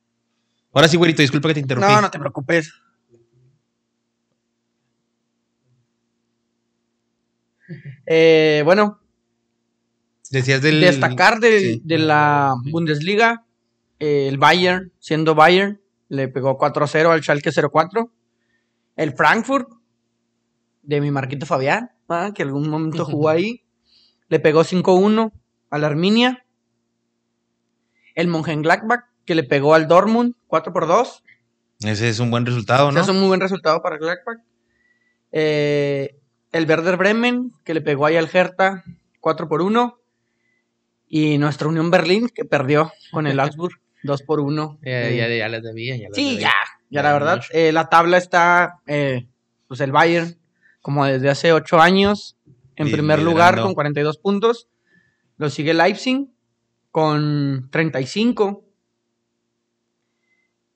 Ahora 0.73 0.87
sí, 0.87 0.97
güerito, 0.97 1.21
disculpa 1.21 1.47
que 1.49 1.55
te 1.55 1.59
interrumpí. 1.61 1.91
No, 1.91 2.01
no 2.01 2.11
te 2.11 2.19
preocupes. 2.19 2.71
Eh, 8.05 8.61
bueno, 8.65 8.99
Decías 10.29 10.61
del... 10.61 10.81
destacar 10.81 11.39
del- 11.39 11.59
sí. 11.61 11.81
de 11.83 11.97
la. 11.99 12.53
Bundesliga, 12.71 13.45
eh, 13.99 14.27
el 14.27 14.37
Bayern, 14.37 14.91
siendo 14.99 15.35
Bayern, 15.35 15.79
le 16.09 16.27
pegó 16.27 16.57
4-0 16.57 17.11
al 17.11 17.21
Schalke 17.23 17.51
04. 17.51 18.11
El 18.97 19.13
Frankfurt, 19.13 19.69
de 20.81 21.01
mi 21.01 21.11
Marquito 21.11 21.45
Fabián, 21.45 21.91
¿verdad? 22.09 22.33
que 22.33 22.43
algún 22.43 22.69
momento 22.69 23.05
jugó 23.05 23.29
ahí, 23.29 23.63
le 24.29 24.39
pegó 24.39 24.63
5-1 24.63 25.31
al 25.69 25.83
Arminia. 25.83 26.45
El 28.15 28.27
Mönchengladbach, 28.27 29.05
que 29.25 29.35
le 29.35 29.43
pegó 29.43 29.75
al 29.75 29.87
Dortmund 29.87 30.33
4 30.47 30.73
por 30.73 30.87
2. 30.87 31.23
Ese 31.81 32.09
es 32.09 32.19
un 32.19 32.31
buen 32.31 32.45
resultado, 32.45 32.91
¿no? 32.91 32.99
Ese 32.99 33.11
es 33.11 33.15
un 33.15 33.19
muy 33.19 33.27
buen 33.27 33.39
resultado 33.41 33.81
para 33.81 33.97
Gladbach. 33.97 34.39
Eh, 35.31 36.15
el 36.51 36.65
Werder 36.67 36.97
Bremen, 36.97 37.51
que 37.63 37.73
le 37.73 37.81
pegó 37.81 38.05
ahí 38.05 38.15
al 38.15 38.29
Hertha 38.31 38.83
4 39.19 39.47
por 39.47 39.61
1. 39.61 39.99
Y 41.09 41.37
nuestra 41.37 41.67
Unión 41.67 41.89
Berlín, 41.91 42.29
que 42.33 42.45
perdió 42.45 42.91
con 43.11 43.27
el 43.27 43.39
Augsburg 43.39 43.73
2 44.03 44.21
por 44.23 44.39
1. 44.39 44.79
Ya, 44.83 45.09
ya, 45.09 45.27
ya 45.29 45.47
les 45.47 45.63
debía, 45.63 45.95
ya 45.97 46.07
Sí, 46.13 46.31
debía. 46.31 46.47
ya. 46.49 46.53
Ya 46.89 47.03
la 47.03 47.11
verdad, 47.11 47.41
eh, 47.51 47.73
la 47.73 47.89
tabla 47.89 48.17
está, 48.17 48.79
eh, 48.87 49.27
pues 49.67 49.81
el 49.81 49.91
Bayern, 49.91 50.37
como 50.81 51.05
desde 51.05 51.29
hace 51.29 51.51
8 51.51 51.81
años, 51.81 52.37
en 52.77 52.87
Li- 52.87 52.93
primer 52.93 53.21
lugar 53.21 53.59
con 53.61 53.73
42 53.73 54.17
puntos. 54.19 54.69
Lo 55.35 55.49
sigue 55.49 55.73
Leipzig 55.73 56.27
con 56.91 57.67
35. 57.71 58.63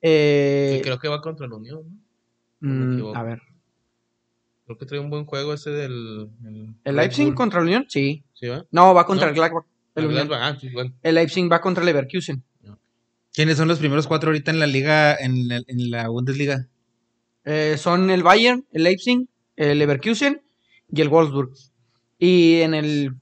Eh, 0.02 0.74
Sí, 0.76 0.82
creo 0.82 0.98
que 0.98 1.08
va 1.08 1.20
contra 1.20 1.46
la 1.46 1.56
Unión, 1.56 2.02
mm, 2.60 3.14
a 3.14 3.22
ver. 3.22 3.40
Creo 4.64 4.78
que 4.78 4.86
trae 4.86 5.00
un 5.00 5.10
buen 5.10 5.24
juego 5.24 5.54
ese 5.54 5.70
del... 5.70 6.28
El, 6.44 6.74
¿El 6.84 6.94
Red 6.94 7.02
Leipzig 7.02 7.26
Bull. 7.26 7.34
contra 7.34 7.60
el 7.60 7.66
Unión? 7.66 7.86
Sí. 7.88 8.24
¿Sí 8.32 8.46
va? 8.48 8.64
No, 8.70 8.94
va 8.94 9.06
contra 9.06 9.26
No. 9.26 9.30
el 9.32 9.36
Gladbach. 9.36 9.64
El, 9.94 10.32
ah, 10.32 10.56
sí, 10.60 10.70
bueno. 10.70 10.92
El 11.02 11.14
Leipzig 11.16 11.50
va 11.50 11.60
contra 11.60 11.82
el 11.82 11.86
Leverkusen. 11.86 12.42
¿Quiénes 13.34 13.56
son 13.56 13.66
los 13.68 13.78
primeros 13.78 14.06
cuatro 14.06 14.28
ahorita 14.28 14.50
en 14.50 14.58
la 14.58 14.66
liga, 14.66 15.14
en 15.16 15.48
la, 15.48 15.56
en 15.66 15.90
la 15.90 16.08
Bundesliga? 16.08 16.68
Eh, 17.44 17.76
son 17.78 18.10
el 18.10 18.22
Bayern, 18.22 18.66
el 18.72 18.84
Leipzig, 18.84 19.26
el 19.56 19.78
Leverkusen 19.78 20.42
y 20.90 21.00
el 21.00 21.08
Wolfsburg. 21.08 21.50
Y 22.18 22.60
en 22.60 22.74
el 22.74 23.14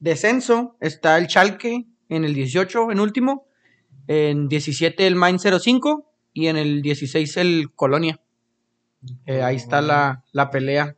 descenso 0.00 0.76
está 0.80 1.18
el 1.18 1.28
Schalke 1.28 1.86
en 2.08 2.24
el 2.24 2.34
18 2.34 2.90
en 2.90 3.00
último, 3.00 3.46
en 4.06 4.48
17 4.48 5.06
el 5.06 5.16
Mainz 5.16 5.42
05 5.42 6.07
y 6.38 6.46
en 6.46 6.56
el 6.56 6.82
16 6.82 7.36
el 7.38 7.72
Colonia. 7.74 8.20
Eh, 9.26 9.42
ahí 9.42 9.56
está 9.56 9.80
la, 9.80 10.24
la 10.32 10.50
pelea. 10.50 10.96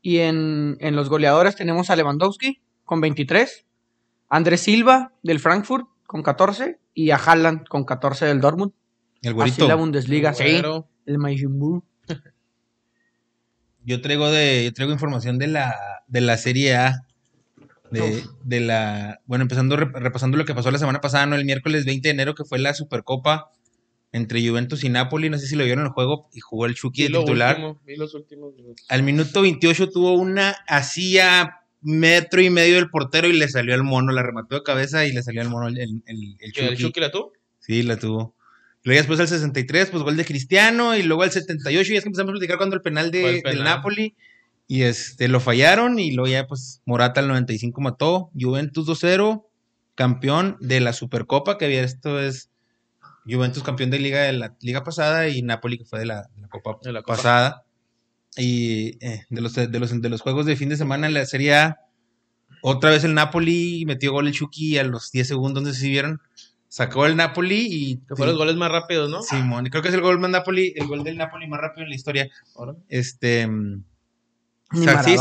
Y 0.00 0.18
en, 0.18 0.76
en 0.80 0.96
los 0.96 1.08
goleadores 1.10 1.54
tenemos 1.56 1.90
a 1.90 1.96
Lewandowski 1.96 2.60
con 2.84 3.00
23, 3.02 3.66
Andrés 4.30 4.62
Silva 4.62 5.12
del 5.22 5.38
Frankfurt 5.40 5.86
con 6.06 6.22
14 6.22 6.78
y 6.94 7.10
a 7.10 7.16
Haaland 7.16 7.66
con 7.68 7.84
14 7.84 8.24
del 8.26 8.40
Dortmund. 8.40 8.72
El 9.20 9.30
Así 9.30 9.34
güerito. 9.34 9.68
la 9.68 9.74
Bundesliga, 9.74 10.32
sí. 10.32 10.62
El 11.04 11.18
Majin 11.18 11.58
Buu. 11.58 11.84
Yo 13.84 14.00
traigo 14.00 14.30
de, 14.30 14.64
yo 14.64 14.72
traigo 14.74 14.92
información 14.92 15.38
de 15.38 15.46
la, 15.46 15.74
de 16.06 16.20
la 16.20 16.36
Serie 16.36 16.76
A. 16.76 17.04
De, 17.90 18.22
de 18.44 18.60
la, 18.60 19.20
bueno, 19.24 19.42
empezando 19.42 19.74
rep- 19.78 19.94
repasando 19.98 20.36
lo 20.36 20.44
que 20.44 20.54
pasó 20.54 20.70
la 20.70 20.78
semana 20.78 21.00
pasada, 21.00 21.24
¿no? 21.24 21.36
El 21.36 21.46
miércoles 21.46 21.86
20 21.86 22.06
de 22.06 22.12
enero 22.12 22.34
que 22.34 22.44
fue 22.44 22.58
la 22.58 22.74
Supercopa 22.74 23.50
entre 24.12 24.46
Juventus 24.46 24.84
y 24.84 24.88
Napoli, 24.88 25.28
no 25.30 25.38
sé 25.38 25.46
si 25.46 25.56
lo 25.56 25.64
vieron 25.64 25.82
en 25.82 25.86
el 25.88 25.92
juego 25.92 26.28
y 26.32 26.40
jugó 26.40 26.66
el 26.66 26.74
Chucky 26.74 27.08
de 27.08 27.18
titular. 27.18 27.56
último, 27.56 27.80
vi 27.86 27.96
los 27.96 28.14
últimos 28.14 28.54
minutos. 28.54 28.86
Al 28.88 29.02
minuto 29.02 29.42
28 29.42 29.90
tuvo 29.90 30.14
una 30.14 30.56
hacía 30.66 31.56
metro 31.82 32.40
y 32.40 32.50
medio 32.50 32.76
del 32.76 32.90
portero 32.90 33.28
y 33.28 33.34
le 33.34 33.48
salió 33.48 33.74
al 33.74 33.84
mono, 33.84 34.10
la 34.12 34.22
remató 34.22 34.54
de 34.56 34.62
cabeza 34.62 35.06
y 35.06 35.12
le 35.12 35.22
salió 35.22 35.42
al 35.42 35.48
mono 35.50 35.68
el, 35.68 35.78
el, 35.78 36.02
el- 36.06 36.36
el 36.40 36.52
¿Que 36.52 36.60
¿El 36.62 36.68
Chucky. 36.70 36.82
Chucky 36.84 37.00
la 37.00 37.10
tuvo? 37.10 37.32
Sí, 37.60 37.82
la 37.82 37.96
tuvo. 37.98 38.34
Luego 38.84 38.98
después 39.00 39.20
al 39.20 39.28
63, 39.28 39.90
pues 39.90 40.02
gol 40.02 40.16
de 40.16 40.24
Cristiano 40.24 40.96
y 40.96 41.02
luego 41.02 41.22
al 41.22 41.30
78 41.30 41.92
y 41.92 41.96
es 41.96 42.02
que 42.02 42.08
empezamos 42.08 42.30
a 42.30 42.32
platicar 42.32 42.56
cuando 42.56 42.76
el 42.76 42.82
penal, 42.82 43.10
de, 43.10 43.42
del. 43.42 43.62
Napoli 43.62 44.14
y 44.66 44.82
este 44.82 45.28
lo 45.28 45.40
fallaron 45.40 45.98
y 45.98 46.12
luego 46.12 46.30
ya 46.32 46.46
pues 46.46 46.80
Morata 46.86 47.20
al 47.20 47.28
95 47.28 47.80
mató, 47.80 48.30
Juventus 48.38 48.86
2-0, 48.86 49.44
campeón 49.94 50.56
de 50.60 50.80
la 50.80 50.92
Supercopa, 50.92 51.58
que 51.58 51.66
había 51.66 51.82
esto 51.82 52.20
es 52.20 52.50
Juventus 53.28 53.62
campeón 53.62 53.90
de 53.90 53.98
liga 53.98 54.22
de 54.22 54.32
la 54.32 54.56
liga 54.60 54.84
pasada 54.84 55.28
y 55.28 55.42
Napoli 55.42 55.78
que 55.78 55.84
fue 55.84 55.98
de 55.98 56.06
la, 56.06 56.28
de 56.34 56.40
la 56.40 56.48
Copa 56.48 56.78
De 56.82 56.92
la 56.92 57.02
Copa. 57.02 57.16
pasada. 57.16 57.64
Y 58.36 59.04
eh, 59.04 59.24
de, 59.30 59.40
los, 59.40 59.54
de, 59.54 59.66
los, 59.78 60.00
de 60.00 60.08
los 60.08 60.20
juegos 60.20 60.46
de 60.46 60.56
fin 60.56 60.68
de 60.68 60.76
semana 60.76 61.06
en 61.06 61.14
la 61.14 61.26
Serie 61.26 61.54
A, 61.54 61.78
otra 62.62 62.90
vez 62.90 63.04
el 63.04 63.14
Napoli 63.14 63.84
metió 63.86 64.12
gol 64.12 64.26
el 64.26 64.32
Chucky 64.32 64.78
a 64.78 64.84
los 64.84 65.10
10 65.10 65.28
segundos, 65.28 65.62
no 65.62 65.72
sé 65.72 65.80
si 65.80 65.90
vieron. 65.90 66.20
Sacó 66.68 67.06
el 67.06 67.16
Napoli 67.16 67.66
y 67.70 67.96
Que 68.06 68.14
fue 68.14 68.26
los 68.26 68.36
goles 68.36 68.56
más 68.56 68.70
rápidos, 68.70 69.10
¿no? 69.10 69.22
Simón, 69.22 69.66
creo 69.66 69.82
que 69.82 69.88
es 69.88 69.94
el 69.94 70.02
gol 70.02 70.18
más 70.18 70.30
Napoli, 70.30 70.74
el 70.76 70.86
gol 70.86 71.02
del 71.02 71.16
Napoli 71.16 71.46
más 71.48 71.60
rápido 71.60 71.84
en 71.84 71.90
la 71.90 71.96
historia. 71.96 72.28
Ahora. 72.54 72.74
Este 72.88 73.46
mm, 73.46 73.84
Ni 74.72 74.86
sí, 75.04 75.16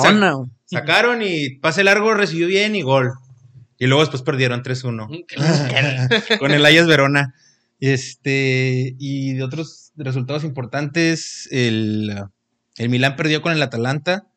sacaron 0.66 1.22
y 1.22 1.52
pase 1.60 1.86
largo, 1.86 2.14
recibió 2.14 2.48
bien 2.48 2.76
y 2.76 2.82
gol. 2.82 3.14
Y 3.80 3.88
luego 3.88 4.02
después 4.02 4.24
perdieron 4.24 4.64
3-1 4.64 6.38
con 6.40 6.52
el 6.52 6.66
Ayas 6.66 6.88
Verona. 6.88 7.34
Este, 7.80 8.96
y 9.00 9.34
de 9.34 9.44
otros 9.44 9.92
resultados 9.96 10.44
importantes, 10.44 11.48
el, 11.52 12.12
el 12.78 12.90
Milán 12.90 13.16
perdió 13.16 13.42
con 13.42 13.52
el 13.54 13.62
Atalanta. 13.62 14.28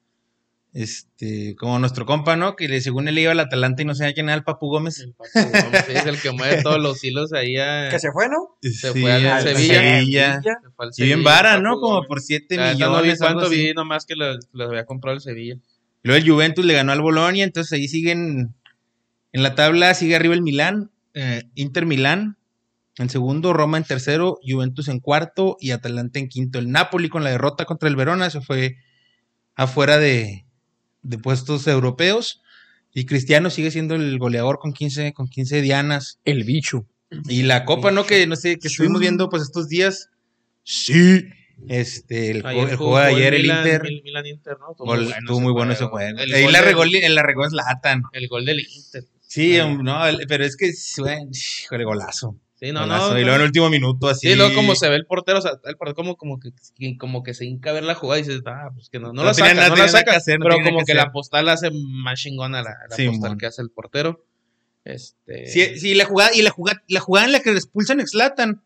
Este, 0.73 1.57
como 1.57 1.81
nuestro 1.81 2.07
compa, 2.07 2.37
¿no? 2.37 2.55
Que 2.55 2.69
le- 2.69 2.81
según 2.81 3.09
él 3.09 3.19
iba 3.19 3.33
al 3.33 3.41
Atalanta 3.41 3.83
y 3.83 3.85
no 3.85 3.95
sabía 3.97 4.15
quién 4.15 4.27
era 4.29 4.37
el 4.37 4.45
Papu 4.45 4.69
Gómez. 4.69 5.01
El 5.01 5.15
Papu 5.15 5.31
Gómez, 5.35 5.89
es 5.89 6.07
el 6.07 6.21
que 6.21 6.31
mueve 6.31 6.63
todos 6.63 6.79
los 6.81 7.03
hilos 7.03 7.33
ahí 7.33 7.57
a... 7.57 7.89
Que 7.91 7.99
se 7.99 8.13
fue, 8.13 8.29
¿no? 8.29 8.57
Se 8.63 8.93
fue 8.93 9.11
al 9.13 9.27
al 9.27 9.43
Sevilla. 9.43 9.81
Sevilla. 9.99 10.35
se 10.43 10.51
fue 10.77 10.87
al 10.87 10.91
Y 10.97 11.03
bien 11.03 11.19
Sevilla, 11.19 11.25
vara, 11.25 11.61
¿no? 11.61 11.81
Como 11.81 11.95
Gómez. 11.97 12.09
por 12.09 12.21
7 12.21 12.57
La 12.57 12.63
neta 12.73 12.75
millones. 12.75 13.19
no 13.21 13.27
cuánto, 13.27 13.49
vi 13.51 13.73
nomás 13.75 14.07
que 14.07 14.15
los, 14.15 14.39
los 14.53 14.69
había 14.71 14.85
comprado 14.85 15.17
el 15.17 15.21
Sevilla. 15.21 15.55
Y 16.05 16.09
luego 16.09 16.25
el 16.25 16.31
Juventus 16.31 16.65
le 16.65 16.75
ganó 16.75 16.93
al 16.93 17.01
Bolonia, 17.03 17.43
entonces 17.43 17.73
ahí 17.73 17.89
siguen 17.89 18.55
en 19.33 19.43
la 19.43 19.57
tabla, 19.57 19.93
sigue 19.95 20.15
arriba 20.15 20.35
el 20.35 20.43
Milán, 20.43 20.93
eh, 21.15 21.43
Inter 21.57 21.85
Milán 21.85 22.37
en 22.99 23.09
segundo, 23.09 23.53
Roma 23.53 23.79
en 23.79 23.85
tercero, 23.85 24.39
Juventus 24.47 24.89
en 24.89 25.01
cuarto 25.01 25.57
y 25.61 25.71
Atalanta 25.71 26.19
en 26.19 26.29
quinto. 26.29 26.59
El 26.59 26.71
Napoli 26.71 27.09
con 27.09 27.25
la 27.25 27.31
derrota 27.31 27.65
contra 27.65 27.89
el 27.89 27.97
Verona 27.97 28.31
se 28.31 28.41
fue 28.41 28.77
afuera 29.55 29.99
de, 29.99 30.45
de 31.03 31.19
puestos 31.19 31.67
europeos 31.67 32.43
y 32.93 33.07
Cristiano 33.07 33.51
sigue 33.51 33.71
siendo 33.71 33.95
el 33.95 34.19
goleador 34.19 34.59
con 34.59 34.73
15, 34.73 35.13
con 35.13 35.29
15 35.29 35.63
dianas. 35.63 36.19
El 36.25 36.45
bicho. 36.45 36.87
Y 37.29 37.43
la 37.43 37.65
copa, 37.65 37.91
¿no? 37.91 38.05
Que 38.07 38.27
no 38.27 38.37
sé, 38.37 38.59
que 38.59 38.69
estuvimos 38.69 39.01
viendo 39.01 39.29
pues 39.31 39.43
estos 39.43 39.69
días. 39.69 40.09
Sí. 40.65 41.25
Este, 41.69 42.31
el, 42.31 42.47
Ayer 42.47 42.71
el 42.71 42.77
juego 42.77 42.99
de 42.99 43.05
ayer, 43.07 43.35
el 43.35 43.43
Milan- 43.43 43.59
Inter. 43.67 43.83
el 43.87 44.03
Milan 44.03 44.27
Inter, 44.27 44.57
¿no? 44.59 44.71
Estuvo 44.71 44.87
Gol- 44.87 44.99
muy 45.05 45.13
bueno 45.13 45.19
ese 45.33 45.41
muy 45.43 45.53
bueno 45.53 45.73
ese 45.73 45.85
juego. 45.87 46.19
El 46.21 46.33
Ahí 46.35 46.43
gol 46.45 46.53
la 46.53 46.63
regó, 46.63 46.85
la 46.85 47.23
regó 47.23 47.49
Zlatan. 47.51 48.03
El 48.13 48.29
gol 48.29 48.45
del 48.47 48.61
Inter. 48.61 49.05
Sí, 49.21 49.61
um, 49.61 49.83
no, 49.83 50.07
el- 50.07 50.25
pero 50.27 50.45
es 50.45 50.57
que, 50.57 50.73
bueno, 50.99 51.31
híjole, 51.63 51.85
golazo. 51.85 52.37
Sí, 52.61 52.73
no, 52.73 52.87
no. 52.87 53.19
Y 53.19 53.23
luego 53.23 53.37
en 53.37 53.41
el 53.41 53.47
último 53.47 53.71
minuto, 53.71 54.07
así. 54.09 54.29
Sí, 54.29 54.35
luego 54.37 54.55
como 54.55 54.75
se 54.75 54.89
ve 54.91 54.97
el 54.97 55.07
portero, 55.07 55.39
o 55.39 55.41
sea, 55.41 55.53
el 55.65 55.77
portero 55.77 55.95
como, 55.97 56.17
como, 56.17 56.39
que, 56.39 56.51
como 56.99 57.23
que 57.23 57.33
se 57.33 57.47
hinca 57.47 57.71
a 57.71 57.73
ver 57.73 57.85
la 57.85 57.95
jugada 57.95 58.21
y 58.21 58.23
dices, 58.25 58.43
ah, 58.45 58.69
pues 58.75 58.91
que 58.91 58.99
no, 58.99 59.09
no, 59.09 59.15
No 59.15 59.25
la 59.25 59.35
saca, 59.35 59.55
nada- 59.55 59.69
no 59.71 59.75
tenía 59.75 59.87
la 59.87 59.93
nada 59.93 59.99
saca, 59.99 60.11
que 60.13 60.17
hacer, 60.19 60.39
no 60.39 60.45
pero 60.45 60.57
como 60.63 60.79
que 60.81 60.85
que 60.85 60.95
la 60.95 61.11
postal 61.11 61.49
hace 61.49 61.71
más 61.73 62.21
chingona 62.21 62.63
la, 62.63 62.75
la 62.91 62.95
Sí, 62.97 63.07
postal 63.07 63.31
mon. 63.31 63.39
que 63.39 63.47
hace 63.47 63.63
el 63.63 63.71
portero. 63.71 64.27
Este, 64.85 65.47
Sí, 65.47 65.79
sí, 65.79 65.95
la 65.95 66.05
jugada, 66.05 66.31
y 66.35 66.43
la 66.43 66.51
jugada, 66.51 66.83
la 66.89 67.01
jugada 67.01 67.27
en 67.27 67.33
la 67.33 67.41
que 67.41 67.51
le 67.51 67.57
expulsan 67.57 68.01
a 68.01 68.07
Zlatan. 68.07 68.63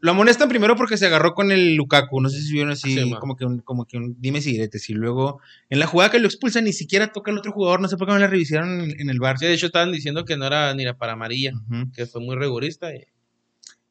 Lo 0.00 0.12
amonestan 0.12 0.48
primero 0.48 0.76
porque 0.76 0.96
se 0.96 1.04
agarró 1.04 1.34
con 1.34 1.52
el 1.52 1.74
Lukaku. 1.76 2.18
No 2.22 2.30
sé 2.30 2.40
si 2.40 2.52
vieron 2.52 2.70
así, 2.72 2.94
Sí, 2.98 3.10
man. 3.10 3.20
como 3.20 3.36
que 3.36 3.44
un, 3.44 3.58
como 3.60 3.84
que 3.84 3.98
un 3.98 4.16
dime 4.18 4.40
si 4.40 4.52
diretes. 4.52 4.88
Y 4.88 4.94
luego, 4.94 5.40
en 5.68 5.78
la 5.78 5.86
jugada 5.86 6.10
que 6.10 6.18
lo 6.18 6.26
expulsan, 6.26 6.64
ni 6.64 6.72
siquiera 6.72 7.12
toca 7.12 7.30
el 7.30 7.36
otro 7.36 7.52
jugador. 7.52 7.82
No 7.82 7.88
sé 7.88 7.98
por 7.98 8.06
qué 8.06 8.14
no 8.14 8.18
la 8.18 8.26
revisaron 8.26 8.80
en, 8.80 8.98
en 8.98 9.10
el 9.10 9.18
bar. 9.20 9.38
sí, 9.38 9.44
de 9.44 9.52
hecho 9.52 9.66
estaban 9.66 9.92
diciendo 9.92 10.24
que 10.24 10.38
no 10.38 10.46
era 10.46 10.74
ni 10.74 10.84
la 10.84 10.96
para 10.96 11.12
amarilla, 11.12 11.52
que 11.94 12.06
fue 12.06 12.22
muy 12.22 12.34
rigurista. 12.34 12.94
Y, 12.94 13.04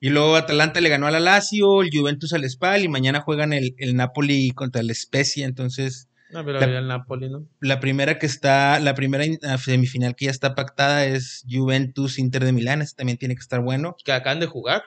Y 0.06 0.10
luego 0.10 0.36
Atalanta 0.36 0.82
le 0.82 0.89
ganó 0.89 1.08
a 1.08 1.12
la 1.12 1.22
Lazio, 1.22 1.82
el 1.82 1.89
Juventus 1.93 2.34
al 2.34 2.43
Spal 2.49 2.84
y 2.84 2.89
mañana 2.89 3.22
juegan 3.22 3.54
el, 3.54 3.74
el 3.78 3.95
Napoli 3.95 4.51
contra 4.51 4.82
el 4.82 4.93
Spezia. 4.93 5.45
Entonces, 5.45 6.10
no, 6.32 6.43
pero 6.43 6.60
La- 6.60 6.66
el 6.80 6.88
Napoli, 6.89 7.30
¿no? 7.30 7.47
la 7.62 7.80
primera 7.80 8.20
que 8.20 8.26
está, 8.26 8.80
la 8.82 8.95
primera 8.95 9.24
ah, 9.43 9.58
semifinal 9.58 10.16
que 10.18 10.26
ya 10.26 10.32
está 10.32 10.56
pactada 10.56 11.06
es 11.06 11.45
Juventus 11.49 12.20
Inter 12.20 12.43
de 12.43 12.51
Milán. 12.51 12.82
Ese 12.82 12.95
también 12.95 13.18
tiene 13.18 13.36
que 13.36 13.39
estar 13.41 13.62
bueno. 13.62 13.95
Que 14.04 14.12
acaban 14.12 14.41
de 14.41 14.47
jugar. 14.47 14.84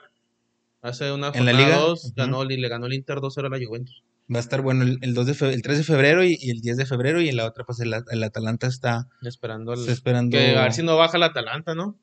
Hace 0.83 1.11
una 1.11 1.29
¿En 1.29 1.45
la 1.45 1.51
jornada 1.53 1.57
liga? 1.65 1.77
dos, 1.77 2.13
ganó, 2.15 2.45
le 2.45 2.69
ganó 2.69 2.85
el 2.85 2.93
Inter 2.93 3.17
2-0 3.17 3.47
a 3.47 3.49
la 3.57 3.65
Juventus. 3.65 4.03
Va 4.31 4.37
a 4.37 4.41
estar 4.41 4.61
bueno 4.61 4.83
el, 4.83 4.99
el 5.01 5.15
2 5.15 5.25
de 5.25 5.33
fe- 5.33 5.53
el 5.53 5.61
3 5.63 5.79
de 5.79 5.83
febrero 5.83 6.23
y, 6.23 6.37
y 6.39 6.51
el 6.51 6.61
10 6.61 6.77
de 6.77 6.85
febrero. 6.85 7.19
Y 7.21 7.29
en 7.29 7.37
la 7.37 7.45
otra, 7.47 7.63
pues 7.63 7.79
el, 7.79 7.91
el 8.11 8.23
Atalanta 8.23 8.67
está, 8.67 9.07
Esperando 9.23 9.71
al, 9.71 9.79
está 9.79 9.93
esperando. 9.93 10.37
que 10.37 10.55
a 10.55 10.61
ver 10.61 10.73
si 10.73 10.83
no 10.83 10.95
baja 10.95 11.17
el 11.17 11.23
Atalanta, 11.23 11.73
¿no? 11.73 11.97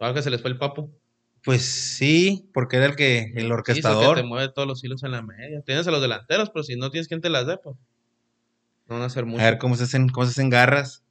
Ahora 0.00 0.14
que 0.14 0.22
se 0.22 0.30
les 0.30 0.40
fue 0.40 0.50
el 0.50 0.58
papo. 0.58 0.90
Pues 1.46 1.64
sí, 1.64 2.50
porque 2.52 2.76
era 2.76 2.86
el 2.86 2.96
que, 2.96 3.20
el 3.20 3.24
Sí, 3.24 3.32
es 3.36 3.44
el 3.44 3.52
orquestador. 3.52 4.16
que 4.16 4.22
te 4.22 4.26
mueve 4.26 4.52
todos 4.52 4.66
los 4.68 4.82
hilos 4.84 5.02
en 5.04 5.12
la 5.12 5.22
media. 5.22 5.62
Tienes 5.62 5.86
a 5.86 5.90
los 5.92 6.02
delanteros, 6.02 6.50
pero 6.50 6.64
si 6.64 6.76
no 6.76 6.90
tienes 6.90 7.06
quien 7.08 7.20
te 7.22 7.30
las 7.30 7.46
dé, 7.46 7.56
pues. 7.56 7.76
No 8.88 8.96
van 8.96 9.02
a 9.02 9.06
hacer 9.06 9.22
a 9.22 9.26
mucho. 9.26 9.42
ver 9.42 9.56
cómo 9.58 9.76
se 9.76 9.84
hacen, 9.84 10.08
cómo 10.08 10.26
se 10.26 10.32
hacen 10.32 10.50
garras. 10.50 11.02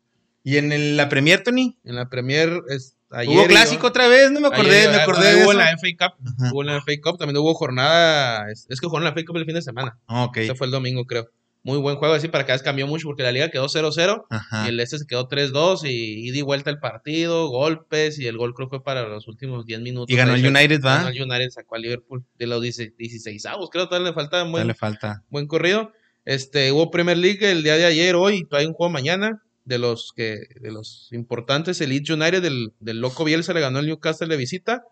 Y 0.44 0.58
en 0.58 0.72
el- 0.72 0.98
la 0.98 1.10
Premier, 1.10 1.42
Tony, 1.42 1.78
En 1.86 1.96
la 1.96 2.10
Premier 2.10 2.62
es, 2.70 2.98
ayer. 3.10 3.34
hubo 3.36 3.48
clásico 3.48 3.88
otra 3.88 4.08
vez, 4.08 4.30
no 4.30 4.40
me 4.42 4.48
acordé, 4.48 4.82
ayer- 4.82 4.90
me 4.92 4.96
ah, 4.98 5.04
acordé 5.04 5.28
de 5.30 5.36
Hubo 5.38 5.42
eso. 5.44 5.52
en 5.54 5.58
la 5.58 5.72
FA 5.72 5.88
Cup. 5.98 6.28
Ajá. 6.38 6.52
Hubo 6.54 6.64
la 6.64 6.78
FA 6.78 6.92
Cup. 7.02 7.18
También 7.18 7.38
hubo 7.38 7.54
jornada. 7.56 8.52
Es, 8.52 8.68
es 8.70 8.80
que 8.82 8.88
jugaron 8.88 9.06
la 9.06 9.12
FA 9.14 9.24
Cup 9.26 9.38
el 9.38 9.46
fin 9.46 9.56
de 9.56 9.62
semana. 9.62 9.98
Ah, 10.06 10.26
ok. 10.26 10.38
Ese 10.38 10.54
fue 10.56 10.68
el 10.68 10.72
domingo, 10.72 11.06
creo. 11.06 11.30
Muy 11.66 11.80
buen 11.80 11.96
juego, 11.96 12.14
así 12.14 12.28
para 12.28 12.46
cada 12.46 12.56
vez 12.58 12.62
cambió 12.64 12.86
mucho 12.86 13.08
porque 13.08 13.24
la 13.24 13.32
liga 13.32 13.50
quedó 13.50 13.66
0-0 13.68 14.26
Ajá. 14.30 14.66
y 14.66 14.70
el 14.70 14.80
este 14.80 15.00
se 15.00 15.08
quedó 15.08 15.28
3-2 15.28 15.82
y 15.90 16.30
y 16.30 16.42
vuelta 16.44 16.70
el 16.70 16.78
partido, 16.80 17.48
golpes 17.48 18.20
y 18.20 18.28
el 18.28 18.38
gol 18.38 18.54
creo 18.54 18.70
fue 18.70 18.84
para 18.84 19.08
los 19.10 19.28
últimos 19.28 19.66
10 19.66 19.82
minutos. 19.82 20.14
Y 20.14 20.16
ganó 20.16 20.36
el 20.36 20.46
United, 20.46 20.80
Ganó 20.82 21.06
¿va? 21.06 21.10
el 21.12 21.22
United, 21.22 21.50
sacó 21.50 21.74
a 21.76 21.80
Liverpool 21.80 22.24
de 22.38 22.46
los 22.48 22.62
16 22.62 23.46
avos, 23.48 23.70
creo 23.72 23.88
todavía 23.88 24.10
le 24.10 24.14
falta 24.14 24.44
un 24.44 24.52
buen, 24.52 24.68
le 24.68 24.76
falta. 24.76 25.24
buen 25.30 25.48
corrido. 25.48 25.92
Este, 26.24 26.72
hubo 26.72 26.92
Premier 26.92 27.18
League 27.18 27.52
el 27.52 27.64
día 27.64 27.76
de 27.78 27.86
ayer, 27.86 28.16
hoy, 28.16 28.48
hay 28.52 28.66
un 28.68 28.74
juego 28.74 28.92
mañana 28.94 29.42
de 29.64 29.80
los 29.80 30.12
que 30.16 30.42
de 30.62 30.72
los 30.72 31.10
importantes, 31.14 31.82
el 31.82 31.90
Leeds 31.90 32.12
United 32.12 32.44
del, 32.44 32.74
del 32.80 33.00
loco 33.02 33.24
Bielsa 33.24 33.54
le 33.54 33.62
ganó 33.62 33.80
el 33.80 33.88
Newcastle 33.88 34.28
de 34.28 34.38
visita, 34.38 34.84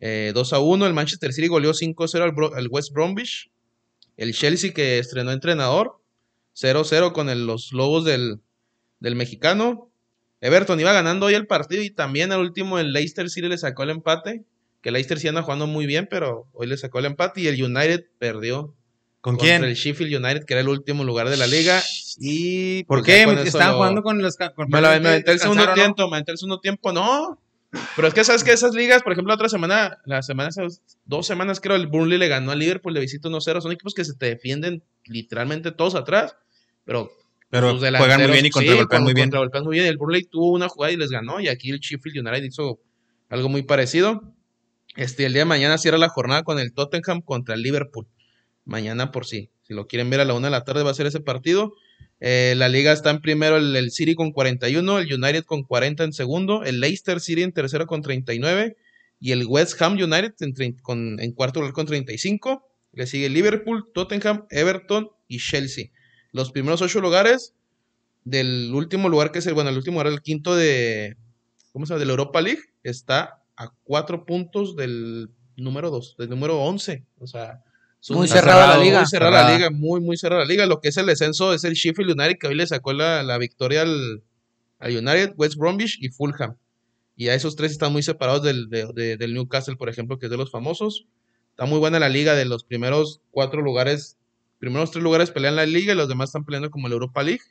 eh, 0.00 0.32
2 0.34 0.52
a 0.54 0.58
1, 0.58 0.86
el 0.88 0.92
Manchester 0.94 1.32
City 1.32 1.46
goleó 1.46 1.72
5-0 1.72 2.20
al, 2.20 2.32
Bro- 2.32 2.54
al 2.56 2.66
West 2.68 2.92
Bromwich, 2.92 3.48
el 4.16 4.32
Chelsea 4.34 4.72
que 4.72 4.98
estrenó 4.98 5.30
entrenador, 5.30 6.00
0-0 6.56 7.12
con 7.12 7.28
el- 7.28 7.46
los 7.46 7.72
Lobos 7.72 8.04
del, 8.04 8.40
del 9.00 9.14
mexicano. 9.16 9.90
Everton 10.40 10.80
iba 10.80 10.92
ganando 10.92 11.26
hoy 11.26 11.34
el 11.34 11.46
partido 11.46 11.82
y 11.82 11.90
también 11.90 12.32
al 12.32 12.40
último 12.40 12.78
el 12.78 12.92
Leicester 12.92 13.28
City 13.30 13.48
le 13.48 13.58
sacó 13.58 13.82
el 13.84 13.90
empate, 13.90 14.44
que 14.82 14.90
el 14.90 14.94
Leicester 14.94 15.18
sí 15.18 15.28
anda 15.28 15.42
jugando 15.42 15.66
muy 15.66 15.86
bien, 15.86 16.06
pero 16.10 16.46
hoy 16.52 16.66
le 16.66 16.76
sacó 16.76 16.98
el 16.98 17.06
empate 17.06 17.40
y 17.40 17.46
el 17.48 17.62
United 17.62 18.04
perdió 18.18 18.74
¿Con 19.20 19.34
contra 19.36 19.58
quién? 19.58 19.64
el 19.64 19.74
Sheffield 19.74 20.14
United, 20.24 20.44
que 20.44 20.54
era 20.54 20.60
el 20.60 20.68
último 20.68 21.02
lugar 21.04 21.28
de 21.28 21.36
la 21.36 21.46
liga. 21.46 21.82
Y 22.18 22.84
¿Por 22.84 23.00
pues, 23.02 23.06
qué? 23.06 23.22
Estaban 23.42 23.70
lo- 23.72 23.76
jugando 23.78 24.02
con 24.02 24.22
los. 24.22 24.36
Con 24.36 24.68
Me, 24.70 24.80
la, 24.80 25.00
me 25.00 25.08
aventé 25.08 25.32
el 25.32 25.40
segundo 25.40 25.72
tiempo, 25.74 26.08
me 26.08 26.16
aventé 26.16 26.32
el 26.32 26.38
segundo 26.38 26.60
tiempo, 26.60 26.92
no. 26.92 27.40
Pero 27.96 28.08
es 28.08 28.14
que 28.14 28.22
sabes 28.24 28.44
que 28.44 28.52
esas 28.52 28.74
ligas, 28.74 29.02
por 29.02 29.12
ejemplo, 29.12 29.30
la 29.30 29.34
otra 29.34 29.48
semana, 29.48 29.98
la 30.04 30.22
semana, 30.22 30.50
dos 31.04 31.26
semanas 31.26 31.60
creo, 31.60 31.76
el 31.76 31.88
Burnley 31.88 32.18
le 32.18 32.28
ganó 32.28 32.52
a 32.52 32.54
Liverpool 32.54 32.94
de 32.94 33.00
visita 33.00 33.28
1-0. 33.28 33.60
Son 33.60 33.72
equipos 33.72 33.92
que 33.94 34.04
se 34.04 34.14
te 34.14 34.26
defienden 34.26 34.82
literalmente 35.04 35.72
todos 35.72 35.94
atrás, 35.96 36.36
pero 36.86 37.10
Pero 37.50 37.72
juegan 37.98 38.20
muy 38.22 38.32
bien 38.32 38.46
y 38.46 38.48
sí, 38.48 38.52
contragolpean 38.52 39.02
muy 39.02 39.12
bien. 39.14 39.26
contragolpean 39.26 39.64
muy 39.64 39.74
bien. 39.74 39.86
El 39.86 39.96
Burnley 39.98 40.24
tuvo 40.24 40.52
una 40.52 40.68
jugada 40.68 40.92
y 40.92 40.96
les 40.96 41.10
ganó, 41.10 41.40
y 41.40 41.48
aquí 41.48 41.70
el 41.70 41.80
Sheffield 41.80 42.18
United 42.26 42.42
hizo 42.44 42.80
algo 43.28 43.48
muy 43.48 43.62
parecido. 43.62 44.34
Este, 44.96 45.26
el 45.26 45.32
día 45.34 45.42
de 45.42 45.46
mañana 45.46 45.76
cierra 45.78 45.98
la 45.98 46.08
jornada 46.08 46.42
con 46.42 46.58
el 46.58 46.72
Tottenham 46.72 47.20
contra 47.20 47.54
el 47.54 47.62
Liverpool. 47.62 48.06
Mañana 48.64 49.12
por 49.12 49.26
sí. 49.26 49.50
Si 49.62 49.74
lo 49.74 49.86
quieren 49.86 50.08
ver 50.10 50.20
a 50.20 50.24
la 50.24 50.32
una 50.34 50.46
de 50.46 50.52
la 50.52 50.64
tarde 50.64 50.82
va 50.82 50.90
a 50.90 50.94
ser 50.94 51.06
ese 51.06 51.20
partido. 51.20 51.74
Eh, 52.20 52.54
la 52.56 52.68
liga 52.68 52.92
está 52.92 53.10
en 53.10 53.20
primero 53.20 53.58
el, 53.58 53.76
el 53.76 53.90
City 53.90 54.14
con 54.14 54.32
41, 54.32 54.98
el 55.00 55.12
United 55.12 55.44
con 55.44 55.64
40 55.64 56.02
en 56.04 56.12
segundo, 56.14 56.64
el 56.64 56.80
Leicester 56.80 57.20
City 57.20 57.42
en 57.42 57.52
tercero 57.52 57.86
con 57.86 58.00
39 58.00 58.76
y 59.20 59.32
el 59.32 59.44
West 59.46 59.80
Ham 59.82 59.94
United 59.94 60.32
en, 60.40 60.72
con- 60.78 61.20
en 61.20 61.32
cuarto 61.32 61.60
lugar 61.60 61.74
con 61.74 61.84
35. 61.86 62.66
Le 62.92 63.06
sigue 63.06 63.28
Liverpool, 63.28 63.90
Tottenham, 63.92 64.46
Everton 64.50 65.10
y 65.28 65.38
Chelsea. 65.38 65.86
Los 66.36 66.52
primeros 66.52 66.82
ocho 66.82 67.00
lugares 67.00 67.54
del 68.24 68.72
último 68.74 69.08
lugar 69.08 69.32
que 69.32 69.38
es 69.38 69.46
el, 69.46 69.54
bueno, 69.54 69.70
el 69.70 69.76
último 69.76 69.94
lugar, 70.00 70.12
el 70.12 70.20
quinto 70.22 70.54
de, 70.56 71.16
¿cómo 71.72 71.86
se 71.86 71.90
llama? 71.94 72.00
De 72.00 72.06
la 72.06 72.12
Europa 72.12 72.40
League, 72.40 72.60
está 72.82 73.42
a 73.56 73.72
cuatro 73.84 74.24
puntos 74.26 74.76
del 74.76 75.30
número 75.56 75.90
dos, 75.90 76.14
del 76.18 76.28
número 76.28 76.60
11. 76.62 77.04
O 77.18 77.26
sea, 77.26 77.62
Muy 78.18 78.28
cerrada 78.28 78.66
la 78.66 78.84
liga. 78.84 78.98
Muy 79.00 79.06
cerrada 79.08 79.30
la 79.30 79.56
liga, 79.56 79.70
muy, 79.70 80.00
muy 80.00 80.16
cerrada 80.16 80.42
la 80.42 80.48
liga. 80.48 80.66
Lo 80.66 80.80
que 80.80 80.88
es 80.88 80.96
el 80.98 81.06
descenso 81.06 81.54
es 81.54 81.64
el 81.64 81.74
Sheffield 81.74 82.10
United, 82.10 82.36
que 82.38 82.48
hoy 82.48 82.54
le 82.54 82.66
sacó 82.66 82.92
la, 82.92 83.22
la 83.22 83.38
victoria 83.38 83.82
al, 83.82 84.22
al 84.78 84.90
United, 84.96 85.32
West 85.36 85.56
Bromwich 85.56 85.98
y 86.00 86.10
Fulham. 86.10 86.56
Y 87.16 87.28
a 87.28 87.34
esos 87.34 87.56
tres 87.56 87.72
están 87.72 87.92
muy 87.92 88.02
separados 88.02 88.42
del, 88.42 88.68
de- 88.68 88.90
de- 88.94 89.16
del 89.16 89.32
Newcastle, 89.32 89.76
por 89.76 89.88
ejemplo, 89.88 90.18
que 90.18 90.26
es 90.26 90.30
de 90.30 90.36
los 90.36 90.50
famosos. 90.50 91.06
Está 91.52 91.64
muy 91.64 91.78
buena 91.78 91.98
la 91.98 92.10
liga 92.10 92.34
de 92.34 92.44
los 92.44 92.62
primeros 92.64 93.20
cuatro 93.30 93.62
lugares. 93.62 94.18
Primeros 94.58 94.90
tres 94.90 95.02
lugares 95.02 95.30
pelean 95.30 95.56
la 95.56 95.66
liga 95.66 95.92
y 95.92 95.96
los 95.96 96.08
demás 96.08 96.30
están 96.30 96.44
peleando 96.44 96.70
como 96.70 96.88
la 96.88 96.94
Europa 96.94 97.22
League. 97.22 97.42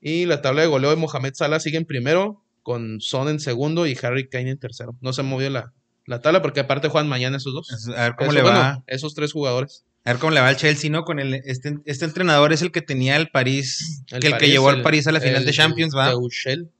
Y 0.00 0.26
la 0.26 0.42
tabla 0.42 0.62
de 0.62 0.68
goleo 0.68 0.90
de 0.90 0.96
Mohamed 0.96 1.32
Salah 1.34 1.58
sigue 1.60 1.78
en 1.78 1.84
primero, 1.84 2.44
con 2.62 3.00
Son 3.00 3.28
en 3.28 3.40
segundo 3.40 3.86
y 3.86 3.96
Harry 4.02 4.28
Kane 4.28 4.50
en 4.50 4.58
tercero. 4.58 4.96
No 5.00 5.12
se 5.12 5.22
movió 5.22 5.50
la, 5.50 5.72
la 6.06 6.20
tabla 6.20 6.42
porque 6.42 6.60
aparte 6.60 6.88
juegan 6.88 7.08
mañana 7.08 7.38
esos 7.38 7.52
dos. 7.54 7.70
Es- 7.72 7.88
A 7.88 8.02
ver 8.04 8.14
cómo 8.16 8.30
Eso, 8.30 8.36
le 8.36 8.42
bueno, 8.42 8.58
va. 8.58 8.84
esos 8.86 9.14
tres 9.14 9.32
jugadores. 9.32 9.84
A 10.04 10.12
ver 10.12 10.20
cómo 10.20 10.30
le 10.32 10.40
va 10.40 10.48
al 10.48 10.56
Chelsea, 10.56 10.90
¿no? 10.90 11.04
Con 11.04 11.18
el, 11.18 11.34
este, 11.34 11.78
este 11.84 12.04
entrenador 12.04 12.52
es 12.52 12.62
el 12.62 12.70
que 12.70 12.80
tenía 12.82 13.16
el 13.16 13.28
París, 13.28 14.04
El 14.10 14.20
que 14.20 14.26
el 14.28 14.32
que 14.34 14.38
París, 14.38 14.50
llevó 14.52 14.68
al 14.68 14.76
el- 14.76 14.82
París 14.82 15.06
a 15.06 15.12
la 15.12 15.20
final 15.20 15.40
el- 15.40 15.46
de 15.46 15.52
Champions, 15.52 15.92
el 15.94 15.98
¿va? 15.98 16.12
Tuchel. 16.12 16.70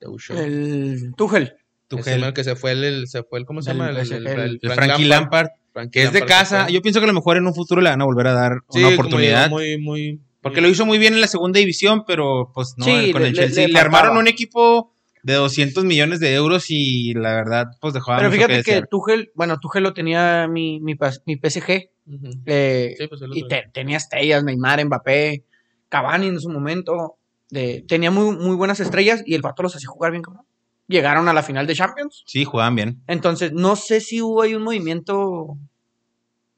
Tuchel. 0.00 0.36
El 0.36 1.14
Tuchel. 1.16 1.54
Tuchel. 1.88 2.20
Man 2.20 2.34
que 2.34 2.44
se 2.44 2.54
fue 2.56 2.72
el, 2.72 2.84
el- 2.84 3.08
se 3.08 3.22
fue 3.22 3.38
el, 3.38 3.46
¿cómo 3.46 3.62
se 3.62 3.70
llama? 3.70 3.90
El, 3.90 3.96
el- 3.96 4.12
el- 4.12 4.26
el 4.26 4.58
El 4.62 4.72
Frankie 4.72 5.04
Lampard, 5.06 5.48
que 5.92 6.02
es 6.02 6.12
de 6.12 6.24
casa. 6.24 6.68
Yo 6.68 6.80
pienso 6.82 7.00
que 7.00 7.04
a 7.04 7.08
lo 7.08 7.12
mejor 7.14 7.36
en 7.36 7.46
un 7.46 7.54
futuro 7.54 7.80
le 7.80 7.90
van 7.90 8.00
a 8.00 8.04
volver 8.04 8.26
a 8.28 8.32
dar 8.32 8.52
Sí, 8.70 8.78
una 8.80 8.88
oportunidad. 8.94 9.50
Muy, 9.50 9.78
muy, 9.78 10.20
Porque 10.42 10.60
lo 10.60 10.68
hizo 10.68 10.86
muy 10.86 10.98
bien 10.98 11.14
en 11.14 11.20
la 11.20 11.26
segunda 11.26 11.58
división, 11.58 12.04
pero 12.06 12.50
pues 12.54 12.74
no, 12.76 12.84
Sí, 12.84 13.10
con 13.12 13.22
le- 13.22 13.28
el 13.28 13.34
le- 13.34 13.42
Chelsea. 13.42 13.66
le 13.66 13.72
Le, 13.72 13.78
armaron 13.80 14.16
un 14.16 14.28
equipo 14.28 14.92
de 15.22 15.34
200 15.34 15.84
millones 15.84 16.20
de 16.20 16.34
euros 16.34 16.66
y 16.68 17.12
la 17.14 17.34
verdad, 17.34 17.66
pues 17.80 17.92
dejaba 17.94 18.18
Pero 18.18 18.28
mucho 18.30 18.36
fíjate 18.36 18.52
que, 18.62 18.70
desear. 18.72 18.88
Tuchel, 18.88 19.30
bueno, 19.34 19.58
Tuchel 19.58 19.82
lo 19.82 19.92
tenía 19.92 20.46
mi, 20.48 20.78
mi, 20.80 20.94
PSG. 20.94 21.90
Ujú. 22.06 22.30
eh, 22.46 22.94
Sí, 22.96 23.06
pues, 23.08 23.20
y 23.34 23.48
te- 23.48 23.64
tenía 23.74 23.96
estrellas, 23.96 24.44
Neymar, 24.44 24.84
Mbappé, 24.84 25.44
Cavani 25.88 26.28
en 26.28 26.40
su 26.40 26.48
momento. 26.48 27.16
de- 27.50 27.84
tenía 27.86 28.10
muy, 28.10 28.36
muy 28.36 28.56
buenas 28.56 28.80
estrellas 28.80 29.22
y 29.24 29.34
el 29.34 29.40
vato 29.42 29.62
los 29.62 29.74
hacía 29.76 29.88
jugar 29.88 30.10
bien, 30.10 30.22
cabrón. 30.22 30.44
Llegaron 30.88 31.28
a 31.28 31.32
la 31.32 31.42
final 31.42 31.66
de 31.66 31.74
Champions. 31.74 32.22
Sí, 32.26 32.44
jugaban 32.44 32.74
bien. 32.76 33.02
Entonces, 33.08 33.52
no 33.52 33.74
sé 33.76 34.00
si 34.00 34.22
hubo 34.22 34.42
ahí 34.42 34.54
un 34.54 34.62
movimiento. 34.62 35.56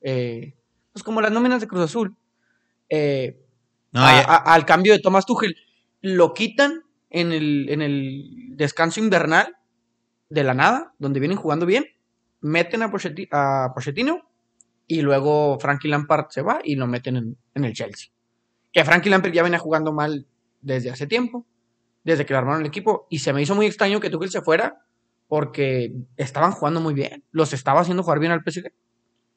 eh, 0.00 0.54
pues 0.92 1.02
como 1.02 1.20
las 1.20 1.32
nóminas 1.32 1.60
de 1.60 1.66
Cruz 1.68 1.82
Azul. 1.84 2.16
eh, 2.90 3.38
No, 3.92 4.00
a- 4.00 4.12
ya- 4.22 4.26
a- 4.28 4.54
al 4.54 4.64
cambio 4.66 4.92
de 4.92 4.98
Tomás 5.00 5.26
Tuchel. 5.26 5.56
Lo 6.00 6.32
quitan 6.34 6.82
en 7.10 7.32
el, 7.32 7.68
en 7.70 7.82
el 7.82 8.56
descanso 8.56 9.00
invernal 9.00 9.56
de 10.28 10.44
la 10.44 10.54
nada, 10.54 10.94
donde 10.98 11.20
vienen 11.20 11.38
jugando 11.38 11.66
bien. 11.66 11.86
Meten 12.40 12.82
a, 12.82 12.90
Pochetti- 12.90 13.28
a 13.32 13.72
Pochettino 13.74 14.22
y 14.86 15.00
luego 15.02 15.58
Frankie 15.58 15.88
Lampard 15.88 16.26
se 16.30 16.42
va 16.42 16.60
y 16.62 16.76
lo 16.76 16.86
meten 16.86 17.16
en, 17.16 17.36
en 17.54 17.64
el 17.64 17.72
Chelsea. 17.72 18.10
Que 18.72 18.84
Frankie 18.84 19.10
Lampard 19.10 19.32
ya 19.32 19.42
venía 19.42 19.58
jugando 19.58 19.92
mal 19.92 20.26
desde 20.60 20.90
hace 20.90 21.06
tiempo, 21.06 21.46
desde 22.04 22.24
que 22.26 22.32
lo 22.32 22.38
armaron 22.38 22.62
el 22.62 22.66
equipo. 22.68 23.06
Y 23.10 23.18
se 23.20 23.32
me 23.32 23.42
hizo 23.42 23.54
muy 23.54 23.66
extraño 23.66 24.00
que 24.00 24.10
Tuchel 24.10 24.30
se 24.30 24.42
fuera 24.42 24.84
porque 25.26 25.92
estaban 26.16 26.52
jugando 26.52 26.80
muy 26.80 26.94
bien. 26.94 27.24
Los 27.30 27.52
estaba 27.52 27.80
haciendo 27.80 28.02
jugar 28.02 28.18
bien 28.18 28.32
al 28.32 28.42
PSG. 28.42 28.72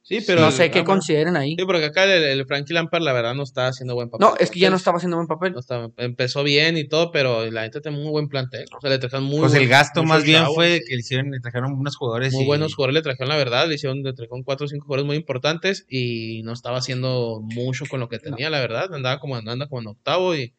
Sí, 0.04 0.20
pero. 0.26 0.42
no 0.42 0.50
sé 0.50 0.72
qué 0.72 0.80
ah, 0.80 0.84
consideren 0.84 1.38
ahí. 1.38 1.56
Sí, 1.56 1.64
porque 1.64 1.86
acá 1.86 2.06
el, 2.06 2.24
el 2.24 2.46
Frankie 2.48 2.74
Lampard, 2.74 3.04
la 3.04 3.14
verdad, 3.14 3.36
no 3.36 3.44
está 3.44 3.68
haciendo 3.68 3.94
buen 3.94 4.10
papel. 4.10 4.28
No, 4.28 4.36
es 4.40 4.50
que 4.50 4.60
ya 4.60 4.72
no 4.72 4.76
estaba 4.76 4.98
haciendo 4.98 5.18
buen 5.18 5.28
papel. 5.28 5.54
no 5.54 5.60
estaba- 5.60 5.92
empezó 5.98 6.44
bien 6.44 6.76
y 6.76 6.88
todo, 6.88 7.12
pero 7.12 7.50
la 7.52 7.62
gente 7.62 7.82
tiene 7.82 8.00
muy 8.00 8.10
buen 8.10 8.28
plantel. 8.28 8.66
O 8.76 8.82
sea, 8.82 8.90
le 8.90 8.98
trajeron 8.98 9.26
muy 9.26 9.42
pues 9.42 9.54
el 9.54 9.68
gasto 9.68 10.04
más 10.04 10.24
bien 10.24 10.40
chavos, 10.40 10.56
fue 10.56 10.82
que 10.88 10.96
le 10.96 11.02
hicieron, 11.02 11.30
le 11.30 11.40
trajeron 11.40 11.74
unos 11.74 11.96
jugadores. 11.98 12.34
Muy 12.34 12.44
y- 12.44 12.48
buenos 12.48 12.74
jugadores 12.74 12.96
le 12.96 13.02
trajeron 13.04 13.30
la 13.30 13.38
verdad, 13.38 13.68
le 13.68 13.76
hicieron, 13.76 14.02
le 14.02 14.14
trajeron 14.14 14.42
cuatro 14.42 14.66
o 14.66 14.70
cinco 14.70 14.86
jugadores 14.86 15.06
muy 15.06 15.18
importantes 15.18 15.86
y 15.88 16.42
no 16.44 16.54
estaba 16.54 16.80
haciendo 16.80 17.40
mucho 17.44 17.86
con 17.88 18.00
lo 18.00 18.10
que 18.10 18.18
tenía, 18.18 18.50
la 18.50 18.60
verdad. 18.60 18.92
Andaba 18.96 19.20
como 19.20 19.36
anda 19.36 19.68
como 19.68 19.82
en 19.82 19.88
octavo 19.88 20.36
y 20.36 20.56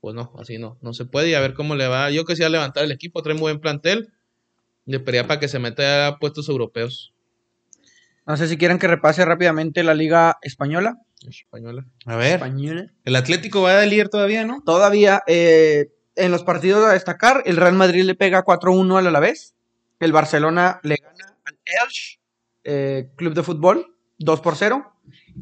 pues 0.00 0.14
no, 0.14 0.32
así 0.38 0.58
no, 0.58 0.78
no 0.80 0.92
se 0.92 1.04
puede 1.04 1.30
y 1.30 1.34
a 1.34 1.40
ver 1.40 1.54
cómo 1.54 1.74
le 1.74 1.88
va. 1.88 2.10
Yo 2.10 2.24
quisiera 2.24 2.48
levantar 2.48 2.84
el 2.84 2.92
equipo, 2.92 3.22
trae 3.22 3.34
muy 3.34 3.42
buen 3.42 3.60
plantel. 3.60 4.12
Le 4.86 5.00
pedía 5.00 5.26
para 5.26 5.40
que 5.40 5.48
se 5.48 5.58
meta 5.58 6.06
a 6.06 6.18
puestos 6.18 6.48
europeos. 6.48 7.12
No 8.26 8.36
sé 8.36 8.46
si 8.48 8.56
quieren 8.56 8.78
que 8.78 8.86
repase 8.86 9.24
rápidamente 9.24 9.82
la 9.82 9.94
Liga 9.94 10.38
Española. 10.42 10.98
Española. 11.26 11.86
A 12.06 12.16
ver, 12.16 12.34
Española. 12.34 12.92
el 13.04 13.16
Atlético 13.16 13.62
va 13.62 13.80
a 13.80 13.86
líder 13.86 14.08
todavía, 14.08 14.44
¿no? 14.44 14.62
Todavía 14.64 15.22
eh, 15.26 15.90
en 16.14 16.30
los 16.30 16.44
partidos 16.44 16.84
a 16.84 16.92
destacar, 16.92 17.42
el 17.46 17.56
Real 17.56 17.74
Madrid 17.74 18.04
le 18.04 18.14
pega 18.14 18.44
4-1 18.44 18.98
al 18.98 19.06
Alavés. 19.06 19.54
El 20.00 20.12
Barcelona 20.12 20.80
le 20.82 20.96
gana 20.96 21.38
al 21.44 21.58
Elche 21.64 22.20
eh, 22.64 23.10
Club 23.16 23.34
de 23.34 23.42
Fútbol 23.42 23.96
2 24.18 24.40
por 24.40 24.56
0. 24.56 24.92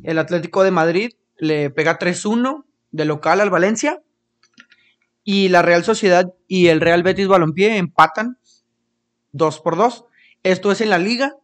El 0.04 0.18
Atlético 0.18 0.62
de 0.62 0.70
Madrid 0.70 1.12
le 1.38 1.70
pega 1.70 1.98
3-1 1.98 2.64
de 2.90 3.04
local 3.04 3.40
al 3.40 3.50
Valencia. 3.50 4.02
Y 5.28 5.48
la 5.48 5.60
Real 5.60 5.82
Sociedad 5.82 6.32
y 6.46 6.68
el 6.68 6.80
Real 6.80 7.02
Betis 7.02 7.26
Balompié 7.26 7.78
empatan 7.78 8.38
2 9.32 9.60
por 9.60 9.76
2. 9.76 10.04
Esto 10.44 10.70
es 10.70 10.80
en 10.80 10.88
la 10.88 10.98
liga. 10.98 11.34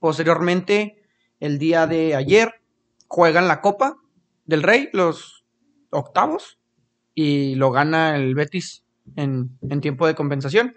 Posteriormente, 0.00 1.00
el 1.38 1.60
día 1.60 1.86
de 1.86 2.16
ayer, 2.16 2.60
juegan 3.06 3.46
la 3.46 3.60
Copa 3.60 3.96
del 4.44 4.64
Rey, 4.64 4.88
los 4.92 5.44
octavos, 5.90 6.58
y 7.14 7.54
lo 7.54 7.70
gana 7.70 8.16
el 8.16 8.34
Betis 8.34 8.82
en, 9.14 9.56
en 9.62 9.80
tiempo 9.80 10.08
de 10.08 10.16
compensación. 10.16 10.74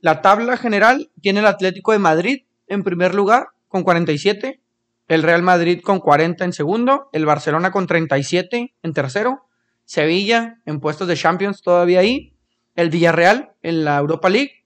La 0.00 0.20
tabla 0.20 0.58
general 0.58 1.10
tiene 1.22 1.40
el 1.40 1.46
Atlético 1.46 1.92
de 1.92 2.00
Madrid 2.00 2.44
en 2.66 2.84
primer 2.84 3.14
lugar 3.14 3.48
con 3.66 3.82
47, 3.82 4.60
el 5.08 5.22
Real 5.22 5.42
Madrid 5.42 5.80
con 5.82 6.00
40 6.00 6.44
en 6.44 6.52
segundo, 6.52 7.08
el 7.14 7.24
Barcelona 7.24 7.70
con 7.70 7.86
37 7.86 8.74
en 8.82 8.92
tercero, 8.92 9.46
Sevilla 9.90 10.60
en 10.66 10.78
puestos 10.78 11.08
de 11.08 11.16
Champions 11.16 11.62
todavía 11.62 11.98
ahí, 11.98 12.32
el 12.76 12.90
Villarreal 12.90 13.54
en 13.60 13.84
la 13.84 13.98
Europa 13.98 14.30
League, 14.30 14.64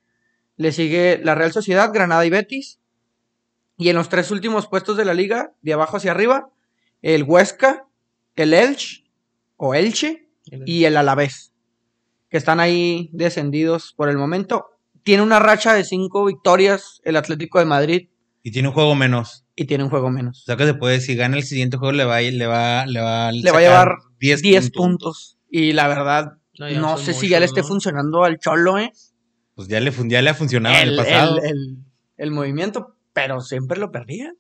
le 0.58 0.70
sigue 0.70 1.18
la 1.24 1.34
Real 1.34 1.50
Sociedad, 1.50 1.94
Granada 1.94 2.26
y 2.26 2.28
Betis, 2.30 2.78
y 3.78 3.88
en 3.88 3.96
los 3.96 4.10
tres 4.10 4.30
últimos 4.30 4.66
puestos 4.68 4.98
de 4.98 5.06
la 5.06 5.14
liga, 5.14 5.52
de 5.62 5.72
abajo 5.72 5.96
hacia 5.96 6.10
arriba, 6.10 6.50
el 7.00 7.22
Huesca, 7.22 7.86
el 8.36 8.52
Elche 8.52 9.04
o 9.56 9.74
Elche 9.74 10.28
y 10.66 10.84
el 10.84 10.94
Alavés, 10.98 11.54
que 12.28 12.36
están 12.36 12.60
ahí 12.60 13.08
descendidos 13.14 13.94
por 13.96 14.10
el 14.10 14.18
momento. 14.18 14.66
Tiene 15.04 15.22
una 15.22 15.38
racha 15.38 15.72
de 15.72 15.84
cinco 15.84 16.26
victorias 16.26 17.00
el 17.02 17.16
Atlético 17.16 17.60
de 17.60 17.64
Madrid 17.64 18.08
Y 18.42 18.50
tiene 18.52 18.68
un 18.68 18.74
juego 18.74 18.94
menos. 18.94 19.46
y 19.56 19.64
tiene 19.64 19.84
un 19.84 19.90
juego 19.90 20.08
O 20.08 20.10
menos. 20.10 20.44
sea 20.44 20.56
que 20.56 20.66
se 20.66 20.74
puede, 20.74 21.00
si 21.00 21.16
gana 21.16 21.38
el 21.38 21.44
siguiente 21.44 21.78
juego, 21.78 21.92
le 21.92 22.04
va, 22.04 22.20
le 22.20 22.46
va, 22.46 22.84
le 22.84 23.00
va, 23.00 23.32
Le 23.32 23.50
va 23.50 23.58
a 23.58 23.62
llevar 23.62 23.96
10, 24.28 24.42
10 24.42 24.70
puntos. 24.70 25.38
Y 25.50 25.72
la 25.72 25.86
verdad, 25.88 26.32
No, 26.58 26.98
sé 26.98 27.12
si 27.14 27.28
ya 27.28 27.40
le 27.40 27.46
esté 27.46 27.60
¿no? 27.62 27.66
funcionando 27.66 28.24
al 28.24 28.38
Cholo, 28.38 28.78
¿eh? 28.78 28.92
Pues 29.54 29.68
ya 29.68 29.80
le, 29.80 29.92
ya 30.08 30.22
le 30.22 30.30
ha 30.30 30.34
funcionado 30.34 30.76
en 30.76 30.88
el 30.88 30.96
pasado. 30.96 31.38
el- 31.38 31.44
el- 31.50 31.76
el 32.16 32.30
movimiento, 32.30 32.96
pero 33.12 33.40
siempre 33.40 33.78
lo 33.78 33.90
perdía. 33.90 34.32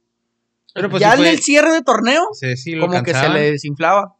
Pero 0.74 0.88
pues 0.90 1.00
ya 1.00 1.12
en 1.12 1.18
fue- 1.18 1.30
el 1.30 1.38
cierre 1.40 1.72
de 1.72 1.82
torneo, 1.82 2.22
Sí, 2.32 2.56
sí, 2.56 2.72
lo 2.74 2.86
como 2.88 3.02
que 3.02 3.12
se 3.14 3.28
le 3.28 3.50
desinflaba. 3.52 4.14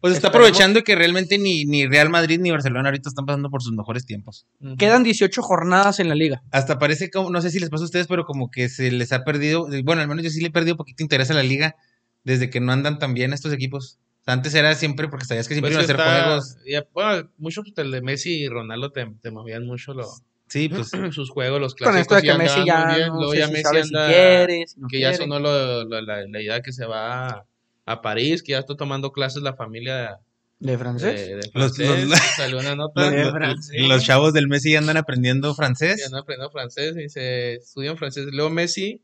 Pues 0.00 0.14
está 0.14 0.28
Esperemos. 0.28 0.48
aprovechando 0.50 0.84
que 0.84 0.94
realmente 0.94 1.38
ni, 1.38 1.64
ni 1.64 1.86
Real 1.88 2.08
Madrid 2.08 2.38
ni 2.40 2.52
Barcelona 2.52 2.88
ahorita 2.88 3.08
están 3.08 3.26
pasando 3.26 3.50
por 3.50 3.62
sus 3.62 3.72
mejores 3.72 4.06
tiempos. 4.06 4.46
Quedan 4.78 5.02
18 5.02 5.42
jornadas 5.42 5.98
en 5.98 6.08
la 6.08 6.14
liga. 6.14 6.40
Hasta 6.52 6.78
parece 6.78 7.10
como, 7.10 7.30
no 7.30 7.40
sé 7.40 7.50
si 7.50 7.58
les 7.58 7.68
pasa 7.68 7.82
a 7.82 7.86
ustedes, 7.86 8.06
pero 8.06 8.24
como 8.24 8.48
que 8.48 8.68
se 8.68 8.92
les 8.92 9.10
ha 9.12 9.24
perdido, 9.24 9.66
bueno, 9.82 10.00
al 10.02 10.06
menos 10.08 10.22
yo 10.22 10.30
sí 10.30 10.40
le 10.40 10.48
he 10.48 10.52
perdido 10.52 10.76
poquito 10.76 11.02
interés 11.02 11.30
a 11.32 11.34
la 11.34 11.42
liga 11.42 11.74
desde 12.22 12.48
que 12.48 12.60
no 12.60 12.70
andan 12.70 13.00
tan 13.00 13.12
bien 13.14 13.32
estos 13.32 13.52
equipos. 13.52 13.98
Antes 14.30 14.54
era 14.54 14.74
siempre 14.74 15.08
porque 15.08 15.24
sabías 15.24 15.48
que 15.48 15.54
siempre 15.54 15.72
Pues 15.74 15.84
iban 15.88 15.98
a 15.98 16.04
hacer 16.04 16.12
está- 16.14 16.24
juegos. 16.26 16.56
ya, 16.66 16.86
bueno, 16.92 17.30
mucho 17.38 17.62
pues, 17.62 17.72
el 17.78 17.90
de 17.90 18.02
Messi 18.02 18.42
y 18.42 18.48
Ronaldo 18.48 18.90
te, 18.92 19.06
te 19.22 19.30
movían 19.30 19.64
mucho 19.66 19.94
lo- 19.94 20.08
Sí, 20.48 20.68
pues 20.68 20.90
sus 21.14 21.30
juegos, 21.30 21.60
los 21.60 21.74
Con 21.74 21.90
clásicos. 21.92 22.00
esto 22.00 22.14
de 22.16 22.22
que 22.22 22.38
Messi 22.38 22.64
ya 22.66 22.84
muy 22.86 22.94
bien. 22.96 23.08
no 23.08 23.14
Luego 23.16 23.32
sé 23.32 23.38
ya 23.38 23.46
si 23.46 23.52
Messi 23.52 23.70
si 23.72 23.78
anda, 23.80 24.06
quiere, 24.08 24.66
si 24.66 24.80
no 24.80 24.88
que 24.88 25.00
ya 25.00 25.14
sonó 25.14 25.38
lo- 25.40 25.84
lo- 25.84 26.00
la, 26.02 26.26
la 26.26 26.42
idea 26.42 26.60
que 26.62 26.72
se 26.72 26.84
va 26.86 27.28
a, 27.28 27.46
a 27.86 28.02
París, 28.02 28.42
que 28.42 28.52
ya 28.52 28.58
está 28.58 28.76
tomando 28.76 29.12
clases 29.12 29.42
la 29.42 29.54
familia 29.54 30.18
¿De 30.60 30.72
de, 30.72 30.78
francés? 30.78 31.26
de 31.28 31.36
Los- 31.54 31.76
francés. 31.76 32.08
los- 32.08 32.18
Salió 32.36 32.58
una 32.58 32.74
nota. 32.76 33.00
los, 33.02 33.10
de 33.12 33.24
los- 33.24 33.32
francés. 33.32 33.88
los 33.88 34.04
chavos 34.04 34.32
del 34.34 34.48
Messi 34.48 34.72
ya 34.72 34.78
andan 34.80 34.96
aprendiendo 34.98 35.54
francés. 35.54 36.04
andan 36.06 36.20
aprendiendo 36.22 36.50
francés 36.50 36.96
y 36.96 37.08
se 37.08 37.54
estudian 37.54 37.96
francés. 37.96 38.26
Luego 38.32 38.50
Messi 38.50 39.00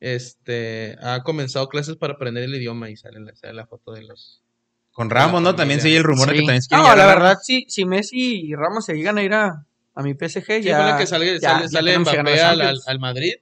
este, 0.00 0.96
ha 1.00 1.22
comenzado 1.22 1.68
clases 1.68 1.96
para 1.96 2.14
aprender 2.14 2.44
el 2.44 2.54
idioma 2.54 2.90
y 2.90 2.96
sale, 2.96 3.20
la- 3.20 3.34
sale 3.34 3.54
la 3.54 3.66
foto 3.66 3.92
de 3.92 4.02
los 4.02 4.42
Con 4.94 5.10
Ramos, 5.10 5.42
¿no? 5.42 5.54
También 5.54 5.80
se 5.80 5.88
oye 5.88 5.98
el 5.98 6.04
rumor 6.04 6.28
de 6.28 6.34
que 6.34 6.40
también 6.40 6.62
se 6.62 6.68
quiere 6.68 6.82
No, 6.82 6.94
la 6.96 7.04
verdad, 7.06 7.38
sí, 7.42 7.66
si 7.68 7.84
Messi 7.84 8.46
y 8.46 8.54
Ramos 8.54 8.86
se 8.86 8.94
llegan 8.94 9.18
a 9.18 9.22
ir 9.22 9.34
a, 9.34 9.66
a 9.94 10.02
mi 10.02 10.14
PSG, 10.14 10.46
Sí, 10.46 10.62
ya. 10.62 10.96
que 10.96 11.06
sale, 11.06 11.26
ya- 11.40 11.40
sale, 11.40 11.62
ya 11.64 11.68
sale 11.68 11.90
tenemos 11.92 12.08
que 12.12 12.22
Mbappé 12.22 12.40
al, 12.40 12.60
al, 12.62 12.80
al 12.86 12.98
Madrid. 13.00 13.34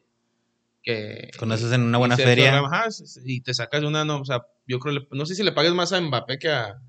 Que, 0.83 1.31
Con 1.39 1.53
eso 1.53 1.67
es 1.69 1.73
en 1.75 1.83
una 1.83 1.99
y 1.99 2.01
buena 2.01 2.17
feria. 2.17 2.59
Ajá, 2.59 2.87
y 3.25 3.41
te 3.43 3.55
sacas 3.55 3.85
una, 3.85 4.05
no, 4.05 4.21
o 4.21 4.25
sea, 4.25 4.47
yo 4.67 4.81
creo, 4.81 4.95
le- 4.95 5.09
no 5.13 5.27
sé 5.27 5.35
si 5.37 5.43
le 5.45 5.53
pagues 5.53 5.73
más 5.75 5.93
a 5.93 6.01
Mbappé 6.01 6.39
que 6.39 6.49
a, 6.51 6.81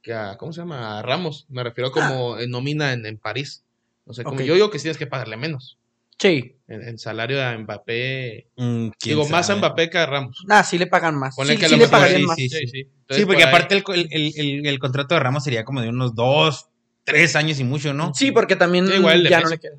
que 0.00 0.14
a 0.14 0.36
¿cómo 0.38 0.52
se 0.52 0.60
llama? 0.60 0.98
A 0.98 1.02
Ramos. 1.02 1.44
Me 1.50 1.62
refiero 1.64 1.90
como 1.90 2.38
en 2.38 2.50
nómina 2.50 2.92
en, 2.92 3.04
en 3.04 3.18
París. 3.18 3.64
O 4.06 4.14
sea, 4.14 4.24
como 4.24 4.36
Ok. 4.38 4.42
yo 4.44 4.54
digo 4.54 4.70
que 4.70 4.78
sí 4.78 4.84
tienes 4.84 4.96
que 4.96 5.06
pagarle 5.08 5.36
menos. 5.36 5.76
Sí. 6.18 6.56
En, 6.66 6.82
en 6.82 6.98
salario 6.98 7.42
a 7.44 7.56
Mbappé. 7.56 8.48
Mm, 8.56 8.88
Digo, 9.04 9.28
más 9.28 9.40
a 9.40 9.54
sabe. 9.54 9.58
Mbappé 9.60 9.88
que 9.90 9.98
a 9.98 10.06
Ramos. 10.06 10.42
Nada, 10.46 10.64
sí 10.64 10.76
le 10.78 10.86
pagan 10.86 11.16
más. 11.16 11.34
Ponle 11.36 11.54
sí 11.54 11.58
que 11.60 11.66
a 11.66 11.68
sí 11.68 11.76
le 11.76 11.86
sí, 11.86 11.92
más. 12.26 12.36
sí, 12.36 12.48
Sí, 12.48 12.58
sí. 12.58 12.66
Sí, 12.68 12.80
Entonces, 12.80 13.26
porque 13.26 13.42
por 13.44 13.48
aparte 13.48 13.74
el, 13.76 14.08
el- 14.10 14.32
el- 14.36 14.66
el 14.66 14.78
contrato 14.78 15.14
de 15.14 15.20
Ramos 15.20 15.44
sería 15.44 15.64
como 15.64 15.80
de 15.80 15.88
unos 15.88 16.14
dos, 16.14 16.68
tres 17.04 17.36
años 17.36 17.58
y 17.60 17.64
mucho, 17.64 17.94
¿no? 17.94 18.12
Sí, 18.14 18.32
porque 18.32 18.56
también 18.56 18.86
Sí, 18.86 18.94
igual 18.94 19.16
el 19.18 19.22
de 19.24 19.30
ya 19.30 19.40
no 19.40 19.48
le 19.48 19.58
queda. 19.58 19.76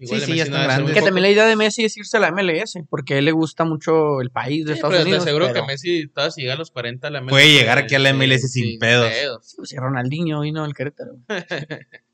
igual 0.00 0.20
sí, 0.20 0.26
de 0.26 0.32
sí, 0.32 0.38
ya 0.38 0.44
grandes. 0.46 0.78
muy 0.80 0.88
Que 0.88 0.94
poco. 0.94 1.04
también 1.06 1.22
la 1.22 1.30
idea 1.30 1.46
de 1.46 1.54
Messi 1.56 1.84
es 1.84 1.96
irse 1.96 2.16
a 2.16 2.20
la 2.20 2.32
MLS, 2.32 2.82
porque 2.90 3.14
a 3.14 3.18
él 3.18 3.24
le 3.26 3.32
gusta 3.32 3.64
mucho 3.64 4.20
el 4.20 4.30
país 4.30 4.64
de 4.64 4.72
Sí, 4.72 4.78
Estados 4.78 4.94
pero 4.94 5.04
te 5.04 5.08
Unidos. 5.10 5.24
aseguro 5.24 5.46
pero- 5.48 5.60
que 5.60 5.66
Messi 5.66 6.08
todavía 6.08 6.30
si 6.32 6.40
llega 6.40 6.54
a 6.54 6.56
los 6.56 6.70
40 6.72 7.06
a 7.06 7.10
la 7.10 7.20
MLS. 7.20 7.30
Puede 7.30 7.52
llegar 7.52 7.78
aquí 7.78 7.94
a 7.94 7.98
la 8.00 8.10
MLS 8.14 8.48
sin 8.50 8.78
pedos. 8.80 9.12
Pues, 9.56 9.68
sí, 9.70 9.76
Ronaldinho 9.76 10.40
vino 10.40 10.64
al 10.64 10.74
Querétaro. 10.74 11.18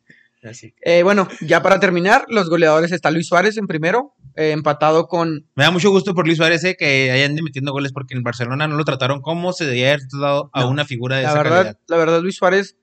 Así 0.43 0.75
Eh, 0.83 1.03
bueno, 1.03 1.29
ya 1.41 1.63
para 1.63 1.79
terminar, 1.79 2.25
los 2.29 2.49
goleadores 2.51 2.91
está 2.93 3.11
Luis 3.11 3.29
Suárez 3.29 3.57
en 3.59 3.67
primero, 3.69 4.15
eh, 4.35 4.51
empatado 4.51 5.07
con. 5.07 5.47
Me 5.55 5.65
da 5.65 5.71
mucho 5.71 5.91
gusto 5.91 6.15
por 6.15 6.27
Luis 6.27 6.39
Suárez 6.39 6.65
eh, 6.65 6.77
que 6.77 7.11
hayan 7.13 7.35
metiendo 7.43 7.71
goles 7.73 7.93
porque 7.93 8.15
en 8.15 8.23
Barcelona 8.23 8.67
no 8.67 8.77
lo 8.77 8.85
trataron 8.85 9.21
como 9.23 9.53
se 9.53 9.67
debía 9.67 9.89
haber 9.89 10.07
tratado 10.09 10.51
a 10.53 10.63
No. 10.63 10.71
una 10.71 10.85
figura 10.85 11.17
de 11.17 11.23
La 11.23 11.29
esa 11.31 11.39
verdad, 11.43 11.57
calidad. 11.59 11.79
la 11.87 11.97
verdad, 11.97 12.21
Luis 12.23 12.37
Suárez, 12.37 12.77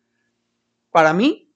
para 0.92 1.14
mí, 1.14 1.50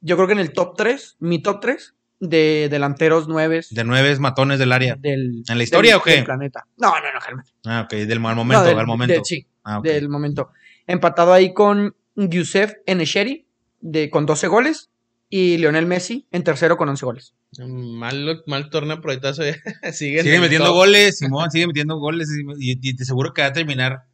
yo 0.00 0.16
creo 0.16 0.26
que 0.26 0.32
en 0.32 0.38
el 0.40 0.52
top 0.52 0.76
3, 0.76 1.16
mi 1.20 1.40
top 1.40 1.60
3 1.60 1.94
de 2.18 2.68
delanteros 2.70 3.28
nueves 3.28 3.72
De 3.72 3.84
nueve 3.84 4.18
matones 4.18 4.58
del 4.58 4.72
área. 4.72 4.96
del, 4.96 5.42
¿En 5.48 5.56
la 5.58 5.62
historia 5.64 5.92
del- 5.92 6.00
o 6.00 6.02
qué? 6.02 6.10
del 6.16 6.24
planeta. 6.24 6.66
No, 6.76 6.88
no, 6.90 7.12
no, 7.14 7.20
Germán. 7.20 7.44
Ah, 7.64 7.82
ok, 7.84 7.90
del 7.92 8.12
al 8.12 8.18
momento, 8.36 8.62
No, 8.62 8.68
del- 8.68 8.78
al 8.78 8.86
momento. 8.86 9.24
sí, 9.24 9.46
Ah, 9.64 9.80
del 9.82 10.08
momento. 10.08 10.50
Empatado 10.86 11.32
ahí 11.32 11.52
con 11.54 11.94
Youssef 12.16 12.72
Enesheri 12.86 13.46
de, 13.80 14.10
con 14.10 14.26
12 14.26 14.46
goles 14.48 14.90
y 15.28 15.58
Lionel 15.58 15.86
Messi 15.86 16.26
en 16.32 16.42
tercero 16.44 16.76
con 16.76 16.88
11 16.88 17.04
goles. 17.06 17.34
mal, 17.58 18.42
mal 18.46 18.70
torneo, 18.70 19.00
pero 19.00 19.10
ahorita 19.12 19.34
se, 19.34 19.52
sigue. 19.92 20.22
Sigue 20.22 20.34
el 20.36 20.40
metiendo 20.40 20.66
top. 20.68 20.74
goles, 20.76 21.18
Simón, 21.18 21.50
sigue 21.50 21.66
metiendo 21.66 21.96
goles 21.98 22.28
y, 22.58 22.72
y 22.80 22.94
te 22.96 23.04
seguro 23.04 23.32
que 23.32 23.42
va 23.42 23.48
a 23.48 23.52
terminar 23.52 24.04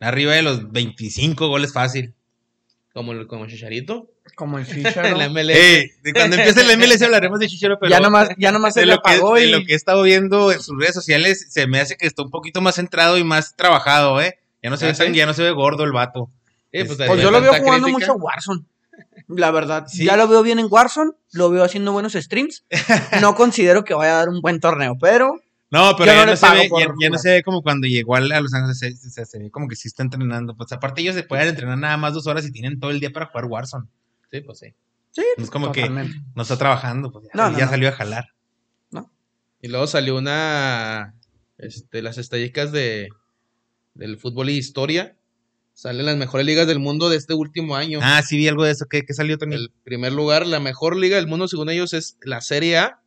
arriba 0.00 0.32
de 0.34 0.42
los 0.42 0.70
25 0.72 1.48
goles 1.48 1.72
fácil. 1.72 2.14
Como, 2.92 3.12
el- 3.12 3.26
como 3.26 3.46
Chicharito. 3.46 4.10
Como 4.36 4.58
el 4.58 4.66
En 4.68 4.74
Chicharo. 4.84 5.16
la 5.16 5.28
MLS. 5.30 5.48
Ey, 5.56 5.90
de 6.02 6.12
cuando 6.12 6.36
empiece 6.36 6.60
el 6.60 6.78
MLS 6.78 7.00
hablaremos 7.02 7.40
de 7.40 7.48
Chichero, 7.48 7.78
pero 7.80 7.90
ya 7.90 8.00
nomás, 8.00 8.28
ya 8.36 8.52
nomás 8.52 8.74
se 8.74 8.84
lo, 8.84 9.00
que, 9.00 9.10
apagó 9.10 9.34
de 9.36 9.46
y... 9.46 9.50
lo 9.50 9.64
que 9.64 9.72
he 9.72 9.76
estado 9.76 10.02
viendo 10.02 10.52
en 10.52 10.60
sus 10.60 10.78
redes 10.78 10.94
sociales, 10.94 11.46
se 11.48 11.66
me 11.66 11.80
hace 11.80 11.96
que 11.96 12.06
está 12.06 12.22
un 12.22 12.30
poquito 12.30 12.60
más 12.60 12.74
centrado 12.74 13.16
y 13.16 13.24
más 13.24 13.56
trabajado, 13.56 14.20
¿eh? 14.20 14.38
Ya 14.62 14.68
no 14.70 14.76
se, 14.76 14.84
¿Ah, 14.84 14.88
ve, 14.88 14.94
tan- 14.94 15.06
sí? 15.08 15.14
ya 15.18 15.24
no 15.26 15.32
se 15.32 15.42
ve 15.42 15.50
gordo 15.52 15.84
el 15.84 15.92
vato. 15.92 16.30
Eh, 16.70 16.84
pues, 16.84 16.98
Pues 16.98 17.16
de 17.16 17.22
yo 17.22 17.30
lo 17.30 17.40
veo 17.40 17.52
jugando 17.54 17.86
crítica. 17.88 18.12
mucho 18.12 18.22
Warzone. 18.22 18.62
La 19.28 19.50
verdad, 19.50 19.86
Sí. 19.88 20.04
ya 20.04 20.16
lo 20.16 20.28
veo 20.28 20.42
bien 20.42 20.58
en 20.58 20.66
Warzone, 20.68 21.12
lo 21.32 21.48
veo 21.50 21.64
haciendo 21.64 21.92
buenos 21.92 22.12
streams. 22.14 22.64
No 23.26 23.34
considero 23.34 23.84
que 23.84 23.94
vaya 23.94 24.12
a 24.14 24.18
dar 24.18 24.28
un 24.28 24.40
buen 24.40 24.60
torneo, 24.60 24.96
pero 25.00 25.40
No, 25.70 25.94
pero 25.96 26.12
Yo 26.12 26.18
ya, 26.18 26.26
no 26.26 26.30
no 26.32 26.36
se 26.36 26.50
ve, 26.50 26.68
ya, 26.78 26.86
ya 27.00 27.08
no 27.08 27.18
se 27.18 27.30
ve 27.30 27.42
como 27.42 27.62
cuando 27.62 27.86
llegó 27.86 28.14
al- 28.16 28.30
a 28.30 28.40
Los 28.42 28.52
Ángeles, 28.52 28.78
se, 28.78 28.94
se- 28.94 29.24
se 29.24 29.38
ve 29.38 29.50
como 29.50 29.68
que 29.68 29.76
sí 29.76 29.88
está 29.88 30.02
entrenando. 30.02 30.54
Pues 30.54 30.70
aparte 30.72 31.00
ellos 31.00 31.14
se 31.14 31.22
pueden 31.22 31.48
entrenar 31.48 31.78
nada 31.78 31.96
más 31.96 32.12
dos 32.12 32.26
horas 32.26 32.44
y 32.46 32.52
tienen 32.52 32.78
todo 32.78 32.90
el 32.90 33.00
día 33.00 33.10
para 33.10 33.26
jugar 33.26 33.46
Warzone. 33.46 33.86
Sí, 34.30 34.40
pues 34.42 34.58
sí. 34.58 34.74
No 35.38 35.44
es 35.44 35.50
como 35.50 35.72
totalmente. 35.72 36.12
que 36.14 36.20
no 36.34 36.42
está 36.42 36.58
trabajando, 36.58 37.10
pues 37.10 37.24
ya, 37.24 37.30
No, 37.34 37.50
no, 37.50 37.58
ya 37.58 37.64
no. 37.64 37.70
salió 37.70 37.88
a 37.88 37.92
jalar. 37.92 38.28
Y 39.64 39.68
luego 39.68 39.86
salió 39.86 40.16
una. 40.16 41.14
Este, 41.56 42.02
las 42.02 42.18
estadísticas 42.18 42.72
de, 42.72 43.08
del 43.94 44.18
fútbol 44.18 44.50
y 44.50 44.56
historia. 44.56 45.16
Salen 45.74 46.06
las 46.06 46.16
mejores 46.16 46.46
ligas 46.46 46.66
del 46.66 46.78
mundo 46.78 47.08
de 47.08 47.16
este 47.16 47.34
último 47.34 47.76
año. 47.76 47.98
Ah, 48.02 48.22
sí 48.22 48.36
vi 48.36 48.46
algo 48.46 48.64
de 48.64 48.72
eso. 48.72 48.86
¿Qué, 48.88 49.02
qué 49.02 49.14
salió, 49.14 49.38
Tony? 49.38 49.54
El 49.56 49.72
primer 49.84 50.12
lugar, 50.12 50.46
la 50.46 50.60
mejor 50.60 50.96
liga 50.96 51.16
del 51.16 51.26
mundo, 51.26 51.48
según 51.48 51.70
ellos, 51.70 51.92
es 51.92 52.18
la 52.22 52.40
Serie 52.40 52.76
A. 52.78 53.00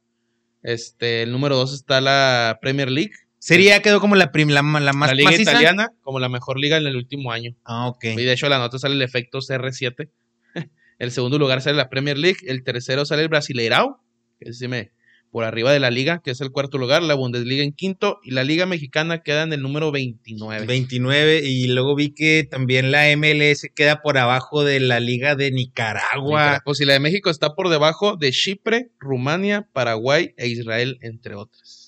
Este, 0.63 1.21
el 1.23 1.31
número 1.31 1.55
dos 1.55 1.73
está 1.73 2.01
la 2.01 2.57
Premier 2.61 2.89
League. 2.89 3.11
Sería 3.37 3.81
quedó 3.81 3.99
como 4.01 4.15
la, 4.15 4.31
prim- 4.31 4.49
la, 4.49 4.63
la 4.63 4.93
más 4.93 5.09
la 5.09 5.13
liga 5.13 5.29
maciza? 5.29 5.51
italiana, 5.51 5.89
como 6.01 6.19
la 6.19 6.29
mejor 6.29 6.59
liga 6.59 6.77
en 6.77 6.87
el 6.87 6.95
último 6.95 7.31
año. 7.31 7.55
Ah, 7.63 7.87
ok. 7.87 8.03
Y 8.05 8.15
de 8.23 8.31
hecho, 8.33 8.49
la 8.49 8.57
nota 8.57 8.79
sale 8.79 8.95
el 8.95 9.01
efecto 9.03 9.37
CR7. 9.39 10.09
el 10.99 11.11
segundo 11.11 11.37
lugar 11.37 11.61
sale 11.61 11.77
la 11.77 11.87
Premier 11.89 12.17
League. 12.17 12.39
El 12.47 12.63
tercero 12.63 13.05
sale 13.05 13.21
el 13.21 13.29
Brasileirao, 13.29 14.01
que 14.39 14.49
es 14.49 14.59
me- 14.67 14.91
por 15.31 15.43
arriba 15.43 15.71
de 15.71 15.79
la 15.79 15.91
liga, 15.91 16.21
que 16.23 16.31
es 16.31 16.41
el 16.41 16.51
cuarto 16.51 16.77
lugar. 16.77 17.03
La 17.03 17.13
Bundesliga 17.13 17.63
en 17.63 17.73
quinto. 17.73 18.19
Y 18.23 18.31
la 18.31 18.43
Liga 18.43 18.65
Mexicana 18.65 19.21
queda 19.21 19.43
en 19.43 19.53
el 19.53 19.61
número 19.61 19.91
29. 19.91 20.65
29 20.65 21.41
y 21.43 21.67
luego 21.67 21.95
vi 21.95 22.11
que 22.11 22.47
también 22.49 22.91
la 22.91 23.05
MLS 23.15 23.67
queda 23.75 24.01
por 24.01 24.17
abajo 24.17 24.63
de 24.63 24.79
la 24.79 24.99
Liga 24.99 25.35
de 25.35 25.51
Nicaragua. 25.51 26.61
Pues 26.63 26.77
si 26.77 26.85
la 26.85 26.93
de 26.93 26.99
México 26.99 27.29
está 27.29 27.55
por 27.55 27.69
debajo 27.69 28.15
de 28.17 28.31
Chipre, 28.31 28.91
Rumania, 28.99 29.67
Paraguay 29.73 30.33
e 30.37 30.47
Israel, 30.47 30.97
entre 31.01 31.35
otras. 31.35 31.84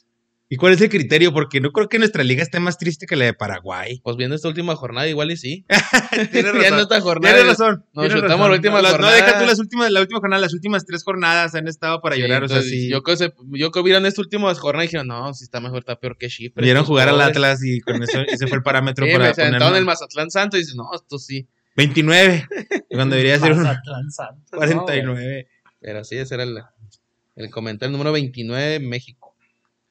¿Y 0.50 0.56
cuál 0.56 0.72
es 0.74 0.80
el 0.82 0.88
criterio? 0.90 1.34
Porque 1.34 1.60
no 1.60 1.72
creo 1.72 1.90
que 1.90 2.00
nuestra 2.00 2.24
liga 2.24 2.42
esté 2.42 2.62
más 2.62 2.78
triste 2.78 3.06
que 3.06 3.18
la 3.18 3.26
de 3.26 3.34
Paraguay. 3.34 4.00
Pues 4.02 4.16
viendo 4.16 4.34
esta 4.34 4.48
última 4.48 4.78
jornada, 4.78 5.06
igual 5.08 5.30
y 5.32 5.36
sí. 5.36 5.66
Tienes 6.32 6.54
razón. 6.54 6.80
esta 6.80 7.02
jornada. 7.02 7.36
Tienes 7.36 7.52
razón. 7.58 7.86
Nos 7.94 8.06
tienes 8.06 8.22
chutamos 8.24 8.30
razón. 8.48 8.50
la 8.52 8.56
última 8.56 8.82
Las- 8.82 8.92
jornada. 8.92 9.12
No, 9.20 9.26
deja 9.26 9.40
tú 9.40 9.46
las 9.46 9.60
últimas, 9.60 9.92
la 9.92 10.00
última 10.02 10.20
jornada, 10.22 10.42
las 10.42 10.54
últimas 10.54 10.86
tres 10.86 11.04
jornadas 11.04 11.54
han 11.54 11.68
estado 11.68 12.00
para 12.02 12.16
Sí, 12.16 12.22
llorar. 12.22 12.44
o 12.44 12.48
sea, 12.48 12.62
sí. 12.62 12.90
Yo 12.90 13.04
creo 13.04 13.18
que 13.18 13.24
se- 13.26 13.34
yo 13.52 13.72
creo 13.72 13.84
que 13.84 13.84
vieron 13.84 14.06
esta 14.06 14.22
última 14.22 14.56
jornada 14.56 14.86
y 14.86 14.88
dijeron, 14.88 15.08
no, 15.08 15.34
si 15.34 15.44
está 15.44 15.60
mejor, 15.60 15.80
está 15.80 16.00
peor 16.00 16.18
que 16.18 16.30
Chipre. 16.30 16.64
Vieron 16.64 16.86
jugar 16.86 17.10
al 17.10 17.16
pobres". 17.16 17.28
Atlas 17.30 17.64
y 17.66 17.82
con 17.82 18.02
eso 18.02 18.22
ese 18.22 18.48
fue 18.48 18.58
el 18.58 18.64
parámetro 18.64 19.06
Sí, 19.06 19.12
para 19.14 19.34
poner 19.34 19.76
el 19.76 19.86
Mazatlán 19.86 20.32
Santo 20.32 20.56
y 20.56 20.62
dices, 20.62 20.76
no, 20.76 20.90
esto 20.96 21.20
sí. 21.20 21.46
29, 21.76 22.48
cuando 22.90 23.16
debería 23.18 23.38
ser 23.38 23.52
un 23.52 23.64
Mazatlán 23.64 24.06
no, 24.08 24.58
güey. 24.58 24.74
49. 24.74 25.48
Pero 25.82 26.04
sí, 26.06 26.16
ese 26.18 26.36
era 26.36 26.44
el, 26.44 26.58
el 27.36 27.50
comentario 27.50 27.92
número 27.92 28.14
29, 28.14 28.80
México. 28.80 29.36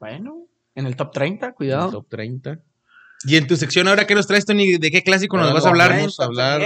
Bueno, 0.01 0.46
en 0.77 0.87
el 0.87 0.95
top 0.95 1.11
30, 1.13 1.47
El 1.49 1.55
cuidado. 1.55 1.91
Top 1.91 2.07
30. 2.09 2.61
y 3.25 3.35
en 3.37 3.47
tu 3.49 3.57
sección 3.57 3.89
ahora, 3.89 4.07
¿qué 4.07 4.15
nos 4.15 4.27
traes, 4.29 4.45
Tony? 4.47 4.79
¿De 4.79 4.91
qué 4.93 5.03
clásico 5.03 5.37
nos 5.37 5.53
vas 5.53 5.67
a 5.67 5.71
hablar? 5.71 5.91
vamos 5.91 6.21
a 6.21 6.25
hablar. 6.25 6.63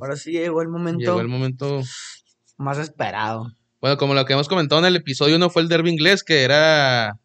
Ahora 0.00 0.16
sí 0.16 0.32
llegó 0.32 0.62
el 0.62 0.68
momento 0.68 1.00
Llegó 1.00 1.20
el 1.20 1.28
momento. 1.28 1.82
más 2.56 2.78
esperado. 2.78 3.52
Bueno, 3.80 3.96
como 3.96 4.14
lo 4.14 4.24
que 4.24 4.32
hemos 4.34 4.48
comentado 4.48 4.80
en 4.80 4.86
el 4.86 4.96
episodio 4.96 5.36
1 5.36 5.50
fue 5.50 5.62
el 5.62 5.68
derby 5.68 5.90
inglés, 5.90 6.22
que 6.24 6.42
era. 6.42 7.18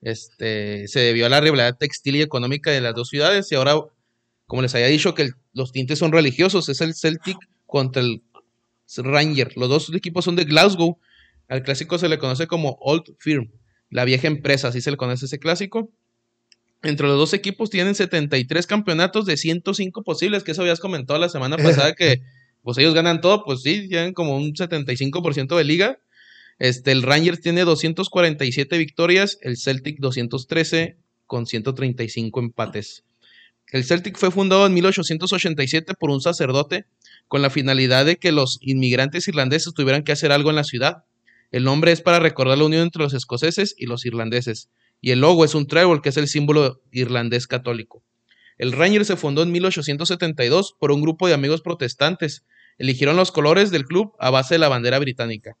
Este. 0.00 0.88
Se 0.88 1.00
debió 1.00 1.26
a 1.26 1.28
la 1.28 1.40
rivalidad 1.40 1.76
textil 1.76 2.16
y 2.16 2.22
económica 2.22 2.70
de 2.70 2.80
las 2.80 2.94
dos 2.94 3.08
ciudades. 3.08 3.50
Y 3.52 3.54
ahora, 3.54 3.74
como 4.46 4.62
les 4.62 4.74
había 4.74 4.86
dicho, 4.86 5.14
que 5.14 5.22
el- 5.22 5.34
los 5.52 5.72
tintes 5.72 5.98
son 5.98 6.12
religiosos. 6.12 6.68
Es 6.68 6.80
el 6.80 6.94
Celtic 6.94 7.36
contra 7.66 8.02
el 8.02 8.22
Ranger. 8.96 9.52
Los 9.56 9.68
dos 9.68 9.92
equipos 9.94 10.24
son 10.24 10.36
de 10.36 10.44
Glasgow. 10.44 10.98
Al 11.48 11.62
clásico 11.62 11.98
se 11.98 12.08
le 12.08 12.18
conoce 12.18 12.46
como 12.46 12.76
Old 12.80 13.04
Firm, 13.18 13.50
la 13.90 14.04
vieja 14.04 14.26
empresa, 14.26 14.68
así 14.68 14.80
se 14.80 14.90
le 14.90 14.96
conoce 14.96 15.26
ese 15.26 15.38
clásico. 15.38 15.90
Entre 16.82 17.06
los 17.06 17.16
dos 17.16 17.34
equipos 17.34 17.70
tienen 17.70 17.94
73 17.94 18.66
campeonatos 18.66 19.26
de 19.26 19.36
105 19.36 20.02
posibles, 20.02 20.44
que 20.44 20.52
eso 20.52 20.62
habías 20.62 20.80
comentado 20.80 21.18
la 21.18 21.28
semana 21.28 21.56
pasada 21.56 21.94
que 21.94 22.22
pues 22.62 22.78
ellos 22.78 22.94
ganan 22.94 23.20
todo, 23.20 23.44
pues 23.44 23.62
sí, 23.62 23.88
tienen 23.88 24.12
como 24.12 24.36
un 24.36 24.52
75% 24.52 25.56
de 25.56 25.64
liga. 25.64 25.98
Este, 26.58 26.92
el 26.92 27.02
Rangers 27.02 27.40
tiene 27.40 27.64
247 27.64 28.78
victorias, 28.78 29.38
el 29.42 29.56
Celtic 29.56 29.98
213 29.98 30.96
con 31.26 31.46
135 31.46 32.40
empates. 32.40 33.04
El 33.70 33.84
Celtic 33.84 34.16
fue 34.16 34.30
fundado 34.30 34.66
en 34.66 34.74
1887 34.74 35.94
por 35.94 36.10
un 36.10 36.20
sacerdote 36.20 36.86
con 37.28 37.42
la 37.42 37.50
finalidad 37.50 38.06
de 38.06 38.16
que 38.16 38.32
los 38.32 38.58
inmigrantes 38.62 39.28
irlandeses 39.28 39.74
tuvieran 39.74 40.02
que 40.02 40.12
hacer 40.12 40.32
algo 40.32 40.50
en 40.50 40.56
la 40.56 40.64
ciudad. 40.64 41.04
El 41.50 41.64
nombre 41.64 41.92
es 41.92 42.00
para 42.00 42.18
recordar 42.20 42.58
la 42.58 42.64
unión 42.64 42.82
entre 42.82 43.02
los 43.02 43.14
escoceses 43.14 43.74
y 43.78 43.86
los 43.86 44.04
irlandeses. 44.04 44.68
Y 45.00 45.12
el 45.12 45.20
logo 45.20 45.44
es 45.44 45.54
un 45.54 45.66
trébol, 45.66 46.02
que 46.02 46.08
es 46.10 46.16
el 46.16 46.28
símbolo 46.28 46.82
irlandés 46.92 47.46
católico. 47.46 48.02
El 48.58 48.72
Rangers 48.72 49.06
se 49.06 49.16
fundó 49.16 49.42
en 49.42 49.52
1872 49.52 50.74
por 50.78 50.90
un 50.92 51.00
grupo 51.00 51.28
de 51.28 51.34
amigos 51.34 51.62
protestantes. 51.62 52.44
Eligieron 52.76 53.16
los 53.16 53.32
colores 53.32 53.70
del 53.70 53.84
club 53.84 54.14
a 54.18 54.30
base 54.30 54.54
de 54.54 54.58
la 54.58 54.68
bandera 54.68 54.98
británica. 54.98 55.56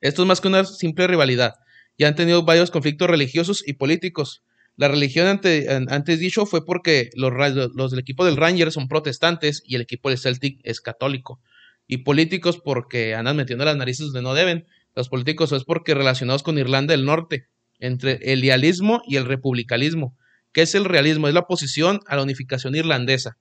Esto 0.00 0.22
es 0.22 0.28
más 0.28 0.40
que 0.40 0.48
una 0.48 0.64
simple 0.64 1.06
rivalidad. 1.06 1.54
Ya 1.98 2.08
han 2.08 2.14
tenido 2.14 2.42
varios 2.44 2.70
conflictos 2.70 3.08
religiosos 3.08 3.66
y 3.66 3.74
políticos. 3.74 4.42
La 4.76 4.88
religión 4.88 5.26
ante- 5.26 5.70
an- 5.70 5.90
antes 5.90 6.18
dicho 6.18 6.46
fue 6.46 6.64
porque 6.64 7.10
los, 7.14 7.32
los 7.74 7.90
del 7.90 8.00
equipo 8.00 8.24
del 8.24 8.36
Rangers 8.36 8.74
son 8.74 8.88
protestantes 8.88 9.62
y 9.66 9.74
el 9.76 9.82
equipo 9.82 10.08
del 10.08 10.18
Celtic 10.18 10.60
es 10.64 10.80
católico. 10.80 11.40
Y 11.86 11.98
políticos 11.98 12.60
porque 12.62 13.14
andan 13.14 13.36
metiendo 13.36 13.64
las 13.64 13.76
narices 13.76 14.06
donde 14.06 14.22
no 14.22 14.34
deben. 14.34 14.66
Los 14.94 15.08
políticos 15.08 15.52
es 15.52 15.64
porque 15.64 15.94
relacionados 15.94 16.42
con 16.42 16.58
Irlanda 16.58 16.92
del 16.92 17.04
Norte, 17.04 17.48
entre 17.78 18.18
el 18.32 18.44
idealismo 18.44 19.02
y 19.06 19.16
el 19.16 19.26
republicanismo. 19.26 20.16
¿Qué 20.52 20.62
es 20.62 20.74
el 20.74 20.84
realismo? 20.84 21.28
Es 21.28 21.34
la 21.34 21.40
oposición 21.40 22.00
a 22.06 22.16
la 22.16 22.22
unificación 22.22 22.74
irlandesa. 22.74 23.38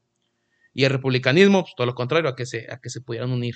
Y 0.74 0.86
el 0.86 0.92
republicanismo, 0.92 1.64
pues 1.64 1.74
todo 1.76 1.86
lo 1.86 1.94
contrario, 1.94 2.30
a 2.30 2.36
que 2.36 2.46
se, 2.46 2.68
a 2.72 2.80
que 2.80 2.90
se 2.90 3.02
pudieran 3.02 3.32
unir. 3.32 3.56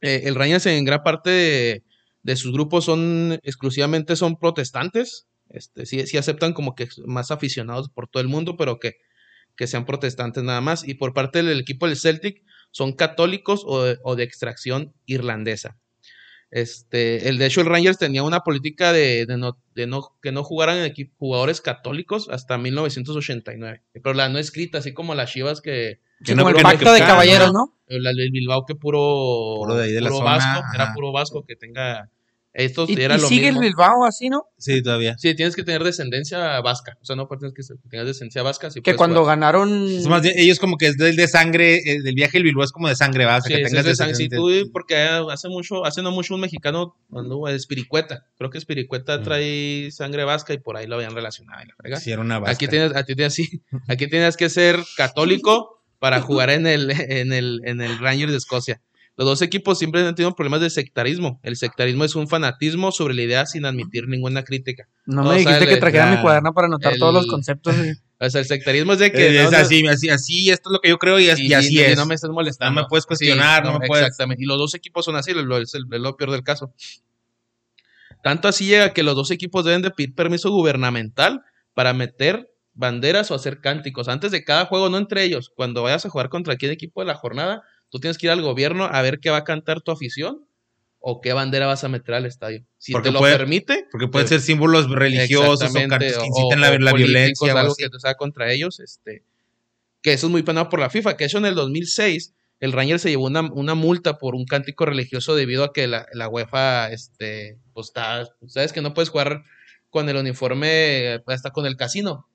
Eh, 0.00 0.22
el 0.24 0.34
Rangers 0.34 0.66
en 0.66 0.84
gran 0.84 1.02
parte 1.02 1.30
de, 1.30 1.84
de 2.22 2.36
sus 2.36 2.52
grupos 2.52 2.84
son 2.84 3.38
exclusivamente 3.42 4.16
son 4.16 4.36
protestantes. 4.38 5.26
Este, 5.48 5.86
sí, 5.86 6.06
sí 6.06 6.16
aceptan 6.18 6.52
como 6.52 6.74
que 6.74 6.88
más 7.06 7.30
aficionados 7.30 7.88
por 7.88 8.08
todo 8.08 8.20
el 8.20 8.28
mundo, 8.28 8.56
pero 8.56 8.78
que, 8.78 8.94
que 9.56 9.66
sean 9.66 9.86
protestantes 9.86 10.42
nada 10.42 10.60
más. 10.60 10.86
Y 10.86 10.94
por 10.94 11.14
parte 11.14 11.42
del 11.42 11.60
equipo 11.60 11.86
del 11.86 11.96
Celtic 11.96 12.42
son 12.70 12.92
católicos 12.92 13.62
o 13.66 13.82
de, 13.82 13.98
o 14.02 14.16
de 14.16 14.24
extracción 14.24 14.92
irlandesa. 15.06 15.76
Este, 16.50 17.28
el, 17.28 17.36
de 17.36 17.46
hecho, 17.46 17.60
el 17.60 17.66
Rangers 17.66 17.98
tenía 17.98 18.22
una 18.22 18.40
política 18.40 18.92
de, 18.92 19.26
de 19.26 19.36
no, 19.36 19.58
de 19.74 19.86
no, 19.86 20.16
que 20.22 20.32
no 20.32 20.42
jugaran 20.44 20.78
equip- 20.78 21.12
jugadores 21.18 21.60
católicos 21.60 22.28
hasta 22.30 22.56
1989. 22.56 23.82
Pero 23.92 24.14
la 24.14 24.28
no 24.30 24.38
escrita, 24.38 24.78
así 24.78 24.94
como 24.94 25.14
las 25.14 25.30
Chivas 25.30 25.60
que, 25.60 26.00
Sí, 26.24 26.34
no 26.34 26.44
como 26.44 26.56
el 26.56 26.62
pacto 26.62 26.92
de 26.92 27.00
caballeros, 27.00 27.52
¿no? 27.52 27.74
la 27.86 28.10
del 28.12 28.30
Bilbao 28.30 28.64
que 28.66 28.74
puro, 28.74 28.98
Puro 29.58 29.74
de 29.76 29.84
ahí 29.84 29.92
de 29.92 30.00
la 30.00 30.08
puro 30.08 30.18
zona, 30.20 30.36
vasco, 30.36 30.64
era 30.74 30.94
puro 30.94 31.12
vasco 31.12 31.44
que 31.44 31.54
tenga 31.56 32.10
estos 32.54 32.90
Y, 32.90 33.00
era 33.00 33.16
y 33.16 33.20
lo 33.20 33.28
sigue 33.28 33.46
mismo. 33.52 33.60
el 33.62 33.66
Bilbao 33.68 34.04
así, 34.04 34.28
¿no? 34.30 34.46
Sí, 34.58 34.82
todavía. 34.82 35.16
Sí, 35.18 35.34
tienes 35.34 35.54
que 35.54 35.62
tener 35.62 35.84
descendencia 35.84 36.60
vasca. 36.60 36.96
O 37.00 37.04
sea, 37.04 37.14
no 37.14 37.28
tienes 37.28 37.52
que 37.54 37.62
tengas 37.88 38.06
descendencia 38.06 38.42
vasca. 38.42 38.70
sí 38.70 38.80
Que 38.80 38.96
cuando 38.96 39.20
jugar. 39.20 39.36
ganaron. 39.38 39.86
Es 39.88 40.06
más 40.08 40.22
ellos 40.24 40.58
como 40.58 40.76
que 40.76 40.86
es 40.88 40.96
del 40.96 41.14
de 41.16 41.28
sangre, 41.28 41.76
eh, 41.84 42.02
del 42.02 42.14
viaje 42.14 42.38
del 42.38 42.44
Bilbao 42.44 42.64
es 42.64 42.72
como 42.72 42.88
de 42.88 42.96
sangre, 42.96 43.24
¿va? 43.26 43.36
O 43.36 43.40
sea, 43.40 43.56
Sí, 43.56 43.62
que 43.62 43.68
tengas 43.68 43.86
es 43.86 43.98
de 43.98 44.06
sí, 44.06 44.12
descendencia. 44.28 44.38
tú, 44.64 44.72
porque 44.72 44.96
hace 44.96 45.48
mucho, 45.48 45.84
hace 45.84 46.02
no 46.02 46.10
mucho 46.10 46.34
un 46.34 46.40
mexicano 46.40 46.96
cuando 47.10 47.46
es 47.48 47.66
Piricueta. 47.66 48.26
Creo 48.36 48.50
que 48.50 48.60
Spiricueta 48.60 49.18
Mm. 49.18 49.22
trae 49.22 49.90
sangre 49.92 50.24
vasca 50.24 50.52
y 50.54 50.58
por 50.58 50.76
ahí 50.76 50.86
lo 50.86 50.96
habían 50.96 51.14
relacionado. 51.14 51.62
la. 51.84 52.00
Sí, 52.00 52.10
era 52.10 52.20
una 52.22 52.38
vasca. 52.38 52.52
Aquí 52.54 52.66
tienes, 52.68 52.96
aquí 52.96 53.14
tienes, 53.14 53.34
sí, 53.34 53.62
aquí 53.88 54.08
tienes 54.08 54.36
que 54.36 54.48
ser 54.50 54.80
católico 54.96 55.82
para 55.98 56.20
jugar 56.20 56.50
en 56.50 56.66
el, 56.66 56.90
en 56.92 57.32
el, 57.32 57.60
en 57.64 57.80
el 57.80 57.98
Rangers 57.98 58.30
de 58.32 58.38
Escocia. 58.38 58.80
Los 59.18 59.26
dos 59.26 59.42
equipos 59.42 59.78
siempre 59.78 60.06
han 60.06 60.14
tenido 60.14 60.34
problemas 60.36 60.60
de 60.60 60.70
sectarismo. 60.70 61.40
El 61.42 61.56
sectarismo 61.56 62.04
es 62.04 62.14
un 62.14 62.28
fanatismo 62.28 62.92
sobre 62.92 63.14
la 63.14 63.22
idea 63.22 63.44
sin 63.46 63.64
admitir 63.66 64.06
ninguna 64.08 64.44
crítica. 64.44 64.88
No 65.06 65.22
o 65.22 65.24
me 65.24 65.30
sea, 65.30 65.38
dijiste 65.38 65.64
el- 65.64 65.70
que 65.74 65.80
trajera 65.80 66.06
la- 66.10 66.16
mi 66.16 66.22
cuaderno 66.22 66.54
para 66.54 66.68
anotar 66.68 66.92
el- 66.92 66.98
todos 67.00 67.12
los 67.12 67.26
conceptos. 67.26 67.76
güey. 67.76 67.92
O 68.20 68.28
sea, 68.30 68.40
el 68.40 68.48
sectarismo 68.48 68.94
es 68.94 68.98
de 68.98 69.12
que... 69.12 69.30
No, 69.30 69.40
es 69.46 69.50
no- 69.52 69.58
así, 69.58 69.86
así, 69.86 70.08
así, 70.08 70.50
esto 70.50 70.70
es 70.70 70.72
lo 70.72 70.80
que 70.80 70.88
yo 70.88 70.98
creo 70.98 71.20
y, 71.20 71.28
es- 71.28 71.38
y 71.38 71.52
así 71.54 71.74
y 71.76 71.80
es. 71.80 71.96
no 71.96 72.04
me 72.04 72.16
estés 72.16 72.30
molestando. 72.30 72.74
No 72.74 72.82
me 72.82 72.88
puedes 72.88 73.06
cuestionar, 73.06 73.64
no 73.64 73.78
me 73.78 73.86
puedes- 73.86 74.06
Exactamente. 74.06 74.42
Y 74.42 74.46
los 74.46 74.58
dos 74.58 74.74
equipos 74.74 75.04
son 75.04 75.14
así, 75.14 75.32
lo, 75.32 75.42
lo- 75.42 75.58
es, 75.58 75.72
el- 75.74 75.84
es 75.90 76.00
lo 76.00 76.16
peor 76.16 76.32
del 76.32 76.42
caso. 76.42 76.72
Tanto 78.22 78.48
así 78.48 78.66
llega 78.66 78.92
que 78.92 79.02
los 79.02 79.14
dos 79.14 79.30
equipos 79.30 79.64
deben 79.64 79.82
de 79.82 79.90
pedir 79.90 80.14
permiso 80.14 80.50
gubernamental 80.50 81.42
para 81.74 81.92
meter 81.92 82.50
banderas 82.74 83.30
o 83.30 83.34
hacer 83.34 83.60
cánticos 83.60 84.08
antes 84.08 84.30
de 84.32 84.44
cada 84.44 84.66
juego, 84.66 84.88
no 84.88 84.98
entre 84.98 85.22
ellos. 85.24 85.50
Cuando 85.54 85.82
vayas 85.82 86.04
a 86.06 86.10
jugar 86.10 86.28
contra 86.28 86.52
cualquier 86.52 86.72
equipo 86.72 87.00
de 87.00 87.06
la 87.06 87.14
jornada, 87.14 87.62
tú 87.90 87.98
tienes 88.00 88.18
que 88.18 88.26
ir 88.26 88.30
al 88.32 88.42
gobierno 88.42 88.84
a 88.84 89.02
ver 89.02 89.18
qué 89.20 89.30
va 89.30 89.38
a 89.38 89.44
cantar 89.44 89.80
tu 89.80 89.90
afición 89.90 90.44
o 91.00 91.20
qué 91.20 91.32
bandera 91.32 91.66
vas 91.66 91.84
a 91.84 91.88
meter 91.88 92.14
al 92.16 92.26
estadio. 92.26 92.64
Si 92.78 92.92
Porque 92.92 93.08
te 93.08 93.12
lo 93.12 93.20
puede- 93.20 93.36
permite, 93.36 93.86
Porque 93.92 94.08
pueden 94.08 94.26
ser 94.28 94.40
símbolos 94.40 94.90
religiosos 94.90 95.70
o 95.70 95.74
cantos 95.74 95.98
que 95.98 96.14
o- 96.32 96.56
la, 96.56 96.70
o 96.70 96.78
la 96.78 96.90
políticos, 96.90 96.94
violencia. 96.96 97.54
o 97.54 97.58
algo 97.58 97.72
así. 97.72 97.84
que 97.84 97.98
sea 98.00 98.14
contra 98.14 98.52
ellos, 98.52 98.80
este, 98.80 99.22
que 100.02 100.12
eso 100.12 100.26
es 100.26 100.30
muy 100.32 100.42
penado 100.42 100.68
por 100.68 100.80
la 100.80 100.90
FIFA, 100.90 101.16
que 101.16 101.24
eso 101.24 101.38
en 101.38 101.46
el 101.46 101.54
2006 101.54 102.34
el 102.60 102.72
Rangers 102.72 103.02
se 103.02 103.10
llevó 103.10 103.26
una, 103.26 103.42
una 103.52 103.74
multa 103.76 104.18
por 104.18 104.34
un 104.34 104.44
cántico 104.44 104.84
religioso 104.84 105.36
debido 105.36 105.62
a 105.62 105.72
que 105.72 105.86
la, 105.86 106.06
la 106.12 106.28
UEFA, 106.28 106.90
este, 106.90 107.56
pues 107.72 107.86
está, 107.86 108.26
sabes 108.48 108.72
que 108.72 108.82
no 108.82 108.94
puedes 108.94 109.10
jugar 109.10 109.44
con 109.90 110.08
el 110.08 110.16
uniforme, 110.16 111.22
hasta 111.26 111.50
con 111.50 111.66
el 111.66 111.76
casino. 111.76 112.27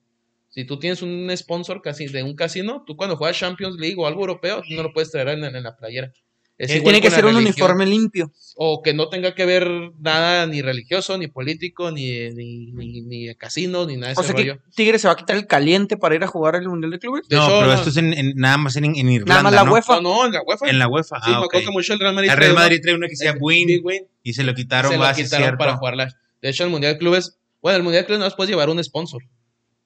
Si 0.54 0.64
tú 0.64 0.78
tienes 0.78 1.02
un 1.02 1.28
sponsor 1.36 1.82
casi 1.82 2.06
de 2.06 2.22
un 2.22 2.36
casino, 2.36 2.84
tú 2.86 2.96
cuando 2.96 3.16
juegas 3.16 3.36
Champions 3.38 3.76
League 3.78 3.96
o 3.98 4.06
algo 4.06 4.20
europeo, 4.20 4.62
tú 4.66 4.74
no 4.74 4.82
lo 4.84 4.92
puedes 4.92 5.10
traer 5.10 5.28
en, 5.30 5.44
en 5.44 5.62
la 5.62 5.74
playera. 5.76 6.12
Es 6.56 6.70
Eh, 6.70 6.80
Tiene 6.80 7.00
que 7.00 7.10
ser 7.10 7.24
un 7.26 7.34
religión 7.34 7.44
uniforme 7.72 7.84
limpio. 7.86 8.30
o 8.54 8.80
que 8.80 8.94
no 8.94 9.08
tenga 9.08 9.34
que 9.34 9.44
ver 9.44 9.68
nada 9.98 10.46
ni 10.46 10.62
religioso, 10.62 11.18
ni 11.18 11.26
político, 11.26 11.90
ni, 11.90 12.30
ni, 12.30 12.70
ni, 13.02 13.34
casino, 13.34 13.84
ni 13.86 13.96
nada 13.96 14.12
de 14.14 14.18
O 14.18 14.22
ese 14.22 14.28
sea 14.32 14.36
que 14.36 14.50
rollo. 14.52 14.62
Tigre 14.76 15.00
se 15.00 15.08
va 15.08 15.14
a 15.14 15.16
quitar 15.16 15.34
el 15.34 15.48
caliente 15.48 15.96
para 15.96 16.14
ir 16.14 16.22
a 16.22 16.28
jugar 16.28 16.54
el 16.54 16.68
Mundial 16.68 16.92
de 16.92 17.00
Clubes. 17.00 17.26
De 17.28 17.34
no, 17.34 17.42
hecho, 17.44 17.54
pero 17.58 17.66
no- 17.66 17.74
esto 17.74 17.88
es 17.90 17.96
en, 17.96 18.12
en- 18.12 18.34
nada 18.36 18.56
más 18.58 18.76
en, 18.76 18.84
en 18.84 18.94
Irlanda, 19.10 19.24
Nada 19.32 19.42
más 19.42 19.52
la 19.54 19.64
¿no? 19.64 19.72
UEFA. 19.72 19.94
No, 19.96 20.02
no, 20.02 20.26
en 20.26 20.32
la 20.32 20.42
UEFA. 20.42 20.70
En 20.70 20.78
la 20.78 20.86
UEFA. 20.86 21.16
Sí, 21.16 21.22
ah, 21.26 21.30
me 21.30 21.36
ok. 21.38 21.44
acuerdo 21.46 21.66
que 21.66 21.72
mucho 21.72 21.92
el 21.92 21.98
Real 21.98 22.14
Madrid. 22.14 22.30
El 22.30 22.36
trae 22.36 22.46
Real 22.46 22.52
uno- 22.52 22.60
Madrid 22.62 22.78
trae 22.80 22.94
uno 22.94 23.06
que 23.08 23.16
se 23.16 23.24
llama 23.24 23.36
el 23.38 23.42
Win 23.42 23.66
Big 23.66 23.84
Win, 23.84 24.02
y 24.22 24.32
se 24.34 24.44
lo 24.44 24.54
quitaron, 24.54 24.92
se 24.92 24.96
lo 24.98 25.12
quitaron 25.12 25.58
para 25.58 25.76
jugarla. 25.76 26.08
De 26.40 26.50
hecho, 26.50 26.62
el 26.62 26.70
Mundial 26.70 26.92
de 26.92 26.98
Clubes, 27.00 27.36
bueno, 27.60 27.78
el 27.78 27.82
Mundial 27.82 28.04
de 28.04 28.06
Clubes 28.06 28.24
no 28.24 28.36
puedes 28.36 28.50
llevar 28.50 28.68
un 28.70 28.82
sponsor 28.84 29.24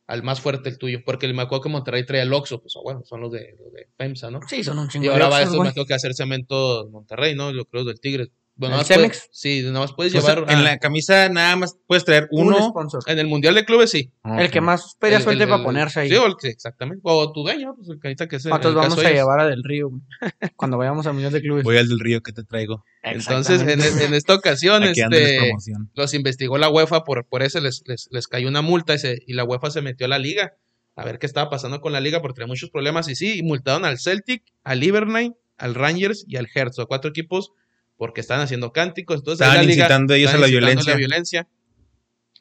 al 0.09 0.23
más 0.23 0.41
fuerte 0.41 0.71
el 0.71 0.79
tuyo, 0.79 1.01
porque 1.05 1.33
me 1.33 1.43
acuerdo 1.43 1.65
que 1.65 1.69
Monterrey 1.69 2.05
trae 2.05 2.23
el 2.23 2.33
Oxxo, 2.33 2.61
pues 2.63 2.75
bueno, 2.83 3.03
son 3.05 3.21
los 3.21 3.31
de, 3.31 3.55
los 3.59 3.71
de 3.73 3.89
FEMSA, 3.97 4.31
¿no? 4.31 4.41
Sí, 4.49 4.65
son 4.65 4.79
un 4.79 4.87
Y 4.87 4.89
chingo 4.89 5.05
de 5.05 5.13
ahora 5.13 5.29
va 5.29 5.43
eso, 5.43 5.63
me 5.63 5.71
tengo 5.71 5.87
que 5.87 5.95
hacer 5.95 6.15
cemento 6.15 6.87
en 6.87 6.91
Monterrey, 6.91 7.35
¿no? 7.35 7.53
Yo 7.53 7.67
creo 7.67 7.85
del 7.85 8.01
Tigre. 8.01 8.29
Bueno, 8.59 8.75
¿El 8.75 8.81
nada 8.81 8.83
más 8.83 8.89
puedes- 8.89 9.13
Cemex? 9.21 9.29
sí, 9.33 9.63
nada 9.63 9.79
más 9.81 9.93
puedes 9.93 10.15
O 10.15 10.21
sea, 10.21 10.35
llevar 10.35 10.53
en 10.53 10.59
ah, 10.59 10.63
la 10.63 10.79
camisa 10.79 11.29
nada 11.29 11.55
más 11.57 11.77
puedes 11.87 12.05
traer 12.05 12.27
Un 12.33 12.49
uno. 12.49 12.69
sponsor. 12.71 13.03
en 13.07 13.19
el 13.21 13.27
Mundial 13.29 13.55
de 13.55 13.65
Clubes 13.65 13.91
sí. 13.91 14.13
El 14.25 14.51
que 14.51 14.61
más 14.61 14.97
El- 15.01 15.23
suelte 15.23 15.45
el- 15.45 15.49
para 15.49 15.63
ponerse 15.63 16.01
ahí. 16.01 16.09
Sí, 16.11 16.17
o 16.17 16.27
el 16.27 16.35
que- 16.37 16.49
exactamente. 16.49 17.01
O 17.05 17.33
tu 17.33 17.43
dueño, 17.43 17.75
pues 17.77 17.89
el 17.89 18.01
canita 18.01 18.27
que 18.27 18.37
es 18.37 18.43
¿Cuántos 18.47 18.75
vamos 18.75 18.97
caso 18.97 19.07
a 19.07 19.11
llevar 19.13 19.41
a 19.41 19.47
Del 19.47 19.63
Río 19.63 19.91
cuando 20.57 20.77
vayamos 20.77 21.07
al 21.07 21.13
Mundial 21.15 21.33
de 21.33 21.41
Clubes? 21.41 21.63
Voy 21.65 21.77
al 21.79 21.89
del 21.89 22.01
río 22.01 22.21
que 22.21 22.33
te 22.33 22.43
traigo. 22.45 22.85
Entonces, 23.03 23.63
en, 23.63 23.69
Exactamente. 23.71 24.05
en 24.07 24.15
esta 24.15 24.35
ocasión, 24.35 24.83
este, 24.83 25.53
los 25.95 26.13
investigó 26.15 26.59
la 26.59 26.69
UEFA, 26.69 27.05
por, 27.05 27.25
por 27.27 27.43
eso 27.43 27.61
les, 27.61 27.83
les, 27.87 28.09
les 28.11 28.27
cayó 28.27 28.49
una 28.49 28.61
multa 28.61 28.95
y, 28.95 28.99
se- 28.99 29.23
y 29.27 29.35
la 29.35 29.45
UEFA 29.45 29.71
se 29.71 29.83
metió 29.83 30.07
a 30.07 30.09
la 30.09 30.19
liga 30.19 30.55
a 30.97 31.05
ver 31.05 31.21
qué 31.21 31.27
estaba 31.27 31.49
pasando 31.49 31.81
con 31.81 31.93
la 31.93 32.01
liga 32.01 32.21
porque 32.21 32.35
tenía 32.41 32.49
muchos 32.49 32.71
problemas 32.71 33.09
y 33.09 33.15
sí, 33.15 33.39
y 33.39 33.43
multaron 33.45 33.85
al 33.85 34.01
Celtic, 34.01 34.43
al 34.65 34.81
Liverpool, 34.81 35.37
al 35.57 35.75
Rangers 35.77 36.25
y 36.27 36.37
al 36.37 36.49
Hertz, 36.53 36.77
cuatro 36.89 37.11
equipos 37.11 37.53
porque 37.99 38.22
estaban 38.22 38.42
haciendo 38.42 38.72
cánticos. 38.72 39.18
Entonces, 39.18 39.46
liga 39.46 39.64
incitando 39.64 40.14
ellos 40.14 40.32
a 40.32 40.38
la 40.38 40.46
violencia. 40.46 40.92
la 40.92 40.99
violencia. 40.99 41.49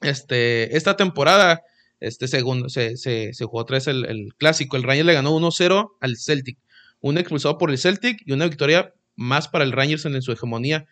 Este, 0.01 0.77
esta 0.77 0.95
temporada, 0.95 1.63
este 1.99 2.27
segundo, 2.27 2.69
se, 2.69 2.95
se, 2.95 3.33
se 3.33 3.45
jugó 3.45 3.59
otra 3.61 3.75
vez 3.77 3.87
el, 3.87 4.05
el 4.05 4.33
clásico. 4.37 4.77
El 4.77 4.83
Rangers 4.83 5.07
le 5.07 5.13
ganó 5.13 5.35
1-0 5.37 5.89
al 5.99 6.17
Celtic. 6.17 6.59
Un 7.01 7.17
expulsado 7.17 7.57
por 7.57 7.71
el 7.71 7.77
Celtic 7.77 8.21
y 8.25 8.31
una 8.31 8.45
victoria 8.47 8.93
más 9.15 9.47
para 9.47 9.63
el 9.65 9.71
Rangers 9.71 10.05
en, 10.05 10.21
su 10.21 10.31
hegemonía. 10.31 10.85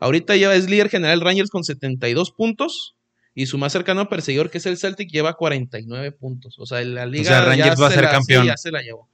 Ahorita 0.00 0.36
ya 0.36 0.52
es 0.54 0.68
líder 0.68 0.90
general 0.90 1.20
Rangers 1.20 1.50
con 1.50 1.64
72 1.64 2.32
puntos. 2.32 2.96
Y 3.34 3.46
su 3.46 3.56
más 3.56 3.70
cercano 3.72 4.08
perseguidor, 4.08 4.50
que 4.50 4.58
es 4.58 4.66
el 4.66 4.78
Celtic, 4.78 5.12
lleva 5.12 5.34
49 5.34 6.10
puntos. 6.10 6.58
O 6.58 6.66
sea, 6.66 6.82
la 6.84 7.06
liga. 7.06 7.24
sea, 7.24 7.44
Rangers 7.44 7.76
ya 7.76 7.80
va 7.80 7.86
a 7.86 7.90
se 7.90 7.94
ser 7.94 8.04
la- 8.04 8.10
sí, 8.10 8.16
campeón. 8.16 8.46
ya 8.46 8.56
se 8.56 8.72
la 8.72 8.82
llevó. 8.82 9.08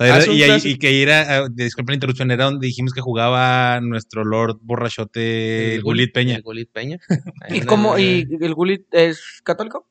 Era- 0.00 0.16
Hace 0.16 0.30
un 0.30 0.36
y, 0.36 0.42
ahí- 0.42 0.48
clásico. 0.48 0.74
y 0.74 0.78
que 0.78 1.02
era, 1.02 1.36
ah, 1.44 1.48
disculpa 1.50 1.92
la 1.92 1.96
interrupción, 1.96 2.30
era 2.30 2.44
donde 2.46 2.66
dijimos 2.66 2.92
que 2.94 3.00
jugaba 3.02 3.80
nuestro 3.80 4.24
Lord 4.24 4.58
borrachote 4.62 5.74
El 5.74 5.82
Gulit 5.82 6.12
Peña. 6.12 6.36
El 6.36 6.42
Gulit 6.42 6.70
Peña. 6.72 6.98
¿Y 7.48 7.60
cómo? 7.62 7.96
el- 7.96 8.26
¿Y 8.30 8.44
el 8.44 8.54
Gulit 8.54 8.86
es 8.92 9.20
católico? 9.44 9.86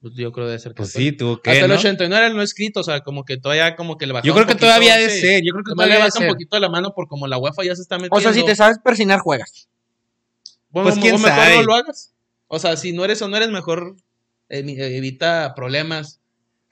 Pues 0.00 0.14
yo 0.16 0.32
creo 0.32 0.46
que 0.46 0.48
debe 0.50 0.58
ser 0.58 0.74
Pues 0.74 0.88
católico. 0.90 1.10
sí, 1.12 1.16
tuvo 1.16 1.40
que. 1.40 1.50
Hasta 1.52 1.64
el 1.66 1.70
¿no? 1.70 1.76
89 1.76 2.16
era 2.18 2.26
el 2.26 2.36
no 2.36 2.42
escrito, 2.42 2.80
o 2.80 2.82
sea, 2.82 3.02
como 3.02 3.24
que 3.24 3.36
todavía 3.36 3.76
como 3.76 3.96
que 3.96 4.06
le 4.08 4.12
bajaba 4.12 4.26
Yo 4.26 4.34
creo 4.34 4.46
que 4.46 4.54
poquito, 4.54 4.66
todavía 4.66 4.96
debe 4.96 5.10
sí. 5.12 5.20
ser. 5.20 5.42
Yo 5.44 5.52
creo 5.52 5.62
que 5.64 5.70
todavía 5.74 5.94
le 5.94 6.00
baja 6.02 6.18
un 6.18 6.26
poquito 6.26 6.58
la 6.58 6.68
mano 6.68 6.92
por 6.92 7.06
como 7.06 7.28
la 7.28 7.38
UEFA 7.38 7.62
ya 7.64 7.76
se 7.76 7.82
está 7.82 7.96
metiendo. 7.98 8.16
O 8.16 8.20
sea, 8.20 8.32
si 8.32 8.44
te 8.44 8.56
sabes 8.56 8.78
persinar, 8.82 9.20
juegas. 9.20 9.68
Bueno, 10.70 10.88
Pues, 10.90 11.00
quién 11.00 11.14
o 11.14 11.18
mejor 11.18 11.38
sabe. 11.38 11.56
no 11.56 11.62
lo 11.62 11.74
hagas. 11.74 12.12
O 12.48 12.58
sea, 12.58 12.76
si 12.76 12.92
no 12.92 13.04
eres 13.04 13.22
o 13.22 13.28
no 13.28 13.36
eres, 13.36 13.50
mejor 13.50 13.94
evi- 14.50 14.76
evita 14.80 15.54
problemas. 15.54 16.18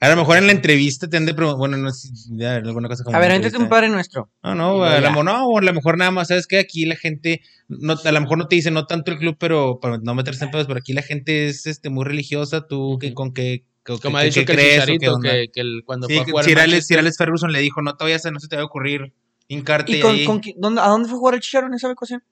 A 0.03 0.09
lo 0.09 0.15
mejor 0.15 0.37
en 0.37 0.47
la 0.47 0.51
entrevista 0.51 1.07
te 1.07 1.15
han 1.17 1.27
de 1.27 1.33
preguntar. 1.35 1.59
Bueno, 1.59 1.77
no 1.77 1.91
sé 1.91 2.07
si 2.15 2.35
ya 2.35 2.55
alguna 2.55 2.87
cosa 2.89 3.03
como. 3.03 3.15
A 3.15 3.19
ver, 3.19 3.31
véntete 3.31 3.55
un 3.57 3.69
padre 3.69 3.87
nuestro. 3.87 4.31
No, 4.43 4.55
no, 4.55 4.83
a 4.83 4.99
lo, 4.99 5.09
mejor- 5.09 5.25
no, 5.25 5.57
a 5.57 5.61
lo 5.61 5.73
mejor 5.73 5.97
nada 5.97 6.09
más, 6.09 6.29
sabes 6.29 6.47
que 6.47 6.57
aquí 6.57 6.85
la 6.85 6.95
gente, 6.95 7.41
no, 7.67 7.93
a 8.03 8.11
lo 8.11 8.21
mejor 8.21 8.39
no 8.39 8.47
te 8.47 8.55
dice 8.55 8.71
no 8.71 8.87
tanto 8.87 9.11
el 9.11 9.19
club, 9.19 9.37
pero 9.39 9.79
para 9.79 9.99
no 9.99 10.15
meterse 10.15 10.43
en 10.45 10.49
pedos, 10.51 10.65
pero 10.65 10.79
aquí 10.79 10.93
la 10.93 11.03
gente 11.03 11.47
es 11.47 11.67
este 11.67 11.89
muy 11.91 12.03
religiosa, 12.03 12.65
tú 12.67 12.97
que 12.99 13.13
con 13.13 13.31
qué, 13.31 13.63
con 13.85 13.99
Como 13.99 14.17
qué- 14.17 14.21
ha 14.21 14.25
dicho 14.25 14.39
que 14.41 14.53
crees 14.53 14.73
Chicharito, 14.85 15.19
que, 15.19 15.49
que 15.53 15.61
el- 15.61 15.83
cuando 15.85 16.07
Sí, 16.07 16.13
fue 16.15 16.21
a 16.21 16.25
que 16.25 16.31
jugar 16.31 16.59
Alex 16.99 17.17
Ferguson 17.17 17.51
le 17.51 17.59
dijo, 17.59 17.83
no 17.83 17.95
te 17.95 18.03
vayas 18.03 18.25
a, 18.25 18.31
no 18.31 18.39
se 18.39 18.47
te 18.47 18.55
va 18.55 18.63
a 18.63 18.65
ocurrir 18.65 19.13
hincarte 19.49 19.91
¿Y 19.97 19.99
con, 20.01 20.15
ahí. 20.15 20.25
con 20.25 20.41
dónde- 20.57 20.81
¿A 20.81 20.87
dónde 20.87 21.09
fue 21.09 21.17
a 21.17 21.19
jugar 21.19 21.35
el 21.35 21.41
Chicharo 21.41 21.67
en 21.67 21.75
esa 21.75 21.91
ocasión? 21.91 22.23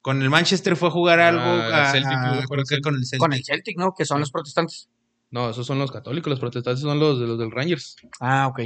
Con 0.00 0.22
el 0.22 0.30
Manchester 0.30 0.76
fue 0.76 0.88
a 0.88 0.92
jugar 0.92 1.20
algo, 1.20 1.42
Ah, 1.42 1.90
a, 1.90 1.92
Celtic, 1.92 2.10
a- 2.10 2.38
el 2.38 2.40
que 2.40 2.64
Celtic. 2.68 2.82
con 2.84 2.94
el 2.94 3.04
Celtic. 3.04 3.18
Con 3.18 3.32
el 3.34 3.44
Celtic, 3.44 3.76
¿no? 3.78 3.92
Que 3.94 4.06
son 4.06 4.20
los 4.20 4.30
protestantes. 4.30 4.88
No, 5.30 5.50
esos 5.50 5.66
son 5.66 5.78
los 5.78 5.90
católicos, 5.90 6.30
los 6.30 6.40
protestantes 6.40 6.80
son 6.82 6.98
los 6.98 7.20
de 7.20 7.26
los 7.26 7.38
del 7.38 7.50
Rangers. 7.50 7.96
Ah, 8.20 8.46
ok. 8.46 8.60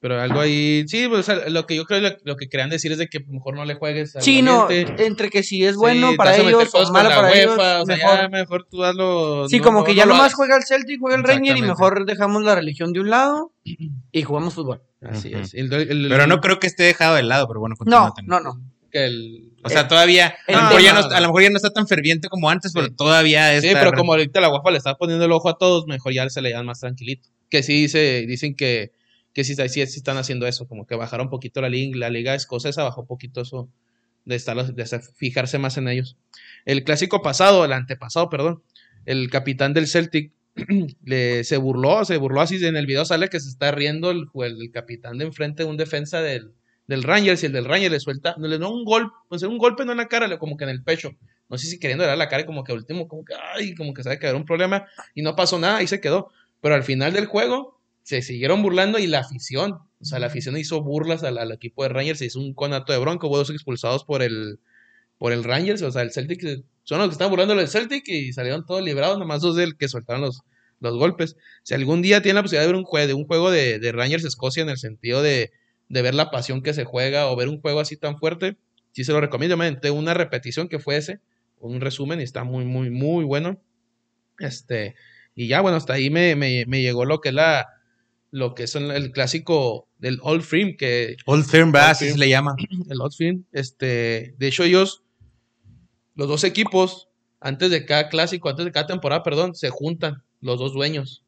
Pero 0.00 0.20
algo 0.20 0.40
ahí, 0.40 0.82
sí, 0.88 1.06
pues, 1.08 1.20
o 1.20 1.22
sea, 1.22 1.48
lo 1.48 1.64
que 1.64 1.76
yo 1.76 1.84
creo 1.84 2.00
lo, 2.00 2.10
lo 2.24 2.36
que 2.36 2.48
querían 2.48 2.70
decir 2.70 2.90
es 2.90 2.98
de 2.98 3.06
que 3.06 3.20
mejor 3.20 3.54
no 3.54 3.64
le 3.64 3.74
juegues 3.76 4.16
al 4.16 4.22
Sí, 4.22 4.42
no, 4.42 4.68
entre 4.68 5.30
que 5.30 5.44
si 5.44 5.64
es 5.64 5.76
bueno 5.76 6.10
Sí, 6.10 6.16
para 6.16 6.36
ellos 6.36 6.70
o 6.74 6.92
malo 6.92 7.08
para 7.08 7.28
UEFA, 7.30 7.40
ellos, 7.40 7.52
o 7.54 7.86
sea, 7.86 7.96
mejor. 7.96 8.16
ya 8.22 8.28
mejor 8.28 8.66
tú 8.68 8.82
hazlo. 8.82 9.48
Sí, 9.48 9.58
no- 9.58 9.62
como 9.64 9.78
no- 9.78 9.84
que 9.84 9.92
no 9.92 9.96
ya 9.98 10.04
lo 10.06 10.08
nomás 10.14 10.22
hagas. 10.24 10.34
juega 10.34 10.56
el 10.56 10.64
Celtic, 10.64 10.98
juega 10.98 11.16
el 11.16 11.22
Ranger 11.22 11.56
y 11.56 11.62
mejor 11.62 12.04
dejamos 12.04 12.42
la 12.42 12.56
religión 12.56 12.92
de 12.92 12.98
un 12.98 13.10
lado 13.10 13.52
y 13.64 14.22
jugamos 14.24 14.54
fútbol. 14.54 14.82
Así 15.02 15.32
es. 15.32 15.54
El- 15.54 15.72
el- 15.72 16.08
Pero 16.08 16.26
no 16.26 16.40
creo 16.40 16.58
que 16.58 16.66
esté 16.66 16.82
dejado 16.82 17.14
de 17.14 17.22
lado, 17.22 17.46
pero 17.46 17.60
bueno, 17.60 17.76
No, 17.84 18.08
continúa, 18.12 18.40
no, 18.40 18.54
no. 18.54 18.60
Que 18.92 19.06
el- 19.06 19.52
O 19.64 19.68
sea, 19.70 19.88
todavía, 19.88 20.34
el 20.46 20.54
a, 20.54 20.58
lo 20.62 20.64
mejor 20.68 20.82
ya 20.82 20.92
no, 20.92 21.00
a 21.00 21.20
lo 21.20 21.26
mejor 21.28 21.42
ya 21.42 21.50
no 21.50 21.56
está 21.56 21.70
tan 21.70 21.88
ferviente 21.88 22.28
como 22.28 22.50
antes, 22.50 22.72
pero 22.74 22.86
Sí. 22.86 22.94
todavía 22.96 23.60
Sí, 23.60 23.68
está. 23.68 23.80
pero 23.80 23.92
como 23.92 24.12
ahorita 24.12 24.40
la 24.40 24.48
guapa 24.48 24.70
le 24.70 24.78
está 24.78 24.96
poniendo 24.96 25.24
el 25.24 25.32
ojo 25.32 25.48
a 25.48 25.56
todos, 25.58 25.86
mejor 25.86 26.12
ya 26.12 26.28
se 26.28 26.42
le 26.42 26.52
dan 26.52 26.66
más 26.66 26.80
tranquilito. 26.80 27.28
Que 27.48 27.62
sí 27.62 27.72
dice, 27.82 28.24
dicen 28.26 28.54
que, 28.54 28.92
que 29.32 29.44
sí, 29.44 29.54
sí, 29.56 29.68
sí 29.68 29.80
están 29.98 30.18
haciendo 30.18 30.46
eso, 30.46 30.68
como 30.68 30.86
que 30.86 30.94
bajaron 30.94 31.26
un 31.26 31.30
poquito 31.30 31.60
la 31.62 31.68
liga, 31.70 31.96
la 31.98 32.10
liga 32.10 32.34
escocesa 32.34 32.82
bajó 32.84 33.00
un 33.02 33.06
poquito 33.06 33.40
eso 33.40 33.70
de, 34.24 34.36
estar, 34.36 34.56
de 34.74 35.00
fijarse 35.16 35.58
más 35.58 35.76
en 35.78 35.88
ellos. 35.88 36.16
El 36.64 36.84
clásico 36.84 37.22
pasado, 37.22 37.64
el 37.64 37.72
antepasado, 37.72 38.28
perdón, 38.28 38.62
el 39.06 39.30
capitán 39.30 39.72
del 39.74 39.86
Celtic 39.88 40.32
le, 41.04 41.44
se 41.44 41.56
burló, 41.56 42.04
se 42.04 42.18
burló 42.18 42.40
así, 42.42 42.62
en 42.64 42.76
el 42.76 42.86
video 42.86 43.04
sale 43.04 43.28
que 43.28 43.40
se 43.40 43.48
está 43.48 43.70
riendo 43.72 44.10
el, 44.10 44.26
el, 44.34 44.60
el 44.60 44.70
capitán 44.70 45.16
de 45.18 45.24
enfrente 45.24 45.62
de 45.64 45.70
un 45.70 45.76
defensa 45.78 46.20
del, 46.20 46.52
del 46.92 47.02
Rangers 47.02 47.42
y 47.42 47.46
el 47.46 47.52
del 47.52 47.64
Rangers 47.64 47.90
le 47.90 48.00
suelta, 48.00 48.34
no 48.38 48.46
le 48.46 48.58
da 48.58 48.68
un 48.68 48.84
golpe, 48.84 49.14
pues 49.28 49.42
un 49.44 49.56
golpe 49.56 49.86
no 49.86 49.92
en 49.92 49.98
la 49.98 50.08
cara, 50.08 50.38
como 50.38 50.58
que 50.58 50.64
en 50.64 50.70
el 50.70 50.82
pecho. 50.82 51.12
No 51.48 51.56
sé 51.56 51.66
si 51.66 51.78
queriendo 51.78 52.04
dar 52.04 52.18
la 52.18 52.28
cara 52.28 52.42
y 52.42 52.46
como 52.46 52.64
que 52.64 52.72
último, 52.74 53.08
como 53.08 53.24
que, 53.24 53.34
ay, 53.54 53.74
como 53.74 53.94
que 53.94 54.02
sabe 54.02 54.18
que 54.18 54.26
era 54.26 54.36
un 54.36 54.44
problema 54.44 54.86
y 55.14 55.22
no 55.22 55.34
pasó 55.34 55.58
nada 55.58 55.82
y 55.82 55.86
se 55.86 56.00
quedó. 56.00 56.30
Pero 56.60 56.74
al 56.74 56.84
final 56.84 57.14
del 57.14 57.26
juego 57.26 57.80
se 58.02 58.20
siguieron 58.20 58.62
burlando 58.62 58.98
y 58.98 59.06
la 59.06 59.20
afición, 59.20 59.72
o 59.72 60.04
sea, 60.04 60.18
la 60.18 60.26
afición 60.26 60.56
hizo 60.58 60.82
burlas 60.82 61.22
al, 61.22 61.38
al 61.38 61.50
equipo 61.52 61.82
de 61.82 61.88
Rangers, 61.88 62.18
se 62.18 62.26
hizo 62.26 62.40
un 62.40 62.52
conato 62.52 62.92
de 62.92 62.98
bronco, 62.98 63.28
hubo 63.28 63.38
dos 63.38 63.48
expulsados 63.48 64.04
por 64.04 64.22
el, 64.22 64.60
por 65.16 65.32
el 65.32 65.44
Rangers, 65.44 65.80
o 65.80 65.90
sea, 65.90 66.02
el 66.02 66.12
Celtic, 66.12 66.44
eh, 66.44 66.62
son 66.82 66.98
los 66.98 67.08
que 67.08 67.12
estaban 67.12 67.30
burlando 67.30 67.54
del 67.54 67.68
Celtic 67.68 68.06
y 68.06 68.34
salieron 68.34 68.66
todos 68.66 68.82
librados, 68.82 69.18
nomás 69.18 69.40
dos 69.40 69.56
del 69.56 69.78
que 69.78 69.88
soltaron 69.88 70.20
los, 70.20 70.42
los 70.80 70.96
golpes. 70.98 71.36
Si 71.62 71.72
algún 71.72 72.02
día 72.02 72.20
tienen 72.20 72.36
la 72.36 72.42
posibilidad 72.42 72.66
de 72.66 72.72
ver 72.72 72.76
un, 72.76 72.84
jue 72.84 73.06
de 73.06 73.14
un 73.14 73.24
juego 73.24 73.50
de, 73.50 73.78
de 73.78 73.92
Rangers 73.92 74.24
Escocia 74.24 74.62
en 74.62 74.68
el 74.68 74.78
sentido 74.78 75.22
de, 75.22 75.52
de 75.92 76.00
ver 76.00 76.14
la 76.14 76.30
pasión 76.30 76.62
que 76.62 76.72
se 76.72 76.86
juega 76.86 77.30
o 77.30 77.36
ver 77.36 77.50
un 77.50 77.60
juego 77.60 77.78
así 77.78 77.98
tan 77.98 78.16
fuerte, 78.16 78.56
sí 78.92 79.04
se 79.04 79.12
lo 79.12 79.20
recomiendo. 79.20 79.52
Yo 79.52 79.58
me 79.58 79.66
aventé 79.66 79.90
una 79.90 80.14
repetición 80.14 80.68
que 80.68 80.78
fue 80.78 80.96
ese, 80.96 81.20
un 81.60 81.82
resumen 81.82 82.18
y 82.18 82.22
está 82.22 82.44
muy, 82.44 82.64
muy, 82.64 82.88
muy 82.88 83.26
bueno. 83.26 83.60
Este, 84.38 84.94
y 85.34 85.48
ya, 85.48 85.60
bueno, 85.60 85.76
hasta 85.76 85.92
ahí 85.92 86.08
me, 86.08 86.34
me, 86.34 86.64
me 86.66 86.80
llegó 86.80 87.04
lo 87.04 87.20
que 87.20 87.28
es 87.28 87.34
la, 87.34 87.68
lo 88.30 88.54
que 88.54 88.62
es 88.62 88.74
el, 88.74 89.12
clásico 89.12 89.86
del 89.98 90.18
Old 90.22 90.40
Firm, 90.40 90.78
que 90.78 91.18
Old. 91.26 91.44
Old 91.54 91.76
Así 91.76 92.10
se 92.10 92.16
le 92.16 92.30
llama. 92.30 92.56
el 92.88 92.98
Old 92.98 93.12
Firm, 93.12 93.44
este, 93.52 94.34
de 94.38 94.46
hecho 94.48 94.64
ellos, 94.64 95.02
los 96.14 96.26
dos 96.26 96.42
equipos, 96.44 97.10
antes 97.38 97.70
de 97.70 97.84
cada 97.84 98.08
clásico, 98.08 98.48
antes 98.48 98.64
de 98.64 98.72
cada 98.72 98.86
temporada, 98.86 99.22
perdón, 99.22 99.54
se 99.54 99.68
juntan 99.68 100.22
los 100.40 100.58
dos 100.58 100.72
dueños, 100.72 101.22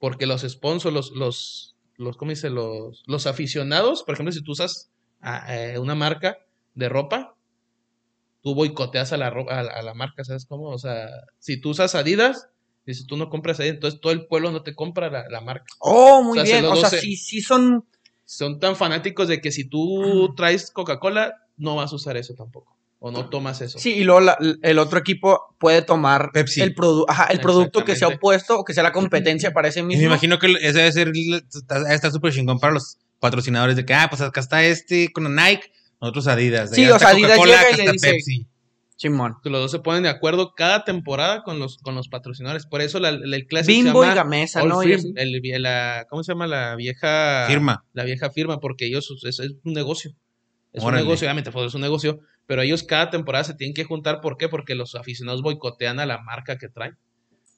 porque 0.00 0.26
los 0.26 0.42
sponsors, 0.42 0.92
los, 0.92 1.12
los, 1.12 1.73
los, 1.96 2.16
¿cómo 2.16 2.30
dice? 2.30 2.50
Los, 2.50 3.02
los 3.06 3.26
aficionados, 3.26 4.02
por 4.02 4.14
ejemplo, 4.14 4.32
si 4.32 4.42
tú 4.42 4.52
usas 4.52 4.90
a- 5.20 5.54
eh, 5.56 5.78
una 5.78 5.94
marca 5.94 6.38
de 6.74 6.88
ropa, 6.88 7.34
tú 8.42 8.54
boicoteas 8.54 9.12
a 9.12 9.16
la, 9.16 9.28
a, 9.28 9.62
la- 9.62 9.72
a 9.72 9.82
la 9.82 9.94
marca, 9.94 10.24
¿sabes 10.24 10.46
cómo? 10.46 10.68
O 10.68 10.78
sea, 10.78 11.08
si 11.38 11.60
tú 11.60 11.70
usas 11.70 11.94
Adidas, 11.94 12.48
dices 12.84 13.06
tú 13.06 13.16
no 13.16 13.30
compras 13.30 13.58
Adidas, 13.60 13.76
entonces 13.76 14.00
todo 14.00 14.12
el 14.12 14.26
pueblo 14.26 14.50
no 14.50 14.62
te 14.62 14.74
compra 14.74 15.10
la, 15.10 15.24
la 15.30 15.40
marca. 15.40 15.66
Oh, 15.78 16.22
muy 16.22 16.32
O 16.38 16.42
sea, 16.42 16.44
se 16.44 16.60
bien. 16.60 16.72
O 16.72 16.76
sea, 16.76 16.90
sí, 16.90 17.16
sí 17.16 17.40
son. 17.40 17.86
Son 18.26 18.58
tan 18.58 18.74
fanáticos 18.74 19.28
de 19.28 19.40
que 19.42 19.52
si 19.52 19.68
tú 19.68 20.32
traes 20.34 20.70
Coca-Cola, 20.70 21.34
no 21.58 21.76
vas 21.76 21.92
a 21.92 21.96
usar 21.96 22.16
eso 22.16 22.34
tampoco. 22.34 22.73
O 23.06 23.10
no 23.10 23.28
tomas 23.28 23.60
eso. 23.60 23.78
Sí, 23.78 23.92
y 23.96 24.04
luego 24.04 24.20
la- 24.20 24.38
el 24.62 24.78
otro 24.78 24.98
equipo 24.98 25.54
puede 25.58 25.82
tomar 25.82 26.30
Pepsi. 26.32 26.62
el, 26.62 26.74
produ- 26.74 27.04
ajá, 27.06 27.24
el 27.26 27.38
producto 27.38 27.84
que 27.84 27.96
sea 27.96 28.08
opuesto 28.08 28.58
o 28.58 28.64
que 28.64 28.72
sea 28.72 28.82
la 28.82 28.92
competencia 28.92 29.52
para 29.52 29.68
ese 29.68 29.80
Y 29.80 29.82
mismo. 29.82 30.00
me 30.00 30.06
imagino 30.06 30.38
que 30.38 30.50
ese 30.62 30.72
debe 30.78 30.90
ser, 30.92 31.12
está 31.90 32.10
súper 32.10 32.32
chingón 32.32 32.58
para 32.58 32.72
los 32.72 32.96
patrocinadores 33.20 33.76
de 33.76 33.84
que, 33.84 33.92
ah, 33.92 34.06
pues 34.08 34.22
acá 34.22 34.40
está 34.40 34.64
este 34.64 35.12
con 35.12 35.24
Nike, 35.34 35.70
nosotros 36.00 36.26
Adidas. 36.28 36.70
Sí, 36.70 36.84
o 36.84 36.86
sea, 36.86 36.94
está 36.96 37.08
Adidas 37.10 37.38
llega 37.44 37.70
y 37.72 37.76
le 37.86 37.92
dice- 37.92 38.10
Pepsi. 38.10 38.46
Que 39.42 39.50
los 39.50 39.60
dos 39.60 39.70
se 39.70 39.80
ponen 39.80 40.04
de 40.04 40.08
acuerdo 40.08 40.54
cada 40.56 40.84
temporada 40.84 41.42
con 41.42 41.58
los, 41.58 41.76
con 41.78 41.94
los 41.94 42.08
patrocinadores. 42.08 42.64
Por 42.64 42.80
eso 42.80 43.00
la- 43.00 43.12
la- 43.12 43.36
el 43.36 43.46
clásico 43.46 43.74
Bimbo 43.76 44.00
se 44.02 44.06
y 44.06 44.08
llama 44.10 44.14
Gamesa, 44.14 44.62
All 44.62 44.68
¿no? 44.70 44.82
Y 44.82 44.86
Firm, 44.96 45.12
el 45.16 45.62
la- 45.62 46.06
¿Cómo 46.08 46.22
se 46.22 46.32
llama 46.32 46.46
la 46.46 46.74
vieja 46.76 47.44
Firma. 47.48 47.84
La 47.92 48.04
vieja 48.04 48.30
firma, 48.30 48.60
porque 48.60 48.86
ellos 48.86 49.12
es, 49.24 49.40
es 49.40 49.52
un 49.62 49.74
negocio. 49.74 50.14
Es 50.72 50.82
Órale. 50.82 51.02
un 51.02 51.06
negocio, 51.08 51.26
obviamente, 51.26 51.52
pues, 51.52 51.66
es 51.66 51.74
un 51.74 51.82
negocio, 51.82 52.18
pero 52.46 52.62
ellos 52.62 52.82
cada 52.82 53.10
temporada 53.10 53.44
se 53.44 53.54
tienen 53.54 53.74
que 53.74 53.84
juntar. 53.84 54.20
¿Por 54.20 54.36
qué? 54.36 54.48
Porque 54.48 54.74
los 54.74 54.94
aficionados 54.94 55.42
boicotean 55.42 55.98
a 56.00 56.06
la 56.06 56.18
marca 56.18 56.58
que 56.58 56.68
traen. 56.68 56.96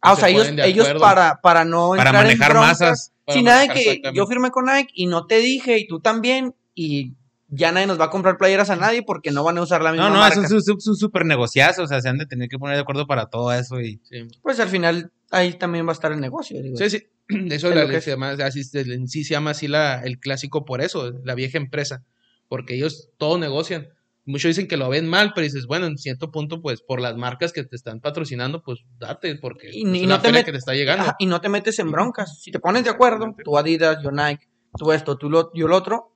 Ah, 0.00 0.12
o 0.12 0.14
se 0.16 0.20
sea, 0.22 0.28
ellos, 0.30 0.48
ellos 0.64 0.88
para, 1.00 1.40
para 1.42 1.64
no 1.64 1.90
Para 1.90 2.10
entrar 2.10 2.14
en 2.22 2.28
manejar 2.28 2.52
broncas, 2.52 2.80
masas. 2.80 3.12
Para 3.24 3.36
sin 3.36 3.44
nada 3.46 3.68
que 3.68 4.02
yo 4.14 4.26
firmé 4.26 4.50
con 4.50 4.66
Nike 4.66 4.92
y 4.94 5.06
no 5.06 5.26
te 5.26 5.38
dije 5.38 5.78
y 5.78 5.86
tú 5.88 6.00
también 6.00 6.54
y 6.74 7.14
ya 7.48 7.72
nadie 7.72 7.86
nos 7.86 7.98
va 7.98 8.04
a 8.06 8.10
comprar 8.10 8.36
playeras 8.36 8.70
a 8.70 8.76
nadie 8.76 9.02
porque 9.02 9.30
no 9.30 9.42
van 9.42 9.56
a 9.58 9.62
usar 9.62 9.82
la 9.82 9.92
misma 9.92 10.08
No, 10.08 10.14
no, 10.14 10.20
marca. 10.20 10.40
es 10.44 10.50
un, 10.52 10.60
su- 10.62 10.78
su- 10.80 10.90
un 10.90 10.96
súper 10.96 11.24
negociazo, 11.24 11.82
o 11.82 11.86
sea, 11.86 12.00
se 12.00 12.08
han 12.08 12.18
de 12.18 12.26
tener 12.26 12.48
que 12.48 12.58
poner 12.58 12.76
de 12.76 12.82
acuerdo 12.82 13.06
para 13.06 13.26
todo 13.26 13.52
eso 13.52 13.80
y... 13.80 14.00
Sí, 14.04 14.26
Pues 14.42 14.60
al 14.60 14.68
final 14.68 15.10
ahí 15.30 15.54
también 15.54 15.86
va 15.86 15.90
a 15.90 15.94
estar 15.94 16.12
el 16.12 16.20
negocio. 16.20 16.60
digo. 16.62 16.76
sí. 16.76 16.90
sí. 16.90 17.06
Eso 17.50 17.70
Es 17.70 17.74
la- 17.74 17.82
lo 17.84 17.88
que 17.88 18.00
se 18.00 18.10
llama, 18.12 18.30
así, 18.44 18.60
en 18.74 19.08
sí 19.08 19.24
se 19.24 19.34
llama 19.34 19.50
así 19.50 19.66
la, 19.66 20.00
el 20.02 20.20
clásico 20.20 20.64
por 20.64 20.80
eso, 20.80 21.12
la 21.24 21.34
vieja 21.34 21.58
empresa. 21.58 22.04
Porque 22.48 22.74
ellos 22.76 23.08
todo 23.18 23.36
negocian. 23.38 23.88
Muchos 24.28 24.48
dicen 24.48 24.66
que 24.66 24.76
lo 24.76 24.88
ven 24.88 25.06
mal, 25.06 25.32
pero 25.34 25.44
dices, 25.44 25.66
bueno, 25.66 25.86
en 25.86 25.96
cierto 25.98 26.32
punto, 26.32 26.60
pues 26.60 26.82
por 26.82 27.00
las 27.00 27.16
marcas 27.16 27.52
que 27.52 27.62
te 27.62 27.76
están 27.76 28.00
patrocinando, 28.00 28.60
pues 28.62 28.80
date, 28.98 29.36
porque 29.36 29.70
Y 29.72 29.82
es 29.82 30.02
una 30.02 30.16
no 30.16 30.20
te 30.20 30.28
feria 30.28 30.44
que 30.44 30.50
te 30.52 30.58
está 30.58 30.74
llegando. 30.74 31.04
Ajá, 31.04 31.16
y 31.20 31.26
no 31.26 31.40
te 31.40 31.48
metes 31.48 31.78
en 31.78 31.92
broncas. 31.92 32.40
Si 32.42 32.50
te 32.50 32.58
pones 32.58 32.82
de 32.84 32.90
acuerdo, 32.90 33.34
tú 33.44 33.56
Adidas, 33.56 34.02
yo 34.02 34.10
Nike, 34.10 34.48
tú 34.76 34.90
esto, 34.90 35.16
tú 35.16 35.30
lo, 35.30 35.52
yo 35.54 35.68
lo 35.68 35.76
otro. 35.76 36.12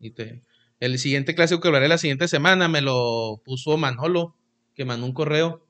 Y 0.00 0.10
te- 0.12 0.42
el 0.80 0.98
siguiente 0.98 1.34
clásico 1.34 1.60
que 1.60 1.68
hablaré 1.68 1.88
la 1.88 1.98
siguiente 1.98 2.26
semana 2.28 2.68
me 2.68 2.80
lo 2.80 3.42
puso 3.44 3.76
Manolo, 3.76 4.36
que 4.74 4.84
mandó 4.84 5.06
un 5.06 5.12
correo. 5.12 5.66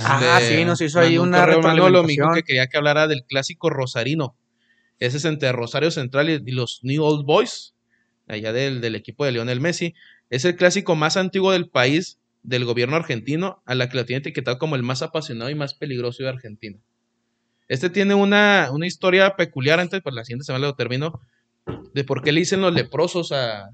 Ah, 0.00 0.40
sí, 0.42 0.64
nos 0.64 0.80
hizo 0.82 1.00
ahí 1.00 1.16
una 1.16 1.38
Manolo 1.62 2.02
me 2.02 2.08
dijo 2.12 2.26
que 2.34 2.42
quería 2.42 2.66
que 2.66 2.76
hablara 2.76 3.06
del 3.08 3.24
clásico 3.24 3.70
rosarino. 3.70 4.36
Ese 4.98 5.16
es 5.16 5.24
entre 5.24 5.52
Rosario 5.52 5.90
Central 5.90 6.28
y, 6.30 6.34
y 6.44 6.52
los 6.52 6.80
New 6.82 7.02
Old 7.02 7.24
Boys, 7.24 7.74
allá 8.26 8.52
del, 8.52 8.80
del 8.80 8.94
equipo 8.94 9.24
de 9.24 9.32
Lionel 9.32 9.60
Messi. 9.60 9.94
Es 10.30 10.44
el 10.44 10.56
clásico 10.56 10.96
más 10.96 11.16
antiguo 11.16 11.52
del 11.52 11.68
país, 11.68 12.18
del 12.42 12.64
gobierno 12.64 12.96
argentino, 12.96 13.62
a 13.66 13.74
la 13.74 13.88
que 13.88 13.96
lo 13.96 14.04
tiene 14.04 14.18
etiquetado 14.20 14.58
como 14.58 14.76
el 14.76 14.82
más 14.82 15.02
apasionado 15.02 15.50
y 15.50 15.54
más 15.54 15.74
peligroso 15.74 16.22
de 16.22 16.28
Argentina. 16.28 16.78
Este 17.68 17.88
tiene 17.90 18.14
una, 18.14 18.68
una 18.72 18.86
historia 18.86 19.36
peculiar, 19.36 19.80
antes, 19.80 20.00
pues 20.02 20.14
la 20.14 20.24
siguiente 20.24 20.44
semana 20.44 20.66
lo 20.66 20.74
termino, 20.74 21.20
de 21.94 22.04
por 22.04 22.22
qué 22.22 22.32
le 22.32 22.40
dicen 22.40 22.60
los 22.60 22.74
leprosos 22.74 23.32
a, 23.32 23.70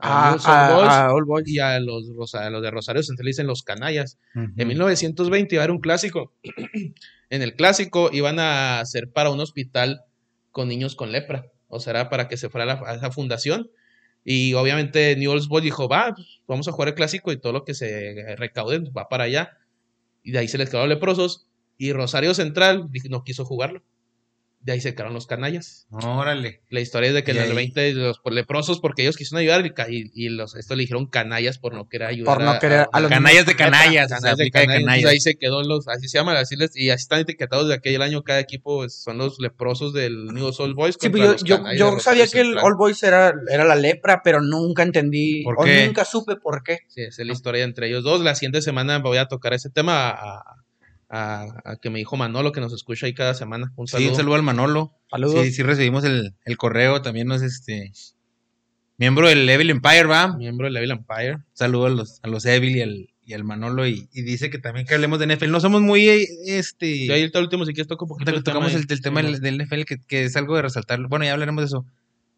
a 0.00 0.30
A, 0.30 0.30
Newell's 0.30 0.46
Old 0.46 0.74
Boys 0.74 0.88
a- 0.88 1.12
All 1.14 1.24
Boys. 1.24 1.48
y 1.48 1.58
a 1.60 1.78
los, 1.78 2.08
Rosa- 2.16 2.46
a 2.46 2.50
los 2.50 2.62
de 2.62 2.70
Rosario 2.72 3.02
Central 3.04 3.26
le 3.26 3.30
dicen 3.30 3.46
los 3.46 3.62
canallas. 3.62 4.18
En 4.56 4.66
1920 4.68 5.54
iba 5.54 5.62
a 5.62 5.64
haber 5.64 5.74
un 5.74 5.80
clásico. 5.80 6.32
en 7.30 7.42
el 7.42 7.54
clásico 7.54 8.10
iban 8.12 8.40
a 8.40 8.80
hacer 8.80 9.10
para 9.10 9.30
un 9.30 9.38
hospital 9.40 10.02
con 10.50 10.68
niños 10.68 10.96
con 10.96 11.12
lepra. 11.12 11.46
O 11.68 11.78
sea, 11.78 11.92
era 11.92 12.08
para 12.10 12.26
que 12.28 12.36
se 12.36 12.48
fuera 12.48 12.64
a, 12.64 12.74
la- 12.80 12.90
a 12.90 12.94
esa 12.96 13.10
fundación. 13.12 13.70
Y 14.30 14.52
obviamente 14.52 15.16
Newell's 15.16 15.48
Boys 15.48 15.64
dijo, 15.64 15.88
va, 15.88 16.12
pues, 16.14 16.42
vamos 16.46 16.68
a 16.68 16.72
jugar 16.72 16.88
el 16.88 16.94
clásico 16.94 17.32
y 17.32 17.38
todo 17.38 17.54
lo 17.54 17.64
que 17.64 17.72
se 17.72 18.36
recaude 18.36 18.78
pues, 18.78 18.92
va 18.94 19.08
para 19.08 19.24
allá. 19.24 19.56
Y 20.22 20.32
de 20.32 20.40
ahí 20.40 20.48
se 20.48 20.58
les 20.58 20.68
quedaron 20.68 20.90
leprosos. 20.90 21.46
Y 21.78 21.94
Rosario 21.94 22.34
Central 22.34 22.90
no 23.08 23.24
quiso 23.24 23.46
jugarlo. 23.46 23.82
De 24.60 24.72
ahí 24.72 24.80
se 24.80 24.92
quedaron 24.92 25.14
los 25.14 25.26
canallas. 25.26 25.86
Órale. 25.90 26.60
La 26.68 26.80
historia 26.80 27.08
es 27.08 27.14
de 27.14 27.22
que 27.24 27.30
en 27.30 27.38
el 27.38 27.50
ahí- 27.50 27.54
20 27.56 27.92
los 27.94 28.20
leprosos 28.30 28.80
porque 28.80 29.02
ellos 29.02 29.16
quisieron 29.16 29.40
ayudar 29.40 29.64
y, 29.88 30.10
y, 30.12 30.28
los, 30.30 30.56
esto 30.56 30.74
le 30.74 30.82
dijeron 30.82 31.06
canallas 31.06 31.58
por 31.58 31.74
no 31.74 31.88
querer 31.88 32.08
ayudar. 32.08 32.34
Por 32.36 32.44
no 32.44 32.58
querer 32.58 32.86
a 32.92 33.00
los 33.00 33.08
Canallas 33.08 33.46
de 33.46 33.54
canallas, 33.54 34.06
o 34.06 34.08
sea, 34.08 34.16
Canallas 34.18 34.36
de 34.38 34.50
canallas, 34.50 34.74
canallas. 34.80 34.98
entonces 34.98 35.10
ahí 35.10 35.20
se 35.20 35.38
quedó 35.38 35.62
los, 35.62 35.86
así 35.88 36.08
se 36.08 36.18
llaman, 36.18 36.36
así 36.36 36.56
les- 36.56 36.76
y 36.76 36.90
así 36.90 37.02
están 37.02 37.20
etiquetados 37.20 37.68
de 37.68 37.74
aquel 37.74 38.02
año 38.02 38.24
cada 38.24 38.40
equipo, 38.40 38.78
pues, 38.78 39.00
son 39.00 39.16
los 39.18 39.38
leprosos 39.38 39.92
del 39.94 40.26
New 40.26 40.50
Old 40.58 40.74
Boys. 40.74 40.96
Sí, 41.00 41.08
contra 41.08 41.26
pues 41.28 41.42
yo, 41.44 41.56
yo, 41.56 41.62
canallas 41.62 42.02
sabía 42.02 42.26
que 42.26 42.40
el. 42.40 42.58
All 42.58 42.74
Boys 42.76 43.02
era, 43.04 43.32
era 43.50 43.64
la 43.64 43.76
lepra, 43.76 44.22
pero 44.24 44.42
nunca 44.42 44.82
entendí 44.82 45.44
¿Por 45.44 45.54
o 45.60 45.64
qué? 45.64 45.86
nunca 45.86 46.04
supe 46.04 46.34
por 46.36 46.62
qué. 46.64 46.78
Sí, 46.88 47.02
esa 47.02 47.22
es 47.22 47.26
la 47.26 47.32
historia 47.32 47.64
entre 47.64 47.86
ellos 47.88 48.02
dos. 48.02 48.20
La 48.22 48.34
siguiente 48.34 48.60
semana 48.60 48.98
voy 48.98 49.18
a 49.18 49.26
tocar 49.26 49.54
ese 49.54 49.70
tema 49.70 50.10
a, 50.10 50.42
a- 51.08 51.46
a 51.64 51.76
que 51.76 51.90
me 51.90 51.98
dijo 51.98 52.16
Manolo, 52.16 52.52
que 52.52 52.60
nos 52.60 52.72
escucha 52.72 53.06
ahí 53.06 53.14
cada 53.14 53.34
semana. 53.34 53.72
Un 53.76 53.86
Sí, 53.86 53.92
saludo. 53.92 54.10
un 54.10 54.16
saludo 54.16 54.34
al 54.36 54.42
Manolo. 54.42 54.92
Saludos. 55.10 55.44
Sí, 55.46 55.52
sí 55.52 55.62
recibimos 55.62 56.04
el, 56.04 56.34
el 56.44 56.56
correo, 56.56 57.00
también 57.02 57.26
nos 57.28 57.42
este... 57.42 57.92
Miembro 59.00 59.28
del 59.28 59.48
Evil 59.48 59.70
Empire, 59.70 60.04
¿va? 60.04 60.36
Miembro 60.36 60.68
de 60.70 60.76
Evil 60.76 60.90
Empire. 60.90 61.38
Saludo 61.52 61.86
a 61.86 61.90
los, 61.90 62.18
a 62.22 62.28
los 62.28 62.44
Evil 62.46 62.76
y 62.76 62.82
al, 62.82 63.08
y 63.24 63.32
al 63.32 63.44
Manolo 63.44 63.86
y, 63.86 64.08
y 64.12 64.22
dice 64.22 64.50
que 64.50 64.58
también 64.58 64.86
que 64.86 64.94
hablemos 64.94 65.20
de 65.20 65.26
NFL. 65.28 65.50
No 65.52 65.60
somos 65.60 65.82
muy, 65.82 66.08
este... 66.46 67.06
Yo 67.06 67.14
ahí 67.14 67.22
el 67.32 67.40
último, 67.40 67.64
si 67.64 67.72
quieres, 67.74 67.86
toco 67.86 68.06
un 68.06 68.08
poquito 68.08 68.42
tocamos 68.42 68.74
el, 68.74 68.86
el 68.88 69.00
tema 69.00 69.20
Sí, 69.22 69.26
del, 69.28 69.40
del 69.40 69.58
NFL, 69.66 69.82
que, 69.84 69.98
que 70.04 70.24
es 70.24 70.34
algo 70.36 70.56
de 70.56 70.62
resaltar. 70.62 71.00
Bueno, 71.08 71.24
ya 71.24 71.32
hablaremos 71.32 71.62
de 71.62 71.66
eso. 71.66 71.86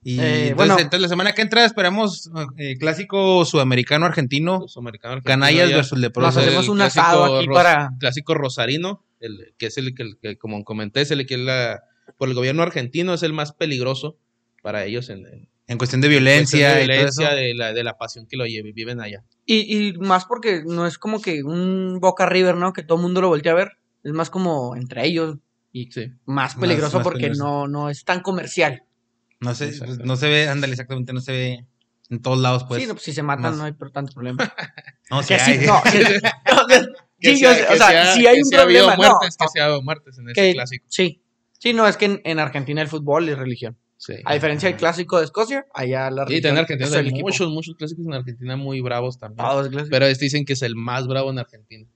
Y 0.03 0.19
Eh, 0.19 0.23
entonces, 0.49 0.57
bueno. 0.57 0.73
entonces 0.79 1.01
la 1.03 1.09
semana 1.09 1.33
que 1.33 1.43
entra 1.43 1.65
esperamos 1.65 2.31
eh, 2.57 2.77
clásico 2.79 3.45
sudamericano 3.45 4.07
argentino, 4.07 4.61
los 4.61 4.77
americanos, 4.79 5.23
canallas 5.25 5.69
ya. 5.69 5.77
versus 5.77 5.93
Nos 5.93 6.01
leprosos. 6.01 6.43
el 6.43 6.49
hacemos 6.49 6.69
un 6.69 6.77
clásico 6.79 7.05
asado 7.07 7.39
aquí 7.39 7.47
para... 7.49 7.91
clásico 7.99 8.35
rosarino, 8.35 9.05
el, 9.21 9.53
que 9.59 9.67
es 9.67 9.77
el 9.77 9.95
que, 9.95 10.03
el 10.05 10.19
que, 10.19 10.37
como 10.39 10.65
comenté, 10.65 11.03
es 11.03 11.11
el 11.11 11.27
que 11.27 11.35
es 11.35 11.41
la, 11.41 11.83
por 12.17 12.29
el 12.29 12.35
gobierno 12.35 12.63
argentino 12.63 13.13
es 13.13 13.23
el 13.23 13.35
más 13.35 13.53
peligroso 13.53 14.17
para 14.63 14.85
ellos 14.87 15.11
en, 15.11 15.27
en 15.27 15.49
En 15.67 15.77
cuestión 15.79 16.01
de 16.01 16.09
cuestión 16.09 16.11
violencia, 16.11 16.75
de 16.75 16.85
y 16.85 16.87
todo 16.87 16.95
violencia, 16.97 17.27
eso. 17.29 17.37
de 17.37 17.55
la, 17.55 17.73
de 17.75 17.85
la 17.85 17.99
pasión 17.99 18.27
que 18.27 18.37
lo 18.39 18.47
lle- 18.47 18.73
viven 18.75 19.01
allá. 19.03 19.23
Y, 19.45 19.77
y 19.89 19.93
más 19.99 20.25
porque 20.25 20.63
no 20.65 20.87
es 20.87 20.97
como 20.97 21.21
que 21.21 21.43
un 21.45 21.99
Boca 22.01 22.25
River, 22.25 22.57
¿no? 22.57 22.73
Que 22.73 22.83
todo 22.83 22.97
el 22.97 23.03
mundo 23.03 23.21
lo 23.21 23.29
voltea 23.29 23.53
a 23.53 23.57
ver. 23.57 23.73
Es 24.03 24.13
más 24.13 24.31
como 24.31 24.77
entre 24.77 25.05
ellos 25.07 25.37
y 25.73 25.91
Sí. 25.93 26.07
más 26.25 26.55
Más- 26.55 26.57
peligroso 26.57 26.97
más 26.99 27.05
porque 27.05 27.21
peligroso. 27.27 27.45
no, 27.45 27.69
no 27.69 27.91
es 27.91 28.03
tan 28.05 28.21
comercial. 28.23 28.83
No 29.41 29.55
sé, 29.55 29.68
Exacto. 29.68 30.05
no 30.05 30.16
se 30.16 30.28
ve, 30.28 30.49
ándale, 30.49 30.72
exactamente, 30.74 31.12
no 31.12 31.20
se 31.20 31.32
ve 31.32 31.66
en 32.11 32.20
todos 32.22 32.38
lados, 32.38 32.64
pues. 32.68 32.82
sí, 32.82 32.86
no, 32.88 32.95
pues, 32.95 33.05
si 33.05 33.12
se 33.12 33.22
matan 33.22 33.43
más- 33.53 33.57
no 33.57 33.64
hay 33.64 33.72
por 33.72 33.91
tanto 33.91 34.12
problema. 34.12 34.36
no, 35.11 35.22
sí 35.22 35.28
Que 35.34 35.41
sí, 35.41 35.51
hay. 35.53 35.66
no, 35.66 35.80
sí, 35.91 35.99
sí, 37.36 37.45
o 37.47 37.51
sea, 37.76 37.76
sea- 37.76 38.14
si 38.14 38.26
hay 38.26 38.38
un 38.38 38.45
sí 38.45 38.55
problema, 38.57 38.91
no, 38.93 38.97
muertes, 38.97 39.36
que 39.36 39.45
no, 39.45 39.51
sí 39.51 39.59
ha 39.59 39.64
habido 39.64 39.82
muertes 39.82 40.18
en 40.18 40.28
ese 40.30 40.53
clásico. 40.53 40.84
Sí, 40.88 41.22
sí, 41.59 41.72
no, 41.72 41.86
es 41.88 41.97
que 41.97 42.07
en, 42.07 42.20
en 42.24 42.38
Argentina 42.38 42.82
el 42.82 42.88
fútbol 42.88 43.28
es 43.28 43.38
religión. 43.38 43.76
Sí. 43.97 44.14
A 44.24 44.32
diferencia 44.32 44.68
del 44.68 44.78
clásico 44.78 45.18
de 45.18 45.26
Escocia, 45.26 45.66
allá 45.74 46.11
la 46.11 46.22
Y 46.22 46.26
religión 46.26 46.53
en 46.55 46.59
Argentina 46.59 46.86
es 46.88 46.95
el 46.95 47.01
hay 47.05 47.09
equipo. 47.11 47.26
muchos, 47.26 47.51
muchos 47.51 47.74
clásicos 47.76 48.07
en 48.07 48.14
Argentina 48.14 48.57
muy 48.57 48.80
bravos 48.80 49.18
también. 49.18 49.47
Pero 49.91 50.07
este 50.07 50.24
dicen 50.24 50.47
que 50.47 50.55
es 50.55 50.62
el 50.62 50.74
más 50.74 51.07
bravo 51.07 51.30
en 51.30 51.38
Argentina. 51.38 51.86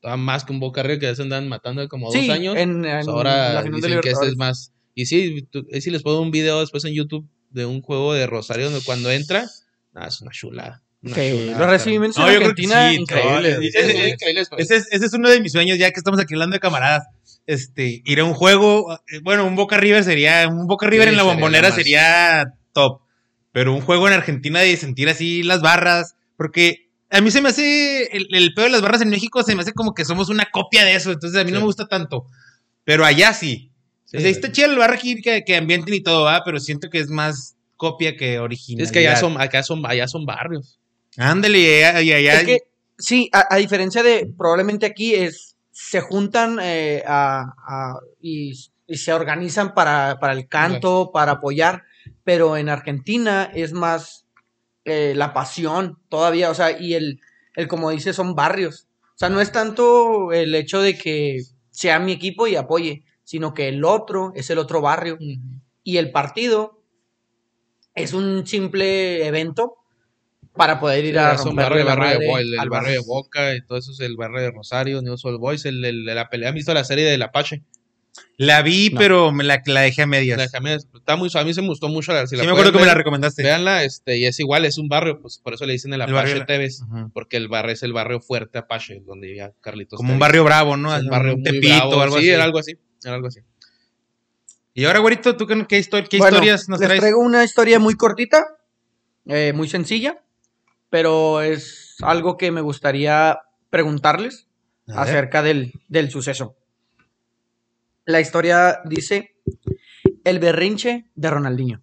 Todavía 0.00 0.22
más 0.24 0.44
que 0.44 0.52
un 0.52 0.58
Boca 0.60 0.82
River 0.82 0.98
que 0.98 1.06
ya 1.06 1.14
se 1.14 1.22
andan 1.22 1.48
matando 1.48 1.88
como 1.88 2.10
sí, 2.10 2.26
dos 2.26 2.36
años. 2.36 2.56
en, 2.56 2.84
en 2.84 2.96
Pues 2.96 3.08
ahora 3.08 3.52
la 3.54 3.62
final 3.62 3.80
de 3.80 3.86
dicen 3.88 4.00
que 4.02 4.10
este 4.10 4.26
es 4.26 4.36
más. 4.36 4.72
Y 4.98 5.04
sí, 5.06 5.46
tú- 5.50 5.66
sí 5.78 5.90
les 5.90 6.02
pongo 6.02 6.22
un 6.22 6.30
video 6.30 6.60
después 6.60 6.82
en 6.86 6.94
YouTube 6.94 7.28
de 7.50 7.66
un 7.66 7.82
juego 7.82 8.14
de 8.14 8.26
Rosario 8.26 8.64
donde 8.70 8.82
cuando 8.84 9.10
entra, 9.12 9.42
es 10.08 10.20
una 10.22 10.30
chulada. 10.32 10.82
los 11.02 11.70
recibimientos 11.70 12.18
No, 12.18 12.28
en 12.28 12.36
Argentina, 12.38 12.90
sí, 12.90 12.96
increíbles. 12.96 13.58
Sí, 13.60 13.66
Ese 14.62 14.76
es, 14.76 14.88
ese 14.90 15.04
es 15.06 15.12
uno 15.12 15.28
de 15.28 15.40
mis 15.40 15.52
sueños, 15.52 15.78
ya 15.78 15.90
que 15.90 16.00
estamos 16.00 16.18
aquí 16.18 16.32
hablando 16.34 16.54
de 16.54 16.60
camaradas. 16.60 17.06
Este, 17.46 18.02
ir 18.06 18.20
a 18.20 18.24
un 18.24 18.32
juego, 18.32 18.98
eh, 19.12 19.20
bueno, 19.22 19.46
un 19.46 19.54
Boca 19.54 19.76
River 19.76 20.02
sería, 20.02 20.48
un 20.48 20.66
Boca 20.66 20.86
River 20.88 21.08
Sí, 21.08 21.10
en 21.10 21.16
la 21.16 21.22
sería 21.22 21.34
bombonera 21.34 21.70
sería 21.70 22.54
top. 22.72 23.02
Pero 23.52 23.74
un 23.74 23.82
juego 23.82 24.08
en 24.08 24.14
Argentina 24.14 24.60
de 24.60 24.76
sentir 24.78 25.08
así 25.10 25.42
las 25.42 25.60
barras, 25.60 26.16
porque 26.38 26.88
a 27.10 27.20
mí 27.20 27.30
se 27.30 27.42
me 27.42 27.50
hace, 27.50 28.04
el, 28.16 28.28
el 28.34 28.54
pedo 28.54 28.64
de 28.64 28.72
las 28.72 28.82
barras 28.82 29.02
en 29.02 29.10
México 29.10 29.42
se 29.42 29.54
me 29.54 29.60
hace 29.60 29.74
como 29.74 29.92
que 29.94 30.06
somos 30.06 30.30
una 30.30 30.46
copia 30.50 30.84
de 30.84 30.94
eso, 30.94 31.12
entonces 31.12 31.38
a 31.38 31.44
mí 31.44 31.52
no 31.52 31.60
me 31.60 31.66
gusta 31.66 31.86
tanto. 31.86 32.24
Pero 32.84 33.04
allá 33.04 33.32
sí. 33.34 33.70
Sí, 34.06 34.16
o 34.16 34.20
sea, 34.20 34.30
está 34.30 34.50
chido 34.52 34.70
el 34.70 34.78
barra 34.78 34.94
aquí 34.94 35.20
que, 35.20 35.44
que 35.44 35.56
ambienten 35.56 35.94
y 35.94 36.00
todo, 36.02 36.24
va, 36.24 36.42
pero 36.44 36.58
siento 36.60 36.88
que 36.90 36.98
es 37.00 37.08
más 37.10 37.56
copia 37.76 38.16
que 38.16 38.38
original. 38.38 38.84
es 38.86 38.92
que 38.92 39.00
allá 39.00 39.16
son, 39.16 39.40
acá 39.40 39.62
son, 39.62 39.84
allá 39.84 40.08
son 40.08 40.24
barrios. 40.24 40.78
Ándale, 41.18 41.58
y 41.58 41.82
allá, 41.82 42.00
y 42.02 42.12
allá- 42.12 42.40
Es 42.40 42.46
que, 42.46 42.58
sí, 42.98 43.28
a, 43.32 43.46
a 43.54 43.56
diferencia 43.58 44.02
de 44.02 44.30
probablemente 44.38 44.86
aquí 44.86 45.14
es, 45.14 45.56
se 45.72 46.00
juntan 46.00 46.58
eh, 46.62 47.02
a- 47.06 47.52
a- 47.66 47.98
y, 48.22 48.52
y 48.86 48.96
se 48.96 49.12
organizan 49.12 49.74
para, 49.74 50.18
para 50.20 50.32
el 50.32 50.46
canto, 50.48 51.10
para 51.12 51.32
apoyar, 51.32 51.82
pero 52.24 52.56
en 52.56 52.68
Argentina 52.68 53.50
es 53.54 53.72
más 53.72 54.24
eh, 54.84 55.14
la 55.16 55.32
pasión 55.34 55.98
todavía, 56.08 56.50
o 56.50 56.54
sea, 56.54 56.80
y 56.80 56.94
el, 56.94 57.20
el, 57.56 57.66
como 57.66 57.90
dice, 57.90 58.12
son 58.12 58.34
barrios. 58.36 58.86
O 59.16 59.18
sea, 59.18 59.28
no 59.30 59.40
es 59.40 59.50
tanto 59.50 60.32
el 60.32 60.54
hecho 60.54 60.80
de 60.80 60.96
que 60.96 61.40
sea 61.70 61.98
mi 61.98 62.12
equipo 62.12 62.46
y 62.46 62.54
apoye, 62.56 63.02
sino 63.26 63.52
que 63.54 63.66
el 63.68 63.84
otro 63.84 64.32
es 64.36 64.48
el 64.50 64.58
otro 64.58 64.80
barrio 64.80 65.18
y 65.82 65.96
el 65.96 66.12
partido 66.12 66.80
es 67.94 68.12
un 68.12 68.46
simple 68.46 69.26
evento 69.26 69.74
para 70.54 70.78
poder 70.78 71.04
ir 71.04 71.18
a 71.18 71.34
Es 71.34 71.40
un 71.40 71.48
romperle 71.48 71.82
barrio, 71.82 71.92
el 71.92 71.98
barrio, 71.98 72.18
de, 72.20 72.26
Bo- 72.28 72.38
el, 72.38 72.54
el 72.62 72.68
barrio 72.70 72.92
de. 72.92 73.06
Boca 73.06 73.54
y 73.54 73.66
todo 73.66 73.78
eso 73.78 73.90
es 73.92 74.00
el 74.00 74.16
barrio 74.16 74.40
de 74.42 74.50
Rosario, 74.52 75.02
News 75.02 75.24
Old 75.24 75.40
Boys, 75.40 75.64
el, 75.66 75.84
el- 75.84 76.04
la 76.04 76.28
pelea. 76.30 76.50
¿Han 76.50 76.54
visto 76.54 76.72
la 76.72 76.84
serie 76.84 77.04
del 77.04 77.20
Apache? 77.22 77.62
la 78.38 78.62
vi, 78.62 78.88
No. 78.90 78.98
pero 78.98 79.30
me 79.32 79.44
la, 79.44 79.62
la 79.66 79.82
dejé 79.82 80.02
a 80.02 80.06
medias. 80.06 80.38
La 80.38 80.44
dejé- 80.46 80.76
está 80.76 81.16
muy, 81.16 81.28
a 81.34 81.44
mí 81.44 81.52
se 81.52 81.60
me 81.60 81.68
gustó 81.68 81.88
mucho. 81.88 82.12
La, 82.14 82.26
si 82.26 82.30
Sí, 82.30 82.36
la 82.36 82.44
me 82.44 82.50
acuerdo 82.50 82.70
que 82.70 82.78
pueden 82.78 82.84
me 82.84 82.86
la 82.86 82.92
ver, 82.94 82.98
recomendaste. 82.98 83.42
Véanla, 83.42 83.84
este, 83.84 84.16
y 84.16 84.24
es 84.24 84.40
igual, 84.40 84.64
es 84.64 84.78
un 84.78 84.88
barrio, 84.88 85.20
pues 85.20 85.38
por 85.38 85.52
eso 85.52 85.66
le 85.66 85.74
dicen 85.74 85.92
el 85.92 86.00
Apache 86.00 86.14
barrio- 86.14 86.46
Tevez, 86.46 86.80
porque 87.12 87.36
el 87.36 87.48
barrio 87.48 87.72
es 87.74 87.82
el 87.82 87.92
barrio 87.92 88.20
fuerte 88.20 88.56
Apache, 88.58 89.02
donde 89.06 89.26
vivía 89.26 89.52
Carlitos. 89.60 89.98
Como 89.98 90.14
un 90.14 90.18
barrio 90.18 90.44
bravo, 90.44 90.78
¿no? 90.78 90.96
Es 90.96 91.02
un 91.02 91.10
barrio 91.10 91.34
un 91.34 91.40
muy 91.42 91.50
Tepito 91.52 91.74
bravo, 91.76 91.96
o 91.96 92.00
algo 92.00 92.14
sí, 92.16 92.20
así. 92.22 92.30
era 92.30 92.44
algo 92.44 92.58
así, 92.58 92.74
era 93.04 93.14
algo 93.14 93.28
así. 93.28 93.40
Y 94.74 94.84
ahora, 94.84 94.98
güerito, 94.98 95.36
¿tú 95.36 95.46
qué, 95.46 95.66
qué 95.66 95.82
qué 95.82 96.18
Bueno, 96.18 96.36
historias 96.36 96.68
nos 96.68 96.80
les 96.80 96.88
traes? 96.88 97.00
traigo 97.00 97.20
una 97.20 97.44
historia 97.44 97.78
muy 97.78 97.94
cortita, 97.94 98.44
eh, 99.24 99.52
muy 99.54 99.68
sencilla, 99.68 100.22
pero 100.90 101.40
es 101.40 101.96
algo 102.02 102.36
que 102.36 102.50
me 102.50 102.60
gustaría 102.60 103.38
preguntarles 103.70 104.46
acerca 104.88 105.42
del, 105.42 105.72
del 105.88 106.10
suceso. 106.10 106.56
La 108.04 108.20
historia 108.20 108.80
dice 108.84 109.34
el 110.24 110.38
berrinche 110.38 111.10
de 111.14 111.30
Ronaldinho. 111.30 111.80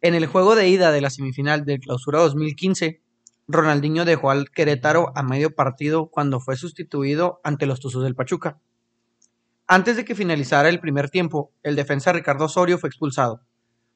En 0.00 0.14
el 0.14 0.26
juego 0.26 0.54
de 0.54 0.68
ida 0.68 0.92
de 0.92 1.00
la 1.02 1.10
semifinal 1.10 1.64
del 1.66 1.80
Clausura 1.80 2.20
2015, 2.20 3.02
Ronaldinho 3.48 4.04
dejó 4.04 4.30
al 4.30 4.50
Querétaro 4.50 5.12
a 5.14 5.22
medio 5.22 5.54
partido 5.54 6.08
cuando 6.08 6.40
fue 6.40 6.56
sustituido 6.56 7.40
ante 7.44 7.66
los 7.66 7.80
Tuzos 7.80 8.04
del 8.04 8.14
Pachuca. 8.14 8.58
Antes 9.72 9.96
de 9.96 10.04
que 10.04 10.16
finalizara 10.16 10.68
el 10.68 10.80
primer 10.80 11.10
tiempo, 11.10 11.52
el 11.62 11.76
defensa 11.76 12.12
Ricardo 12.12 12.46
Osorio 12.46 12.76
fue 12.76 12.88
expulsado, 12.88 13.46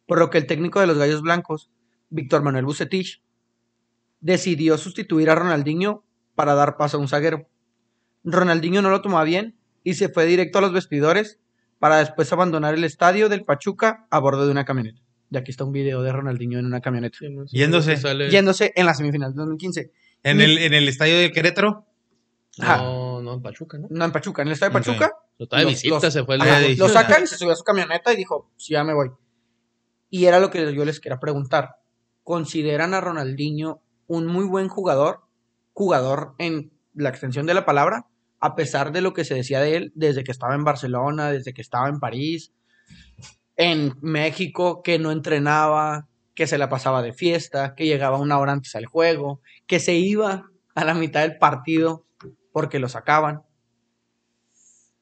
por 0.06 0.20
lo 0.20 0.30
que 0.30 0.38
el 0.38 0.46
técnico 0.46 0.78
de 0.78 0.86
los 0.86 0.96
Gallos 0.96 1.20
Blancos, 1.20 1.68
Víctor 2.10 2.44
Manuel 2.44 2.64
Bucetich, 2.64 3.24
decidió 4.20 4.78
sustituir 4.78 5.30
a 5.30 5.34
Ronaldinho 5.34 6.04
para 6.36 6.54
dar 6.54 6.76
paso 6.76 6.96
a 6.96 7.00
un 7.00 7.08
zaguero. 7.08 7.48
Ronaldinho 8.22 8.82
no 8.82 8.90
lo 8.90 9.02
tomó 9.02 9.18
a 9.18 9.24
bien 9.24 9.58
y 9.82 9.94
se 9.94 10.08
fue 10.08 10.26
directo 10.26 10.58
a 10.58 10.60
los 10.60 10.72
vestidores 10.72 11.40
para 11.80 11.96
después 11.96 12.32
abandonar 12.32 12.74
el 12.74 12.84
estadio 12.84 13.28
del 13.28 13.42
Pachuca 13.42 14.06
a 14.10 14.20
bordo 14.20 14.46
de 14.46 14.52
una 14.52 14.64
camioneta. 14.64 15.02
Y 15.32 15.36
aquí 15.36 15.50
está 15.50 15.64
un 15.64 15.72
video 15.72 16.02
de 16.02 16.12
Ronaldinho 16.12 16.60
en 16.60 16.66
una 16.66 16.80
camioneta. 16.82 17.18
Yéndose. 17.50 17.96
Yéndose 18.30 18.72
en 18.76 18.86
la 18.86 18.94
semifinal 18.94 19.32
de 19.32 19.38
2015. 19.38 19.90
¿En 20.22 20.40
el, 20.40 20.56
en 20.56 20.72
el 20.72 20.86
estadio 20.86 21.18
de 21.18 21.32
Querétaro. 21.32 21.84
Ajá. 22.60 22.76
No, 22.78 23.20
no, 23.22 23.34
en 23.34 23.42
Pachuca, 23.42 23.78
¿no? 23.78 23.88
No, 23.90 24.04
en 24.04 24.12
Pachuca, 24.12 24.42
en 24.42 24.48
el 24.48 24.52
estadio 24.54 24.72
de. 24.78 24.84
Pachuca. 24.84 25.12
Estaba 25.38 25.60
de 25.62 25.66
visita, 25.68 25.94
los- 26.00 26.12
se 26.12 26.24
fue 26.24 26.36
el 26.36 26.42
Ajá, 26.42 26.60
de- 26.60 26.68
de- 26.68 26.76
Lo 26.76 26.88
sacan 26.88 27.24
y 27.24 27.26
se 27.26 27.36
subió 27.36 27.52
a 27.52 27.56
su 27.56 27.64
camioneta 27.64 28.12
y 28.12 28.16
dijo, 28.16 28.52
sí, 28.56 28.72
ya 28.74 28.84
me 28.84 28.94
voy. 28.94 29.10
Y 30.10 30.26
era 30.26 30.38
lo 30.38 30.50
que 30.50 30.72
yo 30.74 30.84
les 30.84 31.00
quería 31.00 31.18
preguntar. 31.18 31.76
¿Consideran 32.22 32.94
a 32.94 33.00
Ronaldinho 33.00 33.82
un 34.06 34.26
muy 34.26 34.44
buen 34.44 34.68
jugador? 34.68 35.22
Jugador 35.72 36.34
en 36.38 36.72
la 36.94 37.08
extensión 37.08 37.46
de 37.46 37.54
la 37.54 37.64
palabra, 37.66 38.06
a 38.38 38.54
pesar 38.54 38.92
de 38.92 39.00
lo 39.00 39.12
que 39.12 39.24
se 39.24 39.34
decía 39.34 39.60
de 39.60 39.74
él 39.76 39.92
desde 39.96 40.22
que 40.22 40.30
estaba 40.30 40.54
en 40.54 40.62
Barcelona, 40.64 41.30
desde 41.32 41.52
que 41.52 41.60
estaba 41.62 41.88
en 41.88 41.98
París, 41.98 42.52
en 43.56 43.94
México, 44.00 44.82
que 44.82 44.98
no 44.98 45.10
entrenaba, 45.10 46.08
que 46.34 46.46
se 46.46 46.58
la 46.58 46.68
pasaba 46.68 47.02
de 47.02 47.12
fiesta, 47.12 47.74
que 47.74 47.86
llegaba 47.86 48.18
una 48.18 48.38
hora 48.38 48.52
antes 48.52 48.74
al 48.76 48.86
juego, 48.86 49.40
que 49.66 49.80
se 49.80 49.94
iba 49.94 50.44
a 50.74 50.84
la 50.84 50.94
mitad 50.94 51.22
del 51.22 51.38
partido 51.38 52.03
porque 52.54 52.78
lo 52.78 52.88
sacaban. 52.88 53.42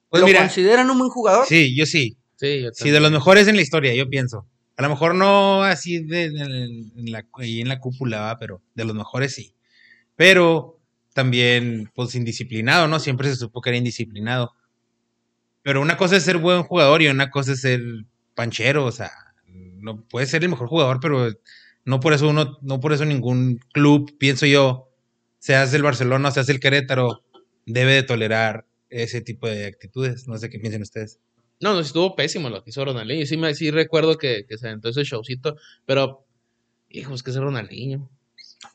Pues 0.08 0.22
¿Lo 0.22 0.26
mira, 0.26 0.40
consideran 0.40 0.90
un 0.90 0.98
buen 0.98 1.10
jugador? 1.10 1.44
sí, 1.46 1.76
yo 1.76 1.84
sí. 1.84 2.16
Sí, 2.36 2.62
yo 2.62 2.70
Sí, 2.72 2.90
de 2.90 2.98
los 2.98 3.12
mejores 3.12 3.46
en 3.46 3.56
la 3.56 3.62
historia, 3.62 3.94
yo 3.94 4.08
pienso. 4.08 4.46
A 4.78 4.82
lo 4.82 4.88
mejor 4.88 5.14
no 5.14 5.62
así 5.62 6.02
de, 6.02 6.30
de- 6.30 6.64
en, 6.96 7.12
la, 7.12 7.26
ahí 7.34 7.60
en 7.60 7.68
la 7.68 7.78
cúpula, 7.78 8.20
¿va? 8.22 8.38
pero 8.38 8.62
de 8.74 8.84
los 8.86 8.94
mejores 8.96 9.34
sí. 9.34 9.54
Pero 10.16 10.80
también, 11.12 11.90
pues 11.94 12.14
indisciplinado, 12.14 12.88
¿no? 12.88 12.98
Siempre 12.98 13.28
se 13.28 13.36
supo 13.36 13.60
que 13.60 13.68
era 13.70 13.76
indisciplinado. 13.76 14.54
Pero 15.62 15.82
una 15.82 15.98
cosa 15.98 16.16
es 16.16 16.22
ser 16.24 16.38
buen 16.38 16.62
jugador 16.62 17.02
y 17.02 17.08
una 17.08 17.30
cosa 17.30 17.52
es 17.52 17.60
ser 17.60 17.82
panchero, 18.34 18.86
o 18.86 18.92
sea, 18.92 19.12
no 19.46 20.02
puede 20.08 20.26
ser 20.26 20.42
el 20.42 20.48
mejor 20.48 20.68
jugador, 20.68 21.00
pero 21.00 21.28
no 21.84 22.00
por 22.00 22.14
eso 22.14 22.28
uno, 22.30 22.58
no 22.62 22.80
por 22.80 22.94
eso 22.94 23.04
ningún 23.04 23.60
club, 23.72 24.16
pienso 24.18 24.46
yo, 24.46 24.88
seas 25.38 25.74
el 25.74 25.82
Barcelona, 25.82 26.30
seas 26.30 26.48
el 26.48 26.60
Querétaro, 26.60 27.22
debe 27.66 27.92
de 27.94 28.02
tolerar 28.02 28.66
ese 28.90 29.20
tipo 29.20 29.46
de 29.48 29.66
actitudes. 29.66 30.28
No 30.28 30.36
sé 30.38 30.50
qué 30.50 30.58
piensan 30.58 30.82
ustedes. 30.82 31.18
No, 31.60 31.74
no, 31.74 31.80
estuvo 31.80 32.16
pésimo 32.16 32.50
lo 32.50 32.62
que 32.64 32.70
hizo 32.70 32.84
Ronaldinho. 32.84 33.24
Sí, 33.26 33.36
me, 33.36 33.54
sí 33.54 33.70
recuerdo 33.70 34.18
que, 34.18 34.44
que 34.48 34.58
se 34.58 34.66
aventó 34.68 34.88
ese 34.88 35.04
showcito, 35.04 35.56
pero, 35.86 36.26
hijo, 36.90 37.14
es 37.14 37.22
que 37.22 37.30
es 37.30 37.36
Ronaldinho. 37.36 38.10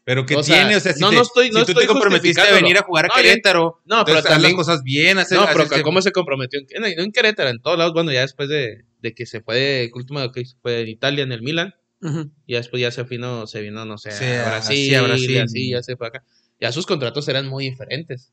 Pero 0.03 0.25
¿qué 0.25 0.35
O 0.35 0.43
sea, 0.43 0.57
tiene? 0.61 0.75
O 0.75 0.79
sea, 0.79 0.93
si, 0.93 0.99
no, 1.01 1.09
te- 1.09 1.15
no 1.17 1.21
estoy- 1.21 1.49
no 1.49 1.59
si 1.59 1.65
tú 1.65 1.71
estoy 1.71 1.83
te 1.85 1.87
comprometiste 1.93 2.41
a 2.41 2.51
venir 2.53 2.77
a 2.77 2.83
jugar 2.83 3.05
a 3.05 3.07
No. 3.09 3.13
Querétaro, 3.15 3.81
No, 3.85 4.03
pero 4.05 4.21
también, 4.23 4.55
cosas 4.55 4.83
bien, 4.83 5.17
hacer, 5.17 5.37
no, 5.37 5.45
pero 5.51 5.63
hacer- 5.63 5.81
¿cómo 5.81 6.01
se 6.01 6.11
comprometió? 6.11 6.59
En, 6.69 6.81
no, 6.81 6.87
en 6.87 7.11
Querétaro, 7.11 7.49
en 7.49 7.61
todos 7.61 7.77
lados, 7.77 7.93
bueno, 7.93 8.11
ya 8.11 8.21
después 8.21 8.49
de, 8.49 8.83
de 9.01 9.13
que 9.13 9.25
se 9.25 9.41
fue, 9.41 9.55
de, 9.55 9.91
último 9.93 10.29
que 10.31 10.43
fue 10.61 10.81
en 10.81 10.87
Italia, 10.89 11.23
en 11.23 11.31
el 11.31 11.41
Milan, 11.41 11.73
Ujú. 12.01 12.29
y 12.45 12.53
después 12.55 12.81
ya 12.81 12.91
se 12.91 13.03
vino, 13.03 13.47
se 13.47 13.61
vino, 13.61 13.85
no 13.85 13.97
sé, 13.97 14.11
Sí, 14.11 14.25
a 14.25 14.45
Brasil, 14.45 14.95
a 14.95 15.01
Brasil. 15.03 15.31
y 15.31 15.37
así, 15.39 15.69
ya 15.71 15.81
se 15.83 15.95
fue 15.97 16.07
acá. 16.07 16.23
Ya 16.59 16.71
sus 16.73 16.85
contratos 16.85 17.27
eran 17.29 17.47
muy 17.47 17.65
diferentes. 17.69 18.31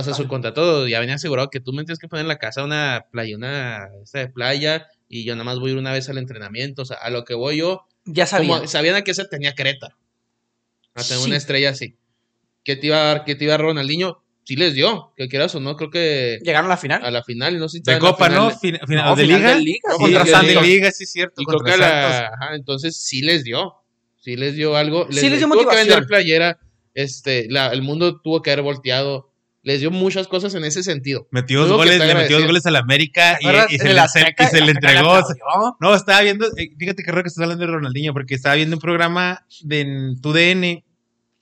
Entonces, 0.00 0.16
su 0.16 0.26
contrato 0.28 0.88
ya 0.88 0.98
venía 0.98 1.14
asegurado 1.14 1.50
que 1.50 1.60
tú 1.60 1.72
me 1.72 1.84
tienes 1.84 1.98
que 2.00 2.08
poner 2.08 2.24
en 2.24 2.28
la 2.28 2.38
casa 2.38 2.64
una 2.64 3.06
playa, 3.12 3.36
una 3.36 3.88
esta 4.02 4.18
de 4.18 4.28
playa, 4.28 4.88
y 5.08 5.24
yo 5.24 5.34
nada 5.34 5.44
más 5.44 5.60
voy 5.60 5.70
a 5.70 5.72
ir 5.74 5.78
una 5.78 5.92
vez 5.92 6.08
al 6.08 6.18
entrenamiento. 6.18 6.82
O 6.82 6.84
sea, 6.84 6.96
a 6.96 7.10
lo 7.10 7.24
que 7.24 7.34
voy 7.34 7.58
yo, 7.58 7.86
Ya 8.04 8.26
sabía. 8.26 8.48
como 8.56 8.66
sabían 8.66 8.96
a 8.96 9.02
qué 9.02 9.14
se 9.14 9.24
tenía 9.26 9.52
Querétaro. 9.54 9.96
A 10.96 11.02
tener 11.02 11.18
Sí. 11.20 11.26
una 11.28 11.36
estrella 11.36 11.70
así. 11.70 11.96
¿Qué 12.64 12.74
te 12.76 12.88
iba 12.88 12.96
a 12.96 13.04
dar, 13.04 13.24
qué 13.24 13.34
te 13.36 13.44
iba 13.44 13.54
a 13.54 13.58
dar 13.58 13.66
Ronaldinho? 13.66 14.22
Sí 14.44 14.56
les 14.56 14.74
dio, 14.74 15.12
que 15.16 15.28
quieras 15.28 15.54
o 15.54 15.60
no, 15.60 15.76
creo 15.76 15.90
que 15.90 16.38
Llegaron 16.42 16.66
a 16.66 16.74
la 16.74 16.76
final. 16.76 17.04
a 17.04 17.10
la 17.10 17.22
final, 17.22 17.58
no 17.58 17.68
sé 17.68 17.78
si 17.78 17.82
de 17.90 17.98
Copa, 17.98 18.26
final 18.26 18.38
¿no? 18.42 18.50
Fin- 18.58 18.78
final 18.86 19.04
No, 19.06 19.16
de 19.16 19.22
final 19.22 19.40
Liga. 19.40 19.54
de 19.54 19.60
Liga, 19.60 19.90
Sí, 19.90 19.98
contra 19.98 20.42
de. 20.42 20.60
Liga, 20.62 20.90
sí, 20.90 21.06
cierto. 21.06 21.40
Y 21.40 21.44
creo 21.46 21.58
contra 21.58 21.76
que 21.76 21.82
a 21.82 21.86
Santos. 21.88 22.10
la, 22.10 22.26
ajá, 22.28 22.54
entonces 22.56 22.96
sí 22.96 23.22
les 23.22 23.44
dio. 23.44 23.74
Sí 24.20 24.36
les 24.36 24.54
dio 24.56 24.76
algo. 24.76 25.06
Sí 25.10 25.28
les 25.30 25.38
dio 25.38 25.48
tuvo 25.48 25.68
que 25.68 25.76
vender 25.76 26.04
playera. 26.06 26.58
Este, 26.94 27.46
la- 27.48 27.68
el 27.72 27.82
mundo 27.82 28.20
tuvo 28.20 28.42
que 28.42 28.50
haber 28.52 28.62
volteado 28.62 29.30
les 29.64 29.80
dio 29.80 29.90
muchas 29.90 30.28
cosas 30.28 30.54
en 30.54 30.64
ese 30.64 30.82
sentido. 30.82 31.26
Metió 31.30 31.66
dos 31.66 31.70
que 31.70 31.76
goles, 31.76 31.98
le 31.98 32.14
metió 32.14 32.36
dos 32.36 32.46
goles 32.46 32.66
al 32.66 32.76
América 32.76 33.38
y, 33.40 33.44
se, 33.78 33.94
le, 33.94 34.00
y 34.00 34.46
se 34.46 34.58
entregó. 34.58 35.20
No, 35.80 35.94
estaba 35.94 36.20
viendo, 36.20 36.46
eh, 36.56 36.70
fíjate 36.78 37.02
qué 37.02 37.10
raro 37.10 37.22
que 37.22 37.28
estás 37.28 37.42
hablando 37.42 37.66
de 37.66 37.72
Ronaldinho, 37.72 38.12
porque 38.12 38.34
estaba 38.34 38.54
viendo 38.54 38.76
un 38.76 38.80
programa 38.80 39.46
de 39.62 39.80
en 39.80 40.20
TUDN 40.20 40.84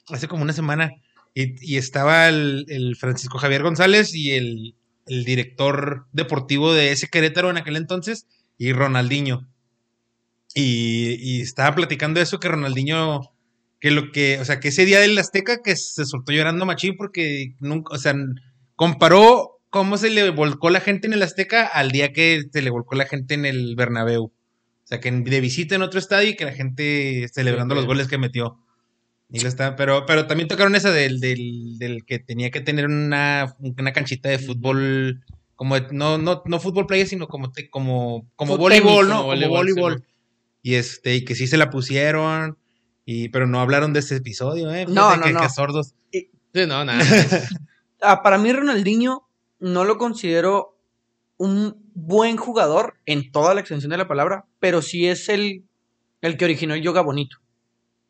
hace 0.09 0.29
como 0.29 0.43
una 0.43 0.53
semana 0.53 0.93
y, 1.35 1.75
y 1.75 1.77
estaba 1.79 2.29
el, 2.29 2.65
el 2.69 2.97
Francisco 2.97 3.39
Javier 3.39 3.63
González 3.63 4.15
y 4.15 4.33
el, 4.33 4.77
el 5.07 5.25
director 5.25 6.07
deportivo 6.13 6.73
de 6.73 6.93
ese 6.93 7.09
Querétaro 7.09 7.51
en 7.51 7.57
aquel 7.57 7.77
entonces 7.77 8.27
y 8.57 8.73
Ronaldinho. 8.73 9.49
Y, 10.55 11.17
y 11.19 11.41
estaba 11.41 11.75
platicando 11.75 12.21
eso 12.21 12.39
que 12.39 12.49
Ronaldinho, 12.49 13.32
que 13.83 13.91
lo 13.91 14.13
que, 14.13 14.39
o 14.39 14.45
sea, 14.45 14.61
que 14.61 14.69
ese 14.69 14.85
día 14.87 15.01
del 15.01 15.19
Azteca 15.19 15.61
que 15.61 15.75
se 15.77 16.05
soltó 16.07 16.31
llorando 16.33 16.65
machín 16.65 16.97
porque 16.97 17.57
nunca, 17.59 17.95
o 17.95 17.99
sea, 17.99 18.15
comparó 18.77 19.61
cómo 19.71 19.99
se 19.99 20.11
le 20.11 20.31
volcó 20.31 20.71
la 20.71 20.81
gente 20.81 21.07
en 21.07 21.13
el 21.15 21.23
Azteca 21.23 21.67
al 21.67 21.91
día 21.91 22.13
que 22.13 22.43
se 22.53 22.63
le 22.63 22.71
volcó 22.71 22.95
la 22.95 23.07
gente 23.07 23.35
en 23.35 23.45
el 23.45 23.75
Bernabéu. 23.77 24.25
O 24.25 24.33
sea, 24.87 25.01
que 25.01 25.11
de 25.11 25.41
visita 25.41 25.75
en 25.75 25.83
otro 25.83 25.99
estadio 25.99 26.31
y 26.31 26.37
que 26.37 26.45
la 26.45 26.53
gente 26.53 27.27
celebrando 27.33 27.75
Sí, 27.75 27.79
los 27.81 27.87
goles 27.87 28.09
que 28.09 28.19
metió. 28.19 28.59
Y 29.31 29.41
lo 29.41 29.49
está, 29.49 29.77
pero, 29.77 30.05
pero 30.07 30.27
también 30.27 30.47
tocaron 30.49 30.75
esa 30.75 30.91
del, 30.93 31.19
del, 31.19 31.79
del 31.79 32.05
que 32.05 32.19
tenía 32.19 32.51
que 32.51 32.61
tener 32.61 32.87
una, 32.87 33.57
una 33.59 33.93
canchita 33.93 34.29
de 34.29 34.39
fútbol, 34.39 35.25
como 35.57 35.81
de- 35.81 35.89
no, 35.91 36.19
no, 36.19 36.43
no 36.45 36.61
fútbol 36.61 36.87
playa, 36.87 37.07
sino 37.07 37.27
como, 37.29 37.51
te- 37.51 37.71
como, 37.71 38.31
como 38.37 38.59
voleibol, 38.59 39.07
tenis, 39.07 39.09
¿no? 39.09 39.09
como 39.09 39.19
Como 39.23 39.27
voleibol, 39.29 39.57
voleibol. 39.73 39.99
sí, 40.01 40.05
y 40.63 40.75
este, 40.75 41.15
y 41.17 41.25
que 41.25 41.35
sí 41.35 41.47
se 41.47 41.57
la 41.57 41.71
pusieron, 41.71 42.59
y, 43.05 43.29
pero 43.31 43.47
no 43.47 43.61
hablaron 43.61 43.93
de 43.93 44.01
este 44.01 44.17
episodio, 44.17 44.73
¿eh? 44.73 44.87
No, 44.89 45.17
no, 45.17 45.23
que, 45.25 45.33
no. 45.33 45.41
que 45.41 45.49
sordos. 45.49 45.95
Sí, 46.13 46.31
no, 46.67 46.85
nada. 46.85 47.03
Ah, 48.05 48.21
para 48.23 48.37
mí 48.37 48.53
Ronaldinho 48.53 49.29
no 49.61 49.85
lo 49.85 49.97
considero 49.97 50.77
un 51.37 51.77
buen 51.95 52.37
jugador 52.37 52.95
en 53.07 53.31
toda 53.31 53.55
la 53.55 53.61
extensión 53.61 53.91
de 53.91 53.97
la 53.97 54.09
palabra, 54.09 54.45
pero 54.59 54.83
sí 54.83 55.07
es 55.07 55.29
el, 55.29 55.65
el 56.21 56.37
que 56.37 56.45
originó 56.45 56.75
el 56.75 56.83
yoga 56.83 57.01
bonito. 57.01 57.37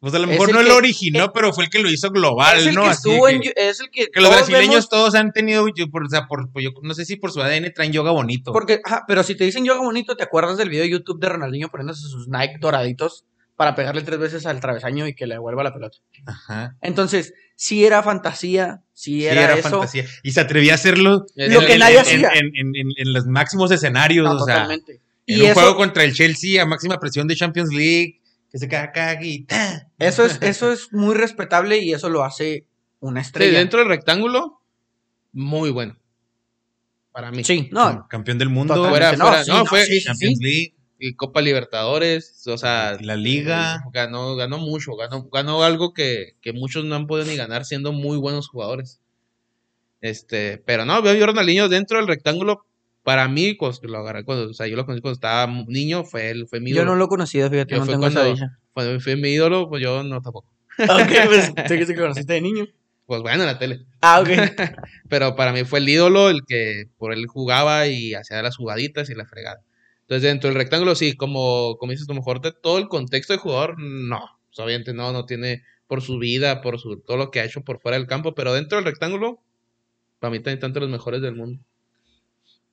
Pues 0.01 0.14
a 0.14 0.19
lo 0.19 0.27
mejor 0.27 0.51
no 0.51 0.60
que- 0.60 0.64
lo 0.69 0.77
originó, 0.77 1.32
pero 1.35 1.52
fue 1.52 1.64
el 1.64 1.70
que 1.70 1.78
lo 1.78 1.90
hizo 1.90 2.10
global, 2.10 2.56
es 2.59 2.66
el 2.69 2.74
¿no? 2.74 2.85
que 2.85 2.89
Así 2.89 3.10
estuvo 3.10 3.27
que- 3.27 3.32
en 3.35 3.43
yo- 3.43 3.51
es 3.55 3.81
el 3.81 3.90
que, 3.90 4.06
Que 4.10 4.20
los 4.23 4.31
brasileños 4.31 4.69
vemos, 4.70 4.89
todos 4.89 5.14
han 5.14 5.31
tenido, 5.32 5.66
yo, 5.77 5.90
por, 5.90 6.05
o 6.06 6.09
sea, 6.09 6.27
por, 6.27 6.48
yo 6.60 6.70
no 6.82 6.94
sé 6.94 7.05
si 7.05 7.16
por 7.16 7.31
su 7.31 7.43
ADN 7.43 7.70
traen 7.74 7.93
yoga 7.93 8.12
bonito. 8.12 8.51
porque 8.52 8.81
ajá, 8.85 9.05
pero 9.06 9.23
si 9.23 9.36
te 9.36 9.44
dicen 9.44 9.64
yoga 9.66 9.81
bonito, 9.82 10.16
¿te 10.16 10.24
acuerdas 10.24 10.56
del 10.56 10.70
video 10.70 10.85
de 10.85 10.90
YouTube 10.90 11.20
de 11.20 11.28
Ronaldinho 11.28 11.69
poniéndose 11.69 12.09
sus 12.09 12.28
Nike 12.28 12.56
doraditos 12.60 13.27
para 13.56 13.74
pegarle 13.74 14.02
tres 14.02 14.18
veces 14.18 14.46
al 14.46 14.60
travesaño 14.60 15.06
y 15.06 15.14
que 15.14 15.26
le 15.26 15.34
devuelva 15.34 15.62
la 15.62 15.72
pelota? 15.74 15.98
Ajá. 16.26 16.76
Entonces, 16.80 17.34
si 17.54 17.84
era 17.84 18.02
fantasía, 18.02 18.82
si 18.92 19.20
Sí, 19.20 19.26
era, 19.26 19.42
era 19.44 19.54
eso. 19.54 19.70
fantasía. 19.70 20.04
Y 20.22 20.32
se 20.32 20.40
atrevía 20.40 20.72
a 20.72 20.74
hacerlo 20.76 21.26
Lo 21.34 21.60
el- 21.60 21.66
que 21.66 21.78
nadie 21.78 22.00
hacía. 22.00 22.30
en, 22.34 22.46
en- 22.56 22.74
en- 22.76 22.92
en 22.96 23.12
los 23.12 23.26
máximos 23.26 23.70
escenarios. 23.70 24.24
No, 24.24 24.42
o 24.42 24.44
sea, 24.44 24.54
totalmente. 24.56 25.00
en 25.26 25.36
Y 25.38 25.40
un 25.42 25.46
eso, 25.46 25.54
juego 25.60 25.76
contra 25.76 26.02
el 26.04 26.12
Chelsea 26.14 26.60
a 26.62 26.66
máxima 26.66 26.98
presión 26.98 27.28
de 27.28 27.36
Champions 27.36 27.72
League, 27.72 28.20
que 28.50 28.58
se 28.58 28.68
caga, 28.68 28.90
caga 28.92 29.24
y 29.24 29.44
¡ta! 29.44 29.88
eso 29.98 30.24
es, 30.24 30.38
eso 30.42 30.72
es 30.72 30.92
muy 30.92 31.14
respetable 31.14 31.78
y 31.78 31.92
eso 31.92 32.08
lo 32.08 32.24
hace 32.24 32.66
una 33.00 33.22
Sí, 33.22 33.28
estrella. 33.28 33.58
dentro 33.60 33.78
del 33.80 33.88
rectángulo, 33.88 34.60
muy 35.32 35.70
bueno. 35.70 35.96
Para 37.12 37.30
mí. 37.30 37.44
Sí, 37.44 37.68
no, 37.72 38.06
Campeón 38.08 38.38
del 38.38 38.48
mundo, 38.48 38.88
fuera- 38.88 39.10
sí, 39.44 39.50
no, 39.50 39.66
fue 39.66 39.84
sí, 39.84 40.00
sí, 40.00 40.04
Champions 40.04 40.38
sí. 40.38 40.44
League, 40.44 40.74
Y 41.04 41.14
Copa 41.16 41.40
Libertadores, 41.40 42.46
o 42.46 42.56
sea, 42.56 42.96
la 43.00 43.16
Liga. 43.16 43.82
ganó, 43.92 44.36
ganó 44.36 44.58
mucho, 44.58 44.94
ganó, 44.94 45.28
ganó 45.32 45.64
algo 45.64 45.92
que, 45.92 46.36
que 46.40 46.52
muchos 46.52 46.84
no 46.84 46.94
han 46.94 47.08
podido 47.08 47.26
ni 47.28 47.36
ganar 47.36 47.64
siendo 47.64 47.92
muy 47.92 48.16
buenos 48.18 48.46
jugadores. 48.46 49.00
Este, 50.00 50.58
pero 50.64 50.84
no, 50.84 51.00
veo 51.02 51.14
yo 51.14 51.24
a 51.24 51.26
Ronaldinho 51.28 51.68
dentro 51.68 51.98
del 51.98 52.06
rectángulo. 52.06 52.64
Para 53.02 53.26
mí, 53.26 53.54
pues, 53.54 53.80
lo 53.82 53.98
agarré 53.98 54.24
cuando, 54.24 54.50
o 54.50 54.54
sea, 54.54 54.68
yo 54.68 54.76
lo 54.76 54.84
conocí 54.86 55.02
cuando 55.02 55.14
estaba 55.16 55.46
niño, 55.66 56.04
fue, 56.04 56.30
él, 56.30 56.46
fue 56.46 56.60
mi 56.60 56.70
Yo 56.70 56.76
ídolo. 56.76 56.92
no 56.92 56.96
lo 56.98 57.04
he 57.06 57.08
conocido, 57.08 57.50
fíjate, 57.50 57.72
Yo 57.74 57.78
no 57.80 57.84
fue 57.86 57.94
tengo 57.94 58.06
esa 58.06 58.20
cuando- 58.20 58.34
dicha. 58.34 58.58
Cuando 58.72 59.00
fue 59.00 59.16
mi 59.16 59.28
ídolo, 59.30 59.68
pues 59.68 59.82
yo 59.82 60.02
no 60.04 60.22
tampoco. 60.22 60.52
ok, 60.78 61.12
pues 61.26 61.52
sé 61.68 61.78
que 61.78 61.84
te 61.86 61.94
conociste 61.96 62.32
de 62.34 62.40
niño. 62.40 62.66
Pues 63.06 63.20
bueno, 63.22 63.42
en 63.42 63.46
la 63.48 63.58
tele. 63.58 63.80
Ah, 64.00 64.20
ok. 64.20 64.28
Pero 65.10 65.34
para 65.34 65.52
mí 65.52 65.64
fue 65.64 65.80
el 65.80 65.88
ídolo, 65.88 66.30
el 66.30 66.42
que 66.46 66.84
por 66.96 67.12
él 67.12 67.26
jugaba 67.26 67.88
y 67.88 68.14
hacía 68.14 68.40
las 68.40 68.56
jugaditas 68.56 69.10
y 69.10 69.14
la 69.16 69.26
fregada. 69.26 69.60
Entonces, 70.12 70.30
dentro 70.30 70.48
del 70.51 70.59
rectángulo, 70.59 70.94
sí, 70.94 71.14
como, 71.16 71.76
como 71.78 71.93
dices 71.93 72.06
tú, 72.06 72.12
mejor 72.14 72.43
de 72.43 72.52
todo 72.52 72.76
el 72.78 72.89
contexto 72.89 73.32
de 73.32 73.39
jugador, 73.39 73.76
no. 73.78 74.20
Pues, 74.48 74.59
obviamente 74.59 74.93
no, 74.93 75.10
no 75.12 75.24
tiene 75.24 75.62
por 75.86 76.02
su 76.02 76.18
vida, 76.18 76.60
por 76.60 76.78
su, 76.78 77.01
todo 77.01 77.16
lo 77.16 77.30
que 77.30 77.40
ha 77.40 77.44
hecho 77.44 77.62
por 77.62 77.80
fuera 77.80 77.97
del 77.97 78.06
campo, 78.06 78.34
pero 78.34 78.52
dentro 78.52 78.76
del 78.76 78.84
rectángulo, 78.84 79.40
para 80.18 80.30
mí 80.30 80.39
también 80.40 80.60
tanto 80.60 80.80
los 80.80 80.90
mejores 80.90 81.22
del 81.22 81.34
mundo. 81.34 81.62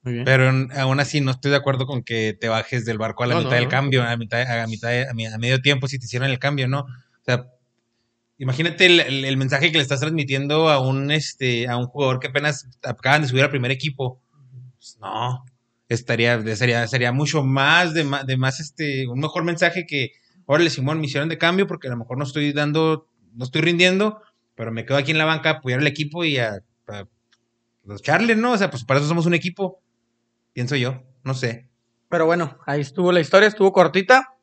Muy 0.02 0.14
bien. 0.14 0.24
Pero 0.24 0.50
aún 0.76 1.00
así 1.00 1.20
no 1.20 1.30
estoy 1.30 1.50
de 1.50 1.56
acuerdo 1.58 1.86
con 1.86 2.02
que 2.02 2.34
te 2.38 2.48
bajes 2.48 2.84
del 2.84 2.98
barco 2.98 3.22
a 3.22 3.26
la 3.26 3.34
No, 3.34 3.40
mitad 3.40 3.50
no, 3.50 3.56
del 3.56 3.64
no. 3.64 3.70
cambio, 3.70 4.02
a 4.02 4.16
mitad, 4.16 4.42
a 4.60 4.66
mitad, 4.66 4.90
a, 4.90 5.10
a 5.10 5.38
medio 5.38 5.60
tiempo 5.60 5.88
si 5.88 5.98
te 5.98 6.06
hicieron 6.06 6.28
el 6.30 6.38
cambio, 6.38 6.68
¿no? 6.68 6.80
O 6.80 7.24
sea, 7.24 7.46
imagínate 8.38 8.86
el, 8.86 9.00
el- 9.00 9.24
el 9.24 9.36
mensaje 9.36 9.70
que 9.70 9.78
le 9.78 9.82
estás 9.82 10.00
transmitiendo 10.00 10.68
a 10.70 10.80
un 10.80 11.10
este 11.10 11.68
a 11.68 11.76
un 11.76 11.86
jugador 11.86 12.20
que 12.20 12.28
apenas 12.28 12.66
acaban 12.82 13.22
de 13.22 13.28
subir 13.28 13.44
al 13.44 13.50
primer 13.50 13.70
equipo. 13.70 14.22
Pues, 14.78 14.98
no, 15.00 15.44
estaría 15.90 16.40
sería 16.56 16.86
sería 16.86 17.12
mucho 17.12 17.42
más 17.44 17.92
de 17.92 18.04
más 18.04 18.26
de 18.26 18.36
más 18.38 18.60
este 18.60 19.06
un 19.08 19.20
mejor 19.20 19.44
mensaje 19.44 19.86
que 19.86 20.12
órale 20.46 20.70
Simón 20.70 21.00
me 21.00 21.06
hicieron 21.06 21.28
de 21.28 21.36
cambio 21.36 21.66
porque 21.66 21.88
a 21.88 21.90
lo 21.90 21.96
mejor 21.98 22.16
no 22.16 22.24
estoy 22.24 22.52
dando 22.52 23.06
no 23.34 23.44
estoy 23.44 23.60
rindiendo, 23.60 24.22
pero 24.54 24.72
me 24.72 24.84
quedo 24.84 24.96
aquí 24.96 25.10
en 25.12 25.18
la 25.18 25.24
banca 25.24 25.50
a 25.50 25.52
apoyar 25.54 25.80
al 25.80 25.86
equipo 25.86 26.24
y 26.24 26.38
a, 26.38 26.60
a 26.88 27.04
lucharle, 27.84 28.34
¿no? 28.36 28.52
O 28.52 28.58
sea, 28.58 28.70
pues 28.70 28.84
para 28.84 28.98
eso 28.98 29.08
somos 29.08 29.26
un 29.26 29.34
equipo. 29.34 29.80
Pienso 30.52 30.74
yo, 30.74 31.02
no 31.22 31.34
sé. 31.34 31.68
Pero 32.08 32.26
bueno, 32.26 32.58
ahí 32.66 32.80
estuvo 32.80 33.12
la 33.12 33.20
historia, 33.20 33.48
estuvo 33.48 33.72
cortita. 33.72 34.34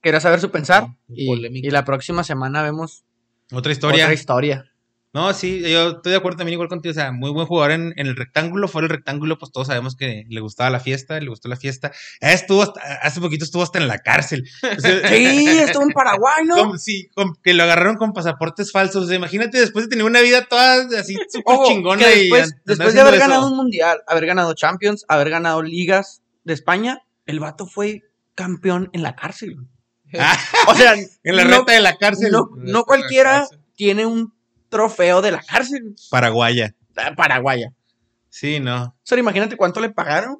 Quería 0.00 0.20
saber 0.20 0.40
su 0.40 0.50
pensar. 0.50 0.86
Y, 1.08 1.32
y 1.66 1.70
la 1.70 1.84
próxima 1.84 2.22
semana 2.22 2.62
vemos 2.62 3.04
Otra 3.52 3.72
historia. 3.72 4.04
otra 4.04 4.14
historia. 4.14 4.71
No, 5.14 5.34
sí, 5.34 5.60
yo 5.60 5.90
estoy 5.90 6.12
de 6.12 6.16
acuerdo 6.16 6.38
también 6.38 6.54
igual 6.54 6.70
contigo. 6.70 6.90
O 6.90 6.94
sea, 6.94 7.12
muy 7.12 7.30
buen 7.30 7.46
jugador 7.46 7.72
en, 7.72 7.92
en 7.96 8.06
el 8.06 8.16
rectángulo. 8.16 8.66
Fuera 8.66 8.88
del 8.88 8.96
rectángulo, 8.96 9.38
pues 9.38 9.52
todos 9.52 9.66
sabemos 9.66 9.94
que 9.94 10.24
le 10.28 10.40
gustaba 10.40 10.70
la 10.70 10.80
fiesta, 10.80 11.20
le 11.20 11.28
gustó 11.28 11.48
la 11.48 11.56
fiesta. 11.56 11.92
Ah, 12.22 12.32
Estuvo 12.32 12.62
hasta- 12.62 12.80
hace 13.02 13.20
poquito 13.20 13.44
estuvo 13.44 13.62
hasta 13.62 13.78
en 13.78 13.88
la 13.88 13.98
cárcel. 13.98 14.44
O 14.62 14.80
sea, 14.80 15.08
Sí, 15.08 15.46
estuvo 15.58 15.82
en 15.82 15.90
Paraguay, 15.90 16.44
¿no? 16.46 16.56
con- 16.68 16.78
sí, 16.78 17.10
con- 17.14 17.34
que 17.42 17.52
lo 17.52 17.62
agarraron 17.64 17.96
con 17.96 18.14
pasaportes 18.14 18.72
falsos. 18.72 19.04
O 19.04 19.06
sea, 19.06 19.16
imagínate 19.16 19.58
después 19.58 19.84
de 19.84 19.90
tener 19.90 20.06
una 20.06 20.22
vida 20.22 20.46
toda 20.46 20.86
así 20.98 21.14
súper 21.28 21.56
chingona 21.66 22.04
que 22.04 22.16
y 22.16 22.20
después, 22.30 22.54
después 22.64 22.94
de 22.94 23.00
haber 23.02 23.14
eso. 23.14 23.22
ganado 23.24 23.46
un 23.48 23.56
mundial, 23.56 23.98
haber 24.06 24.24
ganado 24.24 24.54
Champions, 24.54 25.04
haber 25.08 25.28
ganado 25.28 25.60
ligas 25.62 26.22
de 26.44 26.54
España, 26.54 27.00
el 27.26 27.38
vato 27.38 27.66
fue 27.66 28.00
campeón 28.34 28.88
en 28.94 29.02
la 29.02 29.14
cárcel. 29.14 29.56
Ah, 30.18 30.38
O 30.68 30.74
sea, 30.74 30.94
en 31.22 31.36
la 31.36 31.44
no, 31.44 31.58
reta 31.58 31.72
de 31.72 31.80
la 31.80 31.96
cárcel 31.96 32.32
no, 32.32 32.48
no 32.56 32.84
cualquiera 32.84 33.46
tiene 33.76 34.06
un 34.06 34.32
trofeo 34.72 35.20
de 35.20 35.30
la 35.30 35.42
cárcel 35.42 35.94
paraguaya. 36.10 36.74
ah, 36.96 37.12
paraguaya. 37.14 37.72
Sí, 38.30 38.58
no. 38.58 38.96
Solo 39.02 39.20
imagínate 39.20 39.56
cuánto 39.56 39.78
le 39.80 39.90
pagaron. 39.90 40.38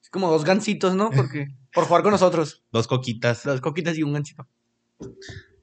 Es 0.00 0.08
como 0.08 0.30
dos 0.30 0.44
gancitos, 0.44 0.94
¿no? 0.94 1.10
Porque 1.10 1.48
por 1.74 1.84
jugar 1.84 2.02
con 2.02 2.12
nosotros. 2.12 2.62
Dos 2.72 2.86
coquitas. 2.86 3.42
Dos 3.42 3.60
coquitas 3.60 3.98
y 3.98 4.04
un 4.04 4.12
gancito. 4.12 4.46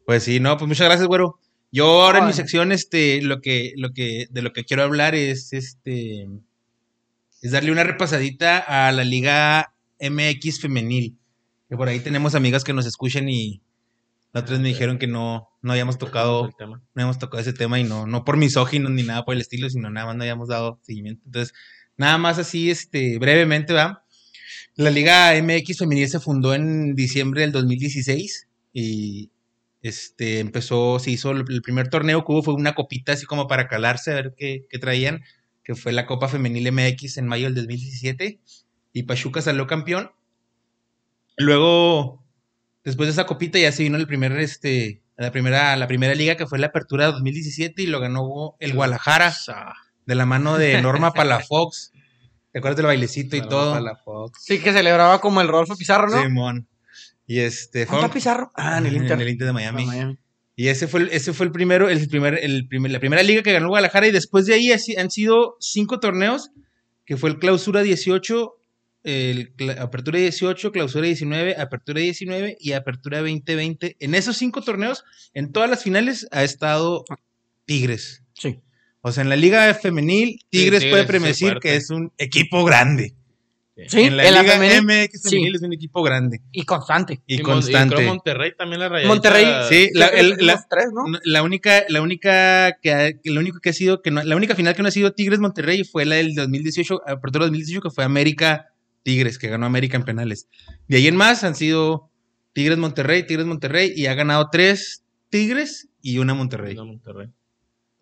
Pues 0.06 0.24
sí, 0.24 0.42
no, 0.42 0.58
pues 0.58 0.68
muchas 0.68 0.88
gracias, 0.88 1.08
güero. 1.08 1.40
Yo 1.72 2.04
ahora 2.04 2.20
en 2.20 2.26
mi 2.26 2.34
sección, 2.34 2.74
este, 2.74 3.22
lo 3.22 3.40
que, 3.40 3.72
lo 3.78 3.94
que, 3.94 4.28
de 4.30 4.42
lo 4.42 4.52
que 4.52 4.66
quiero 4.66 4.84
hablar 4.84 5.16
es, 5.16 5.54
este, 5.54 6.28
es 7.42 7.52
darle 7.52 7.72
una 7.72 7.86
repasadita 7.86 8.58
a 8.58 8.92
la 8.92 9.06
Liga 9.06 9.74
MX 10.02 10.60
femenil. 10.60 11.18
Que 11.70 11.78
por 11.78 11.88
ahí 11.88 12.02
tenemos 12.02 12.36
amigas 12.36 12.66
que 12.66 12.74
nos 12.74 12.86
escuchan 12.86 13.30
y 13.30 13.62
la 14.34 14.42
otra 14.42 14.54
vez 14.54 14.62
me 14.62 14.70
dijeron 14.70 14.98
que 14.98 15.08
no, 15.08 15.50
no 15.62 15.72
habíamos 15.74 15.98
tocado, 15.98 16.50
no 16.60 16.82
habíamos 16.96 17.20
tocado 17.20 17.42
ese 17.42 17.54
tema 17.54 17.80
y 17.80 17.84
no, 17.84 18.08
no 18.08 18.24
por 18.24 18.38
misóginos 18.38 18.92
ni 18.92 19.04
nada 19.04 19.26
por 19.26 19.36
el 19.36 19.42
estilo, 19.42 19.70
sino 19.70 19.90
nada 19.90 20.08
más 20.08 20.16
no 20.16 20.24
habíamos 20.24 20.48
dado 20.48 20.80
seguimiento. 20.84 21.24
Entonces, 21.26 21.54
nada 21.98 22.18
más 22.18 22.38
así, 22.38 22.72
este, 22.72 23.18
brevemente, 23.20 23.74
va. 23.74 24.06
La 24.76 24.90
Liga 24.90 25.34
MX 25.42 25.80
femenil 25.80 26.08
se 26.08 26.20
fundó 26.20 26.54
en 26.54 26.96
diciembre 26.96 27.42
del 27.42 27.52
2016 27.52 28.48
y 28.74 29.32
este 29.82 30.40
empezó, 30.40 31.00
se 31.00 31.12
hizo 31.12 31.32
el, 31.32 31.44
el 31.50 31.62
primer 31.62 31.90
torneo 31.90 32.24
que 32.24 32.32
hubo 32.32 32.44
fue 32.44 32.54
una 32.54 32.74
copita 32.74 33.14
así 33.14 33.26
como 33.26 33.48
para 33.48 33.68
calarse 33.68 34.12
a 34.12 34.16
ver 34.16 34.34
qué, 34.38 34.66
qué 34.70 34.80
traían, 34.80 35.24
que 35.64 35.76
fue 35.76 35.92
la 35.92 36.06
Copa 36.06 36.30
Femenil 36.30 36.72
MX 36.72 37.18
en 37.18 37.28
mayo 37.28 37.46
del 37.46 37.56
2017 37.56 38.40
y 38.94 39.04
Pachuca 39.04 39.42
salió 39.42 39.68
campeón. 39.68 40.12
Luego, 41.38 42.21
después 42.84 43.08
de 43.08 43.12
esa 43.12 43.26
copita 43.26 43.60
ya 43.60 43.72
se 43.72 43.84
vino 43.84 43.98
el 43.98 44.08
primer, 44.08 44.32
este, 44.40 45.02
la 45.18 45.32
primera, 45.32 45.76
la 45.76 45.88
primera 45.88 46.16
liga 46.16 46.36
que 46.36 46.48
fue 46.48 46.60
la 46.60 46.68
Apertura 46.68 47.08
2017 47.08 47.82
y 47.84 47.88
lo 47.88 48.00
ganó 48.00 48.56
el 48.60 48.74
Guadalajara 48.74 49.34
de 50.06 50.16
la 50.16 50.26
mano 50.26 50.58
de 50.58 50.82
Norma 50.82 51.14
Palafox. 51.14 51.92
¿Te 52.52 52.60
acuerdas 52.60 52.78
del 52.78 52.88
bailecito 52.88 53.36
y 53.38 53.42
todo? 53.48 53.80
Sí, 54.40 54.60
que 54.60 54.74
celebraba 54.74 55.22
como 55.22 55.40
el 55.42 55.48
Rodolfo 55.48 55.76
Pizarro, 55.78 56.10
¿no? 56.10 56.22
Simón. 56.22 56.68
Y 57.26 57.40
este 57.40 57.86
¿Dónde 57.86 58.02
está 58.02 58.14
Pizarro? 58.14 58.52
Ah, 58.56 58.78
en 58.80 58.88
el 58.88 58.96
Inter. 58.98 59.12
En 59.14 59.22
el 59.22 59.30
Inter 59.30 59.46
de 59.46 59.52
Ah, 59.52 59.54
Miami. 59.54 59.86
Miami. 59.86 60.18
Y 60.58 60.68
ese 60.68 60.88
fue, 60.88 61.02
el- 61.02 61.10
ese 61.14 61.32
fue 61.32 61.46
el 61.46 61.52
primero, 61.54 61.88
el 61.88 62.08
primer, 62.10 62.38
el 62.44 62.68
primer- 62.68 62.92
la 62.92 63.00
primera 63.00 63.24
liga 63.24 63.42
que 63.42 63.54
ganó 63.54 63.70
Guadalajara. 63.70 64.08
Y 64.08 64.12
después 64.12 64.46
de 64.48 64.54
ahí 64.56 64.72
han 64.72 65.10
sido 65.12 65.56
cinco 65.62 66.00
torneos, 66.02 66.50
que 67.06 67.16
fue 67.16 67.30
el 67.30 67.40
Clausura 67.40 67.82
18, 67.84 68.54
el 69.04 69.54
Apertura 69.80 70.20
18, 70.20 70.72
Clausura 70.72 71.06
19, 71.06 71.56
Apertura 71.58 72.00
19 72.02 72.58
y 72.60 72.74
Apertura 72.74 73.20
2020. 73.20 73.98
En 74.00 74.16
esos 74.16 74.38
cinco 74.38 74.62
torneos, 74.62 75.04
en 75.34 75.52
todas 75.52 75.70
las 75.70 75.84
finales, 75.84 76.28
ha 76.32 76.44
estado 76.44 77.04
Tigres. 77.66 78.24
Sí. 78.34 78.60
O 79.02 79.12
sea, 79.12 79.24
en 79.24 79.30
la 79.30 79.36
liga 79.36 79.74
femenil, 79.74 80.40
Tigres 80.50 80.82
Tigres 80.82 80.86
puede 80.92 81.04
predecir 81.06 81.58
que 81.60 81.76
es 81.76 81.90
un 81.90 82.12
equipo 82.18 82.64
grande. 82.64 83.16
Sí, 83.88 84.02
en 84.02 84.18
la 84.18 84.28
en 84.28 84.34
la 84.36 84.42
liga 84.44 84.54
femenil, 84.60 84.84
MX 84.84 85.22
sí. 85.24 85.30
femenil 85.30 85.56
es 85.56 85.62
un 85.64 85.74
equipo 85.74 86.04
grande 86.04 86.42
Y 86.52 86.66
constante. 86.66 87.22
y, 87.26 87.40
constante. 87.40 87.96
creo 87.96 88.10
Monterrey 88.10 88.52
también 88.56 88.80
la 88.82 88.90
rayadita. 88.90 89.08
Monterrey, 89.12 89.46
Sí, 89.70 89.90
la- 89.94 90.08
el- 90.10 90.36
tres, 90.70 90.88
¿no? 90.94 91.04
La 91.24 91.42
única, 91.42 91.84
la 91.88 92.02
única 92.04 92.78
que, 92.80 92.92
ha- 92.94 93.14
que 93.14 93.32
lo 93.32 93.40
único 93.40 93.60
que 93.60 93.70
ha 93.70 93.74
sido 93.74 94.04
que 94.04 94.12
no, 94.12 94.22
la 94.24 94.36
única 94.36 94.54
final 94.56 94.76
que 94.76 94.84
no 94.84 94.90
ha 94.90 94.92
sido 94.92 95.14
Tigres 95.14 95.40
Monterrey 95.40 95.84
fue 95.84 96.06
la 96.06 96.18
del 96.18 96.36
2018, 96.36 97.02
apertura 97.08 97.46
2018 97.46 97.82
que 97.82 97.90
fue 97.90 98.04
América 98.04 98.68
Tigres, 99.04 99.38
que 99.40 99.48
ganó 99.50 99.66
América 99.66 99.98
en 99.98 100.04
penales. 100.04 100.48
De 100.88 100.98
ahí 100.98 101.08
en 101.08 101.16
más 101.16 101.44
han 101.44 101.56
sido 101.56 102.10
Tigres 102.54 102.78
Monterrey, 102.78 103.26
Tigres 103.26 103.46
Monterrey 103.46 103.94
y 103.96 104.06
ha 104.08 104.14
ganado 104.14 104.50
tres 104.52 105.04
Tigres 105.30 105.88
y 106.02 106.18
una 106.20 106.34
Monterrey. 106.34 106.76
No, 106.76 106.86
Monterrey. 106.86 107.30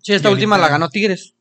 Sí, 0.02 0.14
esta 0.14 0.30
Y 0.30 0.34
última 0.34 0.56
ahorita- 0.56 0.68
la 0.68 0.72
ganó 0.72 0.90
Tigres. 0.90 1.36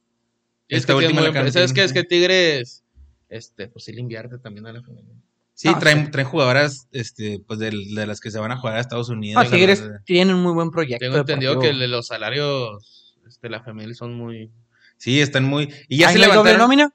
Es 0.69 0.81
Esta 0.81 0.93
que 0.93 0.99
última 0.99 1.23
la 1.23 1.31
ganó 1.31 1.51
¿Sabes 1.51 1.73
qué? 1.73 1.83
Tigres. 1.83 1.91
Es 1.91 1.93
que 1.95 2.05
Tigres, 2.05 2.85
este, 3.31 3.69
pues 3.69 3.85
sí 3.85 3.93
le 3.93 4.01
invierte 4.01 4.39
también 4.39 4.67
a 4.67 4.73
la 4.73 4.83
femenil. 4.83 5.15
Sí, 5.55 5.69
Ah, 5.75 5.79
traen, 5.81 6.05
sí. 6.07 6.11
traen 6.13 6.29
jugadoras 6.29 6.87
este, 6.93 7.41
pues 7.45 7.59
de, 7.59 7.73
las 7.73 8.21
que 8.21 8.31
se 8.31 8.39
van 8.39 8.53
a 8.53 8.57
jugar 8.59 8.77
a 8.77 8.81
Estados 8.81 9.09
Unidos. 9.09 9.43
No, 9.43 9.51
Tigres 9.51 9.83
tienen 10.05 10.35
un 10.37 10.43
muy 10.43 10.53
buen 10.53 10.71
proyecto. 10.71 11.05
Tengo 11.05 11.17
entendido 11.19 11.53
que 11.55 11.67
deportivo. 11.69 11.81
de 11.81 11.89
los 11.89 12.07
salarios 12.07 13.17
este, 13.27 13.49
la 13.49 13.63
femenil 13.63 13.95
son 13.97 14.15
muy... 14.15 14.51
Sí, 14.99 15.21
están 15.21 15.45
muy. 15.45 15.73
Y 15.89 15.99
ya 15.99 16.09
¿Ahí 16.09 16.15
se 16.17 16.21
hay 16.21 16.27
doble 16.27 16.53
levantaron. 16.53 16.59
nómina? 16.61 16.93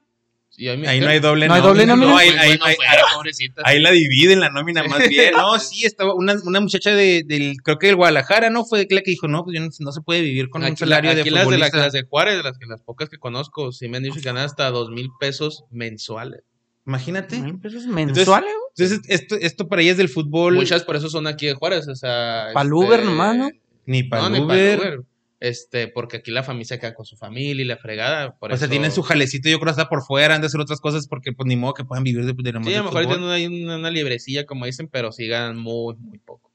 Y 0.56 0.68
ahí, 0.68 0.84
Ahí 0.86 1.00
no 1.00 1.08
hay 1.08 1.20
doble 1.20 1.48
¿No 1.48 1.54
hay 1.54 1.62
doble 1.62 1.86
nómina? 1.86 2.06
No, 2.10 2.16
ahí, 2.16 2.28
ahí- 2.30 2.48
bueno 2.48 2.64
ahí- 2.66 2.74
fuera, 2.76 3.02
pobrecita. 3.14 3.62
Ahí 3.64 3.80
la 3.80 3.90
dividen 3.90 4.40
la 4.40 4.50
nómina 4.50 4.82
más 4.84 4.98
bien. 5.08 5.32
No, 5.34 5.58
sí, 5.58 5.84
estaba 5.84 6.14
una, 6.14 6.34
una 6.44 6.60
muchacha 6.60 6.90
de, 6.94 7.22
del, 7.26 7.56
creo 7.62 7.78
que 7.78 7.88
del 7.88 7.96
Guadalajara, 7.96 8.50
¿no? 8.50 8.64
Fue 8.64 8.86
la 8.90 9.00
que 9.02 9.10
dijo, 9.10 9.28
no, 9.28 9.44
pues 9.44 9.54
yo 9.56 9.60
no, 9.64 9.70
no 9.78 9.92
se 9.92 10.00
puede 10.00 10.20
vivir 10.20 10.48
con 10.50 10.62
un 10.62 10.68
Aquí, 10.68 10.76
salario 10.76 11.10
aquí 11.10 11.22
de 11.24 11.30
las, 11.30 11.40
de 11.48 11.58
la- 11.58 11.66
futbolista. 11.66 11.78
las 11.78 11.92
de 11.92 12.02
Juárez, 12.04 12.42
las, 12.44 12.58
que, 12.58 12.66
las 12.66 12.82
pocas 12.82 13.08
que 13.08 13.18
conozco, 13.18 13.72
sí 13.72 13.88
me 13.88 13.96
han 13.98 14.02
dicho 14.04 14.16
que 14.16 14.20
ganan 14.22 14.44
hasta 14.44 14.70
dos 14.70 14.90
mil 14.90 15.08
pesos 15.20 15.64
mensuales. 15.70 16.42
Imagínate. 16.86 17.38
Mil 17.40 17.58
pesos 17.58 17.86
mensuales. 17.86 18.50
Entonces, 18.76 19.00
esto, 19.08 19.36
esto 19.40 19.68
para 19.68 19.82
ella 19.82 19.92
es 19.92 19.96
del 19.96 20.08
fútbol. 20.08 20.54
Muchas 20.54 20.82
por 20.84 20.96
eso 20.96 21.08
son 21.08 21.26
aquí 21.26 21.46
de 21.46 21.54
Juárez, 21.54 21.88
o 21.88 21.94
sea... 21.96 22.48
Pa'l 22.52 22.66
este, 22.66 22.74
Uber 22.74 23.04
nomás, 23.04 23.36
¿no? 23.36 23.50
Ni 23.86 24.02
No, 24.02 24.08
para 24.10 24.28
ni 24.28 24.38
pa'l 24.40 24.78
Uber. 24.78 25.00
Este, 25.40 25.88
porque 25.88 26.18
aquí 26.18 26.30
la 26.30 26.42
familia 26.42 26.64
se 26.66 26.78
queda 26.78 26.94
con 26.94 27.04
su 27.04 27.16
familia 27.16 27.62
y 27.62 27.66
la 27.66 27.76
fregada. 27.76 28.36
Por 28.38 28.52
O 28.52 28.56
sea, 28.56 28.68
tienen 28.68 28.92
su 28.92 29.02
jalecito, 29.02 29.48
yo 29.48 29.58
creo, 29.60 29.70
hasta 29.70 29.88
por 29.88 30.02
fuera, 30.02 30.34
han 30.34 30.40
de 30.40 30.46
hacer 30.46 30.60
otras 30.60 30.80
cosas 30.80 31.06
porque, 31.08 31.32
pues, 31.32 31.46
ni 31.46 31.56
modo 31.56 31.74
que 31.74 31.84
puedan 31.84 32.04
vivir 32.04 32.24
de, 32.24 32.32
de 32.36 32.52
nomás 32.52 32.68
Sí, 32.68 32.74
a 32.74 32.78
lo 32.78 32.84
mejor 32.84 33.06
tienen 33.06 33.28
ahí 33.28 33.46
una, 33.46 33.76
una 33.76 33.90
librecilla, 33.90 34.46
como 34.46 34.64
dicen, 34.64 34.88
pero 34.90 35.12
sí 35.12 35.26
ganan 35.26 35.58
muy, 35.58 35.96
muy 35.96 36.18
poco. 36.18 36.50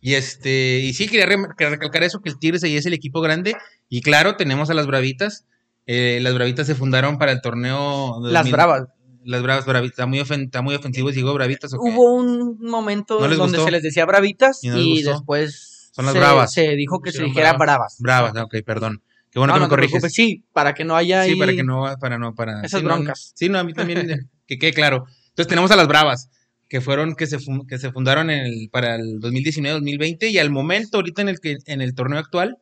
Y 0.00 0.14
este, 0.14 0.78
y 0.82 0.94
sí, 0.94 1.08
quería 1.08 1.26
recalcar 1.26 2.02
eso, 2.02 2.20
que 2.22 2.30
el 2.30 2.38
Tigres 2.38 2.64
ahí 2.64 2.76
es 2.76 2.86
el 2.86 2.94
equipo 2.94 3.20
grande. 3.20 3.54
Y 3.90 4.00
claro, 4.00 4.36
tenemos 4.36 4.70
a 4.70 4.74
las 4.74 4.86
Bravitas. 4.86 5.44
Eh, 5.86 6.20
las 6.22 6.32
Bravitas 6.34 6.66
se 6.66 6.74
fundaron 6.74 7.18
para 7.18 7.32
el 7.32 7.42
torneo. 7.42 8.18
Las 8.22 8.44
2000 8.44 8.52
Bravas. 8.52 8.88
Las 9.24 9.42
Bravas, 9.42 9.66
Bravitas. 9.66 9.92
Está 9.92 10.06
muy, 10.06 10.20
ofen- 10.20 10.44
está 10.46 10.62
muy 10.62 10.74
ofensivo, 10.74 11.10
digo 11.10 11.34
Bravitas. 11.34 11.74
¿o 11.74 11.76
qué? 11.82 11.90
Hubo 11.90 12.14
un 12.14 12.58
momento 12.60 13.16
¿No 13.20 13.28
donde 13.28 13.36
gustó? 13.58 13.64
se 13.66 13.70
les 13.70 13.82
decía 13.82 14.06
bravitas 14.06 14.64
¿Y 14.64 14.68
no 14.68 14.78
después 15.12 15.69
Son 15.90 16.04
las 16.04 16.14
se, 16.14 16.18
bravas. 16.20 16.52
se 16.52 16.76
dijo 16.76 17.00
que 17.00 17.12
se 17.12 17.22
dijera 17.24 17.54
bravas. 17.54 17.96
bravas. 18.00 18.34
Ok, 18.36 18.56
perdón. 18.64 19.02
Qué 19.30 19.38
bueno 19.38 19.52
no, 19.52 19.56
que 19.56 19.60
no 19.60 19.66
me 19.66 19.70
corriges. 19.70 19.90
preocupes, 19.92 20.12
sí, 20.14 20.44
para 20.52 20.74
que 20.74 20.84
no 20.84 20.96
haya 20.96 21.24
Sí, 21.24 21.32
ahí- 21.32 21.38
para 21.38 21.52
que 21.52 21.62
no, 21.62 21.84
para 22.00 22.18
no, 22.18 22.34
para. 22.34 22.62
Esas 22.64 22.80
sí, 22.80 22.86
no, 22.86 22.94
broncas. 22.94 23.32
sí, 23.36 23.48
no, 23.48 23.58
a 23.58 23.64
mí 23.64 23.72
también, 23.74 24.28
que 24.46 24.58
quede 24.58 24.72
claro. 24.72 25.06
Entonces 25.28 25.46
tenemos 25.48 25.70
a 25.70 25.76
las 25.76 25.86
Bravas, 25.88 26.30
que 26.68 26.80
fueron, 26.80 27.14
que 27.14 27.26
se, 27.26 27.38
que 27.68 27.78
se 27.78 27.92
fundaron 27.92 28.30
en 28.30 28.46
el, 28.46 28.68
para 28.72 28.96
el 28.96 29.20
2019-2020 29.20 30.30
y 30.30 30.38
al 30.38 30.50
momento, 30.50 30.98
ahorita 30.98 31.22
en 31.22 31.28
el 31.28 31.38
que, 31.40 31.58
en 31.66 31.80
el 31.80 31.94
torneo 31.94 32.18
actual, 32.18 32.58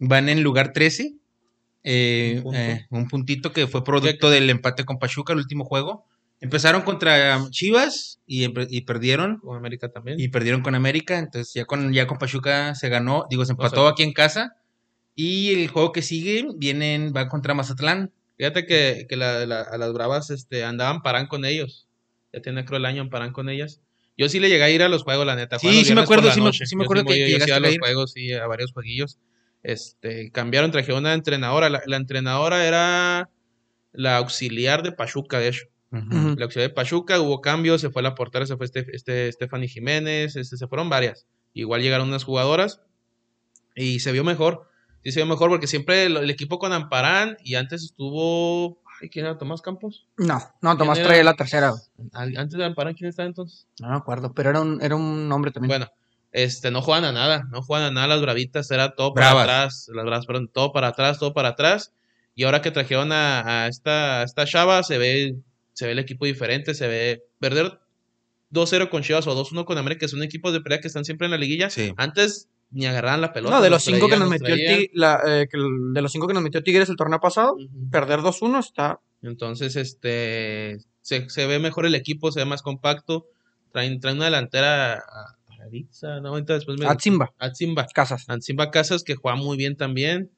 van 0.00 0.28
en 0.28 0.42
lugar 0.42 0.72
13. 0.72 1.14
eh, 1.84 2.34
Un 2.38 2.42
punto. 2.42 2.58
eh, 2.58 2.86
un 2.90 3.08
puntito 3.08 3.52
que 3.52 3.66
fue 3.68 3.84
producto 3.84 4.30
del 4.30 4.50
empate 4.50 4.84
con 4.84 4.98
Pachuca 4.98 5.32
el 5.32 5.38
último 5.38 5.64
juego. 5.64 6.04
Empezaron 6.40 6.82
contra 6.82 7.44
Chivas 7.50 8.20
y, 8.26 8.46
y 8.76 8.80
perdieron. 8.82 9.38
Con 9.38 9.56
América 9.56 9.88
también. 9.90 10.20
Y 10.20 10.28
perdieron 10.28 10.62
con 10.62 10.74
América. 10.74 11.18
Entonces 11.18 11.52
ya 11.54 11.64
con, 11.64 11.92
ya 11.92 12.06
con 12.06 12.18
Pachuca 12.18 12.74
se 12.74 12.88
ganó. 12.88 13.26
Digo, 13.28 13.44
se 13.44 13.52
empató 13.52 13.82
sea- 13.82 13.90
aquí 13.90 14.02
en 14.04 14.12
casa. 14.12 14.54
Y 15.14 15.52
el 15.52 15.68
juego 15.68 15.90
que 15.92 16.02
sigue 16.02 16.46
vienen, 16.56 17.12
va 17.16 17.28
contra 17.28 17.54
Mazatlán. 17.54 18.12
Fíjate 18.36 18.66
que, 18.66 19.06
que 19.08 19.16
la- 19.16 19.46
la- 19.46 19.62
a 19.62 19.76
las 19.78 19.92
bravas 19.92 20.30
este, 20.30 20.62
andaban 20.64 21.02
parán 21.02 21.26
con 21.26 21.44
ellos. 21.44 21.88
Ya 22.32 22.40
tiene 22.40 22.64
creo 22.64 22.78
el 22.78 22.86
año 22.86 23.02
en 23.02 23.10
parán 23.10 23.32
con 23.32 23.48
ellas. 23.48 23.80
Yo 24.16 24.28
sí 24.28 24.38
le 24.38 24.48
llegué 24.48 24.62
a 24.64 24.70
ir 24.70 24.82
a 24.82 24.88
los 24.88 25.02
juegos, 25.02 25.26
la 25.26 25.34
neta. 25.34 25.58
Sí, 25.58 25.84
sí 25.84 25.94
me 25.94 26.02
acuerdo, 26.02 26.30
sí 26.32 26.40
me- 26.40 26.52
sí 26.52 26.76
acuerdo 26.84 27.04
que- 27.04 27.30
yo 27.32 27.38
sí 27.44 27.50
a 27.50 27.56
a 27.56 27.60
los 27.60 27.72
ir. 27.74 27.80
juegos, 27.80 28.12
sí, 28.12 28.32
a 28.32 28.46
varios 28.46 28.72
jueguillos. 28.72 29.18
Este, 29.64 30.30
cambiaron, 30.30 30.70
trajeron 30.70 31.00
una 31.00 31.14
entrenadora. 31.14 31.68
La, 31.68 31.82
la 31.86 31.96
entrenadora 31.96 32.64
era 32.66 33.28
la 33.92 34.16
auxiliar 34.18 34.82
de 34.84 34.92
Pachuca, 34.92 35.40
de 35.40 35.48
hecho. 35.48 35.66
La 35.90 36.44
auxiliar 36.44 36.68
de 36.68 36.74
Pachuca, 36.74 37.20
hubo 37.20 37.40
cambios, 37.40 37.80
se 37.80 37.90
fue 37.90 38.02
la 38.02 38.14
portera, 38.14 38.46
se 38.46 38.56
fue 38.56 38.66
este, 38.66 38.86
este 38.92 39.32
Stephanie 39.32 39.68
Jiménez, 39.68 40.36
este, 40.36 40.56
se 40.56 40.66
fueron 40.68 40.90
varias. 40.90 41.26
Igual 41.54 41.80
llegaron 41.80 42.08
unas 42.08 42.24
jugadoras 42.24 42.82
y 43.74 44.00
se 44.00 44.12
vio 44.12 44.22
mejor. 44.24 44.68
Sí, 45.02 45.12
se 45.12 45.20
vio 45.20 45.26
mejor 45.26 45.48
porque 45.48 45.66
siempre 45.66 46.04
el, 46.04 46.16
el 46.18 46.30
equipo 46.30 46.58
con 46.58 46.72
Amparán 46.72 47.36
y 47.42 47.54
antes 47.54 47.84
estuvo. 47.84 48.82
Ay, 49.00 49.08
¿Quién 49.08 49.24
era 49.24 49.38
Tomás 49.38 49.62
Campos? 49.62 50.06
No, 50.16 50.40
no, 50.60 50.76
Tomás 50.76 51.02
traía 51.02 51.24
la 51.24 51.34
tercera. 51.34 51.72
Antes 52.12 52.58
de 52.58 52.64
Amparán, 52.64 52.94
¿quién 52.94 53.08
estaba 53.08 53.26
entonces? 53.28 53.66
No 53.80 53.88
me 53.88 53.96
acuerdo, 53.96 54.34
pero 54.34 54.50
era 54.50 54.60
un, 54.60 54.82
era 54.82 54.94
un 54.96 55.30
hombre 55.32 55.52
también. 55.52 55.68
Bueno, 55.68 55.88
este, 56.32 56.70
no 56.70 56.82
juegan 56.82 57.04
a 57.04 57.12
nada, 57.12 57.44
no 57.50 57.62
juegan 57.62 57.86
a 57.86 57.90
nada 57.92 58.08
las 58.08 58.20
bravitas, 58.20 58.70
era 58.70 58.94
todo 58.94 59.14
para 59.14 59.32
Bravas. 59.32 59.44
atrás, 59.44 59.90
las 59.94 60.04
bravas, 60.04 60.26
perdón, 60.26 60.50
todo 60.52 60.72
para 60.72 60.88
atrás, 60.88 61.18
todo 61.18 61.32
para 61.32 61.50
atrás. 61.50 61.94
Y 62.34 62.44
ahora 62.44 62.60
que 62.60 62.70
trajeron 62.70 63.10
a, 63.12 63.64
a 63.64 63.68
esta, 63.68 64.20
a 64.20 64.22
esta 64.24 64.44
chava, 64.44 64.82
se 64.82 64.98
ve, 64.98 65.36
se 65.78 65.86
ve 65.86 65.92
el 65.92 66.00
equipo 66.00 66.26
diferente, 66.26 66.74
se 66.74 66.88
ve 66.88 67.24
perder 67.38 67.78
2-0 68.50 68.90
con 68.90 69.04
Chivas 69.04 69.28
o 69.28 69.44
2-1 69.44 69.64
con 69.64 69.78
América, 69.78 70.00
que 70.00 70.08
son 70.08 70.24
equipos 70.24 70.52
de 70.52 70.60
pelea 70.60 70.80
que 70.80 70.88
están 70.88 71.04
siempre 71.04 71.26
en 71.26 71.30
la 71.30 71.38
liguilla. 71.38 71.70
Sí. 71.70 71.94
Antes 71.96 72.48
ni 72.72 72.86
agarraban 72.86 73.20
la 73.20 73.32
pelota. 73.32 73.54
no, 73.54 73.62
de 73.62 73.70
los 73.70 73.84
cinco 73.84 74.08
que 74.08 74.16
traían, 74.16 74.28
nos 74.28 74.40
nos 74.40 74.40
metió 74.40 74.56
el 74.56 74.90
la, 74.92 75.22
eh, 75.24 75.46
de 75.94 76.02
los 76.02 76.10
cinco 76.10 76.26
que 76.26 76.34
nos 76.34 76.42
metió 76.42 76.64
Tigres 76.64 76.88
el 76.88 76.96
torneo 76.96 77.20
pasado, 77.20 77.56
perder 77.92 78.18
2-1 78.18 78.58
está. 78.58 78.98
Entonces, 79.22 79.76
este, 79.76 80.78
se, 81.00 81.30
se 81.30 81.46
ve 81.46 81.60
mejor 81.60 81.86
el 81.86 81.94
equipo, 81.94 82.32
se 82.32 82.40
ve 82.40 82.44
más 82.44 82.62
compacto. 82.62 83.26
Traen, 83.70 84.00
traen 84.00 84.16
una 84.16 84.24
delantera 84.24 84.94
a, 84.94 84.96
a 84.96 85.64
Aritza, 85.64 86.18
no, 86.18 86.30
ahorita 86.30 86.54
después 86.54 86.76
me... 86.80 86.88
Atzimba, 86.88 87.32
Atzimba. 87.38 87.86
Casas. 87.86 88.28
Ansimba 88.28 88.72
Casas, 88.72 89.04
que 89.04 89.14
juega 89.14 89.36
muy 89.36 89.56
bien 89.56 89.76
también. 89.76 90.32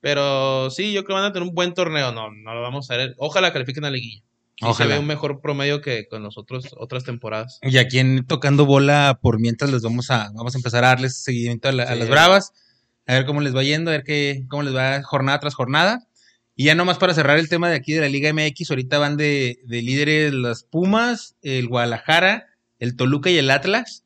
Pero 0.00 0.70
sí, 0.70 0.94
yo 0.94 1.04
creo 1.04 1.16
que 1.16 1.20
van 1.20 1.30
a 1.30 1.32
tener 1.34 1.46
un 1.46 1.54
buen 1.54 1.74
torneo. 1.74 2.10
No, 2.12 2.30
no 2.30 2.54
lo 2.54 2.62
vamos 2.62 2.90
a 2.90 2.96
ver. 2.96 3.14
Ojalá 3.18 3.52
califiquen 3.52 3.84
a 3.84 3.90
liguilla. 3.90 4.22
Sí 4.60 4.64
Ojalá. 4.66 4.90
se 4.90 4.94
ve 4.94 4.98
un 5.00 5.06
mejor 5.06 5.40
promedio 5.40 5.80
que 5.80 6.08
con 6.08 6.22
los 6.24 6.36
otros, 6.36 6.66
otras 6.76 7.04
temporadas. 7.04 7.58
Y 7.62 7.78
aquí 7.78 7.98
en 8.00 8.26
Tocando 8.26 8.66
Bola, 8.66 9.18
por 9.22 9.38
mientras 9.38 9.70
les 9.70 9.82
vamos 9.82 10.10
a, 10.10 10.30
vamos 10.34 10.54
a 10.54 10.58
empezar 10.58 10.84
a 10.84 10.88
darles 10.88 11.22
seguimiento 11.22 11.68
a, 11.68 11.72
la- 11.72 11.84
a 11.84 11.94
las 11.94 12.08
bravas, 12.08 12.52
a 13.06 13.14
ver 13.14 13.24
cómo 13.24 13.40
les 13.40 13.54
va 13.54 13.62
yendo, 13.62 13.90
a 13.90 13.94
ver 13.94 14.02
qué, 14.04 14.44
cómo 14.48 14.64
les 14.64 14.74
va 14.74 15.00
jornada 15.02 15.38
tras 15.38 15.54
jornada. 15.54 16.04
Y 16.56 16.64
ya 16.64 16.74
nomás 16.74 16.98
para 16.98 17.14
cerrar 17.14 17.38
el 17.38 17.48
tema 17.48 17.70
de 17.70 17.76
aquí 17.76 17.92
de 17.92 18.00
la 18.00 18.08
Liga 18.08 18.32
MX, 18.32 18.70
ahorita 18.70 18.98
van 18.98 19.16
de, 19.16 19.60
de 19.64 19.80
líderes 19.80 20.34
las 20.34 20.64
Pumas, 20.64 21.36
el 21.42 21.68
Guadalajara, 21.68 22.48
el 22.80 22.96
Toluca 22.96 23.30
y 23.30 23.38
el 23.38 23.52
Atlas, 23.52 24.02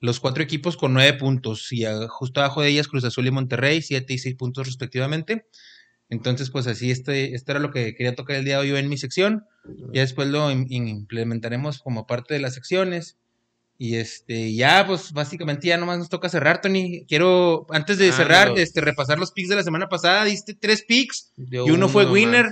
los 0.00 0.20
cuatro 0.20 0.42
equipos 0.42 0.76
con 0.76 0.92
nueve 0.92 1.14
puntos. 1.14 1.72
Y 1.72 1.86
a- 1.86 2.08
justo 2.08 2.40
abajo 2.40 2.60
de 2.60 2.68
ellas 2.68 2.88
Cruz 2.88 3.04
Azul 3.04 3.26
y 3.26 3.30
Monterrey, 3.30 3.80
siete 3.80 4.12
y 4.12 4.18
seis 4.18 4.34
puntos 4.34 4.66
respectivamente. 4.66 5.46
Entonces, 6.14 6.50
pues 6.50 6.66
así, 6.66 6.90
este, 6.90 7.34
esto 7.34 7.52
era 7.52 7.60
lo 7.60 7.70
que 7.70 7.94
quería 7.94 8.14
tocar 8.14 8.36
el 8.36 8.44
día 8.44 8.60
de 8.60 8.72
hoy 8.72 8.78
en 8.78 8.88
mi 8.88 8.96
sección. 8.96 9.44
Ya 9.92 10.00
después 10.02 10.28
lo 10.28 10.50
im- 10.50 10.66
implementaremos 10.68 11.78
como 11.80 12.06
parte 12.06 12.34
de 12.34 12.40
las 12.40 12.54
secciones. 12.54 13.16
Y 13.76 13.96
este, 13.96 14.54
ya, 14.54 14.86
pues 14.86 15.12
básicamente 15.12 15.66
ya 15.66 15.76
nomás 15.76 15.98
nos 15.98 16.08
toca 16.08 16.28
cerrar, 16.28 16.60
Tony. 16.60 17.04
Quiero, 17.08 17.66
antes 17.70 17.98
de 17.98 18.10
Ah, 18.10 18.12
cerrar, 18.12 18.48
no 18.50 18.56
este, 18.56 18.80
repasar 18.80 19.18
los 19.18 19.32
picks 19.32 19.48
de 19.48 19.56
la 19.56 19.62
semana 19.64 19.88
pasada. 19.88 20.24
Diste 20.24 20.54
tres 20.54 20.84
picks 20.86 21.32
Dio 21.36 21.66
y 21.66 21.70
uno 21.72 21.88
fue 21.88 22.04
nomás. 22.04 22.14
winner. 22.14 22.46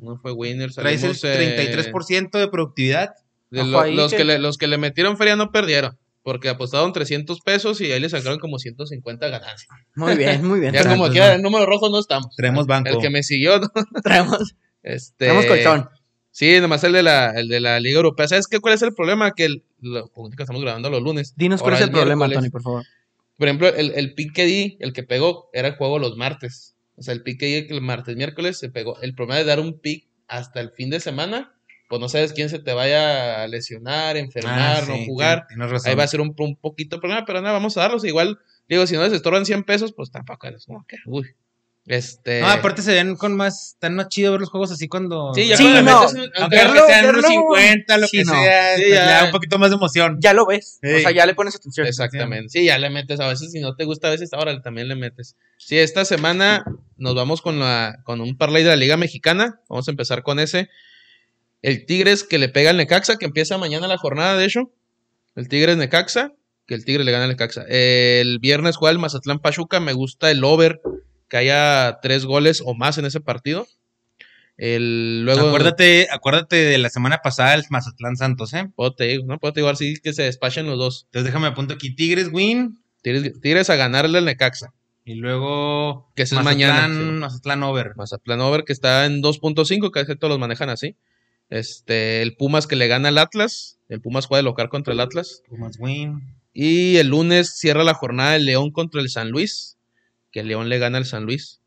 Uno 0.00 0.16
fue 0.22 0.32
winner. 0.32 0.72
Traes 0.72 1.02
el 1.02 1.16
Salimos, 1.16 1.24
eh, 1.40 1.56
33% 1.92 2.38
de 2.38 2.48
productividad. 2.48 3.10
de 3.50 3.64
lo- 3.64 3.84
los, 3.86 4.12
que- 4.12 4.18
que 4.18 4.24
le, 4.24 4.38
los 4.38 4.56
que 4.58 4.68
le 4.68 4.78
metieron 4.78 5.16
feria 5.16 5.34
no 5.34 5.50
perdieron. 5.50 5.98
Porque 6.30 6.48
apostaron 6.48 6.92
300 6.92 7.40
pesos 7.40 7.80
y 7.80 7.90
ahí 7.90 7.98
le 7.98 8.08
sacaron 8.08 8.38
como 8.38 8.60
150 8.60 9.28
ganancias. 9.30 9.68
Muy 9.96 10.14
bien, 10.14 10.46
muy 10.46 10.60
bien. 10.60 10.72
Ya 10.74 10.88
como 10.88 11.08
no. 11.08 11.24
el 11.24 11.42
número 11.42 11.66
rojo 11.66 11.90
no 11.90 11.98
estamos. 11.98 12.36
Traemos 12.36 12.68
banco. 12.68 12.88
El 12.88 12.98
que 12.98 13.10
me 13.10 13.24
siguió, 13.24 13.58
¿no? 13.58 13.66
Traemos, 14.04 14.54
este, 14.84 15.26
traemos 15.26 15.46
colchón. 15.46 15.88
Sí, 16.30 16.60
nomás 16.60 16.84
el 16.84 16.92
de 16.92 17.02
la, 17.02 17.32
el 17.32 17.48
de 17.48 17.58
la 17.58 17.80
Liga 17.80 17.96
Europea. 17.96 18.28
¿Sabes 18.28 18.46
qué? 18.46 18.60
¿Cuál 18.60 18.74
es 18.74 18.82
el 18.82 18.94
problema? 18.94 19.32
Que 19.32 19.46
el, 19.46 19.64
lo, 19.80 20.08
que 20.08 20.40
estamos 20.44 20.62
grabando 20.62 20.88
los 20.88 21.02
lunes. 21.02 21.34
Dinos 21.36 21.62
cuál 21.62 21.74
es 21.74 21.80
el 21.80 21.90
problema, 21.90 22.28
miércoles, 22.28 22.38
Tony, 22.38 22.50
por 22.50 22.62
favor. 22.62 22.84
Por 23.36 23.48
ejemplo, 23.48 23.66
el, 23.66 23.90
el 23.96 24.14
pick 24.14 24.32
que 24.32 24.44
di, 24.44 24.76
el 24.78 24.92
que 24.92 25.02
pegó, 25.02 25.50
era 25.52 25.66
el 25.66 25.74
juego 25.74 25.98
los 25.98 26.16
martes. 26.16 26.76
O 26.94 27.02
sea, 27.02 27.12
el 27.12 27.24
pick 27.24 27.40
que 27.40 27.46
di 27.46 27.74
el 27.74 27.80
martes, 27.80 28.14
miércoles 28.14 28.56
se 28.56 28.68
pegó. 28.68 29.00
El 29.00 29.16
problema 29.16 29.38
de 29.38 29.46
dar 29.46 29.58
un 29.58 29.80
pick 29.80 30.06
hasta 30.28 30.60
el 30.60 30.70
fin 30.70 30.90
de 30.90 31.00
semana, 31.00 31.56
pues 31.90 32.00
no 32.00 32.08
sabes 32.08 32.32
quién 32.32 32.48
se 32.48 32.60
te 32.60 32.72
vaya 32.72 33.42
a 33.42 33.48
lesionar, 33.48 34.16
enfermar, 34.16 34.84
Ah, 34.84 34.84
no 34.88 34.94
sí, 34.94 35.04
jugar. 35.06 35.46
Tienes 35.48 35.68
razón. 35.70 35.90
Ahí 35.90 35.96
va 35.96 36.04
a 36.04 36.08
ser 36.08 36.20
un, 36.20 36.34
un 36.38 36.56
poquito 36.56 37.00
problema, 37.00 37.24
pero 37.26 37.40
nada, 37.42 37.52
vamos 37.52 37.76
a 37.76 37.80
darlos. 37.82 38.04
Igual, 38.04 38.38
digo, 38.68 38.86
si 38.86 38.94
no 38.94 39.02
les 39.02 39.12
estorban 39.12 39.44
100 39.44 39.64
pesos, 39.64 39.92
pues 39.92 40.10
tampoco 40.12 40.46
es 40.46 40.64
como 40.64 40.86
que, 40.86 40.96
uy. 41.04 41.26
Este. 41.86 42.40
No, 42.42 42.46
aparte 42.48 42.82
se 42.82 42.92
ven 42.92 43.16
con 43.16 43.34
más, 43.36 43.70
están 43.72 43.96
más 43.96 44.08
chido 44.08 44.30
ver 44.32 44.40
los 44.40 44.50
juegos 44.50 44.70
así 44.70 44.86
cuando... 44.86 45.32
Sí, 45.34 45.48
ya 45.48 45.56
Sí, 45.56 45.64
cuando 45.64 45.80
le 45.80 45.90
no. 45.90 46.00
metes 46.02 46.14
un- 46.14 46.30
Aunque 46.42 46.56
verlo- 46.56 46.86
sean 46.86 47.04
unos 47.08 47.24
verlo- 47.24 47.28
50, 47.28 47.98
lo 47.98 48.06
sí, 48.06 48.18
que 48.18 48.24
no. 48.24 48.32
sea, 48.34 48.76
Sí, 48.76 48.82
pues 48.82 48.94
ya. 48.94 49.06
le 49.06 49.10
da 49.12 49.24
un 49.24 49.30
poquito 49.32 49.58
más 49.58 49.70
de 49.70 49.76
emoción. 49.76 50.18
Ya 50.20 50.32
lo 50.32 50.46
ves. 50.46 50.78
Sí. 50.80 50.92
O 50.92 51.00
sea, 51.00 51.10
ya 51.10 51.26
le 51.26 51.34
pones 51.34 51.56
atención. 51.56 51.86
Exactamente. 51.88 52.50
Sí, 52.50 52.64
ya 52.66 52.78
le 52.78 52.90
metes. 52.90 53.18
A 53.18 53.26
veces, 53.26 53.50
si 53.50 53.60
no 53.60 53.74
te 53.74 53.84
gusta, 53.86 54.06
a 54.06 54.10
veces 54.10 54.32
ahora 54.34 54.60
también 54.62 54.86
le 54.88 54.94
metes. 54.94 55.36
Sí, 55.58 55.78
esta 55.78 56.04
semana 56.04 56.64
nos 56.96 57.14
vamos 57.16 57.40
con, 57.42 57.58
la, 57.58 57.96
con 58.04 58.20
un 58.20 58.36
parlay 58.36 58.62
de 58.62 58.68
la 58.68 58.76
Liga 58.76 58.96
Mexicana. 58.96 59.58
Vamos 59.68 59.88
a 59.88 59.90
empezar 59.90 60.22
con 60.22 60.38
ese. 60.38 60.68
El 61.62 61.86
Tigres 61.86 62.24
que 62.24 62.38
le 62.38 62.48
pega 62.48 62.70
al 62.70 62.76
Necaxa, 62.76 63.16
que 63.16 63.26
empieza 63.26 63.58
mañana 63.58 63.86
la 63.86 63.98
jornada, 63.98 64.36
de 64.36 64.46
hecho. 64.46 64.72
El 65.36 65.48
Tigres 65.48 65.76
Necaxa, 65.76 66.32
que 66.66 66.74
el 66.74 66.84
Tigre 66.84 67.04
le 67.04 67.12
gana 67.12 67.24
al 67.24 67.30
Necaxa. 67.30 67.64
El 67.68 68.38
viernes 68.38 68.76
juega 68.76 68.92
el 68.92 68.98
Mazatlán 68.98 69.40
Pachuca. 69.40 69.80
Me 69.80 69.92
gusta 69.92 70.30
el 70.30 70.42
over, 70.44 70.80
que 71.28 71.36
haya 71.36 71.98
tres 72.02 72.24
goles 72.24 72.62
o 72.64 72.74
más 72.74 72.98
en 72.98 73.04
ese 73.04 73.20
partido. 73.20 73.66
El, 74.56 75.22
luego, 75.24 75.48
acuérdate, 75.48 76.08
acuérdate 76.10 76.56
de 76.56 76.76
la 76.76 76.90
semana 76.90 77.20
pasada 77.22 77.54
el 77.54 77.64
Mazatlán 77.70 78.16
Santos, 78.16 78.52
¿eh? 78.52 78.70
Puedo 78.76 78.92
te 78.92 79.04
digo, 79.04 79.24
¿no? 79.26 79.38
Puedo 79.38 79.54
te 79.54 79.60
digo 79.60 79.70
así 79.70 79.94
que 80.02 80.12
se 80.12 80.24
despachen 80.24 80.66
los 80.66 80.78
dos. 80.78 81.04
Entonces 81.06 81.24
déjame 81.24 81.46
apunto 81.46 81.72
aquí, 81.72 81.94
Tigres 81.94 82.28
win 82.30 82.78
Tigres, 83.00 83.40
Tigres 83.40 83.70
a 83.70 83.76
ganarle 83.76 84.18
al 84.18 84.26
Necaxa. 84.26 84.74
y 85.06 85.14
luego 85.14 86.12
Que 86.14 86.24
es 86.24 86.32
Mazatlán, 86.32 86.54
mañana, 86.54 86.94
sí. 86.94 87.10
Mazatlán 87.20 87.62
over. 87.62 87.96
Mazatlán 87.96 88.40
Over 88.42 88.64
que 88.64 88.74
está 88.74 89.06
en 89.06 89.22
2.5, 89.22 89.90
casi 89.90 90.14
todos 90.16 90.30
los 90.30 90.38
manejan 90.38 90.68
así. 90.68 90.94
Este, 91.50 92.22
el 92.22 92.36
Pumas 92.36 92.66
que 92.66 92.76
le 92.76 92.88
gana 92.88 93.08
al 93.08 93.18
Atlas. 93.18 93.78
El 93.88 94.00
Pumas 94.00 94.26
juega 94.26 94.38
de 94.38 94.44
local 94.44 94.68
contra 94.68 94.94
el 94.94 95.00
Atlas. 95.00 95.42
Pumas 95.48 95.76
win. 95.78 96.20
Y 96.52 96.96
el 96.96 97.08
lunes 97.08 97.56
cierra 97.58 97.84
la 97.84 97.94
jornada 97.94 98.36
el 98.36 98.46
León 98.46 98.70
contra 98.70 99.00
el 99.00 99.10
San 99.10 99.30
Luis. 99.30 99.76
Que 100.30 100.40
el 100.40 100.48
León 100.48 100.68
le 100.68 100.78
gana 100.78 100.98
al 100.98 101.06
San 101.06 101.24
Luis. 101.24 101.59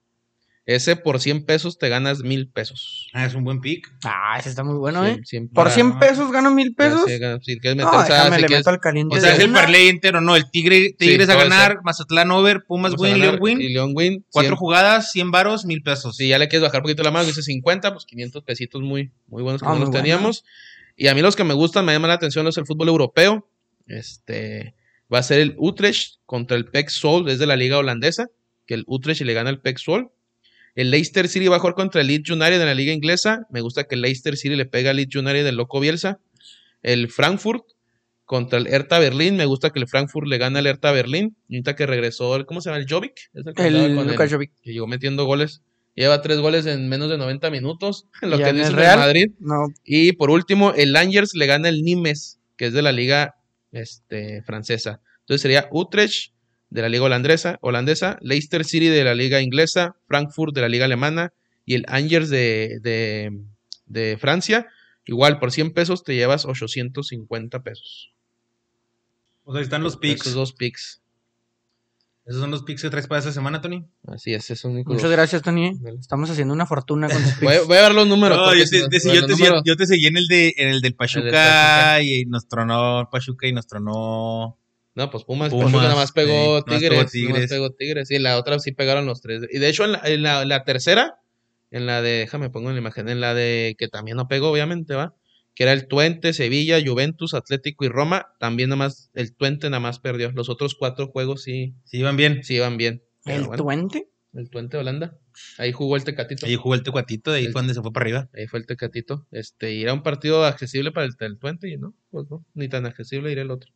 Ese 0.66 0.96
por 0.96 1.20
100 1.20 1.46
pesos 1.46 1.78
te 1.78 1.90
ganas 1.90 2.20
mil 2.24 2.48
pesos. 2.48 3.10
Ah, 3.12 3.26
es 3.26 3.36
un 3.36 3.44
buen 3.44 3.60
pick. 3.60 3.92
Ah, 4.06 4.38
ese 4.40 4.48
está 4.48 4.64
muy 4.64 4.76
bueno, 4.78 5.06
¿eh? 5.06 5.20
Por 5.54 5.66
para- 5.66 5.70
100 5.72 6.00
pesos 6.00 6.32
gano 6.32 6.52
mil 6.52 6.74
pesos. 6.74 7.04
Sí, 7.06 7.18
Si 7.42 7.60
quieres 7.60 7.76
No, 7.78 7.86
meter, 7.92 8.00
o 8.00 8.06
sea, 8.06 8.16
déjame, 8.16 8.36
si 8.38 8.42
le 8.44 8.48
quieres- 8.48 8.60
meto 8.62 8.70
al 8.70 8.80
caliente. 8.80 9.18
O 9.18 9.20
sea, 9.20 9.34
es 9.34 9.40
el 9.40 9.52
parlay 9.52 9.90
entero, 9.90 10.22
no, 10.22 10.38
el 10.38 10.50
Tigre, 10.50 10.96
Tigres 10.98 11.28
a 11.28 11.36
ganar, 11.36 11.80
Mazatlán 11.84 12.32
over, 12.32 12.64
Pumas 12.66 12.94
win, 12.98 13.20
León 13.20 13.40
win. 13.42 13.60
Y 13.60 13.74
León 13.74 13.92
win. 13.94 14.26
Cuatro 14.32 14.52
100. 14.52 14.56
jugadas, 14.58 15.12
100 15.12 15.32
varos, 15.32 15.66
mil 15.66 15.84
pesos. 15.84 16.16
Si 16.16 16.30
ya 16.30 16.38
le 16.38 16.48
quieres 16.48 16.64
bajar 16.66 16.80
un 16.80 16.84
poquito 16.84 17.04
la 17.04 17.12
mano, 17.12 17.26
dice 17.26 17.42
50, 17.44 17.92
pues 17.92 18.06
500 18.06 18.44
pesitos 18.44 18.82
muy, 18.82 19.12
muy 19.28 19.44
buenos 19.44 19.62
que 19.62 19.68
Ah, 19.68 19.74
no 19.74 19.80
los 19.80 19.90
bueno. 19.90 20.02
teníamos. 20.02 20.46
Y 20.96 21.08
a 21.08 21.14
mí 21.16 21.22
los 21.22 21.36
que 21.36 21.44
me 21.44 21.54
gustan, 21.56 21.84
me 21.84 21.92
llaman 21.92 22.08
la 22.08 22.14
atención, 22.16 22.48
es 22.48 22.56
el 22.58 22.66
fútbol 22.66 22.88
europeo. 22.88 23.50
Este 23.88 24.76
va 25.14 25.20
a 25.20 25.24
ser 25.24 25.42
el 25.42 25.56
Utrecht 25.58 26.20
contra 26.26 26.56
el 26.56 26.66
PEC 26.66 26.90
Sol, 26.90 27.30
es 27.30 27.38
de 27.40 27.48
la 27.48 27.58
liga 27.58 27.78
holandesa, 27.78 28.30
que 28.66 28.76
el 28.76 28.84
Utrecht 28.88 29.22
le 29.24 29.34
gana 29.34 29.50
al 29.50 29.60
PEC 29.60 29.78
Sol. 29.78 30.12
El 30.76 30.92
Leicester 30.92 31.28
City 31.28 31.48
va 31.48 31.58
a 31.58 31.60
jugar 31.60 31.76
contra 31.76 32.02
el 32.02 32.08
Leeds 32.08 32.30
United 32.30 32.60
en 32.60 32.66
la 32.66 32.74
liga 32.74 32.94
inglesa. 32.94 33.46
Me 33.52 33.62
gusta 33.62 33.84
que 33.84 33.96
el 33.96 34.02
Leicester 34.02 34.36
City 34.38 34.56
le 34.56 34.66
pega 34.66 34.90
al 34.90 34.98
Leeds 34.98 35.16
United 35.16 35.44
del 35.46 35.56
loco 35.56 35.80
Bielsa. 35.80 36.20
El 36.82 37.10
Frankfurt 37.10 37.64
contra 38.26 38.58
el 38.58 38.68
Hertha 38.68 39.00
Berlín. 39.00 39.36
Me 39.36 39.46
gusta 39.46 39.70
que 39.70 39.80
el 39.80 39.88
Frankfurt 39.88 40.28
le 40.28 40.38
gana 40.38 40.60
al 40.60 40.68
Hertha 40.68 40.92
Berlín. 40.92 41.36
Y 41.48 41.56
ahorita 41.56 41.76
que 41.76 41.86
regresó, 41.86 42.36
el, 42.36 42.46
¿cómo 42.46 42.62
se 42.62 42.70
llama? 42.70 42.82
El 42.82 42.90
Jovic. 42.90 43.30
Es 43.34 43.46
el 43.46 43.96
con 43.96 44.08
Lucas 44.08 44.32
Jovic. 44.32 44.52
que 44.62 44.74
llegó 44.74 44.88
metiendo 44.88 45.26
goles. 45.26 45.62
Lleva 45.96 46.22
tres 46.24 46.40
goles 46.40 46.66
en 46.66 46.90
menos 46.90 47.10
de 47.10 47.20
90 47.20 47.52
minutos, 47.52 48.08
lo 48.24 48.40
¿Ya 48.40 48.46
que 48.46 48.50
en 48.50 48.56
dice 48.58 48.70
el 48.70 48.76
Real? 48.76 48.98
Madrid. 48.98 49.32
No, 49.40 49.68
Y 49.84 50.14
por 50.14 50.32
último, 50.32 50.74
el 50.74 50.96
Angers 50.96 51.36
le 51.36 51.46
gana 51.46 51.70
el 51.70 51.84
Nimes, 51.84 52.40
que 52.58 52.66
es 52.66 52.74
de 52.74 52.82
la 52.82 52.92
liga 52.92 53.36
este, 53.72 54.42
francesa. 54.42 55.02
Entonces 55.20 55.42
sería 55.42 55.68
Utrecht 55.72 56.34
de 56.74 56.82
la 56.82 56.90
liga 56.90 57.04
holandesa, 57.04 57.60
holandesa, 57.62 58.18
Leicester 58.22 58.66
City 58.66 58.88
de 58.88 59.04
la 59.04 59.14
liga 59.14 59.42
inglesa, 59.42 59.96
Frankfurt 60.08 60.56
de 60.56 60.62
la 60.62 60.70
liga 60.70 60.86
alemana 60.86 61.32
y 61.66 61.76
el 61.76 61.86
Angers 61.88 62.30
de, 62.30 62.80
de, 62.82 63.32
de 63.86 64.18
Francia. 64.18 64.68
Igual, 65.06 65.38
por 65.40 65.52
100 65.52 65.74
pesos 65.74 66.04
te 66.04 66.16
llevas 66.16 66.46
850 66.46 67.62
pesos. 67.62 68.12
O 69.44 69.52
sea, 69.52 69.60
ahí 69.60 69.64
están 69.64 69.84
los 69.84 69.98
picks. 69.98 70.22
Esos 70.22 70.34
dos 70.34 70.54
picks. 70.54 71.02
Esos 72.26 72.40
son 72.40 72.52
los 72.52 72.64
picks 72.64 72.82
que 72.82 72.90
traes 72.90 73.06
para 73.06 73.20
esta 73.20 73.34
semana, 73.34 73.60
Tony. 73.62 73.86
Así 74.08 74.34
es, 74.34 74.46
esos 74.46 74.62
son 74.62 74.72
únicos 74.72 74.94
muchas 74.96 75.12
gracias, 75.12 75.42
Tony. 75.42 75.74
Estamos 76.00 76.30
haciendo 76.30 76.54
una 76.54 76.66
fortuna 76.66 77.08
con 77.08 77.18
a- 77.22 77.36
picks. 77.40 77.68
voy 77.68 77.78
a 77.78 77.82
ver 77.82 77.94
los 77.94 78.08
números. 78.08 78.38
No, 78.38 78.56
yo 78.56 78.64
te, 78.66 78.80
no- 78.80 78.88
te- 78.88 78.96
los 78.96 79.04
yo, 79.14 79.26
te, 79.28 79.34
números- 79.34 79.62
yo 79.66 79.76
te 79.76 79.86
seguí 79.86 80.08
en 80.08 80.18
el, 80.18 80.28
de, 80.28 80.54
en 80.58 80.70
el 80.70 80.82
del 80.82 80.96
Pachuca, 80.96 81.26
Pachuca. 81.30 82.02
y 82.02 82.26
nos 82.26 82.48
tronó 82.48 83.10
Pachuca 83.12 83.46
y 83.48 83.52
nos 83.54 83.68
tronó. 83.68 84.58
No, 84.96 85.10
pues 85.10 85.24
Pumas, 85.24 85.50
Pumas, 85.50 85.66
Pachuca 85.72 85.84
nada 85.84 85.96
más 85.96 86.12
pegó 86.12 86.32
sí, 86.32 86.38
nada 86.38 86.54
más 86.68 86.80
Tigres, 86.80 86.82
pegó 86.84 86.94
nada 86.94 87.04
más 87.04 87.12
Tigres. 87.12 87.50
pegó 87.50 87.70
Tigres. 87.72 88.12
Y 88.12 88.20
la 88.20 88.38
otra 88.38 88.60
sí 88.60 88.72
pegaron 88.74 89.06
los 89.06 89.22
tres. 89.22 89.44
Y 89.52 89.60
de 89.60 89.70
hecho, 89.70 89.86
en 89.86 89.94
la, 89.94 90.02
en 90.06 90.22
la- 90.24 90.46
la 90.46 90.64
tercera, 90.64 91.16
en 91.72 91.86
la 91.88 92.02
de, 92.02 92.12
déjame 92.20 92.50
pongo 92.52 92.70
en 92.70 92.76
la 92.76 92.82
imagen, 92.82 93.10
en 93.10 93.20
la 93.20 93.34
de 93.34 93.76
que 93.80 93.88
también 93.88 94.18
no 94.18 94.28
pegó, 94.28 94.52
obviamente, 94.52 94.94
va. 94.94 95.16
Que 95.56 95.64
era 95.64 95.74
el 95.74 95.88
Twente, 95.88 96.34
Sevilla, 96.34 96.80
Juventus, 96.84 97.34
Atlético 97.34 97.86
y 97.86 97.90
Roma. 97.90 98.28
También 98.40 98.70
nada 98.70 98.78
más, 98.78 99.10
el 99.14 99.36
Twente 99.36 99.70
nada 99.70 99.80
más 99.80 100.00
perdió. 100.00 100.32
Los 100.32 100.50
otros 100.50 100.76
cuatro 100.76 101.08
juegos 101.08 101.44
sí, 101.44 101.74
Sí, 101.86 101.98
iban 102.00 102.16
bien. 102.18 102.44
sí 102.44 102.56
iban 102.56 102.78
bien. 102.78 103.04
¿El 103.26 103.44
bueno, 103.44 103.64
Tuente? 103.64 104.10
el 104.34 104.50
Twente 104.50 104.78
Holanda. 104.78 105.18
Ahí 105.60 105.72
jugó 105.72 105.96
el 105.96 106.04
Tecatito. 106.04 106.46
Ahí 106.48 106.56
jugó 106.56 106.74
el 106.76 106.82
tecuatito, 106.84 107.32
de 107.32 107.38
ahí 107.40 107.46
El- 107.46 107.52
fue 107.52 107.62
donde 107.62 107.74
se 107.76 107.82
fue 107.82 107.92
para 107.92 108.04
arriba. 108.04 108.30
Ahí 108.36 108.48
fue 108.48 108.60
el 108.60 108.66
Tecatito. 108.66 109.28
Este, 109.32 109.74
y 109.74 109.84
era 109.84 109.94
un 109.94 110.02
partido 110.04 110.44
accesible 110.46 110.92
para 110.92 111.06
el, 111.08 111.14
el 111.20 111.38
Twente 111.38 111.70
y 111.70 111.78
no, 111.78 111.94
pues 112.10 112.26
no, 112.32 112.44
ni 112.56 112.68
tan 112.68 112.86
accesible 112.88 113.32
irá 113.32 113.42
el 113.44 113.52
otro. 113.52 113.72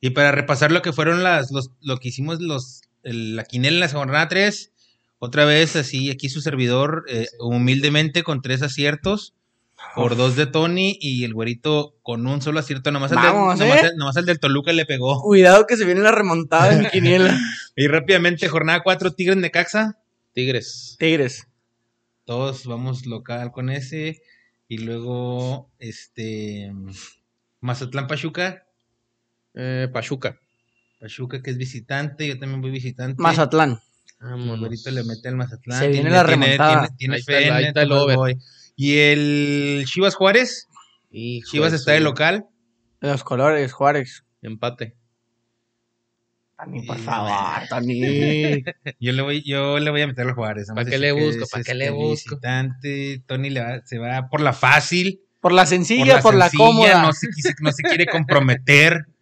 Y 0.00 0.10
para 0.10 0.32
repasar 0.32 0.72
lo 0.72 0.82
que 0.82 0.92
fueron 0.92 1.22
las, 1.22 1.50
los, 1.50 1.70
lo 1.80 1.98
que 1.98 2.08
hicimos 2.08 2.40
los, 2.40 2.82
el- 3.02 3.36
la 3.36 3.44
quinela 3.44 3.76
en 3.76 3.80
la 3.80 3.88
jornada 3.88 4.28
3, 4.28 4.72
otra 5.18 5.44
vez 5.44 5.74
así, 5.76 6.10
aquí 6.10 6.28
su 6.28 6.40
servidor, 6.40 7.04
eh, 7.08 7.26
humildemente 7.40 8.22
con 8.22 8.42
tres 8.42 8.62
aciertos, 8.62 9.32
por 9.94 10.16
dos 10.16 10.36
de 10.36 10.46
Tony 10.46 10.96
y 11.00 11.24
el 11.24 11.34
güerito 11.34 11.96
con 12.02 12.26
un 12.26 12.40
solo 12.42 12.60
acierto, 12.60 12.90
nomás, 12.90 13.12
al, 13.12 13.18
Vamos, 13.18 13.58
del, 13.58 13.68
¿eh? 13.68 13.72
al- 13.72 13.96
nomás 13.96 14.16
al 14.16 14.26
del 14.26 14.38
Toluca 14.40 14.72
le 14.72 14.84
pegó. 14.86 15.20
Cuidado 15.22 15.66
que 15.66 15.76
se 15.76 15.84
viene 15.84 16.00
la 16.00 16.12
remontada 16.12 16.72
en 16.74 16.86
Quiniela. 16.90 17.38
Y 17.78 17.88
rápidamente, 17.88 18.48
jornada 18.48 18.82
4, 18.82 19.12
Tigres 19.14 19.36
Necaxa, 19.36 19.98
Tigres. 20.32 20.96
Tigres. 20.98 21.46
todos 22.24 22.64
vamos 22.66 23.04
local 23.06 23.52
con 23.52 23.68
ese, 23.70 24.22
y 24.68 24.78
luego, 24.78 25.70
este, 25.78 26.72
Mazatlán 27.60 28.06
Pachuca, 28.06 28.65
Eh, 29.56 29.88
Pachuca. 29.92 30.38
Pachuca 31.00 31.42
que 31.42 31.50
es 31.50 31.56
visitante, 31.58 32.28
yo 32.28 32.38
también 32.38 32.60
voy 32.60 32.70
visitante. 32.70 33.20
Mazatlán. 33.20 33.80
El 34.20 34.28
Vámonos. 34.28 34.60
güerito 34.60 34.90
le 34.90 35.02
mete 35.04 35.28
al 35.28 35.36
Mazatlán. 35.36 35.78
Se 35.80 35.88
viene 35.88 36.02
tiene- 36.10 36.16
la 36.16 36.24
tiene- 36.26 36.44
remontada. 36.46 36.88
Tiene, 36.88 36.96
tiene 36.96 37.14
Ahí 37.14 37.20
está 37.20 37.32
fe 37.32 37.44
el- 37.48 37.52
ahí 37.52 37.64
está 37.64 37.82
over. 37.84 38.36
Y 38.76 38.98
el 38.98 39.84
Chivas 39.86 40.14
Juárez. 40.14 40.68
Hijo 41.10 41.48
Chivas 41.50 41.72
está 41.72 41.92
de 41.92 42.00
local. 42.00 42.46
Los 43.00 43.24
colores, 43.24 43.72
Juárez. 43.72 44.24
Empate. 44.42 44.94
Tani, 46.56 46.82
por 46.86 46.98
favor, 46.98 47.68
Tani. 47.68 48.00
Yo 49.00 49.12
le 49.12 49.22
voy, 49.22 49.42
yo 49.42 49.78
le 49.78 49.90
voy 49.90 50.00
a 50.00 50.06
meter 50.06 50.26
al 50.26 50.32
Juárez. 50.34 50.68
¿Pa' 50.68 50.74
Vamos 50.74 50.86
a 50.86 50.90
qué 50.90 50.98
decir 50.98 51.00
le 51.16 51.26
busco? 51.26 51.44
es, 51.44 51.50
¿Pa' 51.50 51.62
qué 51.62 51.74
le 51.74 51.84
este, 51.84 51.96
busco? 51.96 52.30
Visitante. 52.36 53.22
Tony 53.26 53.50
le 53.50 53.60
va- 53.60 53.82
se 53.84 53.98
va 53.98 54.28
por 54.30 54.40
la 54.40 54.54
fácil. 54.54 55.20
Por 55.40 55.52
la 55.52 55.66
sencilla, 55.66 56.20
por 56.22 56.34
la, 56.34 56.48
sencilla, 56.48 56.64
cómoda. 56.66 57.02
No 57.02 57.12
se, 57.12 57.28
quise- 57.28 57.54
no 57.60 57.70
se 57.72 57.82
quiere 57.82 58.06
comprometer. 58.06 59.06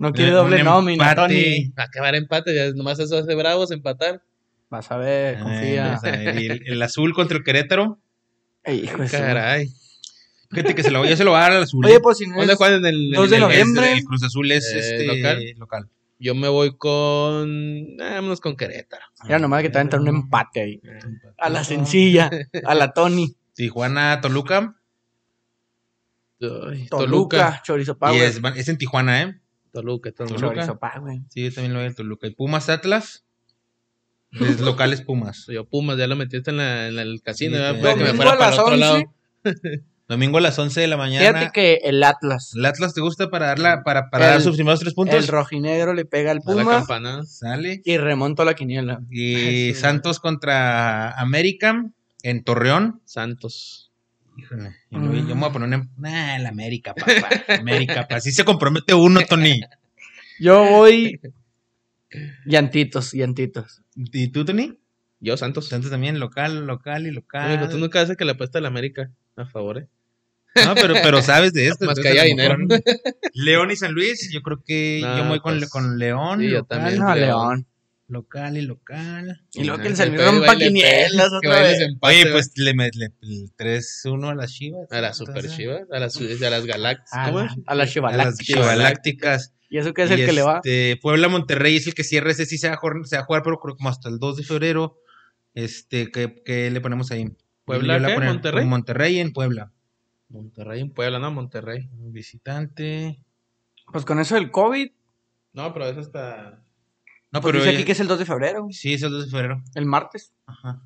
No 0.00 0.12
quiere 0.12 0.30
doble 0.32 0.62
nómina, 0.64 1.10
empate. 1.10 1.14
Tony. 1.34 1.68
Va 1.78 1.82
a 1.82 1.86
acabar 1.86 2.14
empate, 2.14 2.54
ya 2.54 2.70
nomás 2.72 2.98
eso 2.98 3.18
hace 3.18 3.34
bravos 3.34 3.70
empatar. 3.70 4.22
Vas 4.70 4.90
a 4.90 4.96
ver, 4.96 5.34
Eh, 5.36 5.40
confía. 5.42 5.84
vamos 5.88 6.04
a 6.04 6.10
ver, 6.10 6.40
y 6.42 6.46
el, 6.46 6.62
el 6.66 6.82
azul 6.82 7.12
contra 7.12 7.36
el 7.36 7.44
Querétaro. 7.44 7.98
Ey, 8.64 8.80
hijo 8.84 8.98
Caray. 9.10 9.68
Fíjate 10.50 10.74
que 10.74 10.82
se 10.82 10.90
lo, 10.90 11.04
ya 11.04 11.16
se 11.16 11.22
lo 11.24 11.32
va 11.32 11.38
a 11.40 11.42
dar 11.42 11.52
al 11.52 11.62
azul. 11.64 11.84
Oye, 11.84 12.00
pues 12.00 12.18
si 12.18 12.26
no 12.26 12.36
¿Dónde 12.38 12.54
juegan 12.56 12.80
en 12.80 12.86
el, 12.86 13.10
Dos 13.12 13.24
en 13.26 13.30
de 13.30 13.36
el- 13.36 13.42
noviembre. 13.42 13.92
El, 13.92 13.98
el 13.98 14.04
Cruz 14.04 14.22
Azul 14.24 14.50
es 14.50 14.64
Eh, 14.74 14.78
este, 14.78 15.04
local. 15.06 15.44
local. 15.58 15.88
Yo 16.18 16.34
me 16.34 16.48
voy 16.48 16.76
con. 16.76 17.48
eh, 18.00 18.14
Vámonos 18.14 18.40
con 18.40 18.56
Querétaro. 18.56 19.04
Era 19.28 19.38
nomás 19.38 19.62
que 19.62 19.68
te 19.70 19.74
va 19.74 19.80
a 19.80 19.82
entrar 19.82 20.00
un 20.02 20.08
empate 20.08 20.60
ahí. 20.60 20.80
A 21.38 21.48
la 21.50 21.62
sencilla, 21.64 22.30
a 22.64 22.74
la 22.74 22.92
Tony. 22.92 23.34
Tijuana, 23.54 24.20
Toluca. 24.20 24.76
Ay, 26.40 26.86
Toluca, 26.88 26.88
Toluca. 26.88 27.62
Chorizo 27.64 27.92
Y 27.92 27.94
Power. 27.96 28.22
es, 28.22 28.40
es 28.56 28.68
en 28.68 28.78
Tijuana, 28.78 29.22
¿eh? 29.22 29.39
Toluca, 29.72 30.12
Toluca. 30.12 30.74
Power. 30.78 31.20
Sí, 31.28 31.44
yo 31.44 31.52
también 31.54 31.72
lo 31.72 31.80
voy 31.80 31.88
a 31.88 31.94
Toluca. 31.94 32.26
Y 32.26 32.30
Pumas 32.34 32.68
Atlas. 32.68 33.24
Es 34.32 34.60
locales 34.60 35.02
Pumas. 35.02 35.46
Yo 35.48 35.64
Pumas, 35.64 35.98
ya 35.98 36.06
lo 36.06 36.16
metiste 36.16 36.50
en, 36.50 36.58
la, 36.58 36.88
en 36.88 36.98
el 36.98 37.22
casino. 37.22 37.56
Sí. 37.56 37.80
Puede 37.80 37.94
que 37.94 38.00
me 38.00 38.06
Domingo 38.08 38.22
fuera 38.22 38.32
a 38.32 38.38
para 38.38 38.50
las 38.50 38.54
el 38.58 38.60
otro 38.60 38.74
11. 38.74 38.80
lado. 38.80 39.04
Domingo 40.08 40.38
a 40.38 40.40
las 40.40 40.58
11 40.58 40.80
de 40.80 40.86
la 40.88 40.96
mañana. 40.96 41.24
Fíjate 41.38 41.52
que 41.52 41.74
el 41.84 42.02
Atlas, 42.02 42.52
¿El 42.56 42.64
Atlas 42.66 42.94
te 42.94 43.00
gusta 43.00 43.30
para, 43.30 43.46
darla, 43.46 43.84
para, 43.84 44.10
para 44.10 44.24
El- 44.26 44.30
dar 44.32 44.40
sus 44.42 44.56
primeros 44.56 44.80
tres 44.80 44.92
puntos? 44.92 45.14
el 45.16 45.28
rojinegro 45.28 45.94
le 45.94 46.04
pega 46.04 46.32
al 46.32 46.38
A 46.38 46.40
la 46.40 46.44
Puma 46.62 46.64
campana. 46.78 47.24
Sale. 47.24 47.80
y 47.84 47.96
remonto 47.96 48.44
la 48.44 48.54
quiniela. 48.54 49.00
Y 49.08 49.34
Ay, 49.36 49.74
sí, 49.74 49.80
Santos 49.80 50.18
contra 50.18 51.12
América 51.12 51.84
en 52.24 52.42
Torreón. 52.42 53.00
Santos. 53.04 53.89
Híjole, 54.36 54.76
yo, 54.90 54.98
me 54.98 55.08
voy- 55.08 55.20
yo 55.28 55.34
me 55.34 55.40
voy 55.40 55.50
a 55.50 55.52
poner 55.52 55.68
una. 55.68 55.88
Nah, 55.96 56.36
el 56.36 56.46
América, 56.46 56.94
papá. 56.94 57.28
América, 57.58 58.02
papá. 58.02 58.16
Así 58.16 58.32
se 58.32 58.44
compromete 58.44 58.94
uno, 58.94 59.20
Tony. 59.28 59.60
Yo 60.38 60.64
voy 60.64 61.20
llantitos, 62.44 63.12
llantitos. 63.12 63.82
¿Y 63.94 64.28
tú, 64.28 64.44
Tony? 64.44 64.78
Yo, 65.20 65.36
Santos. 65.36 65.68
Santos 65.68 65.90
también, 65.90 66.18
local, 66.18 66.66
local 66.66 67.06
y 67.06 67.10
local. 67.10 67.52
Amigo, 67.52 67.68
tú 67.68 67.78
nunca 67.78 68.00
haces 68.00 68.16
que 68.16 68.24
le 68.24 68.32
apuesta 68.32 68.58
a 68.58 68.62
la 68.62 68.68
América 68.68 69.10
a 69.36 69.44
favor, 69.46 69.78
¿eh? 69.78 69.88
No, 70.64 70.74
pero, 70.74 70.94
pero 71.02 71.22
sabes 71.22 71.52
de 71.52 71.68
esto. 71.68 71.84
Más 71.86 71.98
que 71.98 72.08
haya 72.08 72.24
dinero. 72.24 72.56
León 73.34 73.70
y 73.70 73.76
San 73.76 73.92
Luis, 73.92 74.30
yo 74.32 74.42
creo 74.42 74.62
que 74.64 75.00
No, 75.02 75.16
yo 75.18 75.22
me 75.24 75.28
voy 75.30 75.40
con, 75.40 75.58
pues, 75.58 75.70
con 75.70 75.98
León. 75.98 76.40
sí, 76.40 76.50
yo 76.50 76.64
también. 76.64 76.98
No, 76.98 77.14
León. 77.14 77.66
Local 78.10 78.56
y 78.56 78.62
local. 78.62 79.40
Y 79.52 79.62
luego 79.64 79.80
que 79.80 79.88
el 79.88 79.96
San 79.96 80.08
Luis 80.08 80.20
rompa 80.24 80.56
quinielas 80.56 81.32
otra 81.32 81.62
vez. 81.62 81.78
Oye, 82.00 82.26
pues 82.32 82.50
le 82.56 82.74
le, 82.74 83.12
el 83.22 83.52
3-1 83.56 84.30
a 84.30 84.34
las 84.34 84.52
Chivas. 84.52 84.90
A 84.90 85.00
las 85.00 85.16
Super 85.16 85.48
Chivas, 85.48 85.82
a 85.92 85.98
las, 86.00 86.16
a 86.16 86.50
las 86.50 86.66
Galácticas. 86.66 87.12
A, 87.12 87.26
¿Cómo 87.26 87.38
la- 87.38 87.46
es? 87.46 87.52
a 87.66 87.74
las 87.76 88.38
Chivalácticas. 88.38 89.54
¿Y 89.68 89.78
eso 89.78 89.94
que 89.94 90.02
es 90.02 90.10
el 90.10 90.26
que 90.26 90.32
le 90.32 90.42
va? 90.42 90.56
este, 90.56 90.98
Puebla 91.00 91.28
Monterrey 91.28 91.76
es 91.76 91.86
el 91.86 91.94
que 91.94 92.02
cierra 92.02 92.32
ese 92.32 92.44
sí 92.46 92.58
se 92.58 92.66
va, 92.68 92.74
a 92.74 92.76
jugar, 92.78 92.96
se 93.04 93.14
va 93.16 93.22
a 93.22 93.24
jugar, 93.24 93.42
pero 93.44 93.60
creo 93.60 93.76
como 93.76 93.88
hasta 93.88 94.08
el 94.08 94.18
2 94.18 94.38
de 94.38 94.42
febrero. 94.42 94.98
Este, 95.54 96.10
¿qué, 96.10 96.42
qué 96.44 96.68
le 96.72 96.80
ponemos 96.80 97.12
ahí? 97.12 97.30
¿Puebla 97.64 98.04
qué? 98.04 98.18
¿Monterrey? 98.18 98.66
Monterrey 98.66 99.18
en 99.20 99.32
Puebla. 99.32 99.70
Monterrey 100.28 100.80
en 100.80 100.90
Puebla, 100.90 101.20
no, 101.20 101.30
Monterrey. 101.30 101.88
Visitante. 101.92 103.20
Pues 103.92 104.04
con 104.04 104.18
eso 104.18 104.34
del 104.34 104.50
COVID, 104.50 104.90
No, 105.52 105.72
pero 105.72 105.86
eso 105.86 106.00
está. 106.00 106.62
No, 107.32 107.40
pues 107.40 107.52
pero 107.52 107.64
dice 107.64 107.76
aquí 107.76 107.84
que 107.84 107.92
es 107.92 108.00
el 108.00 108.08
2 108.08 108.18
de 108.18 108.24
febrero, 108.26 108.66
sí, 108.70 108.94
es 108.94 109.02
el 109.02 109.10
2 109.12 109.24
de 109.26 109.30
febrero. 109.30 109.62
el 109.74 109.86
martes. 109.86 110.32
Ajá. 110.46 110.82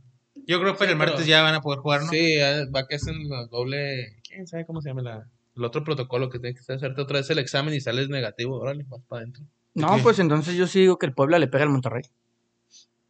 Yo 0.46 0.60
creo 0.60 0.72
que 0.74 0.78
para 0.78 0.88
Sí, 0.90 0.92
el 0.92 0.98
martes 0.98 1.16
pero- 1.16 1.26
ya 1.28 1.42
van 1.42 1.54
a 1.54 1.60
poder 1.62 1.80
jugar, 1.80 2.02
¿no? 2.02 2.08
Sí, 2.10 2.36
va 2.74 2.86
que 2.86 2.96
hacen 2.96 3.28
la 3.30 3.46
doble. 3.46 4.20
¿Quién 4.28 4.46
sabe 4.46 4.66
cómo 4.66 4.82
se 4.82 4.90
llama 4.90 5.00
la, 5.02 5.28
el 5.56 5.64
otro 5.64 5.82
protocolo 5.84 6.28
que 6.28 6.38
tienes 6.38 6.64
que 6.66 6.72
hacerte 6.72 7.00
otra 7.00 7.18
vez 7.20 7.30
el 7.30 7.38
examen 7.38 7.72
y 7.72 7.80
sales 7.80 8.08
negativo? 8.10 8.58
Órale, 8.60 8.84
vas 8.88 9.00
para 9.08 9.22
adentro. 9.22 9.44
No, 9.72 9.98
pues 10.02 10.18
entonces 10.18 10.54
yo 10.54 10.66
sí 10.66 10.80
digo 10.80 10.98
que 10.98 11.06
el 11.06 11.14
Puebla 11.14 11.38
le 11.38 11.48
pega 11.48 11.64
al 11.64 11.70
Monterrey. 11.70 12.02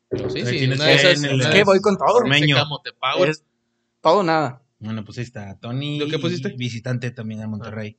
Pero 0.08 0.30
sí, 0.30 0.46
sí, 0.46 0.66
una 0.66 0.84
que 0.86 0.94
esas. 0.94 1.24
el- 1.24 1.40
Es 1.40 1.46
que 1.48 1.64
voy 1.64 1.80
con 1.80 1.96
todo. 1.98 2.20
Power. 3.00 3.28
Es 3.30 3.44
todo 4.00 4.22
nada. 4.22 4.62
Bueno, 4.78 5.04
pues 5.04 5.18
ahí 5.18 5.24
está. 5.24 5.58
Tony. 5.58 5.98
¿Lo 5.98 6.06
que 6.06 6.18
pusiste? 6.18 6.50
Visitante 6.56 7.10
también 7.10 7.40
a 7.42 7.48
Monterrey. 7.48 7.98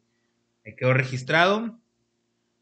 Ahí 0.65 0.75
quedó 0.75 0.93
registrado. 0.93 1.77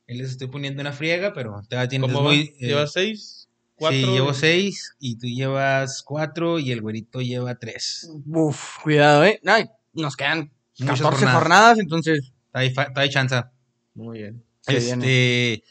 Ahí 0.07 0.17
les 0.17 0.31
estoy 0.31 0.47
poniendo 0.47 0.81
una 0.81 0.91
friega, 0.93 1.33
pero 1.33 1.61
te 1.69 1.87
tienes 1.87 2.07
¿Cómo 2.09 2.23
va? 2.23 2.29
muy. 2.31 2.53
eh, 2.59 2.67
¿Llevas 2.67 2.91
seis? 2.93 3.47
¿Cuatro? 3.75 3.97
Sí, 3.99 4.05
llevo 4.05 4.33
seis 4.33 4.95
y 4.99 5.17
tú 5.17 5.27
llevas 5.27 6.03
cuatro 6.03 6.59
y 6.59 6.71
el 6.71 6.81
güerito 6.81 7.21
lleva 7.21 7.55
tres. 7.55 8.09
Uf, 8.27 8.79
cuidado, 8.83 9.23
eh. 9.25 9.39
Ay, 9.45 9.65
nos 9.93 10.15
quedan 10.15 10.51
Muchas 10.79 11.01
14 11.01 11.03
jornadas. 11.25 11.33
jornadas, 11.41 11.79
entonces 11.79 12.31
Está 12.47 12.59
ahí, 12.59 12.69
fa- 12.73 12.83
está 12.83 13.01
ahí 13.01 13.09
chanza. 13.09 13.51
Muy 13.95 14.19
bien. 14.19 14.43
se 14.61 14.77
este, 14.77 15.63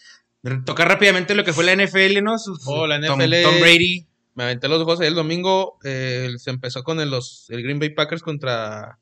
tocar 0.65 0.89
rápidamente 0.89 1.35
lo 1.35 1.45
que 1.45 1.53
fue 1.53 1.65
la 1.65 1.73
NFL, 1.77 2.23
¿no? 2.23 2.35
Oh, 2.67 2.87
la 2.87 2.99
NFL. 2.99 3.43
Tom, 3.45 3.61
Brady. 3.61 4.07
Me 4.35 4.45
aventé 4.45 4.67
los 4.67 4.79
juegos 4.83 5.01
ahí 5.01 5.07
el 5.09 5.15
domingo. 5.15 5.79
eh, 5.85 6.31
se 6.39 6.51
empezó 6.51 6.83
con 6.83 6.99
el, 7.01 7.11
los, 7.11 7.47
el 7.51 7.63
Green 7.63 7.79
Bay 7.79 7.91
Packers 7.91 8.23
contra, 8.23 8.99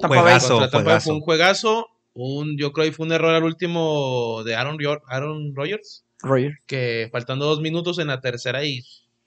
Tampa 0.00 0.08
Juegazo. 0.08 0.24
Bay. 0.24 0.58
contra 0.60 0.70
Tampa 0.70 0.76
Bay. 0.78 0.84
juegazo. 0.84 1.04
Fue 1.04 1.14
un 1.14 1.20
juegazo. 1.20 1.86
Un, 2.20 2.58
yo 2.58 2.72
creo 2.72 2.84
que 2.86 2.92
fue 2.92 3.06
un 3.06 3.12
error 3.12 3.32
al 3.32 3.44
último 3.44 4.42
de 4.44 4.56
Aaron, 4.56 4.76
Aaron 5.06 5.54
Rodgers. 5.54 6.04
Roger. 6.20 6.58
Que 6.66 7.08
faltando 7.12 7.46
dos 7.46 7.60
minutos 7.60 8.00
en 8.00 8.08
la 8.08 8.20
tercera 8.20 8.64
y, 8.64 8.82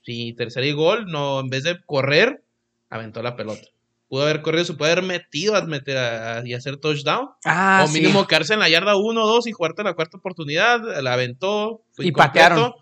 y 0.06 0.34
tercera 0.34 0.66
y 0.66 0.74
gol, 0.74 1.06
no, 1.06 1.40
en 1.40 1.50
vez 1.50 1.64
de 1.64 1.80
correr, 1.86 2.44
aventó 2.90 3.24
la 3.24 3.38
pelota. 3.38 3.62
Pudo 4.10 4.24
haber 4.24 4.42
corrido, 4.42 4.66
se 4.66 4.74
puede 4.74 4.92
haber 4.92 5.06
metido 5.06 5.56
a 5.56 5.62
meter 5.62 5.98
a- 5.98 6.42
y 6.46 6.54
hacer 6.54 6.76
touchdown. 6.76 7.30
Ah, 7.46 7.84
o 7.86 7.88
sí. 7.88 8.02
mínimo 8.02 8.28
quedarse 8.28 8.56
en 8.56 8.60
la 8.60 8.68
yarda 8.68 8.98
1 8.98 9.24
o 9.24 9.28
2 9.28 9.48
y 9.48 9.54
jugarte 9.54 9.84
la 9.84 9.94
cuarta 9.94 10.18
oportunidad. 10.18 10.82
La 11.02 11.14
aventó. 11.14 11.84
fue 11.94 12.08
Y 12.08 12.12
patearon. 12.12 12.74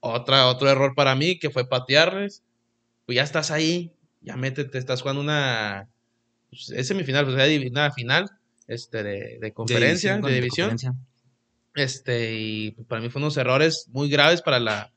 Otra, 0.00 0.46
otro 0.46 0.70
error 0.70 0.94
para 0.96 1.14
mí 1.14 1.38
que 1.38 1.50
fue 1.50 1.68
patearles. 1.68 2.42
Pues 3.04 3.16
ya 3.16 3.22
estás 3.22 3.50
ahí. 3.50 3.92
Ya 4.22 4.36
métete, 4.36 4.78
estás 4.78 5.02
jugando 5.02 5.20
una. 5.20 5.90
pues, 6.48 6.70
es 6.70 6.88
semifinal, 6.88 7.26
pues 7.26 7.36
ya 7.36 7.90
final 7.94 8.30
este, 8.68 9.02
de, 9.02 9.38
de 9.40 9.52
conferencia, 9.52 10.18
de 10.18 10.32
división. 10.34 10.70
conferencia. 10.70 10.94
Este, 11.74 12.34
y 12.38 12.70
para 12.88 13.00
mí 13.00 13.08
fue 13.08 13.20
unos 13.22 13.36
errores 13.36 13.86
muy 13.90 14.08
graves 14.10 14.42
para 14.42 14.58
la. 14.60 14.92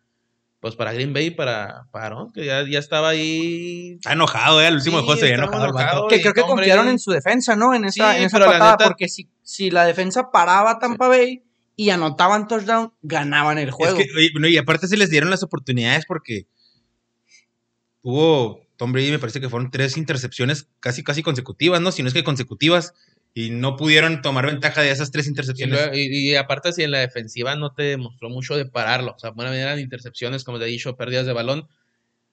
Pues 0.62 0.76
para 0.76 0.94
Green 0.94 1.14
Bay 1.14 1.28
y 1.28 1.32
para, 1.32 1.86
para 1.92 2.08
Aaron, 2.08 2.32
que 2.34 2.44
ya, 2.44 2.68
ya 2.68 2.80
estaba 2.80 3.10
ahí. 3.10 3.94
Está 3.96 4.14
enojado, 4.14 4.60
¿eh? 4.62 4.68
El 4.68 4.76
último 4.76 4.98
Sí, 5.00 5.06
juego 5.06 5.20
se 5.22 5.30
enojado. 5.32 5.66
enojado. 5.66 6.08
Que 6.08 6.16
y 6.16 6.22
creo 6.22 6.34
que 6.34 6.42
confiaron 6.42 6.88
en 6.88 6.98
su 6.98 7.12
defensa, 7.12 7.56
¿no? 7.56 7.76
En 7.76 7.86
esa, 7.86 8.14
Sí, 8.14 8.18
en 8.20 8.24
esa 8.26 8.40
patada, 8.40 8.72
neta- 8.72 8.86
porque 8.86 9.08
si, 9.08 9.30
si 9.44 9.70
la 9.70 9.86
defensa 9.86 10.32
paraba 10.32 10.72
a 10.72 10.80
Tampa 10.80 11.08
Bay 11.08 11.44
y 11.76 11.92
anotaban 11.92 12.48
touchdown, 12.48 12.92
ganaban 13.04 13.60
el 13.60 13.70
juego. 13.70 14.00
Es 14.00 14.08
que, 14.08 14.40
no, 14.40 14.48
y 14.48 14.58
aparte 14.58 14.88
se 14.88 14.98
les 14.98 15.12
dieron 15.12 15.30
las 15.30 15.44
oportunidades 15.44 16.06
porque 16.08 16.48
hubo 18.02 18.62
Tom 18.78 18.92
Brady, 18.92 19.12
me 19.12 19.20
parece 19.20 19.40
que 19.40 19.50
fueron 19.50 19.72
tres 19.72 19.98
intercepciones 19.98 20.68
casi, 20.80 21.04
casi 21.04 21.24
consecutivas, 21.24 21.80
¿no? 21.82 21.92
Si 21.92 22.02
no 22.02 22.08
es 22.08 22.14
que 22.14 22.24
consecutivas, 22.24 22.94
y 23.38 23.50
no 23.52 23.76
pudieron 23.76 24.22
tomar 24.22 24.46
ventaja 24.48 24.82
de 24.82 24.90
esas 24.92 25.12
tres 25.12 25.28
intercepciones. 25.28 25.90
y- 25.94 26.32
y 26.32 26.36
aparte, 26.36 26.72
si 26.74 26.84
en 26.84 26.92
la 26.92 27.00
defensiva 27.00 27.56
no 27.56 27.74
te 27.74 27.84
demostró 27.84 28.30
mucho 28.30 28.56
de 28.56 28.66
pararlo. 28.66 29.12
O 29.16 29.20
sea, 29.20 29.32
bueno, 29.32 29.52
eran 29.54 29.78
intercepciones, 29.80 30.44
como 30.46 30.58
te 30.58 30.64
he 30.66 30.70
dicho, 30.70 30.96
pérdidas 30.96 31.26
de 31.28 31.34
balón. 31.34 31.68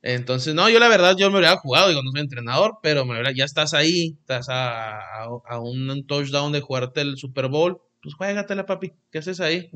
Entonces, 0.00 0.54
no, 0.54 0.68
yo 0.70 0.78
la 0.78 0.88
verdad, 0.88 1.16
yo 1.16 1.30
me 1.30 1.38
hubiera 1.38 1.56
jugado, 1.56 1.88
digo, 1.88 2.02
no 2.02 2.10
soy 2.12 2.20
entrenador, 2.20 2.78
pero 2.82 3.04
me 3.04 3.12
hubiera- 3.14 3.32
ya 3.32 3.44
estás 3.44 3.74
ahí, 3.74 4.16
estás 4.20 4.48
a, 4.48 4.98
a- 4.98 5.28
a 5.48 5.60
un 5.60 6.06
touchdown 6.06 6.52
de 6.52 6.60
jugarte 6.60 7.00
el 7.02 7.16
Super 7.16 7.48
Bowl, 7.48 7.78
pues 8.00 8.14
juégatela, 8.14 8.64
papi, 8.66 8.92
¿qué 9.10 9.18
haces 9.18 9.40
ahí? 9.40 9.70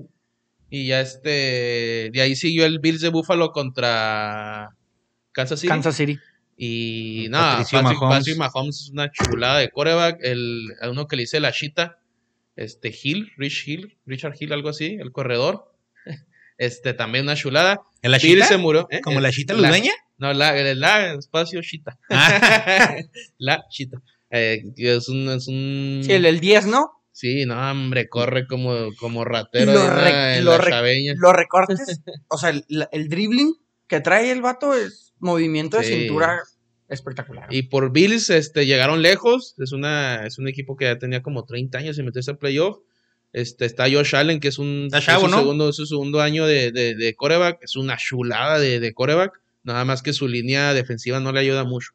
Y 0.70 0.86
ya 0.88 1.00
este, 1.00 2.10
de 2.12 2.20
ahí 2.22 2.34
siguió 2.36 2.66
el 2.66 2.80
Bills 2.80 3.00
de 3.00 3.08
Buffalo 3.10 3.50
contra 3.52 4.70
Kansas 5.32 5.60
City. 5.60 5.68
Kansas 5.68 5.94
City. 5.96 6.18
Y 6.56 7.26
nada, 7.30 7.58
Patricio 7.58 7.82
Patrick, 7.82 8.00
Mahomes. 8.00 8.18
Patrick 8.18 8.36
Mahomes 8.38 8.80
es 8.82 8.90
una 8.90 9.10
chulada 9.12 9.58
de 9.58 9.70
coreback. 9.70 10.18
El, 10.22 10.68
a 10.80 10.88
uno 10.90 11.06
que 11.06 11.16
le 11.16 11.22
dice 11.22 11.40
la 11.40 11.52
chita, 11.52 11.98
este 12.56 12.94
Hill, 13.02 13.32
Rich 13.36 13.68
Hill, 13.68 13.98
Richard 14.06 14.34
Hill, 14.38 14.52
algo 14.52 14.70
así, 14.70 14.96
el 15.00 15.12
corredor. 15.12 15.72
Este 16.58 16.94
también 16.94 17.24
una 17.26 17.36
chulada. 17.36 17.82
¿En 18.00 18.10
la 18.10 18.16
Bill 18.16 18.36
chita? 18.36 18.46
se 18.46 18.56
murió. 18.56 18.88
¿eh? 18.90 19.02
¿Como 19.02 19.20
la 19.20 19.30
chita 19.30 19.52
La- 19.52 19.68
ludueña? 19.68 19.92
No, 20.16 20.32
la, 20.32 20.56
el- 20.58 20.80
la 20.80 21.12
espacio 21.12 21.60
chita. 21.60 21.98
Ah, 22.08 22.96
la 23.38 23.62
chita. 23.68 24.00
Eh, 24.30 24.62
es 24.78 25.06
un, 25.10 25.28
es 25.28 25.48
un. 25.48 26.00
Sí, 26.02 26.12
el, 26.12 26.24
el 26.24 26.40
10, 26.40 26.64
¿no? 26.68 26.92
Sí, 27.12 27.44
no, 27.44 27.70
hombre, 27.70 28.08
corre 28.08 28.46
como, 28.46 28.88
como 28.98 29.22
ratero 29.26 29.70
lo 29.72 29.80
ahí 29.82 29.86
en 29.86 29.94
la- 29.94 30.00
re- 30.04 30.38
en 30.38 30.44
lo 30.46 30.50
la 30.52 30.58
re- 30.58 30.70
chaveña. 30.70 31.12
Los 31.18 31.32
recortes, 31.34 32.00
o 32.28 32.38
sea, 32.38 32.48
el, 32.48 32.64
la- 32.68 32.88
el 32.90 33.10
dribbling 33.10 33.54
que 33.86 34.00
trae 34.00 34.32
el 34.32 34.40
vato 34.40 34.72
es 34.74 35.05
movimiento 35.18 35.76
de 35.78 35.84
Sí. 35.84 35.94
cintura 36.01 36.43
espectacular. 36.88 37.47
Y 37.52 37.62
por 37.64 37.90
Bills 37.93 38.30
este, 38.30 38.66
llegaron 38.66 39.02
lejos. 39.02 39.55
Es, 39.59 39.72
una, 39.72 40.26
es 40.26 40.38
un 40.38 40.48
equipo 40.48 40.76
que 40.76 40.84
ya 40.86 40.98
tenía 40.98 41.22
como 41.22 41.44
30 41.44 41.78
años 41.78 41.98
y 41.98 42.02
meterse 42.02 42.30
al 42.30 42.38
playoff. 42.38 42.78
Este, 43.32 43.64
está 43.64 43.90
Josh 43.90 44.14
Allen, 44.14 44.40
que 44.40 44.48
es 44.48 44.59
un 44.59 44.88
chavo, 45.01 45.22
su 45.26 45.28
¿no? 45.28 45.38
segundo, 45.38 45.72
su 45.72 45.84
segundo 45.86 46.20
año 46.20 46.47
de, 46.47 46.70
de, 46.72 46.94
de 46.94 47.14
coreback. 47.14 47.59
Es 47.62 47.76
una 47.76 47.97
chulada 47.97 48.59
de, 48.59 48.80
de 48.80 48.94
coreback. 48.94 49.40
Nada 49.64 49.84
más 49.84 50.02
que 50.02 50.12
su 50.12 50.28
línea 50.28 50.72
defensiva 50.74 51.18
no 51.20 51.32
le 51.32 51.40
ayuda 51.40 51.64
mucho. 51.64 51.90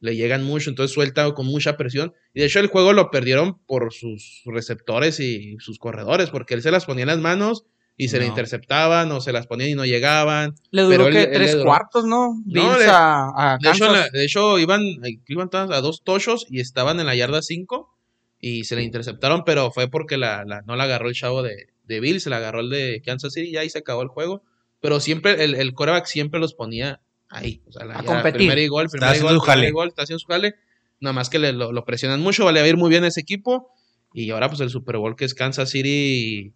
Le 0.00 0.16
llegan 0.16 0.42
mucho, 0.42 0.70
entonces 0.70 0.94
suelta 0.94 1.30
con 1.34 1.44
mucha 1.44 1.76
presión. 1.76 2.14
Y 2.32 2.40
de 2.40 2.46
hecho 2.46 2.60
el 2.60 2.68
juego 2.68 2.94
lo 2.94 3.10
perdieron 3.10 3.58
por 3.66 3.92
sus 3.92 4.40
receptores 4.46 5.20
y 5.20 5.58
sus 5.60 5.78
corredores, 5.78 6.30
porque 6.30 6.54
él 6.54 6.62
se 6.62 6.70
las 6.70 6.86
ponía 6.86 7.02
en 7.02 7.08
las 7.08 7.18
manos 7.18 7.66
y 8.04 8.08
se 8.08 8.18
le 8.18 8.24
No. 8.24 8.30
interceptaban 8.30 9.10
o 9.12 9.20
se 9.20 9.32
las 9.32 9.46
ponían 9.46 9.70
y 9.70 9.74
no 9.74 9.84
llegaban. 9.84 10.54
le 10.70 10.82
duró 10.82 11.04
pero 11.04 11.10
que 11.10 11.22
él 11.24 11.30
tres 11.32 11.52
duró. 11.52 11.64
cuartos, 11.66 12.04
¿no? 12.06 12.34
Bills 12.46 12.78
le- 12.78 12.86
a, 12.86 13.54
a 13.54 13.58
De 13.60 13.70
hecho, 13.70 13.92
la- 13.92 14.08
de 14.08 14.24
hecho, 14.24 14.58
iban, 14.58 14.82
iban 15.28 15.50
todas 15.50 15.70
a 15.70 15.80
dos 15.80 16.02
tochos 16.02 16.46
y 16.48 16.60
estaban 16.60 16.98
en 17.00 17.06
la 17.06 17.14
yarda 17.14 17.42
5 17.42 17.94
y 18.40 18.64
se 18.64 18.76
le 18.76 18.82
interceptaron, 18.84 19.42
pero 19.44 19.70
fue 19.70 19.88
porque 19.88 20.16
la, 20.16 20.44
la- 20.46 20.62
no 20.62 20.76
la 20.76 20.84
agarró 20.84 21.08
el 21.08 21.14
chavo 21.14 21.42
de, 21.42 21.66
de 21.84 22.00
Bill, 22.00 22.20
se 22.20 22.30
la 22.30 22.38
agarró 22.38 22.60
el 22.60 22.70
de 22.70 23.02
Kansas 23.04 23.32
City 23.34 23.50
y 23.50 23.56
ahí 23.58 23.68
se 23.68 23.78
acabó 23.80 24.02
el 24.02 24.08
juego. 24.08 24.42
Pero 24.80 24.98
siempre, 25.00 25.44
el, 25.44 25.54
el 25.54 25.74
coreback 25.74 26.06
siempre 26.06 26.40
los 26.40 26.54
ponía 26.54 27.00
ahí. 27.28 27.60
O 27.68 27.72
sea, 27.72 27.84
la, 27.84 27.98
A 27.98 28.02
competir. 28.02 28.38
Primer 28.38 28.58
y 28.60 28.66
gol, 28.68 28.86
Está 28.86 28.96
primer 28.96 29.08
y 29.08 29.10
haciendo 29.12 29.28
gol, 29.34 29.40
su 29.40 29.44
jale. 29.46 29.58
primer 29.60 29.68
y 29.68 29.72
gol, 29.74 29.88
está 29.88 30.02
haciendo 30.04 30.18
su 30.20 30.26
jale. 30.26 30.54
Nada 31.00 31.12
más 31.12 31.28
que 31.28 31.38
le, 31.38 31.52
lo, 31.52 31.70
lo 31.72 31.84
presionan 31.84 32.20
mucho, 32.20 32.46
vale 32.46 32.60
a 32.60 32.66
ir 32.66 32.78
muy 32.78 32.88
bien 32.88 33.04
ese 33.04 33.20
equipo. 33.20 33.74
Y 34.14 34.30
ahora, 34.30 34.48
pues 34.48 34.60
el 34.60 34.70
Super 34.70 34.96
Bowl 34.96 35.14
que 35.16 35.24
es 35.26 35.34
Kansas 35.34 35.68
City, 35.70 36.52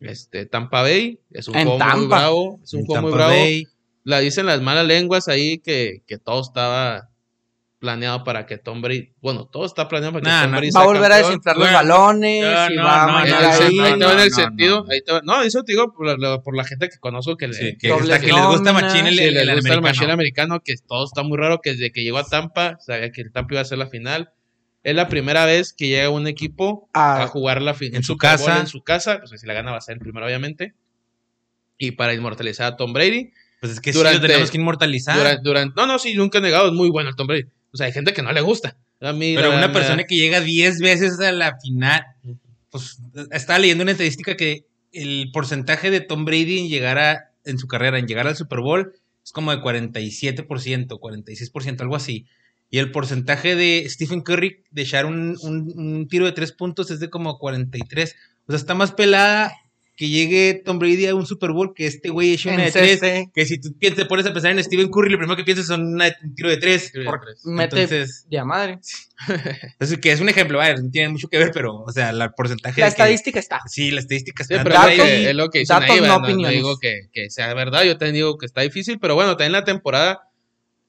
este, 0.00 0.46
Tampa 0.46 0.82
Bay, 0.82 1.20
es 1.30 1.48
un 1.48 1.56
En 1.56 1.66
juego 1.68 1.78
muy 1.78 1.88
Tampa. 1.88 2.16
bravo. 2.18 2.60
Es 2.62 2.72
un 2.74 2.80
en 2.80 2.86
juego 2.86 3.02
muy 3.02 3.10
Tampa 3.12 3.26
bravo 3.26 3.40
Bay. 3.40 3.64
la 4.04 4.20
dicen 4.20 4.46
las 4.46 4.60
malas 4.60 4.86
lenguas 4.86 5.28
ahí 5.28 5.58
que, 5.58 6.02
que 6.06 6.18
todo 6.18 6.40
estaba 6.40 7.08
planeado 7.78 8.24
para 8.24 8.46
que 8.46 8.56
Tom 8.56 8.80
Brady, 8.80 9.12
bueno, 9.20 9.44
todo 9.46 9.66
está 9.66 9.86
planeado 9.86 10.14
para 10.14 10.22
que 10.22 10.28
Nah, 10.30 10.42
Tom 10.42 10.50
nah. 10.50 10.56
Brady 10.58 10.72
Va 10.72 10.80
a 10.80 10.84
volver 10.86 11.04
a 11.04 11.08
campeón. 11.16 11.28
desinflar 11.30 11.56
los 11.58 11.72
balones 11.72 12.42
no, 12.42 12.72
y 12.72 12.76
no, 12.76 12.82
va 12.84 13.02
a 13.04 13.06
no, 13.06 13.28
sen- 13.28 13.34
ahí. 13.36 13.78
ahí 13.80 13.98
te 13.98 14.04
va 14.06 14.12
en 14.14 14.18
el 14.20 14.30
no, 14.30 14.34
sentido, 14.34 14.84
no. 14.84 14.90
ahí 14.90 15.00
te 15.02 15.12
va- 15.12 15.20
no, 15.22 15.42
eso 15.42 15.62
te 15.62 15.72
digo 15.72 15.92
por 15.92 16.18
la, 16.18 16.38
por 16.40 16.56
la 16.56 16.64
gente 16.64 16.88
que 16.88 16.98
conozco 16.98 17.36
que 17.36 17.48
le, 17.48 17.54
Sí, 17.54 17.76
que, 17.78 17.92
hasta 17.92 18.18
que 18.20 18.32
les 18.32 18.46
gusta 18.46 18.72
machín 18.72 19.06
el, 19.06 19.14
Sí, 19.18 19.24
el, 19.24 19.36
el 19.36 19.48
el 19.50 19.56
machine 19.56 19.74
americano. 19.76 20.12
americano, 20.14 20.60
que 20.64 20.74
todo 20.88 21.04
está 21.04 21.22
muy 21.22 21.36
raro, 21.36 21.60
que 21.60 21.72
desde 21.72 21.92
que 21.92 22.02
llegó 22.02 22.16
a 22.18 22.24
Tampa, 22.24 22.78
sabía 22.80 23.12
que 23.12 23.20
el 23.20 23.30
Tampa 23.30 23.54
iba 23.54 23.60
a 23.60 23.64
ser 23.66 23.76
la 23.78 23.88
final. 23.88 24.30
Es 24.86 24.94
la 24.94 25.08
primera 25.08 25.44
vez 25.46 25.72
que 25.72 25.88
llega 25.88 26.10
un 26.10 26.28
equipo 26.28 26.88
Ah, 26.94 27.24
a 27.24 27.26
jugar 27.26 27.60
la 27.60 27.74
final 27.74 27.96
en 27.96 28.02
su 28.04 28.16
casa. 28.16 28.60
En 28.60 28.68
su 28.68 28.82
casa, 28.82 29.18
pues 29.28 29.40
si 29.40 29.44
la 29.46 29.52
gana 29.52 29.72
va 29.72 29.78
a 29.78 29.80
ser 29.80 29.94
el 29.94 29.98
primero, 30.00 30.24
obviamente. 30.26 30.74
Y 31.76 31.90
para 31.90 32.14
inmortalizar 32.14 32.72
a 32.72 32.76
Tom 32.76 32.92
Brady. 32.92 33.32
Pues 33.60 33.72
es 33.72 33.80
que 33.80 33.92
sí 33.92 33.98
Durante- 33.98 34.20
lo 34.20 34.26
tenemos 34.28 34.50
que 34.52 34.58
inmortalizar. 34.58 35.16
Durante, 35.18 35.42
durante- 35.42 35.74
no, 35.80 35.88
no, 35.88 35.98
sí, 35.98 36.14
nunca 36.14 36.38
he 36.38 36.40
negado, 36.40 36.68
es 36.68 36.72
muy 36.72 36.88
bueno 36.88 37.10
el 37.10 37.16
Tom 37.16 37.26
Brady. 37.26 37.46
O 37.72 37.76
sea, 37.76 37.86
hay 37.86 37.92
gente 37.92 38.12
que 38.14 38.22
no 38.22 38.30
le 38.30 38.40
gusta. 38.42 38.76
A 39.00 39.12
mí, 39.12 39.34
Pero 39.34 39.50
la- 39.50 39.56
una 39.58 39.72
persona 39.72 40.04
que 40.04 40.14
llega 40.14 40.40
10 40.40 40.78
veces 40.78 41.18
a 41.18 41.32
la 41.32 41.58
final, 41.58 42.04
pues 42.70 42.98
estaba 43.32 43.58
leyendo 43.58 43.82
una 43.82 43.90
estadística 43.90 44.36
que 44.36 44.66
el 44.92 45.30
porcentaje 45.32 45.90
de 45.90 46.00
Tom 46.00 46.24
Brady 46.24 46.60
en 46.60 46.68
llegar 46.68 46.98
a, 46.98 47.32
en 47.44 47.58
su 47.58 47.66
carrera, 47.66 47.98
en 47.98 48.06
llegar 48.06 48.28
al 48.28 48.36
Super 48.36 48.60
Bowl, 48.60 48.92
es 49.24 49.32
como 49.32 49.50
de 49.50 49.60
47%, 49.60 51.00
46%, 51.00 51.80
algo 51.82 51.96
así. 51.96 52.26
Y 52.70 52.78
el 52.78 52.90
porcentaje 52.90 53.54
de 53.54 53.86
Stephen 53.88 54.22
Curry 54.22 54.64
de 54.70 54.82
echar 54.82 55.06
un, 55.06 55.36
un- 55.42 55.72
un 55.76 56.08
tiro 56.08 56.24
de 56.26 56.32
tres 56.32 56.52
puntos 56.52 56.90
es 56.90 57.00
de 57.00 57.08
como 57.10 57.38
43. 57.38 58.14
O 58.48 58.52
sea, 58.52 58.56
está 58.56 58.74
más 58.74 58.92
pelada 58.92 59.52
que 59.98 60.10
llegue 60.10 60.60
Tom 60.62 60.78
Brady 60.78 61.06
a 61.06 61.14
un 61.14 61.24
Super 61.24 61.52
Bowl 61.52 61.72
que 61.74 61.86
este 61.86 62.10
güey 62.10 62.34
eche 62.34 62.50
una 62.50 62.66
en 62.66 62.72
de 62.72 62.96
tres. 62.98 63.00
Que 63.34 63.46
si 63.46 63.58
tú 63.58 63.72
piensas, 63.78 64.02
te 64.02 64.06
pones 64.06 64.26
a 64.26 64.32
pensar 64.34 64.50
en 64.50 64.62
Stephen 64.62 64.90
Curry, 64.90 65.08
lo 65.10 65.16
primero 65.16 65.36
que 65.38 65.44
piensas 65.44 65.66
son 65.68 65.94
una- 65.94 66.14
un 66.22 66.34
tiro 66.34 66.50
de 66.50 66.58
tres. 66.58 66.90
Sí, 66.92 67.02
por- 67.02 67.20
tres. 67.22 67.40
mete 67.46 67.82
Entonces, 67.82 68.26
de 68.28 68.38
a 68.38 68.44
madre. 68.44 68.78
es 69.80 69.96
que 69.98 70.12
es 70.12 70.20
un 70.20 70.28
ejemplo, 70.28 70.58
vaya, 70.58 70.74
no 70.76 70.90
tiene 70.90 71.08
mucho 71.08 71.28
que 71.28 71.38
ver, 71.38 71.50
pero, 71.54 71.76
o 71.76 71.90
sea, 71.92 72.10
el 72.10 72.30
porcentaje. 72.36 72.78
La 72.80 72.88
que- 72.88 72.90
estadística 72.90 73.38
está. 73.38 73.60
sí, 73.66 73.90
la 73.90 74.00
estadística 74.00 74.44
Sí, 74.44 74.52
está. 74.52 74.64
pero 74.64 74.74
Datos- 74.74 74.98
es 75.08 75.34
lo 75.34 75.48
que- 75.48 75.64
datos, 75.64 75.96
no 76.00 76.06
no, 76.06 76.18
no 76.18 76.24
opiniones. 76.26 76.56
digo 76.56 76.78
que, 76.78 77.08
que 77.12 77.30
sea 77.30 77.54
verdad, 77.54 77.84
yo 77.84 77.96
también 77.96 78.16
digo 78.16 78.36
que 78.36 78.44
está 78.44 78.60
difícil, 78.60 78.98
pero 78.98 79.14
bueno, 79.14 79.30
también 79.38 79.52
la 79.52 79.64
temporada, 79.64 80.25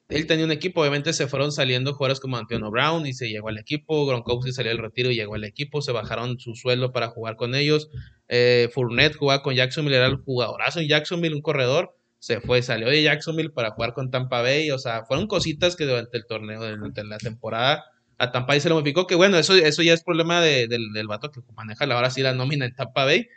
él 0.09 0.25
tenía 0.27 0.45
un 0.45 0.51
equipo, 0.51 0.81
obviamente 0.81 1.11
se 1.13 1.27
fueron 1.27 1.51
saliendo 1.51 1.93
jugadores 1.93 2.19
como 2.19 2.37
Antonio 2.37 2.71
Brown 2.71 3.05
y 3.05 3.13
se 3.13 3.27
llegó 3.29 3.49
al 3.49 3.57
equipo, 3.57 4.05
Gronkowski 4.05 4.53
salió 4.53 4.71
del 4.71 4.77
retiro 4.81 5.11
y 5.11 5.15
llegó 5.15 5.35
al 5.35 5.43
equipo, 5.43 5.81
se 5.81 5.91
bajaron 5.91 6.39
su 6.39 6.55
sueldo 6.55 6.93
para 6.93 7.07
jugar 7.09 7.35
con 7.35 7.55
ellos, 7.55 7.89
eh, 8.29 8.69
Fournette 8.73 9.15
jugaba 9.17 9.43
con 9.43 9.53
Jacksonville, 9.55 9.97
era 9.97 10.07
el 10.07 10.17
jugadorazo 10.17 10.79
en 10.79 10.87
Jacksonville, 10.87 11.35
un 11.35 11.41
corredor, 11.41 11.93
se 12.19 12.39
fue, 12.41 12.61
salió 12.61 12.87
de 12.87 13.03
Jacksonville 13.03 13.49
para 13.51 13.71
jugar 13.71 13.93
con 13.93 14.09
Tampa 14.09 14.41
Bay, 14.41 14.71
o 14.71 14.79
sea, 14.79 15.03
fueron 15.05 15.27
cositas 15.27 15.75
que 15.75 15.85
durante 15.85 16.17
el 16.17 16.25
torneo, 16.25 16.59
durante 16.59 17.03
la 17.03 17.17
temporada, 17.17 17.83
a 18.17 18.31
Tampa 18.31 18.53
Bay 18.53 18.61
se 18.61 18.69
le 18.69 18.75
modificó, 18.75 19.07
que 19.07 19.15
bueno, 19.15 19.37
eso, 19.37 19.53
eso 19.55 19.83
ya 19.83 19.93
es 19.93 20.03
problema 20.03 20.41
de- 20.41 20.67
del, 20.67 20.91
del 20.93 21.07
vato 21.07 21.31
que 21.31 21.41
maneja 21.55 21.85
la- 21.85 21.95
ahora 21.95 22.09
sí 22.09 22.21
la 22.21 22.33
nómina 22.33 22.65
en 22.65 22.73
Tampa 22.73 23.05
Bay, 23.05 23.27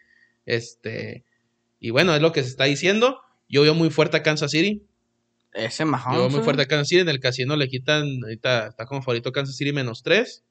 este, 0.47 1.25
y 1.81 1.91
bueno, 1.91 2.15
es 2.15 2.23
lo 2.23 2.33
que 2.33 2.43
se 2.43 2.49
está 2.49 2.65
diciendo, 2.65 3.21
yo 3.49 3.63
veo 3.63 3.75
muy 3.75 3.91
fuerte 3.91 4.17
a 4.19 4.23
Kansas 4.23 4.51
City, 4.53 4.83
Ese 5.53 5.83
yo 5.85 5.87
Mahomes. 5.91 6.19
veo 6.19 6.31
muy 6.31 6.41
fuerte 6.43 6.63
a 6.63 6.67
Kansas 6.67 6.89
City, 6.89 7.01
en 7.01 7.09
el 7.09 7.21
casino 7.21 7.57
le 7.57 7.69
quitan, 7.69 8.07
ahorita 8.23 8.69
está 8.69 8.87
como 8.87 9.03
favorito 9.03 9.33
Kansas 9.33 9.57
City 9.57 9.73
menos 9.73 10.03
3, 10.03 10.45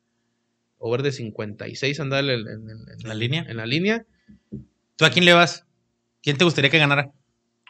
over 0.77 1.03
de 1.03 1.11
56 1.11 1.99
anda 1.99 2.19
en, 2.19 2.30
en- 2.30 2.39
en- 2.47 2.69
en- 2.69 3.07
¿La 3.07 3.13
línea? 3.13 3.45
en 3.47 3.57
la 3.57 3.65
línea, 3.65 4.05
¿Tú 4.97 5.05
a 5.05 5.09
quién 5.09 5.23
le 5.23 5.31
vas? 5.34 5.65
¿Quién 6.21 6.38
te 6.38 6.43
gustaría 6.43 6.69
que 6.69 6.77
ganara? 6.77 7.11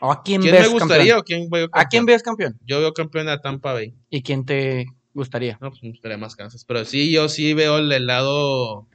¿O 0.02 0.12
¿A 0.12 0.24
quién, 0.24 0.42
¿quién 0.42 0.54
ves 0.54 0.62
me 0.64 0.68
gustaría 0.70 1.14
campeón? 1.14 1.20
o 1.20 1.24
quién 1.24 1.50
veo 1.52 1.66
¿A 1.66 1.86
quién 1.86 2.00
campeón? 2.02 2.06
ves 2.06 2.24
campeón? 2.24 2.60
Yo 2.66 2.80
veo 2.80 2.94
campeón 2.94 3.28
a 3.30 3.40
Tampa 3.42 3.74
Bay. 3.74 3.94
¿Y 4.10 4.24
quién 4.24 4.46
te 4.46 4.88
gustaría? 5.14 5.60
No, 5.62 5.70
pues 5.70 5.84
me 5.84 5.90
gustaría 5.90 6.18
más 6.18 6.36
Kansas. 6.36 6.66
Pero 6.66 6.86
sí, 6.86 7.12
yo 7.12 7.30
sí 7.30 7.54
veo 7.54 7.78
el, 7.78 7.92
el 7.92 8.08
lado. 8.08 8.88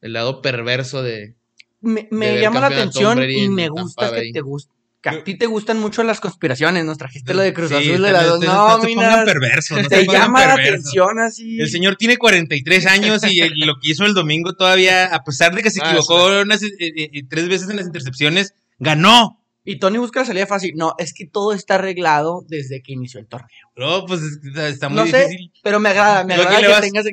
El 0.00 0.12
lado 0.14 0.40
perverso 0.40 1.02
de. 1.02 1.34
Me, 1.82 2.08
me 2.10 2.26
De 2.26 2.32
ver 2.34 2.40
llama 2.42 2.60
la 2.60 2.68
campeón 2.68 2.88
atención 3.18 3.30
y 3.30 3.48
me 3.50 3.68
gusta 3.68 4.14
que 4.14 4.30
te 4.32 4.40
gusta. 4.40 4.72
Que 5.10 5.16
a 5.16 5.24
ti 5.24 5.34
te 5.36 5.46
gustan 5.46 5.78
mucho 5.80 6.02
las 6.04 6.20
conspiraciones. 6.20 6.84
Nos 6.84 6.98
trajiste 6.98 7.34
lo 7.34 7.42
de 7.42 7.52
Cruz 7.54 7.68
Sí, 7.70 7.74
Azul 7.76 8.02
de 8.02 8.12
las 8.12 8.26
dos 8.26 8.40
no- 8.40 8.46
no 8.46 8.76
pongan 8.78 8.80
nóminas. 8.82 9.24
perversos, 9.24 9.82
no 9.82 9.88
Te 9.88 10.04
pongan 10.04 10.22
llama 10.22 10.40
la 10.46 10.54
perversos. 10.56 10.80
atención 10.80 11.18
así. 11.20 11.60
El 11.60 11.68
señor 11.70 11.96
tiene 11.96 12.16
43 12.16 12.86
años 12.86 13.22
y 13.24 13.40
el- 13.40 13.52
lo 13.60 13.74
que 13.80 13.90
hizo 13.90 14.04
el 14.04 14.14
domingo 14.14 14.54
todavía, 14.54 15.06
a 15.14 15.24
pesar 15.24 15.54
de 15.54 15.62
que 15.62 15.70
se 15.70 15.80
Ah, 15.82 15.88
equivocó 15.90 16.40
unas, 16.42 16.62
eh, 16.62 16.70
eh, 16.78 17.10
eh, 17.12 17.22
tres 17.28 17.48
veces 17.48 17.68
en 17.70 17.76
las 17.76 17.86
intercepciones, 17.86 18.54
ganó. 18.78 19.34
Y 19.64 19.78
Tony 19.78 19.98
busca 19.98 20.20
la 20.20 20.26
salida 20.26 20.46
fácil. 20.46 20.72
No, 20.76 20.94
es 20.98 21.12
que 21.12 21.26
todo 21.26 21.52
está 21.52 21.74
arreglado 21.74 22.42
desde 22.48 22.80
que 22.82 22.92
inició 22.92 23.20
el 23.20 23.26
torneo. 23.26 23.50
No, 23.76 24.06
pues 24.06 24.22
es 24.22 24.38
que 24.38 24.68
está- 24.68 24.88
muy 24.88 24.96
No 24.96 25.06
sé, 25.06 25.26
difícil. 25.28 25.52
pero 25.62 25.78
me 25.78 25.90
agrada, 25.90 26.24
me 26.24 26.36
¿Tú 26.36 26.40
a 26.40 26.44
agrada 26.44 26.60
que 26.62 26.68
vas? 26.68 26.80
tengas. 26.80 27.04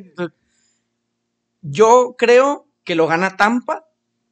Yo 1.61 2.15
creo 2.17 2.67
que 2.83 2.95
lo 2.95 3.07
gana 3.07 3.35
Tampa, 3.37 3.85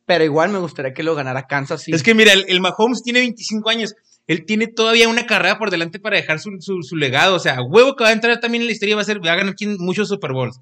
pero 0.06 0.24
igual 0.24 0.50
me 0.52 0.60
gustaría 0.60 0.94
que 0.94 1.04
lo 1.04 1.16
ganara 1.16 1.48
Kansas 1.48 1.82
City. 1.84 1.96
Es 1.96 2.04
que 2.04 2.14
mira, 2.14 2.34
el, 2.34 2.46
el 2.48 2.60
Mahomes 2.62 3.04
tiene 3.04 3.20
25 3.20 3.70
años. 3.70 3.96
Él 4.28 4.46
tiene 4.46 4.68
todavía 4.68 5.10
una 5.10 5.26
carrera 5.26 5.58
por 5.60 5.70
delante 5.70 6.00
para 6.00 6.16
dejar 6.18 6.40
su, 6.40 6.52
su- 6.60 6.82
su 6.84 6.96
legado. 6.96 7.36
O 7.36 7.40
sea, 7.40 7.62
huevo 7.62 7.96
que 7.96 8.04
va 8.06 8.10
a 8.10 8.14
entrar 8.14 8.40
también 8.40 8.62
en 8.62 8.68
la 8.68 8.72
historia 8.74 8.96
va 8.96 9.02
a 9.02 9.06
ser, 9.06 9.26
va 9.26 9.34
a 9.34 9.36
ganar 9.36 9.56
muchos 9.80 10.08
Super 10.08 10.32
Bowls. 10.32 10.60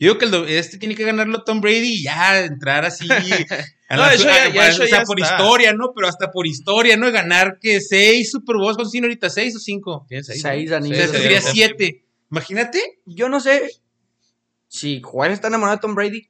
Yo 0.00 0.14
digo 0.14 0.18
que 0.18 0.26
el 0.26 0.48
este 0.56 0.78
tiene 0.78 0.94
que 0.94 1.04
ganarlo 1.04 1.42
Tom 1.42 1.60
Brady 1.60 1.94
y 1.94 2.02
ya 2.04 2.38
entrar 2.44 2.84
así. 2.84 3.08
a 3.88 3.96
No, 3.96 4.02
la- 4.02 4.14
eso 4.14 4.24
ya- 4.24 4.44
a- 4.44 4.48
ya- 4.50 4.68
eso 4.68 4.82
o 4.84 4.86
sea, 4.86 4.98
ya 5.00 5.04
por 5.04 5.20
está. 5.20 5.36
historia, 5.36 5.72
¿no? 5.72 5.92
Pero 5.94 6.06
hasta 6.06 6.30
por 6.30 6.46
historia, 6.46 6.96
¿no? 6.96 7.10
Ganar 7.10 7.58
que 7.60 7.80
seis 7.80 8.30
Super 8.30 8.56
Bowls, 8.56 8.76
¿cuántos 8.76 8.92
tiene 8.92 9.06
ahorita? 9.06 9.28
¿Seis 9.30 9.56
o 9.56 9.58
cinco? 9.58 10.06
Seis, 10.08 10.40
Seis 10.42 10.70
anillos 10.72 10.98
O 10.98 11.00
sea, 11.00 11.06
Sí, 11.08 11.16
este 11.16 11.18
sería 11.22 11.40
siete. 11.40 12.04
Imagínate. 12.30 12.80
Yo 13.06 13.28
no 13.28 13.40
sé 13.40 13.70
si 14.68 15.00
Juárez 15.00 15.34
está 15.36 15.48
enamorado 15.48 15.76
de 15.78 15.80
Tom 15.80 15.94
Brady. 15.94 16.28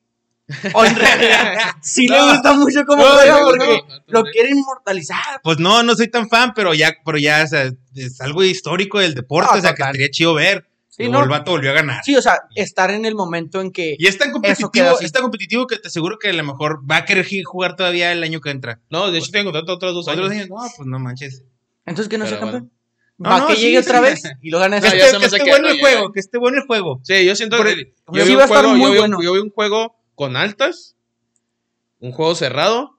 O 0.72 0.84
en 0.84 0.96
realidad 0.96 1.58
sí 1.82 2.08
le 2.08 2.16
No. 2.16 2.32
gusta 2.32 2.52
mucho 2.54 2.84
cómo 2.86 3.02
No, 3.02 3.10
juega 3.10 3.38
no, 3.40 3.44
porque 3.46 3.66
no, 3.66 4.02
lo 4.06 4.22
quiere 4.24 4.50
inmortalizar. 4.50 5.40
Pues 5.42 5.58
no, 5.58 5.82
no 5.82 5.94
soy 5.94 6.08
tan 6.08 6.28
fan, 6.28 6.52
pero 6.54 6.72
ya, 6.74 6.94
pero 7.04 7.18
ya, 7.18 7.42
o 7.44 7.46
sea, 7.46 7.70
es 7.94 8.20
algo 8.20 8.42
histórico 8.42 8.98
del 8.98 9.14
deporte, 9.14 9.58
o 9.58 9.60
sea, 9.60 9.74
que 9.74 9.82
estaría 9.82 10.10
chido 10.10 10.34
ver. 10.34 10.66
Sí, 10.88 11.04
el 11.04 11.10
vato 11.12 11.52
volvió 11.52 11.70
a 11.70 11.74
ganar. 11.74 12.02
Sí, 12.02 12.16
o 12.16 12.22
sea, 12.22 12.40
estar 12.56 12.90
en 12.90 13.04
el 13.04 13.14
momento 13.14 13.60
en 13.60 13.70
que 13.70 13.94
Y 13.98 14.06
es 14.08 14.18
tan 14.18 14.32
competitivo, 14.32 14.98
es 15.00 15.12
tan 15.12 15.22
competitivo 15.22 15.66
que 15.68 15.76
te 15.78 15.86
aseguro 15.88 16.18
que 16.18 16.30
a 16.30 16.32
lo 16.32 16.42
mejor 16.42 16.80
va 16.90 16.96
a 16.96 17.04
querer 17.04 17.24
jugar 17.44 17.76
todavía 17.76 18.10
el 18.10 18.22
año 18.24 18.40
que 18.40 18.50
entra. 18.50 18.80
No, 18.90 19.10
de 19.12 19.18
hecho 19.18 19.30
tengo 19.30 19.52
contrato 19.52 19.74
otros 19.74 19.94
dos 19.94 20.08
años. 20.08 20.28
años, 20.30 20.48
no, 20.48 20.56
pues 20.76 20.86
no 20.88 20.98
manches. 20.98 21.44
entonces 21.86 22.08
que 22.08 22.18
no 22.18 22.26
sea 22.26 22.40
campeón. 22.40 22.72
No, 23.16 23.30
Va 23.30 23.38
no, 23.40 23.46
que 23.48 23.54
sí, 23.56 23.62
llegue 23.62 23.82
sí, 23.82 23.88
otra 23.88 23.98
sí. 23.98 24.04
vez 24.04 24.22
y 24.42 24.50
lo 24.50 24.58
gane 24.60 24.80
No, 24.80 24.86
ese. 24.86 24.96
ya 24.98 25.18
que 25.18 25.26
esté, 25.26 25.42
bueno 25.50 25.68
no 25.68 25.74
el 25.74 25.80
juego, 25.80 26.12
que 26.12 26.20
esté 26.20 26.38
bueno 26.38 26.58
el 26.58 26.66
juego. 26.66 27.00
Sí, 27.04 27.24
yo 27.24 27.34
siento 27.36 27.56
Por- 27.58 27.66
que. 27.66 27.74
sí 27.76 27.92
Yo 28.12 28.24
vi, 28.24 28.34
va 28.34 28.42
a 28.42 28.46
un 28.46 28.50
estar 28.50 28.64
juego, 28.64 28.70
muy 28.78 28.86
yo, 28.86 28.92
vi, 28.92 28.98
bueno. 28.98 29.18
yo 29.22 29.32
vi 29.34 29.38
un 29.40 29.50
juego 29.50 29.96
con 30.18 30.36
altas, 30.36 30.96
un 32.00 32.10
juego 32.12 32.34
cerrado, 32.34 32.98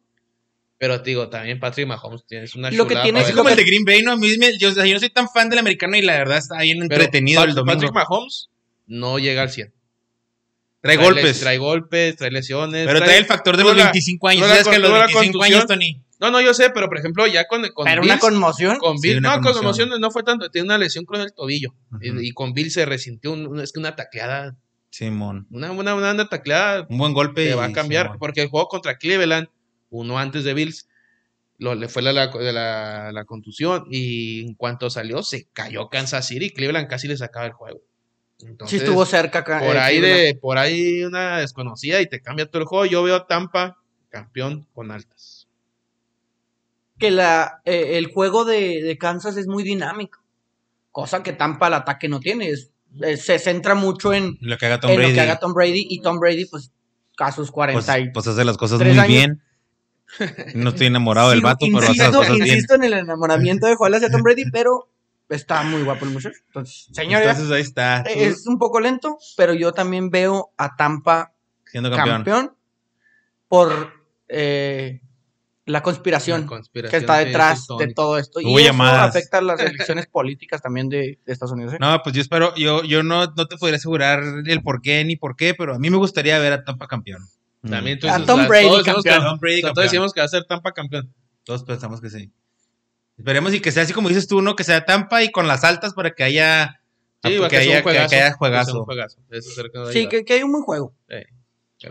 pero 0.77 1.01
te 1.01 1.09
digo, 1.09 1.27
también 1.29 1.59
Patrick 1.59 1.85
Mahomes 1.85 2.25
tienes 2.25 2.55
una 2.55 2.71
Lo 2.71 2.87
que 2.87 2.95
tiene 2.95 3.19
Es 3.19 3.31
como 3.33 3.49
el 3.49 3.57
de 3.57 3.65
Green 3.65 3.83
Bay, 3.83 4.01
¿no? 4.01 4.13
A 4.13 4.15
mí 4.15 4.29
me- 4.37 4.57
yo, 4.57 4.69
o 4.69 4.71
sea, 4.71 4.85
yo 4.85 4.93
no 4.93 4.99
soy 5.01 5.09
tan 5.09 5.27
fan 5.29 5.49
del 5.49 5.59
americano 5.59 5.97
y 5.97 6.01
la 6.01 6.13
verdad 6.17 6.37
está 6.37 6.61
bien 6.61 6.81
entretenido 6.81 7.41
el 7.43 7.49
Pat- 7.49 7.55
domingo. 7.57 7.73
Patrick 7.75 7.93
Mahomes 7.93 8.49
no 8.87 9.19
llega 9.19 9.41
al 9.41 9.49
100. 9.51 9.73
Trae 10.81 10.95
golpes. 10.95 11.41
Trae 11.41 11.57
golpes, 11.57 12.15
trae 12.15 12.31
lesiones. 12.31 12.87
pero 12.87 13.01
trae 13.01 13.17
el 13.17 13.25
factor 13.25 13.57
de 13.57 13.63
los 13.63 13.75
la- 13.75 13.83
25 13.83 14.27
años. 14.29 14.47
¿Sabes 14.47 14.67
que 14.69 14.79
los 14.79 14.89
tuvo 14.89 14.97
la 14.99 15.07
25 15.07 15.33
contusión. 15.39 15.57
años, 15.57 15.67
Tony? 15.67 16.01
No, 16.21 16.31
no, 16.31 16.41
yo 16.41 16.53
sé, 16.53 16.69
pero 16.69 16.87
por 16.87 16.97
ejemplo, 16.97 17.27
ya 17.27 17.47
con, 17.47 17.67
con 17.69 17.85
Pero 17.85 18.01
Bills, 18.01 18.13
una 18.13 18.19
conmoción. 18.21 18.77
con 18.77 18.97
Sí, 18.97 19.09
Bill, 19.09 19.17
una 19.19 19.29
no, 19.29 19.35
con 19.35 19.53
conmoción. 19.53 19.87
conmoción 19.89 20.01
no 20.01 20.11
fue 20.11 20.23
tanto, 20.23 20.49
tiene 20.49 20.65
una 20.65 20.77
lesión 20.77 21.03
con 21.05 21.19
el 21.19 21.33
tobillo. 21.33 21.73
Y, 22.01 22.27
y 22.29 22.31
con 22.31 22.53
Bill 22.53 22.71
se 22.71 22.85
resintió, 22.85 23.33
un- 23.33 23.47
un- 23.47 23.59
es 23.59 23.71
que 23.73 23.79
una 23.79 23.95
tacleada, 23.97 24.55
Simón. 24.91 25.47
una, 25.51 25.71
una, 25.71 25.93
una, 25.95 26.11
una 26.13 26.27
tacleada 26.29 26.85
Un 26.89 26.97
buen 26.97 27.13
golpe. 27.13 27.47
te 27.49 27.55
va 27.55 27.65
a 27.65 27.71
cambiar, 27.71 28.05
Simón. 28.07 28.19
porque 28.19 28.41
el 28.41 28.49
juego 28.49 28.67
contra 28.67 28.97
Cleveland, 28.97 29.47
uno 29.89 30.17
antes 30.19 30.43
de 30.43 30.53
Bills, 30.53 30.87
lo, 31.57 31.75
le 31.75 31.87
fue 31.89 32.01
la, 32.01 32.11
la, 32.13 32.27
la- 32.51 33.11
la 33.11 33.25
contusión 33.25 33.85
y 33.91 34.41
en 34.47 34.53
cuanto 34.55 34.89
salió 34.89 35.21
se 35.23 35.47
cayó 35.53 35.89
Kansas 35.89 36.25
City 36.27 36.45
y 36.45 36.49
Cleveland 36.53 36.87
casi 36.87 37.07
le 37.07 37.17
sacaba 37.17 37.45
el 37.45 37.51
juego. 37.53 37.81
Sí 38.67 38.77
estuvo 38.77 39.05
cerca 39.05 39.43
por 39.43 39.75
eh, 39.75 39.79
ahí 39.79 39.99
de 39.99 40.33
por 40.41 40.57
ahí 40.57 41.03
una 41.03 41.39
desconocida 41.39 41.99
y 41.99 42.07
te 42.07 42.21
cambia 42.21 42.45
todo 42.49 42.61
el 42.61 42.67
juego. 42.67 42.85
Yo 42.85 43.03
veo 43.03 43.15
a 43.17 43.27
Tampa 43.27 43.77
campeón 44.09 44.65
con 44.73 44.91
altas. 44.91 45.47
que 46.97 47.11
la, 47.11 47.61
eh, 47.65 47.97
el 47.97 48.07
juego 48.07 48.45
de, 48.45 48.81
de 48.81 48.97
Kansas 48.97 49.35
es 49.37 49.47
muy 49.47 49.63
dinámico. 49.63 50.19
Cosa 50.91 51.21
que 51.23 51.33
Tampa 51.33 51.67
al 51.67 51.73
ataque 51.75 52.07
no 52.09 52.19
tiene. 52.21 52.49
Es- 52.49 52.71
eh, 53.01 53.17
se 53.17 53.39
centra 53.39 53.75
mucho 53.75 54.13
en, 54.13 54.37
Lo 54.41 54.57
que 54.57 54.65
haga 54.65 54.79
Tom 54.79 54.91
en 54.91 54.97
Brady. 54.97 55.09
lo 55.11 55.15
que 55.15 55.21
haga 55.21 55.39
Tom 55.39 55.53
Brady. 55.53 55.85
Y 55.89 56.01
Tom 56.01 56.19
Brady, 56.19 56.45
pues, 56.45 56.71
a 57.17 57.31
sus 57.31 57.51
40 57.51 57.85
pues, 57.93 58.01
y- 58.05 58.09
pues 58.11 58.27
hace 58.27 58.45
las 58.45 58.57
cosas 58.57 58.79
muy 58.79 58.89
años. 58.91 59.07
bien. 59.07 59.41
No 60.55 60.69
estoy 60.71 60.87
enamorado 60.87 61.29
del 61.29 61.41
vato, 61.41 61.65
pero 61.67 61.77
hace 61.79 61.87
las 61.89 61.95
insisto, 61.97 62.17
cosas 62.17 62.35
bien. 62.35 62.47
insisto 62.47 62.73
en 62.75 62.83
el 62.83 62.93
enamoramiento 62.93 63.67
de 63.67 63.75
Juan 63.75 63.93
hacia 63.93 64.09
Tom 64.09 64.23
Brady, 64.23 64.45
pero 64.51 64.89
está 65.29 65.61
muy 65.63 65.83
guapo 65.83 66.05
el 66.05 66.11
muchacho. 66.11 66.37
Entonces, 66.47 66.87
señores, 66.91 67.27
Entonces 67.29 67.51
ahí 67.55 67.61
está. 67.61 68.03
tú 68.03 68.09
es 68.15 68.47
un 68.47 68.57
poco 68.57 68.79
lento, 68.79 69.19
pero 69.37 69.53
yo 69.53 69.71
también 69.71 70.09
veo 70.09 70.51
a 70.57 70.75
Tampa 70.75 71.33
siendo 71.67 71.91
campeón, 71.91 72.15
campeón. 72.23 72.55
por 73.47 73.93
eh, 74.29 75.01
la 75.69 75.81
conspiración, 75.83 76.41
La 76.41 76.47
conspiración 76.47 76.91
que 76.91 76.97
está 76.97 77.17
detrás 77.19 77.67
de 77.77 77.93
todo 77.93 78.17
esto. 78.17 78.39
Hubo 78.39 78.59
y 78.59 78.63
eso 78.63 78.71
llamadas. 78.71 79.09
afecta 79.09 79.37
a 79.37 79.41
las 79.41 79.59
elecciones 79.59 80.07
políticas 80.11 80.61
también 80.61 80.89
de, 80.89 81.19
de 81.25 81.33
Estados 81.33 81.53
Unidos. 81.53 81.73
¿eh? 81.73 81.77
No, 81.79 82.01
pues 82.03 82.15
yo 82.15 82.21
espero, 82.21 82.53
yo, 82.55 82.83
yo 82.83 83.03
no, 83.03 83.25
no 83.35 83.47
te 83.47 83.57
podría 83.57 83.77
asegurar 83.77 84.21
el 84.45 84.61
por 84.61 84.81
qué 84.81 85.03
ni 85.05 85.15
por 85.15 85.35
qué, 85.35 85.53
pero 85.53 85.75
a 85.75 85.79
mí 85.79 85.89
me 85.89 85.97
gustaría 85.97 86.37
ver 86.39 86.53
a 86.53 86.63
Tampa 86.63 86.87
campeón. 86.87 87.23
También 87.67 87.99
tú 87.99 88.07
A 88.07 88.13
dices, 88.13 88.25
Tom 88.27 88.47
Brady 88.47 88.65
todos 88.67 88.77
decimos 88.85 89.03
que- 89.03 89.09
campeón. 89.09 89.29
Tom 89.31 89.39
Brady 89.39 89.61
campeón. 89.61 89.73
todos 89.75 89.85
decimos 89.91 90.13
que 90.13 90.19
va 90.21 90.25
a 90.25 90.29
ser 90.29 90.43
Tampa 90.45 90.71
campeón. 90.71 91.13
Todos 91.43 91.63
pensamos 91.63 91.99
que 92.01 92.09
sí. 92.09 92.31
Esperemos 93.17 93.53
y 93.53 93.59
que 93.59 93.71
sea 93.71 93.83
así 93.83 93.91
como 93.93 94.07
dices 94.09 94.27
tú, 94.27 94.41
¿no? 94.41 94.55
Que 94.55 94.63
sea 94.63 94.85
Tampa 94.85 95.23
y 95.23 95.31
con 95.31 95.47
las 95.47 95.63
altas 95.65 95.93
para 95.93 96.11
que 96.11 96.23
haya, 96.23 96.81
Sí, 97.21 97.35
ah, 97.37 97.49
que 97.49 97.49
que 97.49 97.49
sea 97.49 97.59
haya, 97.59 97.77
un 97.77 97.83
juegazo. 97.83 98.07
que 98.07 98.15
haya 98.15 98.35
que 99.29 99.91
Sí, 99.93 100.07
que, 100.07 100.23
que 100.23 100.33
hay 100.35 100.43
un 100.43 100.51
buen 100.53 100.63
juego. 100.63 100.93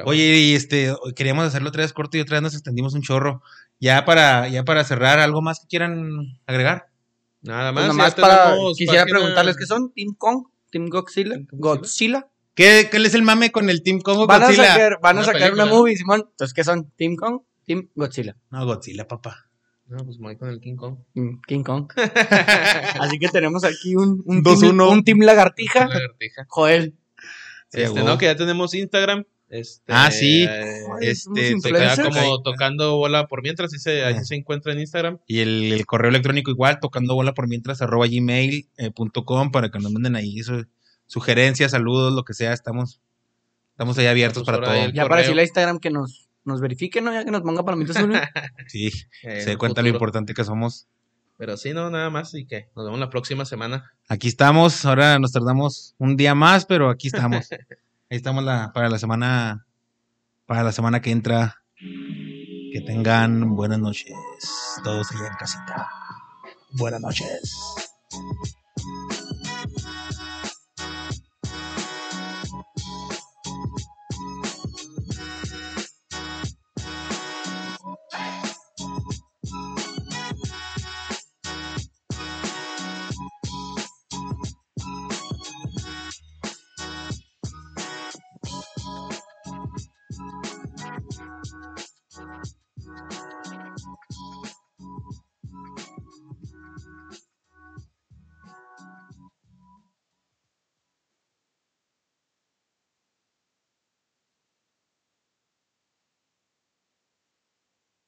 Oye, 0.04 0.22
y 0.38 0.54
este, 0.54 0.94
queríamos 1.16 1.46
hacerlo 1.46 1.68
otra 1.70 1.82
vez 1.82 1.92
corto 1.92 2.16
y 2.16 2.20
otra 2.20 2.36
vez 2.36 2.42
nos 2.42 2.54
extendimos 2.54 2.94
un 2.94 3.02
chorro. 3.02 3.42
Ya 3.80 4.04
para, 4.04 4.48
ya 4.48 4.64
para 4.64 4.82
cerrar, 4.84 5.18
¿algo 5.20 5.40
más 5.42 5.60
que 5.60 5.66
quieran 5.68 6.38
agregar? 6.46 6.88
Nada 7.42 7.72
Pues 7.72 7.86
más. 7.86 7.94
nomás 7.96 8.16
ya 8.16 8.22
para, 8.22 8.54
quisiera 8.76 9.02
página- 9.04 9.18
preguntarles 9.18 9.56
qué 9.56 9.66
son. 9.66 9.92
Team 9.94 10.14
Kong, 10.18 10.46
Team 10.70 10.88
Godzilla, 10.88 11.36
Godzilla. 11.52 12.26
¿Qué, 12.54 12.88
¿Qué 12.90 12.96
es 12.96 13.14
el 13.14 13.22
mame 13.22 13.52
con 13.52 13.70
el 13.70 13.82
Team 13.84 14.00
Kong 14.00 14.18
o 14.18 14.26
Van 14.26 14.42
a 14.42 14.52
sacar, 14.52 14.98
van 15.00 15.16
a 15.16 15.20
Una 15.20 15.26
sacar 15.26 15.40
película. 15.42 15.64
una 15.64 15.72
movie, 15.72 15.96
Simón. 15.96 16.24
Entonces, 16.28 16.52
¿qué 16.52 16.64
son? 16.64 16.90
Team 16.96 17.14
Kong, 17.14 17.42
Team 17.64 17.88
Godzilla. 17.94 18.36
No, 18.50 18.66
Godzilla, 18.66 19.06
papá. 19.06 19.44
No, 19.86 20.04
pues 20.04 20.18
voy 20.18 20.36
con 20.36 20.48
el 20.50 20.60
King 20.60 20.74
Kong. 20.76 20.98
Mm, 21.14 21.40
King 21.46 21.62
Kong. 21.62 21.88
Así 23.00 23.18
que 23.18 23.28
tenemos 23.28 23.62
aquí 23.64 23.94
un, 23.96 24.22
un, 24.26 24.42
Dos, 24.42 24.58
team, 24.60 24.72
uno. 24.72 24.90
un 24.90 25.04
team 25.04 25.20
lagartija. 25.20 25.86
La 25.86 25.94
lagartija. 25.94 26.44
Joel. 26.48 26.94
Sí, 27.70 27.82
Este, 27.82 28.02
no, 28.02 28.18
que 28.18 28.26
ya 28.26 28.36
tenemos 28.36 28.74
Instagram. 28.74 29.24
Este, 29.50 29.92
Ah, 29.92 30.10
sí. 30.10 30.44
eh, 30.44 30.82
Este, 31.00 31.58
se 31.58 31.72
queda 31.72 31.96
como 31.96 32.42
tocando 32.42 32.96
bola 32.96 33.26
por 33.28 33.42
mientras, 33.42 33.72
así 33.72 33.78
se, 33.82 34.04
ahí 34.04 34.14
Ah. 34.18 34.24
se 34.24 34.34
encuentra 34.34 34.72
en 34.72 34.80
Instagram. 34.80 35.18
Y 35.26 35.40
el, 35.40 35.72
el 35.72 35.86
correo 35.86 36.10
electrónico 36.10 36.50
igual, 36.50 36.80
tocando 36.80 37.14
bola 37.14 37.32
por 37.32 37.48
mientras, 37.48 37.80
arroba 37.80 38.06
gmail 38.06 38.68
eh, 38.76 38.90
punto 38.90 39.24
com, 39.24 39.50
para 39.50 39.70
que 39.70 39.78
nos 39.78 39.90
manden 39.92 40.16
ahí 40.16 40.42
su- 40.42 40.66
sugerencias, 41.06 41.70
saludos, 41.70 42.12
lo 42.12 42.24
que 42.24 42.34
sea. 42.34 42.52
Estamos, 42.52 43.00
estamos 43.70 43.96
ahí 43.98 44.06
abiertos 44.06 44.44
para 44.44 44.60
todo. 44.60 44.74
Ya 44.74 44.84
correo. 44.86 45.08
para 45.08 45.20
decirle 45.22 45.40
a 45.42 45.44
Instagram 45.44 45.78
que 45.78 45.88
nos, 45.90 46.28
nos 46.44 46.60
verifique, 46.60 47.00
¿no? 47.00 47.12
Ya 47.12 47.24
que 47.24 47.30
nos 47.30 47.40
ponga 47.40 47.64
palomitas. 47.64 47.96
Sí, 48.68 48.88
eh, 49.22 49.40
se 49.40 49.46
dé 49.46 49.52
en 49.52 49.58
cuenta 49.58 49.80
lo 49.80 49.88
importante 49.88 50.34
que 50.34 50.44
somos. 50.44 50.86
Pero 51.38 51.56
sí, 51.56 51.72
no, 51.72 51.88
nada 51.88 52.10
más. 52.10 52.34
Y 52.34 52.44
que 52.44 52.68
nos 52.76 52.84
vemos 52.84 53.00
la 53.00 53.08
próxima 53.08 53.44
semana. 53.46 53.92
Aquí 54.08 54.28
estamos, 54.28 54.84
ahora 54.84 55.18
nos 55.18 55.32
tardamos 55.32 55.94
un 55.96 56.16
día 56.16 56.34
más, 56.34 56.66
pero 56.66 56.90
aquí 56.90 57.06
estamos. 57.06 57.48
Ahí 58.10 58.16
estamos 58.16 58.42
la, 58.42 58.72
para 58.72 58.88
la 58.88 58.98
semana, 58.98 59.66
para 60.46 60.62
la 60.62 60.72
semana 60.72 61.02
que 61.02 61.10
entra. 61.10 61.62
Que 61.76 62.80
tengan 62.86 63.54
buenas 63.54 63.78
noches, 63.78 64.14
todos 64.82 65.12
allá 65.12 65.26
en 65.26 65.34
casita. 65.34 65.88
Buenas 66.72 67.02
noches. 67.02 67.54